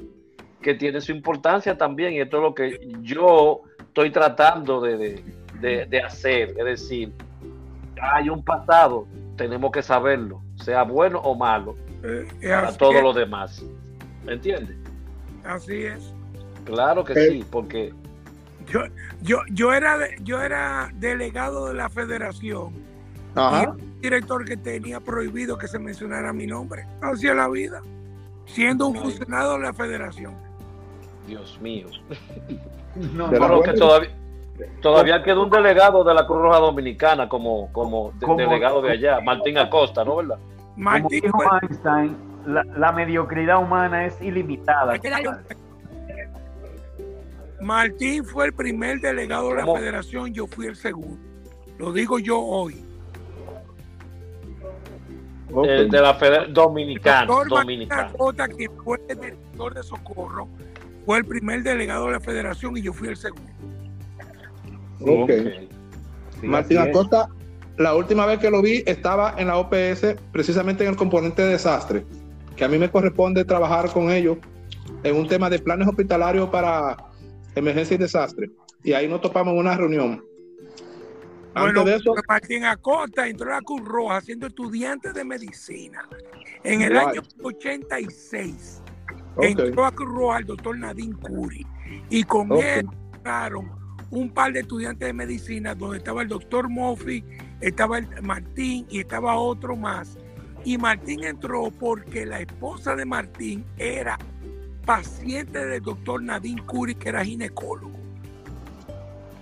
que 0.60 0.74
tiene 0.74 1.00
su 1.00 1.12
importancia 1.12 1.78
también. 1.78 2.12
Y 2.12 2.20
esto 2.20 2.36
es 2.36 2.42
lo 2.42 2.54
que 2.54 2.78
yo 3.00 3.62
estoy 3.80 4.10
tratando 4.10 4.82
de, 4.82 4.98
de- 4.98 5.24
de- 5.60 5.86
de 5.86 6.02
hacer. 6.02 6.50
Es 6.58 6.64
decir, 6.64 7.10
hay 8.02 8.28
un 8.28 8.44
pasado, 8.44 9.06
tenemos 9.42 9.72
que 9.72 9.82
saberlo, 9.82 10.40
sea 10.54 10.84
bueno 10.84 11.18
o 11.18 11.34
malo, 11.34 11.74
Eh, 12.04 12.28
para 12.42 12.72
todos 12.76 12.94
es, 12.94 13.02
los 13.02 13.16
demás. 13.16 13.60
¿Me 14.24 14.34
entiendes? 14.34 14.76
así 15.44 15.82
es. 15.82 16.12
Claro 16.64 17.02
que 17.02 17.12
Eh. 17.14 17.28
sí, 17.30 17.44
porque 17.50 17.92
Yo, 18.70 18.82
yo, 19.20 19.38
yo, 19.50 19.72
era, 19.74 19.98
yo 20.22 20.40
era 20.40 20.92
delegado 20.94 21.66
de 21.66 21.74
la 21.74 21.88
federación 21.88 22.72
y 23.34 23.38
Ajá. 23.40 23.70
un 23.70 24.00
director 24.00 24.44
que 24.44 24.56
tenía 24.56 25.00
prohibido 25.00 25.58
que 25.58 25.66
se 25.66 25.80
mencionara 25.80 26.32
mi 26.32 26.46
nombre. 26.46 26.86
Así 27.00 27.26
es 27.26 27.34
la 27.34 27.48
vida. 27.48 27.82
Siendo 28.46 28.86
un 28.86 28.96
funcionario 28.96 29.54
de 29.54 29.58
la 29.58 29.72
federación. 29.72 30.34
Dios 31.26 31.58
mío. 31.60 31.88
No, 33.14 33.26
buena- 33.28 33.60
que 33.64 33.72
todavía, 33.72 34.10
todavía 34.80 35.22
queda 35.22 35.40
un 35.40 35.50
delegado 35.50 36.04
de 36.04 36.14
la 36.14 36.26
Cruz 36.26 36.42
Roja 36.42 36.58
Dominicana 36.58 37.28
como, 37.28 37.72
como 37.72 38.12
de- 38.18 38.26
Como- 38.26 38.38
delegado 38.38 38.80
de 38.82 38.92
allá, 38.92 39.20
Martín 39.20 39.58
Acosta, 39.58 40.04
¿no? 40.04 40.16
¿Verdad? 40.16 40.38
Como 40.74 40.84
Martín 40.84 41.20
dijo 41.22 41.38
fue- 41.38 41.46
Einstein, 41.62 42.16
la, 42.46 42.64
la 42.76 42.92
mediocridad 42.92 43.58
humana 43.62 44.06
es 44.06 44.20
ilimitada. 44.20 44.94
Martín 47.60 48.24
fue 48.24 48.46
el 48.46 48.52
primer 48.52 49.00
delegado 49.00 49.50
de 49.50 49.56
la 49.56 49.62
¿Cómo? 49.62 49.76
federación, 49.76 50.32
yo 50.34 50.46
fui 50.46 50.66
el 50.66 50.74
segundo. 50.76 51.18
Lo 51.78 51.92
digo 51.92 52.18
yo 52.18 52.40
hoy. 52.40 52.84
Ok. 55.54 55.66
Eh, 55.68 55.86
de 55.90 56.00
la 56.00 56.14
Federación 56.14 56.54
Dominicana. 56.54 57.26
Dominicana. 57.26 58.02
Acosta, 58.08 58.48
que 58.48 58.68
fue 58.82 58.98
el 59.08 59.20
director 59.20 59.74
de 59.74 59.82
socorro, 59.82 60.48
fue 61.04 61.18
el 61.18 61.24
primer 61.24 61.62
delegado 61.62 62.06
de 62.06 62.12
la 62.12 62.20
federación 62.20 62.76
y 62.78 62.82
yo 62.82 62.92
fui 62.92 63.08
el 63.08 63.16
segundo. 63.16 63.50
Ok. 65.06 65.30
Sí, 66.40 66.46
Martín. 66.46 66.78
Acosta, 66.78 67.28
la 67.78 67.94
última 67.94 68.26
vez 68.26 68.38
que 68.38 68.50
lo 68.50 68.62
vi 68.62 68.82
estaba 68.86 69.34
en 69.38 69.48
la 69.48 69.56
OPS, 69.58 70.16
precisamente 70.32 70.84
en 70.84 70.90
el 70.90 70.96
componente 70.96 71.42
de 71.42 71.48
desastre, 71.50 72.04
que 72.56 72.64
a 72.64 72.68
mí 72.68 72.78
me 72.78 72.90
corresponde 72.90 73.44
trabajar 73.44 73.90
con 73.92 74.10
ellos 74.10 74.38
en 75.02 75.16
un 75.16 75.26
tema 75.26 75.48
de 75.50 75.58
planes 75.58 75.88
hospitalarios 75.88 76.48
para 76.50 76.96
emergencia 77.54 77.94
y 77.94 77.98
desastre. 77.98 78.50
Y 78.84 78.92
ahí 78.92 79.08
nos 79.08 79.20
topamos 79.20 79.52
en 79.52 79.60
una 79.60 79.76
reunión. 79.76 80.24
Antes 81.54 81.74
Bueno, 81.74 81.84
de 81.84 81.96
eso, 81.96 82.14
Martín 82.28 82.64
Acosta 82.64 83.28
entró 83.28 83.50
a 83.52 83.56
la 83.56 83.60
Cruz 83.60 83.82
Roja 83.84 84.20
siendo 84.22 84.46
estudiante 84.46 85.12
de 85.12 85.24
medicina. 85.24 86.08
En 86.64 86.80
el 86.82 86.90
Right. 86.90 87.08
año 87.08 87.22
86 87.42 88.82
ok, 89.36 89.44
entró 89.44 89.84
a 89.84 89.92
Cruz 89.92 90.08
Roja 90.08 90.38
el 90.38 90.46
doctor 90.46 90.78
Nadine 90.78 91.14
Curi 91.14 91.66
y 92.08 92.24
con 92.24 92.52
él 92.52 92.86
entraron 93.14 93.81
un 94.12 94.30
par 94.30 94.52
de 94.52 94.60
estudiantes 94.60 95.06
de 95.08 95.12
medicina 95.12 95.74
donde 95.74 95.96
estaba 95.98 96.22
el 96.22 96.28
doctor 96.28 96.68
Moffi, 96.68 97.24
estaba 97.60 97.98
el 97.98 98.06
Martín 98.22 98.86
y 98.90 99.00
estaba 99.00 99.36
otro 99.36 99.74
más. 99.74 100.16
Y 100.64 100.78
Martín 100.78 101.24
entró 101.24 101.70
porque 101.72 102.24
la 102.26 102.38
esposa 102.40 102.94
de 102.94 103.04
Martín 103.04 103.64
era 103.78 104.18
paciente 104.84 105.64
del 105.64 105.82
doctor 105.82 106.22
Nadine 106.22 106.62
Curi, 106.66 106.94
que 106.94 107.08
era 107.08 107.24
ginecólogo. 107.24 107.98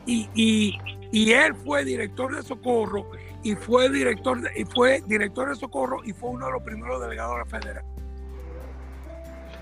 Y, 0.07 0.29
y- 0.35 0.79
y 1.13 1.33
él 1.33 1.55
fue 1.57 1.85
director 1.85 2.35
de 2.35 2.43
socorro 2.43 3.11
y 3.43 3.57
fue 3.57 3.91
director 3.91 4.41
de, 4.41 4.51
y 4.57 4.65
fue 4.65 5.03
director 5.07 5.49
de 5.49 5.57
socorro 5.57 6.01
y 6.05 6.13
fue 6.13 6.31
uno 6.31 6.47
de 6.47 6.53
los 6.53 6.63
primeros 6.63 7.01
delegados 7.03 7.33
de 7.35 7.39
la 7.41 7.47
federación. 7.47 7.93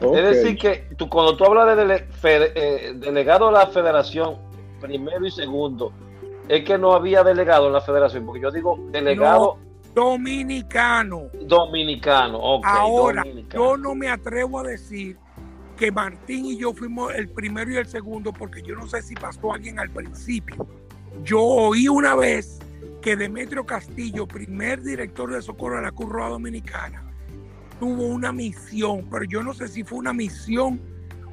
ok. 0.03 0.17
Es 0.17 0.25
decir, 0.25 0.59
que 0.59 0.95
tú, 0.97 1.09
cuando 1.09 1.37
tú 1.37 1.45
hablas 1.47 1.75
de 1.75 1.83
dele- 1.87 2.07
eh, 2.55 2.93
delegado 2.99 3.47
de 3.47 3.53
la 3.55 3.67
federación, 3.69 4.37
primero 4.81 5.27
y 5.27 5.31
segundo, 5.31 5.93
es 6.49 6.65
que 6.65 6.79
no 6.79 6.93
había 6.93 7.23
delegado 7.23 7.67
en 7.67 7.73
la 7.75 7.81
federación, 7.81 8.25
porque 8.25 8.41
yo 8.41 8.51
digo 8.51 8.79
delegado 8.91 9.59
Dominicano. 9.95 11.29
dominicano. 11.43 12.39
ok, 12.39 12.67
Ahora, 12.67 13.23
dominicano. 13.23 13.65
yo 13.65 13.77
no 13.77 13.95
me 13.95 14.09
atrevo 14.09 14.61
a 14.61 14.63
decir 14.63 15.17
que 15.77 15.91
Martín 15.93 16.47
y 16.47 16.57
yo 16.57 16.73
fuimos 16.75 17.15
el 17.15 17.29
primero 17.29 17.71
y 17.73 17.77
el 17.77 17.87
segundo, 17.87 18.33
porque 18.33 18.63
yo 18.63 18.75
no 18.75 18.87
sé 18.87 19.03
si 19.03 19.15
pasó 19.15 19.53
alguien 19.53 19.79
al 19.79 19.91
principio. 19.91 20.67
Yo 21.23 21.41
oí 21.43 21.89
una 21.89 22.15
vez 22.15 22.59
que 23.01 23.17
Demetrio 23.17 23.65
Castillo, 23.65 24.27
primer 24.27 24.83
director 24.83 25.33
de 25.33 25.41
socorro 25.43 25.77
de 25.77 25.83
la 25.83 25.93
Cruz 25.93 26.11
Roja 26.11 26.31
Dominicana, 26.31 27.05
tuvo 27.79 28.07
una 28.07 28.33
misión, 28.33 29.07
pero 29.11 29.25
yo 29.25 29.43
no 29.43 29.55
sé 29.55 29.69
si 29.69 29.85
fue 29.85 29.99
una 29.99 30.13
misión 30.13 30.81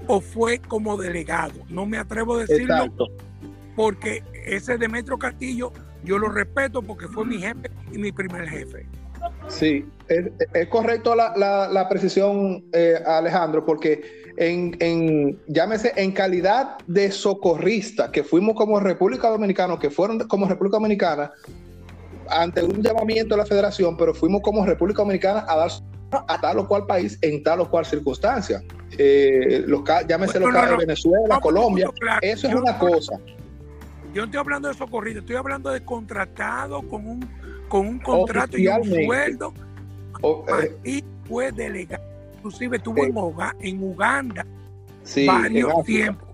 o 0.08 0.22
fue 0.22 0.60
como 0.60 0.96
delegado. 0.98 1.54
No 1.70 1.86
me 1.86 1.98
atrevo 1.98 2.36
a 2.36 2.42
decirlo 2.42 2.76
Exacto. 2.76 3.08
Porque 3.76 4.24
ese 4.46 4.78
Demetrio 4.78 5.18
Castillo 5.18 5.72
yo 6.04 6.18
lo 6.18 6.30
respeto 6.30 6.82
porque 6.82 7.08
fue 7.08 7.26
mi 7.26 7.40
jefe 7.40 7.70
y 7.92 7.98
mi 7.98 8.12
primer 8.12 8.48
jefe. 8.48 8.86
Sí, 9.48 9.86
es, 10.08 10.26
es 10.54 10.68
correcto 10.68 11.16
la, 11.16 11.34
la- 11.36 11.68
la 11.68 11.90
precisión, 11.90 12.64
eh, 12.74 12.96
Alejandro, 13.06 13.66
porque 13.66 14.24
en, 14.38 14.76
en, 14.80 15.40
llámese, 15.48 15.94
en 15.96 16.12
calidad 16.12 16.78
de 16.86 17.10
socorrista, 17.12 18.12
que 18.12 18.24
fuimos 18.24 18.56
como 18.56 18.80
República 18.80 19.30
Dominicana, 19.30 19.80
que 19.80 19.90
fueron 19.90 20.20
como 20.28 20.48
República 20.48 20.78
Dominicana, 20.78 21.32
ante 22.30 22.64
un 22.64 22.82
llamamiento 22.84 23.36
de 23.36 23.42
la 23.42 23.46
federación, 23.48 23.98
pero 23.98 24.14
fuimos 24.14 24.42
como 24.42 24.66
República 24.66 25.02
Dominicana 25.02 25.46
a 25.48 25.56
dar 25.58 25.72
a 26.28 26.40
tal 26.40 26.60
o 26.60 26.68
cual 26.68 26.86
país 26.86 27.18
en 27.22 27.42
tal 27.44 27.62
o 27.62 27.70
cual 27.70 27.86
circunstancia. 27.86 28.62
Eh, 28.98 29.64
los, 29.68 29.82
llámese 30.08 30.40
Bueno, 30.40 30.52
los 30.52 30.54
casos 30.56 30.70
no, 30.70 30.76
no. 30.76 30.80
de 30.80 30.86
Venezuela, 30.86 31.40
Colombia, 31.40 31.90
claro. 32.00 32.20
eso 32.22 32.48
es 32.48 32.54
una 32.54 32.78
cosa. 32.78 33.18
Yo 34.16 34.22
no 34.22 34.26
estoy 34.28 34.40
hablando 34.40 34.70
de 34.70 34.74
socorrido, 34.76 35.20
estoy 35.20 35.36
hablando 35.36 35.70
de 35.72 35.84
contratado 35.84 36.82
con 36.84 37.06
un, 37.06 37.30
con 37.68 37.86
un 37.86 38.00
contrato 38.00 38.58
y 38.58 38.66
un 38.66 38.86
sueldo. 38.86 39.54
O- 40.22 40.46
eh, 40.64 40.74
Y 40.86 41.04
fue 41.28 41.52
delegado. 41.52 42.02
Inclusive 42.38 42.78
estuvo 42.78 43.04
en, 43.04 43.14
Uga- 43.14 43.54
en 43.60 43.84
Uganda 43.84 44.46
sí, 45.04 45.28
varios 45.28 45.70
en 45.80 45.84
tiempos. 45.84 46.30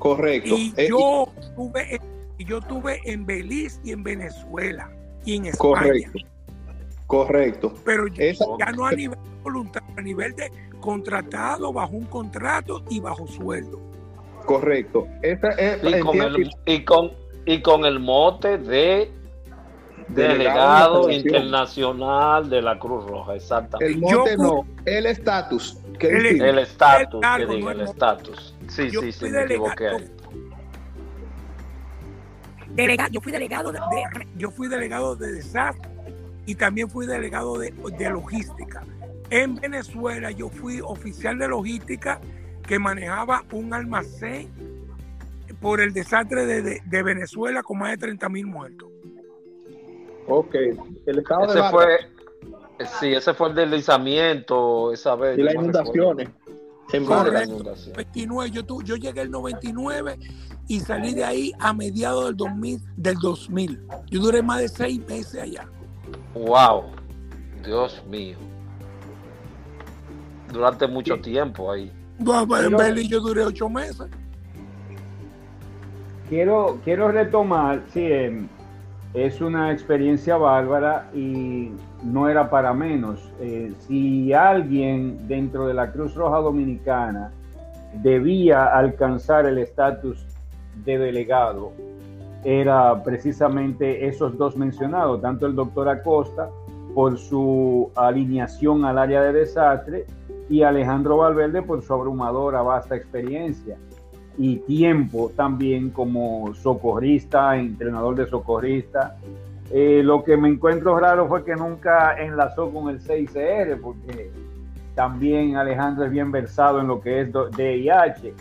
correcto. 0.00 0.56
Y 0.58 0.74
Eh, 0.76 0.88
yo 0.88 1.28
tuve, 1.54 2.00
y 2.36 2.44
yo 2.44 2.60
tuve 2.60 2.98
en 3.04 3.26
Belice 3.26 3.78
y 3.84 3.92
en 3.92 4.02
Venezuela 4.02 4.90
y 5.24 5.36
en 5.36 5.46
España. 5.46 5.82
correcto. 5.82 6.18
Correcto. 7.06 7.74
Pero 7.84 8.06
Esa- 8.18 8.44
ya 8.58 8.72
no 8.72 8.86
a 8.86 8.90
nivel 8.96 9.18
voluntario, 9.44 9.88
a 9.96 10.02
nivel 10.02 10.34
de 10.34 10.50
contratado, 10.80 11.72
bajo 11.72 11.92
un 11.92 12.06
contrato 12.06 12.82
y 12.90 12.98
bajo 12.98 13.28
sueldo. 13.28 13.80
Correcto. 14.44 15.06
Es, 15.22 15.38
y, 15.82 16.00
con 16.00 16.20
el, 16.20 16.50
y, 16.66 16.84
con, 16.84 17.12
y 17.46 17.60
con 17.62 17.84
el 17.84 17.98
mote 18.00 18.58
de 18.58 19.10
Delegado 20.08 21.06
de 21.06 21.14
internacional 21.14 22.50
de 22.50 22.60
la 22.60 22.78
Cruz 22.78 23.06
Roja, 23.06 23.34
exactamente. 23.36 23.94
El 23.94 24.00
Yo 24.10 24.24
pu- 24.24 24.36
no, 24.36 24.66
el 24.84 25.06
estatus 25.06 25.78
¿Qué 25.98 26.08
El- 26.08 26.58
estatus, 26.58 27.20
El 27.40 27.46
que 27.46 27.54
diga, 27.54 27.72
el 27.72 27.80
estatus. 27.82 28.54
Sí, 28.68 28.90
Yo 28.90 29.00
sí, 29.00 29.12
sí, 29.12 29.30
me 29.30 29.42
equivoqué 29.44 29.88
ahí. 29.88 30.10
delega- 32.74 33.08
yo 33.10 33.20
fui 33.20 33.32
delegado 33.32 33.72
de, 33.72 33.78
de- 33.78 34.26
yo 34.36 34.50
fui 34.50 34.68
delegado 34.68 35.14
de 35.16 35.32
desastre 35.32 35.90
y 36.46 36.54
también 36.56 36.90
fui 36.90 37.06
delegado 37.06 37.58
de, 37.58 37.70
de 37.70 38.10
logística. 38.10 38.82
En 39.30 39.54
Venezuela 39.54 40.30
yo 40.30 40.48
fui 40.50 40.80
oficial 40.80 41.38
de 41.38 41.48
logística 41.48 42.20
que 42.72 42.78
manejaba 42.78 43.44
un 43.52 43.74
almacén 43.74 44.48
por 45.60 45.82
el 45.82 45.92
desastre 45.92 46.46
de, 46.46 46.62
de- 46.62 46.80
de 46.86 47.02
Venezuela 47.02 47.62
con 47.62 47.78
más 47.80 47.90
de 47.90 47.98
30 47.98 48.30
mil 48.30 48.46
muertos. 48.46 48.88
Ok. 50.26 50.54
El 51.04 51.18
estado 51.18 51.52
de 51.52 51.60
Ese 51.60 51.70
fue, 51.70 51.86
sí, 52.98 53.12
ese 53.12 53.34
fue 53.34 53.50
el 53.50 53.56
deslizamiento 53.56 54.90
esa 54.90 55.14
vez. 55.16 55.36
y 55.38 55.42
las 55.42 55.54
inundaciones. 55.54 56.30
En. 56.94 57.06
La 57.06 57.44
inundación. 57.44 57.94
29, 57.94 58.50
yo, 58.50 58.64
tu- 58.64 58.82
yo 58.82 58.96
llegué 58.96 59.20
el 59.20 59.30
99 59.30 60.18
y 60.66 60.80
salí 60.80 61.12
de 61.12 61.24
ahí 61.24 61.52
a 61.60 61.74
mediados 61.74 62.24
del 62.24 62.36
2000, 62.38 62.80
del 62.96 63.16
2000. 63.18 63.82
Yo 64.10 64.18
duré 64.18 64.40
más 64.42 64.60
de 64.60 64.68
seis 64.70 64.98
meses 65.06 65.42
allá. 65.42 65.68
Wow, 66.32 66.84
Dios 67.62 68.02
mío. 68.08 68.38
Durante 70.50 70.86
mucho 70.86 71.20
tiempo 71.20 71.70
ahí. 71.70 71.92
En 72.66 72.76
Belice 72.76 73.08
yo 73.08 73.20
duré 73.20 73.44
ocho 73.44 73.68
meses. 73.68 74.06
Quiero, 76.28 76.78
quiero 76.84 77.10
retomar, 77.10 77.82
sí, 77.92 78.06
em, 78.10 78.48
es 79.12 79.40
una 79.40 79.70
experiencia 79.72 80.36
bárbara 80.36 81.10
y 81.14 81.70
no 82.02 82.28
era 82.28 82.48
para 82.48 82.72
menos. 82.72 83.30
Eh, 83.40 83.72
si 83.86 84.32
alguien 84.32 85.28
dentro 85.28 85.66
de 85.66 85.74
la 85.74 85.92
Cruz 85.92 86.14
Roja 86.14 86.38
Dominicana 86.38 87.30
debía 88.02 88.64
alcanzar 88.64 89.44
el 89.46 89.58
estatus 89.58 90.24
de 90.84 90.98
delegado, 90.98 91.72
era 92.44 93.02
precisamente 93.04 94.06
esos 94.06 94.36
dos 94.38 94.56
mencionados, 94.56 95.20
tanto 95.20 95.46
el 95.46 95.54
doctor 95.54 95.88
Acosta 95.88 96.48
por 96.94 97.18
su 97.18 97.90
alineación 97.94 98.84
al 98.84 98.98
área 98.98 99.22
de 99.22 99.32
desastre 99.32 100.06
y 100.52 100.62
Alejandro 100.62 101.16
Valverde 101.16 101.62
por 101.62 101.80
su 101.80 101.94
abrumadora, 101.94 102.60
vasta 102.60 102.94
experiencia 102.94 103.78
y 104.36 104.56
tiempo 104.56 105.32
también 105.34 105.88
como 105.88 106.52
socorrista, 106.54 107.56
entrenador 107.56 108.16
de 108.16 108.28
socorrista. 108.28 109.16
Eh, 109.70 110.02
lo 110.04 110.22
que 110.22 110.36
me 110.36 110.50
encuentro 110.50 110.98
raro 110.98 111.26
fue 111.26 111.42
que 111.42 111.56
nunca 111.56 112.18
enlazó 112.18 112.70
con 112.70 112.90
el 112.90 113.00
6CR, 113.00 113.80
porque 113.80 114.30
también 114.94 115.56
Alejandro 115.56 116.04
es 116.04 116.10
bien 116.10 116.30
versado 116.30 116.80
en 116.80 116.88
lo 116.88 117.00
que 117.00 117.22
es 117.22 117.32
DIH. 117.56 118.34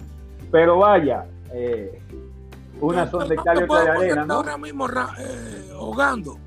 Pero 0.51 0.79
vaya, 0.79 1.27
eh, 1.53 1.97
unas 2.81 3.09
son 3.09 3.29
de 3.29 3.37
cal 3.37 3.57
y 3.57 3.63
otra 3.63 3.83
de 3.83 3.89
arena. 3.89 4.25
Ahora 4.29 4.57
mismo 4.57 4.85
eh, 4.89 5.71
ahogando. 5.73 6.37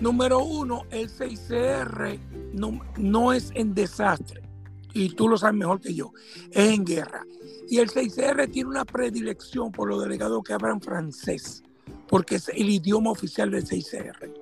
Número 0.00 0.38
uno, 0.38 0.84
el 0.90 1.10
6CR 1.10 2.18
no, 2.54 2.80
no 2.96 3.34
es 3.34 3.52
en 3.54 3.74
desastre. 3.74 4.47
Y 4.94 5.10
tú 5.10 5.28
lo 5.28 5.36
sabes 5.36 5.56
mejor 5.56 5.80
que 5.80 5.94
yo. 5.94 6.12
Es 6.50 6.70
en 6.74 6.84
guerra. 6.84 7.24
Y 7.68 7.78
el 7.78 7.88
6CR 7.90 8.50
tiene 8.50 8.70
una 8.70 8.84
predilección 8.84 9.70
por 9.70 9.88
los 9.88 10.02
delegados 10.02 10.42
que 10.42 10.52
hablan 10.54 10.80
francés. 10.80 11.62
Porque 12.08 12.36
es 12.36 12.48
el 12.48 12.68
idioma 12.68 13.10
oficial 13.10 13.50
del 13.50 13.64
6CR. 13.66 14.32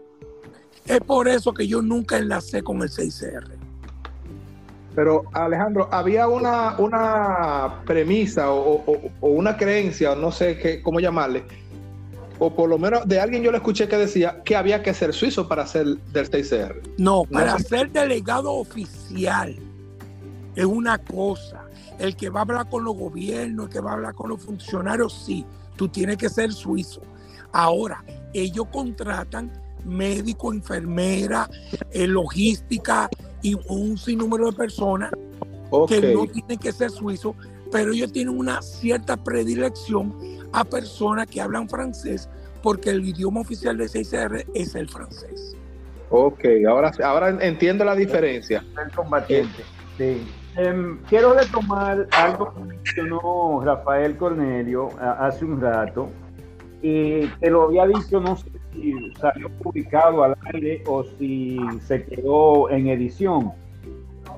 Es 0.86 1.00
por 1.00 1.26
eso 1.28 1.52
que 1.52 1.66
yo 1.66 1.82
nunca 1.82 2.16
enlacé 2.16 2.62
con 2.62 2.80
el 2.82 2.88
6CR. 2.88 3.56
Pero 4.94 5.24
Alejandro, 5.32 5.88
había 5.92 6.26
una, 6.28 6.78
una 6.78 7.82
premisa 7.84 8.50
o, 8.50 8.76
o- 8.86 9.10
o 9.20 9.28
una 9.28 9.56
creencia, 9.56 10.12
o 10.12 10.16
no 10.16 10.32
sé 10.32 10.56
qué, 10.58 10.80
cómo 10.80 11.00
llamarle, 11.00 11.44
o 12.38 12.54
por 12.54 12.70
lo 12.70 12.78
menos 12.78 13.06
de 13.06 13.20
alguien 13.20 13.42
yo 13.42 13.50
le 13.50 13.58
escuché 13.58 13.88
que 13.88 13.96
decía 13.98 14.42
que 14.42 14.56
había 14.56 14.82
que 14.82 14.94
ser 14.94 15.12
suizo 15.12 15.48
para 15.48 15.66
ser 15.66 15.84
del 15.98 16.30
6CR. 16.30 16.80
No, 16.96 17.24
para 17.24 17.52
No 17.52 17.58
sé. 17.58 17.64
ser 17.68 17.92
delegado 17.92 18.52
oficial 18.52 19.54
es 20.56 20.64
una 20.64 20.98
cosa. 20.98 21.62
El 21.98 22.16
que 22.16 22.28
va 22.30 22.40
a 22.40 22.42
hablar 22.42 22.68
con 22.68 22.82
los 22.84 22.96
gobiernos, 22.96 23.66
el 23.66 23.72
que 23.72 23.80
va 23.80 23.90
a 23.90 23.94
hablar 23.94 24.14
con 24.14 24.30
los 24.30 24.42
funcionarios, 24.42 25.12
sí, 25.24 25.44
tú 25.76 25.88
tienes 25.88 26.16
que 26.16 26.28
ser 26.28 26.52
suizo. 26.52 27.00
Ahora, 27.52 28.04
ellos 28.32 28.66
contratan 28.72 29.52
médico, 29.84 30.52
enfermera, 30.52 31.48
eh, 31.92 32.06
logística 32.06 33.08
y 33.40 33.54
un 33.68 33.96
sinnúmero 33.96 34.50
de 34.50 34.56
personas 34.56 35.10
Ok. 35.70 35.88
que 35.90 36.12
no 36.14 36.26
tienen 36.26 36.58
que 36.58 36.72
ser 36.72 36.90
suizos, 36.90 37.36
pero 37.70 37.92
ellos 37.92 38.12
tienen 38.12 38.36
una 38.36 38.60
cierta 38.62 39.16
predilección 39.16 40.14
a 40.52 40.64
personas 40.64 41.26
que 41.28 41.40
hablan 41.40 41.68
francés 41.68 42.28
porque 42.62 42.90
el 42.90 43.04
idioma 43.06 43.40
oficial 43.40 43.76
de 43.76 43.84
6R 43.86 44.46
es 44.54 44.74
el 44.74 44.88
francés. 44.88 45.54
Ok, 46.10 46.44
ahora, 46.68 46.92
ahora 47.04 47.44
entiendo 47.44 47.84
la 47.84 47.94
diferencia. 47.94 48.64
el 48.84 48.92
combatiente. 48.92 49.62
Sí. 49.96 50.26
Em, 50.56 50.98
quiero 51.08 51.34
retomar 51.34 52.06
algo 52.12 52.54
que 52.54 52.60
mencionó 52.60 53.62
Rafael 53.64 54.16
Cornelio 54.16 54.88
hace 54.98 55.44
un 55.44 55.60
rato, 55.60 56.08
y 56.82 57.26
te 57.40 57.50
lo 57.50 57.64
había 57.64 57.86
dicho, 57.86 58.20
no 58.20 58.36
sé 58.36 58.50
si 58.72 59.12
salió 59.20 59.50
publicado 59.50 60.22
al 60.24 60.36
aire 60.52 60.82
o 60.86 61.04
si 61.18 61.58
se 61.80 62.04
quedó 62.04 62.70
en 62.70 62.88
edición. 62.88 63.52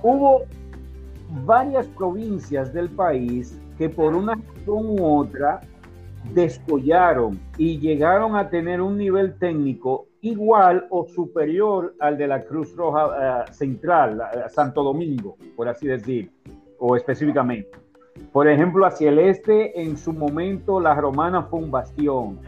Hubo 0.02 0.42
varias 1.44 1.86
provincias 1.88 2.72
del 2.72 2.88
país 2.88 3.58
que 3.76 3.88
por 3.88 4.14
una 4.14 4.34
razón 4.34 4.98
u 4.98 5.20
otra 5.20 5.60
descollaron 6.34 7.38
y 7.56 7.78
llegaron 7.78 8.34
a 8.34 8.48
tener 8.48 8.80
un 8.80 8.98
nivel 8.98 9.34
técnico 9.38 10.07
igual 10.22 10.86
o 10.90 11.06
superior 11.06 11.94
al 12.00 12.18
de 12.18 12.26
la 12.26 12.44
Cruz 12.44 12.74
Roja 12.74 13.44
eh, 13.48 13.52
Central, 13.52 14.20
eh, 14.20 14.48
Santo 14.48 14.82
Domingo, 14.82 15.36
por 15.56 15.68
así 15.68 15.86
decir, 15.86 16.30
o 16.78 16.96
específicamente. 16.96 17.70
Por 18.32 18.48
ejemplo, 18.48 18.84
hacia 18.84 19.10
el 19.10 19.18
este, 19.20 19.80
en 19.80 19.96
su 19.96 20.12
momento, 20.12 20.80
la 20.80 20.94
Romana 20.94 21.42
fue 21.42 21.60
un 21.60 21.70
bastión, 21.70 22.40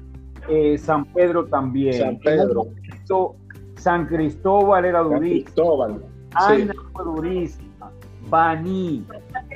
eh, 0.48 0.76
San 0.78 1.04
Pedro 1.12 1.46
también, 1.46 1.94
San 1.94 2.18
Pedro. 2.18 2.64
Momento, 2.64 3.36
San 3.76 4.06
Cristóbal 4.06 4.84
era 4.84 5.02
San 5.02 5.12
durísimo, 5.12 5.44
Cristóbal. 5.44 6.04
Ana 6.34 6.74
fue 6.92 7.04
durísima, 7.04 7.92
Baní, 8.28 9.06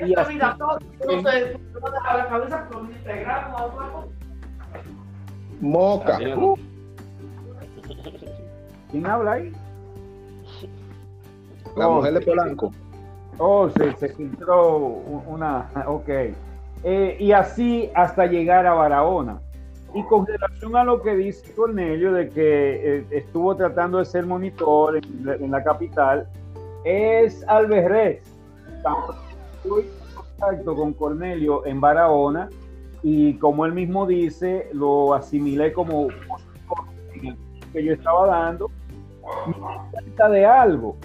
y 0.05 0.13
así. 0.15 0.39
Moca. 5.61 6.19
Uh. 6.37 6.57
¿Quién 8.91 9.05
habla 9.05 9.33
ahí? 9.33 9.51
La 11.75 11.87
Oh, 11.89 11.95
mujer 11.95 12.13
de. 12.13 12.21
Polanco. 12.21 12.71
Oh, 13.37 13.69
se, 13.69 13.91
se 13.97 14.09
filtró 14.09 14.77
una. 14.77 15.69
Ok. 15.87 16.09
Eh, 16.83 17.17
y 17.19 17.31
así 17.31 17.89
hasta 17.95 18.25
llegar 18.27 18.65
a 18.65 18.73
Barahona. 18.73 19.39
Y 19.93 20.03
con 20.03 20.25
relación 20.25 20.75
a 20.75 20.83
lo 20.83 21.01
que 21.01 21.15
dice 21.15 21.53
Cornelio, 21.53 22.11
de 22.13 22.29
que 22.29 22.97
eh, 22.99 23.05
estuvo 23.11 23.55
tratando 23.55 23.97
de 23.99 24.05
ser 24.05 24.25
monitor 24.25 24.97
en, 24.97 25.25
la- 25.25 25.35
en 25.35 25.51
la 25.51 25.63
capital, 25.63 26.27
es 26.83 27.47
Alberrez. 27.47 28.21
Estoy 29.63 29.83
en 29.83 30.15
contacto 30.15 30.75
con 30.75 30.93
Cornelio 30.93 31.65
en 31.65 31.79
Barahona 31.81 32.49
y 33.01 33.35
como 33.35 33.65
él 33.65 33.71
mismo 33.73 34.05
dice, 34.05 34.69
lo 34.73 35.13
asimilé 35.13 35.71
como 35.73 36.07
que 37.75 37.83
yo 37.83 37.93
estaba 37.93 38.27
dando. 38.27 38.71
Me 39.47 39.53
cuenta 39.91 40.29
de 40.29 40.45
algo 40.45 40.95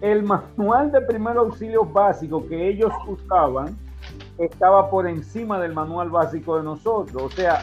el 0.00 0.22
manual 0.22 0.92
de 0.92 1.00
primer 1.00 1.36
auxilio 1.38 1.84
básico 1.84 2.46
que 2.46 2.68
ellos 2.68 2.92
usaban 3.06 3.76
estaba 4.36 4.90
por 4.90 5.06
encima 5.06 5.58
del 5.58 5.72
manual 5.72 6.10
básico 6.10 6.58
de 6.58 6.62
nosotros. 6.62 7.22
O 7.22 7.30
sea, 7.30 7.62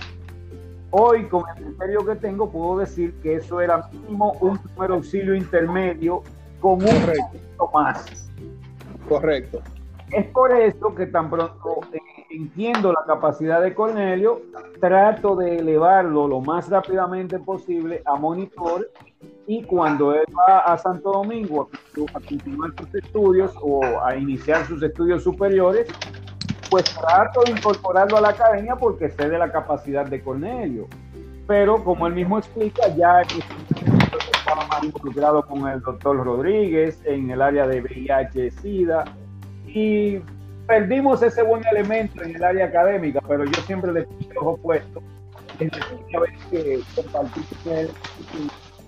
hoy 0.90 1.26
con 1.26 1.44
el 1.50 1.64
criterio 1.64 2.06
que 2.06 2.16
tengo 2.16 2.50
puedo 2.50 2.80
decir 2.80 3.14
que 3.22 3.36
eso 3.36 3.62
era 3.62 3.88
mínimo 3.92 4.32
un 4.42 4.58
primer 4.58 4.92
auxilio 4.92 5.36
intermedio 5.36 6.24
con 6.60 6.74
un 6.74 6.80
Correcto. 6.80 7.70
más. 7.74 8.32
Correcto. 9.08 9.62
Es 10.10 10.26
por 10.28 10.52
eso 10.52 10.96
que 10.96 11.06
tan 11.06 11.30
pronto 11.30 11.82
eh, 11.94 12.21
entiendo 12.32 12.92
la 12.92 13.04
capacidad 13.06 13.62
de 13.62 13.74
Cornelio, 13.74 14.42
trato 14.80 15.36
de 15.36 15.58
elevarlo 15.58 16.28
lo 16.28 16.42
más 16.42 16.70
rápidamente 16.70 17.40
posible 17.40 18.02
a 18.06 18.16
monitor 18.16 18.90
y 19.48 19.64
cuando 19.64 20.14
él 20.14 20.26
va 20.38 20.60
a 20.60 20.78
Santo 20.78 21.12
Domingo 21.12 21.70
a, 21.72 22.18
a 22.18 22.22
continuar 22.22 22.72
sus 22.78 22.96
estudios 22.96 23.54
o 23.62 23.82
a 24.04 24.16
iniciar 24.16 24.66
sus 24.66 24.82
estudios 24.82 25.24
superiores, 25.24 25.88
pues 26.70 26.86
trato 26.86 27.42
de 27.44 27.52
incorporarlo 27.52 28.18
a 28.18 28.22
la 28.22 28.30
academia 28.30 28.76
porque 28.76 29.10
sé 29.10 29.30
de 29.30 29.38
la 29.38 29.52
capacidad 29.52 30.06
de 30.06 30.22
Cornelio. 30.22 30.88
Pero 31.48 31.84
como 31.84 32.08
él 32.08 32.14
mismo 32.14 32.38
explica, 32.38 32.88
ya 32.96 33.22
estaba 33.22 34.66
más 34.68 34.84
involucrado 34.84 35.46
con 35.46 35.68
el 35.68 35.82
doctor 35.82 36.24
Rodríguez 36.24 37.02
en 37.06 37.30
el 37.30 37.42
área 37.42 37.68
de 37.68 37.82
VIH, 37.82 38.52
SIDA, 38.52 39.04
y 39.68 40.20
perdimos 40.72 41.22
ese 41.22 41.44
buen 41.44 41.62
elemento 41.68 42.24
en 42.24 42.34
el 42.34 42.42
área 42.42 42.68
académica, 42.68 43.20
pero 43.28 43.44
yo 43.44 43.62
siempre 43.64 43.92
le 43.92 44.04
puse 44.04 44.82
en 45.60 45.70
la 46.14 46.20
vez 46.22 46.32
que 46.50 46.80
compartí 46.96 47.42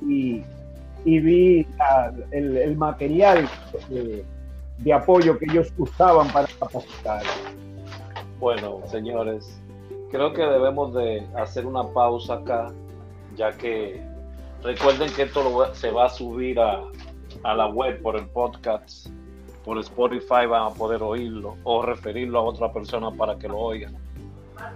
y, 0.01 1.19
vi 1.19 1.67
la- 1.77 2.13
el, 2.31 2.77
material 2.77 3.49
de, 3.89 4.93
apoyo 4.93 5.37
que 5.37 5.45
ellos 5.51 5.73
usaban 5.77 6.29
para 6.29 6.47
capacitar. 6.57 7.21
Bueno, 8.39 8.79
señores, 8.85 9.59
creo 10.09 10.31
que 10.31 10.41
debemos 10.41 10.93
de 10.93 11.27
hacer 11.35 11.65
una 11.65 11.83
pausa 11.89 12.35
acá, 12.35 12.71
ya 13.35 13.51
que 13.51 14.01
recuerden 14.63 15.11
que 15.11 15.23
esto 15.23 15.43
lo 15.43 15.75
se 15.75 15.91
va 15.91 16.05
a 16.05 16.09
subir 16.09 16.57
a 16.61 17.55
la 17.55 17.67
web 17.67 18.01
por 18.01 18.15
el 18.15 18.25
podcast, 18.27 19.09
por 19.63 19.77
Spotify 19.79 20.45
van 20.47 20.63
a 20.63 20.69
poder 20.69 21.01
oírlo 21.01 21.55
o 21.63 21.81
referirlo 21.81 22.39
a 22.39 22.43
otra 22.43 22.71
persona 22.71 23.11
para 23.11 23.37
que 23.37 23.47
lo 23.47 23.57
oigan. 23.57 23.95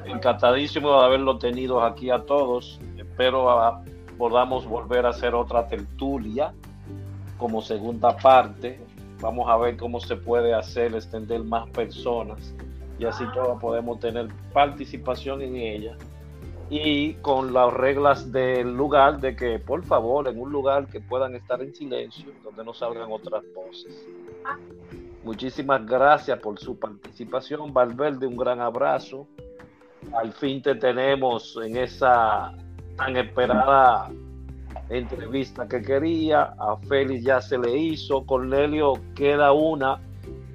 Encantadísimo 0.06 0.92
de 0.92 1.06
haberlo 1.06 1.38
tenido 1.38 1.82
aquí 1.82 2.10
a 2.10 2.20
todos. 2.20 2.80
Espero 2.98 3.50
ah, 3.50 3.84
podamos 4.18 4.66
volver 4.66 5.06
a 5.06 5.10
hacer 5.10 5.36
otra 5.36 5.68
tertulia 5.68 6.54
como 7.38 7.62
segunda 7.62 8.16
parte. 8.16 8.80
Vamos 9.20 9.50
a 9.50 9.58
ver 9.58 9.78
cómo 9.78 10.00
se 10.00 10.16
puede 10.16 10.54
hacer, 10.54 10.96
extender 10.96 11.44
más 11.44 11.70
personas 11.70 12.54
y 13.00 13.06
así 13.06 13.26
todos 13.34 13.60
podemos 13.60 14.00
tener 14.00 14.28
participación 14.54 15.42
en 15.42 15.56
ella 15.56 15.98
y 16.70 17.14
con 17.16 17.54
las 17.54 17.74
reglas 17.74 18.32
del 18.32 18.76
lugar 18.76 19.20
de 19.20 19.36
que 19.36 19.60
por 19.60 19.84
favor 19.86 20.28
en 20.28 20.40
un 20.40 20.52
lugar 20.52 20.88
que 20.88 21.00
puedan 21.00 21.36
estar 21.36 21.62
en 21.62 21.74
silencio 21.74 22.32
donde 22.44 22.64
no 22.64 22.74
salgan 22.74 23.12
otras 23.12 23.44
voces 23.56 24.06
muchísimas 25.24 25.86
gracias 25.86 26.40
por 26.40 26.60
su 26.60 26.78
participación 26.78 27.74
Valverde 27.74 28.28
un 28.28 28.36
gran 28.36 28.60
abrazo 28.60 29.28
al 30.14 30.34
fin 30.34 30.62
te 30.62 30.76
tenemos 30.76 31.58
en 31.64 31.78
esa 31.78 32.54
tan 32.98 33.16
esperada 33.16 34.12
entrevista 34.90 35.68
que 35.68 35.82
quería 35.82 36.54
a 36.60 36.78
Félix 36.88 37.24
ya 37.24 37.42
se 37.42 37.58
le 37.58 37.78
hizo 37.78 38.26
Cornelio 38.26 38.94
queda 39.16 39.54
una 39.54 40.02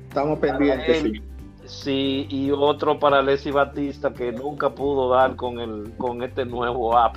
Estamos 0.09 0.41
pendientes. 0.41 1.01
sí. 1.01 1.32
Sí, 1.65 2.27
y 2.29 2.51
otro 2.51 2.99
para 2.99 3.23
Leslie 3.23 3.53
Batista 3.53 4.13
que 4.13 4.33
nunca 4.33 4.71
pudo 4.71 5.11
dar 5.11 5.37
con 5.37 5.61
el 5.61 5.93
con 5.97 6.23
este 6.23 6.45
nuevo 6.45 6.97
app. 6.97 7.17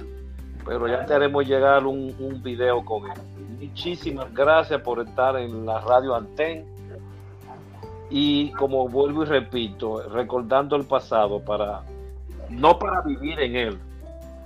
Pero 0.65 0.87
ya 0.87 1.05
te 1.05 1.13
haremos 1.13 1.47
llegar 1.47 1.85
un, 1.85 2.15
un 2.19 2.41
video 2.41 2.83
con 2.83 3.05
él. 3.05 3.17
Muchísimas 3.59 4.33
gracias 4.33 4.81
por 4.81 4.99
estar 4.99 5.35
en 5.37 5.65
la 5.65 5.79
radio 5.81 6.15
Anten. 6.15 6.65
Y 8.09 8.51
como 8.51 8.87
vuelvo 8.87 9.23
y 9.23 9.25
repito, 9.25 10.07
recordando 10.09 10.75
el 10.75 10.85
pasado 10.85 11.39
para 11.39 11.81
no 12.49 12.77
para 12.77 13.01
vivir 13.01 13.39
en 13.39 13.55
él, 13.55 13.79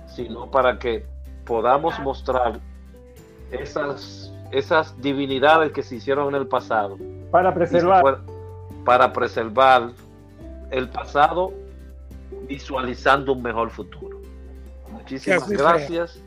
sino 0.06 0.50
para 0.50 0.78
que 0.78 1.04
podamos 1.44 1.98
mostrar 2.00 2.58
esas 3.50 4.32
esas 4.50 5.00
divinidades 5.00 5.72
que 5.72 5.82
se 5.82 5.96
hicieron 5.96 6.34
en 6.34 6.40
el 6.40 6.48
pasado 6.48 6.98
Para 7.30 7.54
preservar. 7.54 8.18
Para 8.84 9.12
preservar 9.12 9.90
el 10.70 10.88
pasado 10.88 11.52
visualizando 12.48 13.32
un 13.32 13.42
mejor 13.42 13.70
futuro. 13.70 14.20
Muchísimas 14.90 15.46
sea. 15.46 15.58
gracias 15.58 16.22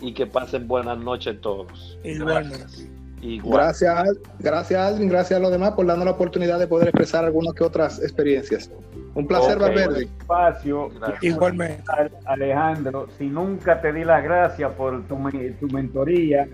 y 0.00 0.14
que 0.14 0.26
pasen 0.26 0.66
buenas 0.66 0.98
noches 0.98 1.40
todos. 1.40 1.98
Igualmente. 2.04 2.58
Gracias. 2.58 2.86
Igual. 3.22 3.58
Gracias, 3.64 3.94
Al- 3.98 4.18
gracias 4.38 4.80
Aldrin, 4.80 5.08
gracias 5.10 5.38
a 5.38 5.42
los 5.42 5.50
demás 5.50 5.72
por 5.72 5.84
darnos 5.84 6.06
la 6.06 6.12
oportunidad 6.12 6.58
de 6.58 6.66
poder 6.66 6.88
expresar 6.88 7.22
algunas 7.26 7.52
que 7.52 7.62
otras 7.64 8.00
experiencias. 8.02 8.70
Un 9.14 9.26
placer, 9.26 9.56
Ok. 9.56 9.62
Valverde. 9.62 10.04
espacio. 10.04 10.88
Gracias. 10.98 11.22
Igualmente. 11.24 11.82
Alejandro, 12.24 13.08
si 13.18 13.26
nunca 13.26 13.78
te 13.82 13.92
di 13.92 14.04
las 14.04 14.24
gracias 14.24 14.72
por 14.72 15.06
tu, 15.06 15.16
tu 15.60 15.66
mentoría 15.68 16.48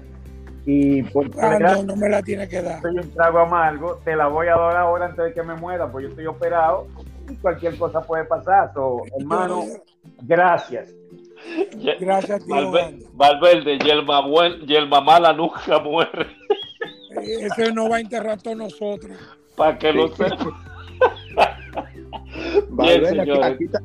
y 0.68 1.02
por 1.04 1.30
tu 1.30 1.40
Ah, 1.40 1.58
no, 1.60 1.82
no 1.84 1.96
me 1.96 2.08
la 2.08 2.22
tiene 2.22 2.48
que 2.48 2.60
dar. 2.60 2.82
soy 2.82 2.96
un 2.98 3.10
trago 3.14 3.38
amargo, 3.38 4.00
te 4.04 4.16
la 4.16 4.26
voy 4.26 4.48
a 4.48 4.56
dar 4.56 4.76
ahora 4.76 5.06
antes 5.06 5.24
de 5.26 5.32
que 5.32 5.42
me 5.42 5.54
muera, 5.54 5.90
pues 5.90 6.02
yo 6.04 6.08
estoy 6.10 6.26
operado 6.26 6.88
y 7.30 7.36
cualquier 7.36 7.78
cosa 7.78 8.00
puede 8.02 8.24
pasar. 8.24 8.72
So, 8.74 9.02
hermano, 9.18 9.62
gracias. 10.22 10.92
Gracias, 12.00 12.44
tío. 12.44 12.54
Valverde, 12.54 13.06
Valverde, 13.14 13.78
y 13.84 13.90
el, 13.90 14.04
mamue- 14.04 14.58
y 14.66 14.74
el 14.74 14.88
mamala 14.88 15.32
nunca 15.32 15.78
muere. 15.84 16.26
Ese 17.22 17.72
no 17.72 17.88
va 17.88 17.96
a 17.96 18.00
enterrar 18.00 18.32
a 18.32 18.36
todos 18.36 18.56
nosotros. 18.56 19.16
Para 19.56 19.78
que 19.78 19.92
lo 19.92 20.08
Sí. 20.08 20.14
sepan. 20.16 20.50
Valverde, 22.70 23.08
aquí- 23.08 23.18
señores. 23.30 23.44
aquí 23.44 23.64
está. 23.64 23.80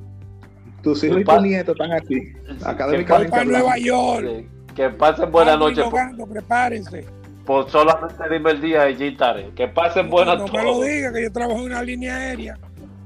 Tus 0.81 1.03
hijos 1.03 1.21
y 1.21 1.23
tus 1.23 1.41
nietos 1.43 1.75
están 1.79 1.91
aquí. 1.91 2.33
Académicamente 2.65 3.29
Para. 3.31 3.43
Nueva 3.45 3.77
York. 3.77 4.25
pasen- 4.25 4.49
que 4.75 4.89
pasen 4.89 5.31
buenas 5.31 5.55
Alvin 5.55 5.67
noches. 5.69 5.83
Por, 5.85 5.93
Logando, 5.93 6.27
prepárense. 6.27 7.05
por 7.45 7.69
solamente 7.69 8.23
dime 8.29 8.51
el 8.51 8.61
día 8.61 8.89
y 8.89 9.03
estaré. 9.07 9.49
Que 9.55 9.67
pasen 9.67 10.09
buenas 10.09 10.37
no 10.39 10.45
me 10.47 10.63
lo 10.63 10.79
diga, 10.81 11.11
que 11.13 11.23
yo 11.23 11.31
trabajo 11.31 11.59
en 11.59 11.65
una 11.65 11.83
línea 11.83 12.15
aérea. 12.15 12.57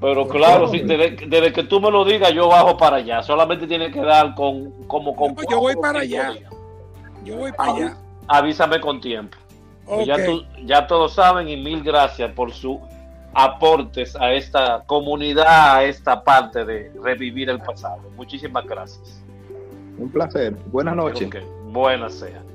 Pero 0.02 0.28
claro, 0.28 0.68
sí, 0.68 0.80
desde, 0.82 1.26
desde 1.28 1.54
que 1.54 1.64
tú 1.64 1.80
me 1.80 1.90
lo 1.90 2.04
digas, 2.04 2.32
yo 2.34 2.50
bajo 2.50 2.76
para 2.78 2.98
allá. 2.98 3.24
Solamente 3.24 3.66
tiene 3.66 3.92
que 3.92 4.02
dar 4.02 4.36
con 4.36 4.72
como 4.88 5.16
con. 5.16 5.34
No, 5.34 5.42
yo 5.50 5.60
voy 5.60 5.76
para 5.76 6.00
allá. 6.02 6.32
días. 6.32 6.50
Yo 7.24 7.38
voy 7.38 7.52
para 7.54 7.72
allá. 7.74 7.98
Avísame 8.28 8.80
con 8.82 9.00
tiempo. 9.00 9.38
Pues 9.86 10.02
Ok. 10.02 10.06
ya, 10.06 10.26
tú- 10.26 10.44
ya 10.66 10.88
todos 10.88 11.14
saben 11.14 11.48
y 11.48 11.58
mil 11.58 11.82
gracias 11.84 12.32
por 12.34 12.52
sus 12.52 12.78
aportes 13.34 14.16
a 14.16 14.32
esta 14.34 14.84
comunidad, 14.86 15.76
a 15.78 15.84
esta 15.84 16.24
parte 16.24 16.66
de 16.66 16.92
revivir 17.04 17.50
el 17.50 17.60
pasado. 17.60 18.02
Muchísimas 18.16 18.66
gracias. 18.66 19.22
Un 19.98 20.10
placer. 20.10 20.56
Buenas 20.72 20.96
noches. 20.96 21.30
Buenas 21.72 22.14
sean. 22.14 22.55